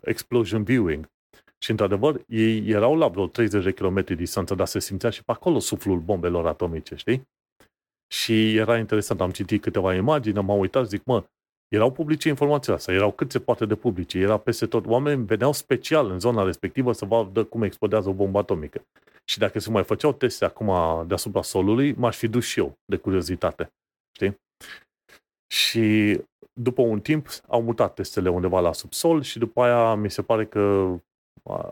Explosion 0.00 0.62
Viewing. 0.64 1.10
Și 1.58 1.70
într-adevăr, 1.70 2.20
ei 2.26 2.68
erau 2.68 2.96
la 2.96 3.08
vreo 3.08 3.26
30 3.26 3.64
de 3.64 3.72
km 3.72 4.04
distanță, 4.14 4.54
dar 4.54 4.66
se 4.66 4.78
simțea 4.78 5.10
și 5.10 5.24
pe 5.24 5.32
acolo 5.32 5.58
suflul 5.58 5.98
bombelor 5.98 6.46
atomice, 6.46 6.94
știi? 6.94 7.28
Și 8.12 8.56
era 8.56 8.78
interesant, 8.78 9.20
am 9.20 9.30
citit 9.30 9.62
câteva 9.62 9.94
imagini, 9.94 10.38
am 10.38 10.48
uitat, 10.48 10.88
zic, 10.88 11.04
mă, 11.04 11.24
erau 11.72 11.90
publice 11.90 12.28
informațiile 12.28 12.76
astea, 12.76 12.94
erau 12.94 13.12
cât 13.12 13.30
se 13.30 13.38
poate 13.38 13.66
de 13.66 13.74
publice, 13.74 14.18
era 14.18 14.36
peste 14.36 14.66
tot. 14.66 14.86
Oamenii 14.86 15.24
veneau 15.24 15.52
special 15.52 16.10
în 16.10 16.20
zona 16.20 16.42
respectivă 16.42 16.92
să 16.92 17.04
vadă 17.04 17.44
cum 17.44 17.62
explodează 17.62 18.08
o 18.08 18.12
bombă 18.12 18.38
atomică. 18.38 18.84
Și 19.24 19.38
dacă 19.38 19.58
se 19.58 19.70
mai 19.70 19.84
făceau 19.84 20.12
teste 20.12 20.44
acum 20.44 20.72
deasupra 21.06 21.42
solului, 21.42 21.92
m-aș 21.92 22.16
fi 22.16 22.28
dus 22.28 22.44
și 22.44 22.58
eu 22.58 22.78
de 22.84 22.96
curiozitate. 22.96 23.72
Știi? 24.12 24.40
Și 25.46 26.18
după 26.52 26.82
un 26.82 27.00
timp 27.00 27.28
au 27.46 27.62
mutat 27.62 27.94
testele 27.94 28.30
undeva 28.30 28.60
la 28.60 28.72
subsol 28.72 29.22
și 29.22 29.38
după 29.38 29.62
aia 29.62 29.94
mi 29.94 30.10
se 30.10 30.22
pare 30.22 30.46
că 30.46 30.94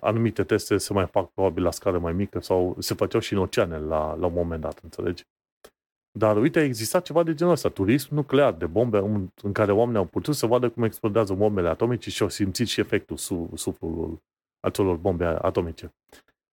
anumite 0.01 0.45
teste 0.45 0.77
se 0.77 0.93
mai 0.93 1.07
fac 1.07 1.31
probabil 1.31 1.63
la 1.63 1.71
scară 1.71 1.99
mai 1.99 2.13
mică 2.13 2.41
sau 2.41 2.77
se 2.79 2.95
făceau 2.95 3.21
și 3.21 3.33
în 3.33 3.39
oceane 3.39 3.79
la, 3.79 4.15
la 4.15 4.27
un 4.27 4.33
moment 4.33 4.61
dat, 4.61 4.81
înțelegi? 4.83 5.25
Dar 6.13 6.37
uite, 6.37 6.59
a 6.59 6.63
existat 6.63 7.05
ceva 7.05 7.23
de 7.23 7.35
genul 7.35 7.53
ăsta, 7.53 7.69
turism 7.69 8.15
nuclear 8.15 8.53
de 8.53 8.67
bombe 8.67 8.99
în, 8.99 9.29
în 9.43 9.53
care 9.53 9.73
oamenii 9.73 9.99
au 9.99 10.05
putut 10.05 10.35
să 10.35 10.47
vadă 10.47 10.69
cum 10.69 10.83
explodează 10.83 11.35
bombele 11.35 11.69
atomice 11.69 12.11
și 12.11 12.23
au 12.23 12.29
simțit 12.29 12.69
și 12.69 12.81
efectul 12.81 13.17
su, 13.17 13.51
suflul 13.55 14.23
acelor 14.61 14.97
bombe 14.97 15.25
atomice. 15.25 15.95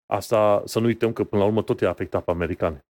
Asta, 0.06 0.62
să 0.66 0.80
nu 0.80 0.86
uităm 0.86 1.14
că 1.14 1.24
până 1.24 1.42
la 1.42 1.48
urmă 1.48 1.62
tot 1.62 1.82
e 1.82 1.88
afectat 1.88 2.24
pe 2.24 2.32
americani. 2.32 2.84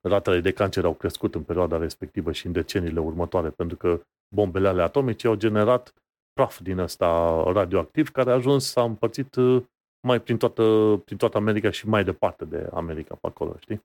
Ratele 0.00 0.40
de 0.40 0.52
cancer 0.52 0.84
au 0.84 0.94
crescut 0.94 1.34
în 1.34 1.42
perioada 1.42 1.78
respectivă 1.78 2.32
și 2.32 2.46
în 2.46 2.52
deceniile 2.52 3.00
următoare, 3.00 3.50
pentru 3.50 3.76
că 3.76 4.00
bombele 4.34 4.68
ale 4.68 4.82
atomice 4.82 5.26
au 5.26 5.34
generat 5.34 5.94
praf 6.32 6.60
din 6.60 6.78
ăsta 6.78 7.42
radioactiv 7.52 8.10
care 8.10 8.30
a 8.30 8.34
ajuns, 8.34 8.70
s-a 8.70 8.82
împărțit 8.82 9.34
uh, 9.34 9.62
mai 10.06 10.20
prin 10.20 10.36
toată, 10.36 10.62
prin 11.04 11.16
toată 11.16 11.36
America 11.36 11.70
și 11.70 11.88
mai 11.88 12.04
departe 12.04 12.44
de 12.44 12.68
America 12.72 13.14
pe 13.14 13.26
acolo, 13.26 13.56
știi? 13.58 13.82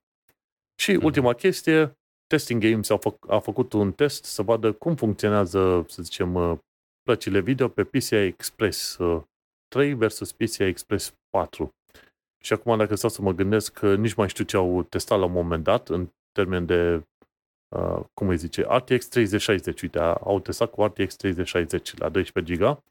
Și 0.74 0.92
mm-hmm. 0.92 1.02
ultima 1.02 1.32
chestie, 1.32 1.96
Testing 2.26 2.62
Games 2.62 2.90
a, 2.90 2.96
fă, 2.96 3.16
a 3.28 3.38
făcut 3.38 3.72
un 3.72 3.92
test 3.92 4.24
să 4.24 4.42
vadă 4.42 4.72
cum 4.72 4.94
funcționează, 4.94 5.84
să 5.88 6.02
zicem, 6.02 6.34
uh, 6.34 6.58
plăcile 7.02 7.40
video 7.40 7.68
pe 7.68 7.84
PCI 7.84 8.12
Express 8.12 8.98
3 9.68 9.92
uh, 9.92 9.98
versus 9.98 10.32
PCI 10.32 10.60
Express 10.60 11.14
4. 11.30 11.74
Și 12.44 12.52
acum, 12.52 12.76
dacă 12.76 12.94
stau 12.94 13.10
să 13.10 13.22
mă 13.22 13.32
gândesc, 13.32 13.72
că 13.72 13.94
nici 13.94 14.14
mai 14.14 14.28
știu 14.28 14.44
ce 14.44 14.56
au 14.56 14.82
testat 14.82 15.18
la 15.18 15.24
un 15.24 15.32
moment 15.32 15.64
dat, 15.64 15.88
în 15.88 16.08
termen 16.32 16.66
de, 16.66 17.02
uh, 17.76 18.00
cum 18.14 18.28
îi 18.28 18.36
zice, 18.36 18.62
RTX 18.62 19.06
3060. 19.06 19.82
Uite, 19.82 19.98
au 19.98 20.40
testat 20.40 20.70
cu 20.70 20.84
RTX 20.84 21.16
3060 21.16 21.98
la 21.98 22.08
12 22.08 22.56
GB 22.56 22.82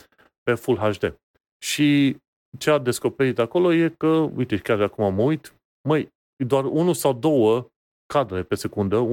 pe 0.43 0.53
Full 0.53 0.77
HD. 0.77 1.17
Și 1.57 2.17
ce 2.57 2.69
a 2.69 2.77
descoperit 2.77 3.39
acolo 3.39 3.73
e 3.73 3.89
că, 3.89 4.07
uite, 4.07 4.57
chiar 4.57 4.81
acum 4.81 5.13
mă 5.13 5.21
uit, 5.21 5.53
măi, 5.87 6.11
doar 6.45 6.63
unul 6.65 6.93
sau 6.93 7.13
două 7.13 7.71
cadre 8.13 8.43
pe 8.43 8.55
secundă, 8.55 9.07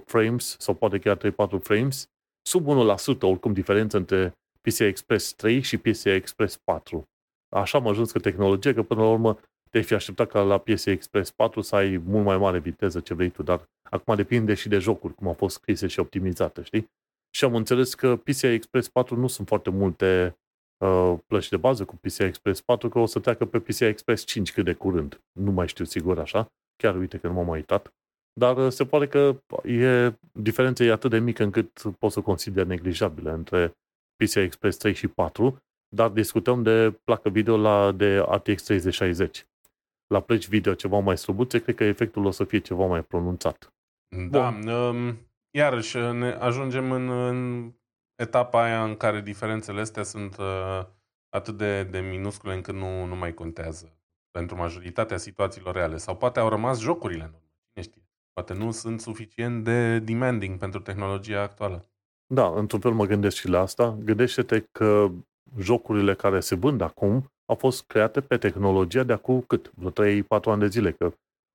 1-2 0.00 0.04
frames 0.04 0.56
sau 0.58 0.74
poate 0.74 0.98
chiar 0.98 1.16
3-4 1.16 1.60
frames, 1.62 2.06
sub 2.42 2.66
1% 2.66 3.20
oricum 3.20 3.52
diferență 3.52 3.96
între 3.96 4.32
PCI 4.60 4.80
Express 4.80 5.32
3 5.34 5.60
și 5.60 5.76
PCI 5.76 6.06
Express 6.06 6.56
4. 6.56 7.08
Așa 7.48 7.78
am 7.78 7.86
ajuns 7.86 8.12
că 8.12 8.18
tehnologie, 8.18 8.74
că 8.74 8.82
până 8.82 9.00
la 9.00 9.08
urmă 9.08 9.38
te-ai 9.70 9.82
fi 9.82 9.94
așteptat 9.94 10.28
ca 10.28 10.42
la 10.42 10.58
PCI 10.58 10.86
Express 10.86 11.30
4 11.30 11.60
să 11.60 11.76
ai 11.76 11.96
mult 11.96 12.24
mai 12.24 12.38
mare 12.38 12.58
viteză 12.58 13.00
ce 13.00 13.14
vrei 13.14 13.30
tu, 13.30 13.42
dar 13.42 13.64
acum 13.90 14.14
depinde 14.14 14.54
și 14.54 14.68
de 14.68 14.78
jocuri, 14.78 15.14
cum 15.14 15.26
au 15.26 15.32
fost 15.32 15.54
scrise 15.54 15.86
și 15.86 16.00
optimizate, 16.00 16.62
știi? 16.62 16.90
Și 17.30 17.44
am 17.44 17.54
înțeles 17.54 17.94
că 17.94 18.16
PCI 18.16 18.42
Express 18.42 18.88
4 18.88 19.16
nu 19.16 19.26
sunt 19.26 19.46
foarte 19.46 19.70
multe 19.70 20.36
uh, 20.84 21.14
plăci 21.26 21.48
de 21.48 21.56
bază 21.56 21.84
cu 21.84 21.96
PCI 21.96 22.20
Express 22.20 22.60
4, 22.60 22.88
că 22.88 22.98
o 22.98 23.06
să 23.06 23.18
treacă 23.20 23.44
pe 23.44 23.58
PCI 23.58 23.80
Express 23.80 24.24
5 24.24 24.52
cât 24.52 24.64
de 24.64 24.72
curând. 24.72 25.20
Nu 25.32 25.50
mai 25.50 25.68
știu 25.68 25.84
sigur 25.84 26.18
așa. 26.18 26.46
Chiar 26.76 26.96
uite 26.96 27.18
că 27.18 27.26
nu 27.26 27.32
m-am 27.32 27.46
mai 27.46 27.58
uitat. 27.58 27.92
Dar 28.32 28.56
uh, 28.56 28.72
se 28.72 28.86
pare 28.86 29.06
că 29.06 29.42
e, 29.68 30.12
diferența 30.32 30.84
e 30.84 30.90
atât 30.90 31.10
de 31.10 31.18
mică 31.18 31.42
încât 31.42 31.82
poți 31.98 32.14
să 32.14 32.20
consider 32.20 32.66
neglijabilă 32.66 33.32
între 33.32 33.72
PCI 34.16 34.36
Express 34.36 34.78
3 34.78 34.94
și 34.94 35.08
4, 35.08 35.62
dar 35.88 36.08
discutăm 36.08 36.62
de 36.62 37.00
placă 37.04 37.28
video 37.28 37.56
la 37.56 37.92
de 37.92 38.18
RTX 38.18 38.62
3060. 38.62 39.46
La 40.06 40.20
plăci 40.20 40.48
video 40.48 40.74
ceva 40.74 40.98
mai 40.98 41.18
slăbuțe, 41.18 41.62
cred 41.62 41.74
că 41.74 41.84
efectul 41.84 42.24
o 42.24 42.30
să 42.30 42.44
fie 42.44 42.58
ceva 42.58 42.86
mai 42.86 43.02
pronunțat. 43.02 43.72
Da, 44.30 44.58
um, 44.66 45.18
iarăși 45.50 45.96
ne 45.96 46.30
ajungem 46.30 46.92
în, 46.92 47.08
în 47.08 47.72
etapa 48.14 48.62
aia 48.62 48.84
în 48.84 48.96
care 48.96 49.20
diferențele 49.20 49.80
astea 49.80 50.02
sunt 50.02 50.36
uh, 50.36 50.86
atât 51.28 51.56
de, 51.56 51.82
de 51.82 52.00
minuscule 52.00 52.54
încât 52.54 52.74
nu, 52.74 53.04
nu 53.04 53.16
mai 53.16 53.34
contează 53.34 53.94
pentru 54.30 54.56
majoritatea 54.56 55.16
situațiilor 55.16 55.74
reale. 55.74 55.96
Sau 55.96 56.16
poate 56.16 56.40
au 56.40 56.48
rămas 56.48 56.80
jocurile 56.80 57.22
în 57.22 57.30
urmă, 57.34 57.38
cine 57.38 57.48
știe. 57.48 57.49
Poate 58.40 58.62
nu 58.62 58.70
sunt 58.70 59.00
suficient 59.00 59.64
de 59.64 59.98
demanding 59.98 60.58
pentru 60.58 60.80
tehnologia 60.80 61.40
actuală. 61.40 61.86
Da, 62.26 62.52
într-un 62.58 62.80
fel 62.80 62.92
mă 62.92 63.06
gândesc 63.06 63.36
și 63.36 63.48
la 63.48 63.60
asta. 63.60 63.98
Gândește-te 64.04 64.60
că 64.72 65.10
jocurile 65.58 66.14
care 66.14 66.40
se 66.40 66.54
vând 66.54 66.80
acum 66.80 67.32
au 67.44 67.54
fost 67.54 67.84
create 67.86 68.20
pe 68.20 68.36
tehnologia 68.36 69.02
de 69.02 69.12
acum 69.12 69.40
cât? 69.40 69.72
Vreo 69.74 69.90
3-4 69.90 70.22
ani 70.44 70.60
de 70.60 70.66
zile, 70.66 70.92
că 70.92 71.12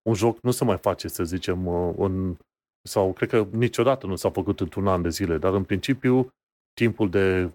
un 0.10 0.14
joc 0.14 0.41
nu 0.41 0.52
se 0.52 0.64
mai 0.64 0.78
face, 0.78 1.07
să 1.07 1.24
zicem, 1.24 1.68
în, 1.98 2.38
sau 2.88 3.14
cred 3.14 3.30
că 3.30 3.48
niciodată 3.52 4.07
nu 4.07 4.16
s-a 4.16 4.30
făcut 4.30 4.60
într-un 4.60 4.88
an 4.88 5.02
de 5.02 5.10
zile, 5.10 5.38
dar 5.38 5.53
în 5.53 5.64
principiu 5.64 6.30
timpul 6.74 7.10
de 7.10 7.52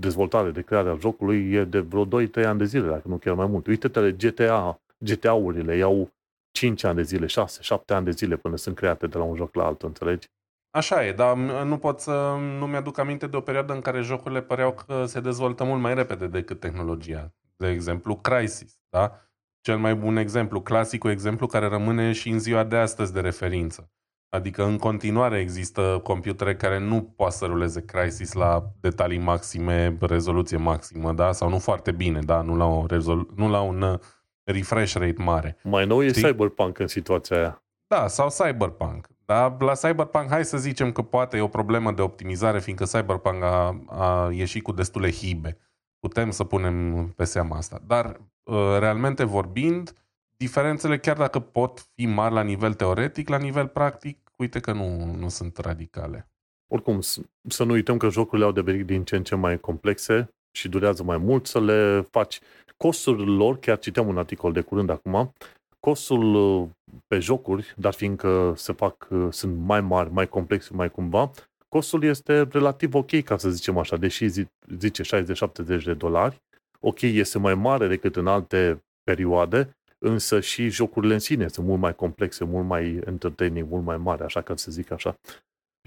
dezvoltare, 0.00 0.50
de 0.50 0.62
creare 0.62 0.90
a 0.90 0.96
jocului 0.96 1.52
e 1.52 1.64
de 1.64 1.80
vreo 1.80 2.06
2-3 2.06 2.08
ani 2.34 2.58
de 2.58 2.64
zile, 2.64 2.86
dacă 2.86 3.08
nu 3.08 3.16
chiar 3.16 3.34
mai 3.34 3.46
mult. 3.46 3.66
Uite-te 3.66 4.12
GTA, 4.12 4.80
GTA-urile 5.04 5.76
iau 5.76 6.12
5 6.54 6.84
ani 6.84 6.96
de 6.96 7.02
zile, 7.02 7.26
6, 7.26 7.62
7 7.62 7.94
ani 7.94 8.04
de 8.04 8.10
zile 8.10 8.36
până 8.36 8.56
sunt 8.56 8.74
create 8.76 9.06
de 9.06 9.18
la 9.18 9.24
un 9.24 9.36
joc 9.36 9.54
la 9.54 9.64
altul, 9.64 9.88
înțelegi? 9.88 10.26
Așa 10.70 11.06
e, 11.06 11.12
dar 11.12 11.36
nu 11.64 11.78
pot 11.78 12.00
să 12.00 12.36
nu 12.58 12.66
mi-aduc 12.66 12.98
aminte 12.98 13.26
de 13.26 13.36
o 13.36 13.40
perioadă 13.40 13.72
în 13.72 13.80
care 13.80 14.00
jocurile 14.00 14.42
păreau 14.42 14.72
că 14.72 15.04
se 15.06 15.20
dezvoltă 15.20 15.64
mult 15.64 15.80
mai 15.80 15.94
repede 15.94 16.26
decât 16.26 16.60
tehnologia. 16.60 17.34
De 17.56 17.68
exemplu, 17.68 18.16
Crysis, 18.16 18.78
da? 18.88 19.20
Cel 19.60 19.78
mai 19.78 19.94
bun 19.94 20.16
exemplu, 20.16 20.62
clasicul 20.62 21.10
exemplu 21.10 21.46
care 21.46 21.66
rămâne 21.66 22.12
și 22.12 22.28
în 22.28 22.38
ziua 22.38 22.64
de 22.64 22.76
astăzi 22.76 23.12
de 23.12 23.20
referință. 23.20 23.90
Adică 24.28 24.64
în 24.64 24.78
continuare 24.78 25.38
există 25.38 26.00
computere 26.02 26.56
care 26.56 26.78
nu 26.78 27.02
poate 27.02 27.34
să 27.34 27.46
ruleze 27.46 27.84
Crysis 27.84 28.32
la 28.32 28.70
detalii 28.80 29.18
maxime, 29.18 29.96
rezoluție 30.00 30.56
maximă, 30.56 31.12
da? 31.12 31.32
Sau 31.32 31.48
nu 31.48 31.58
foarte 31.58 31.92
bine, 31.92 32.20
da? 32.20 32.40
Nu 32.40 32.56
la, 32.56 32.64
o 32.64 32.86
rezol- 32.86 33.30
nu 33.36 33.48
la 33.48 33.60
un 33.60 33.82
uh, 33.82 33.98
refresh 34.44 34.94
rate 34.94 35.22
mare. 35.22 35.56
Mai 35.62 35.86
nou 35.86 36.02
e 36.02 36.08
Știi? 36.08 36.22
Cyberpunk 36.22 36.78
în 36.78 36.86
situația 36.86 37.36
aia. 37.36 37.62
Da, 37.86 38.06
sau 38.06 38.28
Cyberpunk. 38.28 39.08
Da, 39.24 39.56
la 39.58 39.72
Cyberpunk 39.72 40.28
hai 40.28 40.44
să 40.44 40.58
zicem 40.58 40.92
că 40.92 41.02
poate 41.02 41.36
e 41.36 41.40
o 41.40 41.48
problemă 41.48 41.92
de 41.92 42.02
optimizare, 42.02 42.60
fiindcă 42.60 42.84
Cyberpunk 42.84 43.42
a, 43.42 43.84
a 43.86 44.30
ieșit 44.32 44.62
cu 44.62 44.72
destule 44.72 45.10
hibe. 45.10 45.58
Putem 45.98 46.30
să 46.30 46.44
punem 46.44 47.06
pe 47.08 47.24
seama 47.24 47.56
asta. 47.56 47.82
Dar, 47.86 48.20
uh, 48.42 48.76
realmente 48.78 49.24
vorbind, 49.24 49.92
diferențele, 50.36 50.98
chiar 50.98 51.16
dacă 51.16 51.38
pot 51.38 51.88
fi 51.94 52.06
mari 52.06 52.34
la 52.34 52.42
nivel 52.42 52.74
teoretic, 52.74 53.28
la 53.28 53.38
nivel 53.38 53.66
practic, 53.66 54.30
uite 54.36 54.60
că 54.60 54.72
nu, 54.72 55.04
nu 55.04 55.28
sunt 55.28 55.56
radicale. 55.56 56.28
Oricum, 56.66 57.00
să 57.48 57.64
nu 57.64 57.72
uităm 57.72 57.96
că 57.96 58.08
jocurile 58.08 58.46
au 58.46 58.52
devenit 58.52 58.86
din 58.86 59.04
ce 59.04 59.16
în 59.16 59.22
ce 59.22 59.34
mai 59.34 59.60
complexe 59.60 60.33
și 60.56 60.68
durează 60.68 61.02
mai 61.02 61.16
mult 61.16 61.46
să 61.46 61.60
le 61.60 62.06
faci. 62.10 62.40
Costul 62.76 63.36
lor, 63.36 63.58
chiar 63.58 63.78
citeam 63.78 64.08
un 64.08 64.18
articol 64.18 64.52
de 64.52 64.60
curând 64.60 64.90
acum, 64.90 65.32
costul 65.80 66.34
uh, 66.34 66.68
pe 67.06 67.18
jocuri, 67.18 67.74
dar 67.76 67.92
fiindcă 67.92 68.52
se 68.56 68.72
fac, 68.72 69.06
uh, 69.10 69.26
sunt 69.30 69.56
mai 69.56 69.80
mari, 69.80 70.12
mai 70.12 70.28
complexe, 70.28 70.70
mai 70.72 70.90
cumva, 70.90 71.30
costul 71.68 72.04
este 72.04 72.48
relativ 72.50 72.94
ok, 72.94 73.22
ca 73.22 73.36
să 73.36 73.50
zicem 73.50 73.78
așa, 73.78 73.96
deși 73.96 74.28
zice 74.76 75.02
60-70 75.02 75.84
de 75.84 75.94
dolari, 75.94 76.42
ok, 76.80 77.00
este 77.00 77.38
mai 77.38 77.54
mare 77.54 77.86
decât 77.86 78.16
în 78.16 78.26
alte 78.26 78.84
perioade, 79.02 79.76
însă 79.98 80.40
și 80.40 80.68
jocurile 80.68 81.12
în 81.12 81.18
sine 81.18 81.48
sunt 81.48 81.66
mult 81.66 81.80
mai 81.80 81.94
complexe, 81.94 82.44
mult 82.44 82.66
mai 82.66 83.00
entertaining, 83.06 83.68
mult 83.68 83.84
mai 83.84 83.96
mari, 83.96 84.22
așa 84.22 84.40
ca 84.40 84.56
să 84.56 84.70
zic 84.70 84.90
așa. 84.90 85.18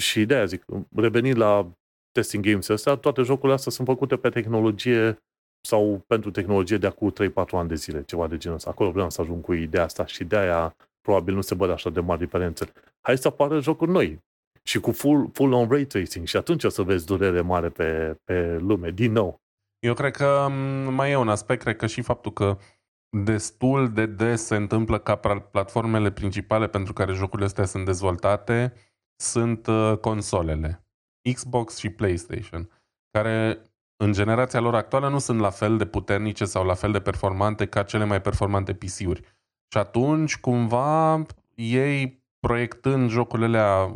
Și 0.02 0.26
de 0.26 0.36
aia 0.36 0.46
zic, 0.46 0.66
revenind 0.96 1.38
la 1.38 1.72
testing 2.18 2.46
games 2.46 2.70
astea, 2.70 2.96
toate 2.96 3.22
jocurile 3.22 3.54
astea 3.54 3.72
sunt 3.72 3.88
făcute 3.88 4.16
pe 4.16 4.30
tehnologie 4.30 5.18
sau 5.62 6.04
pentru 6.08 6.32
tehnologie 6.32 6.78
de 6.78 6.88
acum 6.88 7.14
3-4 7.46 7.50
ani 7.52 7.68
de 7.68 7.76
zile, 7.76 8.04
ceva 8.04 8.28
de 8.28 8.38
genul 8.38 8.58
ăsta. 8.58 8.70
Acolo 8.70 8.92
vreau 8.92 9.10
să 9.10 9.22
ajung 9.22 9.44
cu 9.44 9.54
ideea 9.54 9.84
asta 9.84 10.06
și 10.06 10.24
de 10.24 10.38
aia 10.38 10.76
probabil 11.02 11.34
nu 11.34 11.42
se 11.42 11.56
văd 11.56 11.70
așa 11.70 11.90
de 11.90 12.00
mari 12.00 12.20
diferențe. 12.20 12.72
Hai 13.02 13.18
să 13.18 13.28
apară 13.28 13.60
jocuri 13.60 13.92
noi 13.92 14.24
și 14.64 14.80
cu 14.80 14.92
full, 14.92 15.30
full 15.34 15.52
on 15.52 15.70
ray 15.70 15.86
tracing 15.86 16.28
și 16.28 16.38
atunci 16.38 16.64
o 16.64 16.70
să 16.70 16.82
vezi 16.82 17.06
durere 17.06 17.42
mare 17.42 17.70
pe, 17.70 18.18
pe 18.24 18.58
lume, 18.58 18.92
din 18.92 19.12
nou. 19.12 19.42
Eu 19.80 19.94
cred 19.94 20.16
că 20.16 20.48
mai 20.90 21.12
e 21.12 21.16
un 21.16 21.30
aspect, 21.30 21.62
cred 21.62 21.76
că 21.76 21.86
și 21.86 22.02
faptul 22.02 22.34
că 22.34 22.58
destul 23.10 23.90
de 23.90 24.06
des 24.06 24.46
se 24.46 24.56
întâmplă 24.56 24.98
ca 24.98 25.16
platformele 25.52 26.12
principale 26.12 26.68
pentru 26.68 26.94
care 26.94 27.14
jocurile 27.14 27.48
astea 27.48 27.66
sunt 27.66 27.86
dezvoltate 27.86 28.74
sunt 29.16 29.68
uh, 29.68 29.98
consolele. 30.02 30.87
Xbox 31.34 31.78
și 31.78 31.90
PlayStation, 31.90 32.70
care 33.12 33.62
în 34.04 34.12
generația 34.12 34.60
lor 34.60 34.76
actuală 34.76 35.10
nu 35.10 35.20
sunt 35.20 35.40
la 35.40 35.50
fel 35.50 35.78
de 35.78 35.86
puternice 35.86 36.46
sau 36.46 36.66
la 36.66 36.74
fel 36.74 36.92
de 36.92 37.00
performante 37.00 37.66
ca 37.66 37.84
cele 37.84 38.06
mai 38.06 38.22
performante 38.22 38.74
PC-uri. 38.74 39.22
Și 39.72 39.78
atunci, 39.78 40.38
cumva, 40.38 41.22
ei 41.56 42.24
proiectând 42.40 43.10
jocurile 43.10 43.46
alea, 43.46 43.96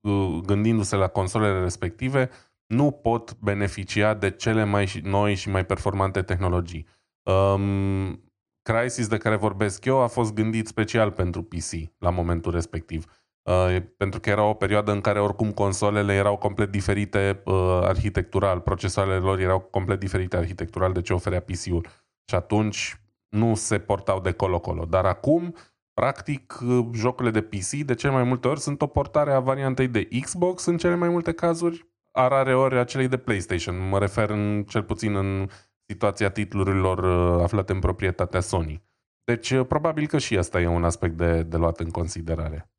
uh, 0.00 0.40
gândindu-se 0.46 0.96
la 0.96 1.08
consolele 1.08 1.60
respective, 1.60 2.30
nu 2.66 2.90
pot 2.90 3.38
beneficia 3.38 4.14
de 4.14 4.30
cele 4.30 4.64
mai 4.64 5.00
noi 5.02 5.34
și 5.34 5.48
mai 5.48 5.66
performante 5.66 6.22
tehnologii. 6.22 6.86
Um, 7.22 8.22
Crisis 8.62 9.08
de 9.08 9.16
care 9.16 9.36
vorbesc 9.36 9.84
eu 9.84 10.00
a 10.00 10.06
fost 10.06 10.34
gândit 10.34 10.66
special 10.66 11.10
pentru 11.10 11.42
PC 11.42 11.70
la 11.98 12.10
momentul 12.10 12.52
respectiv. 12.52 13.04
Uh, 13.48 13.76
pentru 13.96 14.20
că 14.20 14.30
era 14.30 14.42
o 14.42 14.54
perioadă 14.54 14.92
în 14.92 15.00
care 15.00 15.20
oricum 15.20 15.52
consolele 15.52 16.14
erau 16.14 16.36
complet 16.36 16.70
diferite 16.70 17.42
uh, 17.44 17.54
arhitectural, 17.82 18.60
procesoarele 18.60 19.16
lor 19.16 19.38
erau 19.38 19.60
complet 19.60 19.98
diferite 19.98 20.36
arhitectural 20.36 20.92
de 20.92 21.00
ce 21.00 21.12
oferea 21.12 21.40
PC-ul. 21.40 21.86
Și 22.24 22.34
atunci 22.34 23.00
nu 23.28 23.54
se 23.54 23.78
portau 23.78 24.20
de 24.20 24.32
colo-colo. 24.32 24.84
Dar 24.84 25.04
acum, 25.04 25.54
practic, 25.94 26.58
uh, 26.62 26.86
jocurile 26.92 27.40
de 27.40 27.42
PC 27.42 27.70
de 27.70 27.94
cele 27.94 28.12
mai 28.12 28.22
multe 28.22 28.48
ori 28.48 28.60
sunt 28.60 28.82
o 28.82 28.86
portare 28.86 29.32
a 29.32 29.40
variantei 29.40 29.88
de 29.88 30.08
Xbox 30.20 30.64
în 30.64 30.76
cele 30.76 30.94
mai 30.94 31.08
multe 31.08 31.32
cazuri, 31.32 31.88
a 32.12 32.28
rare 32.28 32.54
ori 32.54 32.78
a 32.78 32.84
celei 32.84 33.08
de 33.08 33.16
PlayStation. 33.16 33.88
Mă 33.88 33.98
refer 33.98 34.30
în, 34.30 34.64
cel 34.68 34.82
puțin 34.82 35.16
în 35.16 35.48
situația 35.86 36.30
titlurilor 36.30 36.98
uh, 36.98 37.42
aflate 37.42 37.72
în 37.72 37.78
proprietatea 37.78 38.40
Sony. 38.40 38.82
Deci, 39.24 39.50
uh, 39.50 39.66
probabil 39.66 40.06
că 40.06 40.18
și 40.18 40.38
asta 40.38 40.60
e 40.60 40.66
un 40.66 40.84
aspect 40.84 41.16
de, 41.16 41.42
de 41.42 41.56
luat 41.56 41.80
în 41.80 41.90
considerare. 41.90 42.70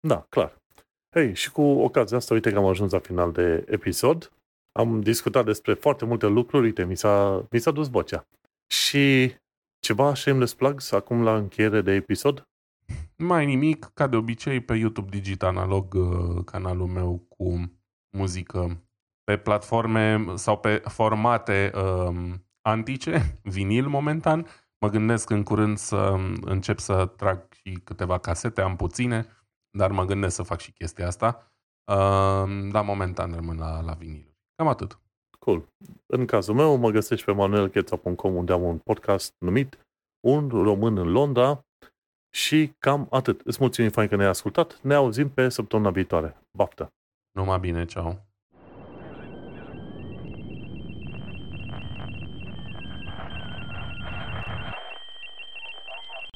Da, 0.00 0.26
clar. 0.28 0.56
Hei, 1.14 1.34
și 1.34 1.50
cu 1.52 1.62
ocazia 1.62 2.16
asta, 2.16 2.34
uite 2.34 2.50
că 2.50 2.58
am 2.58 2.64
ajuns 2.64 2.92
la 2.92 2.98
final 2.98 3.32
de 3.32 3.64
episod. 3.68 4.32
Am 4.72 5.00
discutat 5.00 5.44
despre 5.44 5.74
foarte 5.74 6.04
multe 6.04 6.26
lucruri, 6.26 6.64
uite, 6.64 6.84
mi 6.84 6.96
s-a, 6.96 7.46
mi 7.50 7.58
s-a 7.58 7.70
dus 7.70 7.88
vocea. 7.88 8.28
Și 8.66 9.34
ceva 9.80 10.14
shameless 10.14 10.54
plugs 10.54 10.92
acum 10.92 11.22
la 11.22 11.36
încheiere 11.36 11.80
de 11.80 11.92
episod? 11.92 12.48
Mai 13.16 13.46
nimic, 13.46 13.90
ca 13.94 14.06
de 14.06 14.16
obicei, 14.16 14.60
pe 14.60 14.74
YouTube 14.74 15.08
Digital 15.10 15.48
Analog, 15.56 15.94
uh, 15.94 16.44
canalul 16.44 16.86
meu 16.86 17.26
cu 17.28 17.72
muzică 18.16 18.82
pe 19.24 19.36
platforme 19.36 20.24
sau 20.34 20.58
pe 20.58 20.82
formate 20.84 21.70
um, 21.74 22.44
antice, 22.62 23.34
vinil 23.42 23.86
momentan. 23.86 24.46
Mă 24.78 24.88
gândesc 24.88 25.30
în 25.30 25.42
curând 25.42 25.76
să 25.76 26.16
încep 26.40 26.78
să 26.78 27.06
trag 27.16 27.46
și 27.52 27.80
câteva 27.84 28.18
casete, 28.18 28.60
am 28.60 28.76
puține, 28.76 29.26
dar 29.78 29.90
mă 29.90 30.04
gândesc 30.04 30.34
să 30.34 30.42
fac 30.42 30.60
și 30.60 30.72
chestia 30.72 31.06
asta. 31.06 31.52
Uh, 31.92 32.70
dar 32.70 32.84
momentan 32.84 33.32
rămân 33.32 33.58
la, 33.58 33.80
la 33.80 33.92
vinil. 33.92 34.34
Cam 34.54 34.68
atât. 34.68 34.98
Cool. 35.38 35.68
În 36.06 36.26
cazul 36.26 36.54
meu 36.54 36.76
mă 36.76 36.90
găsești 36.90 37.24
pe 37.24 37.32
manuelcheța.com 37.32 38.34
unde 38.34 38.52
am 38.52 38.62
un 38.62 38.78
podcast 38.78 39.34
numit 39.38 39.78
Un 40.26 40.48
român 40.48 40.96
în 40.96 41.10
Londra 41.10 41.64
și 42.34 42.72
cam 42.78 43.06
atât. 43.10 43.40
Îți 43.44 43.58
mulțumim 43.60 43.90
fain 43.90 44.08
că 44.08 44.16
ne-ai 44.16 44.28
ascultat. 44.28 44.80
Ne 44.82 44.94
auzim 44.94 45.30
pe 45.30 45.48
săptămâna 45.48 45.90
viitoare. 45.90 46.36
Baftă! 46.56 46.92
Numai 47.30 47.58
bine, 47.58 47.84
ceau! 47.84 48.27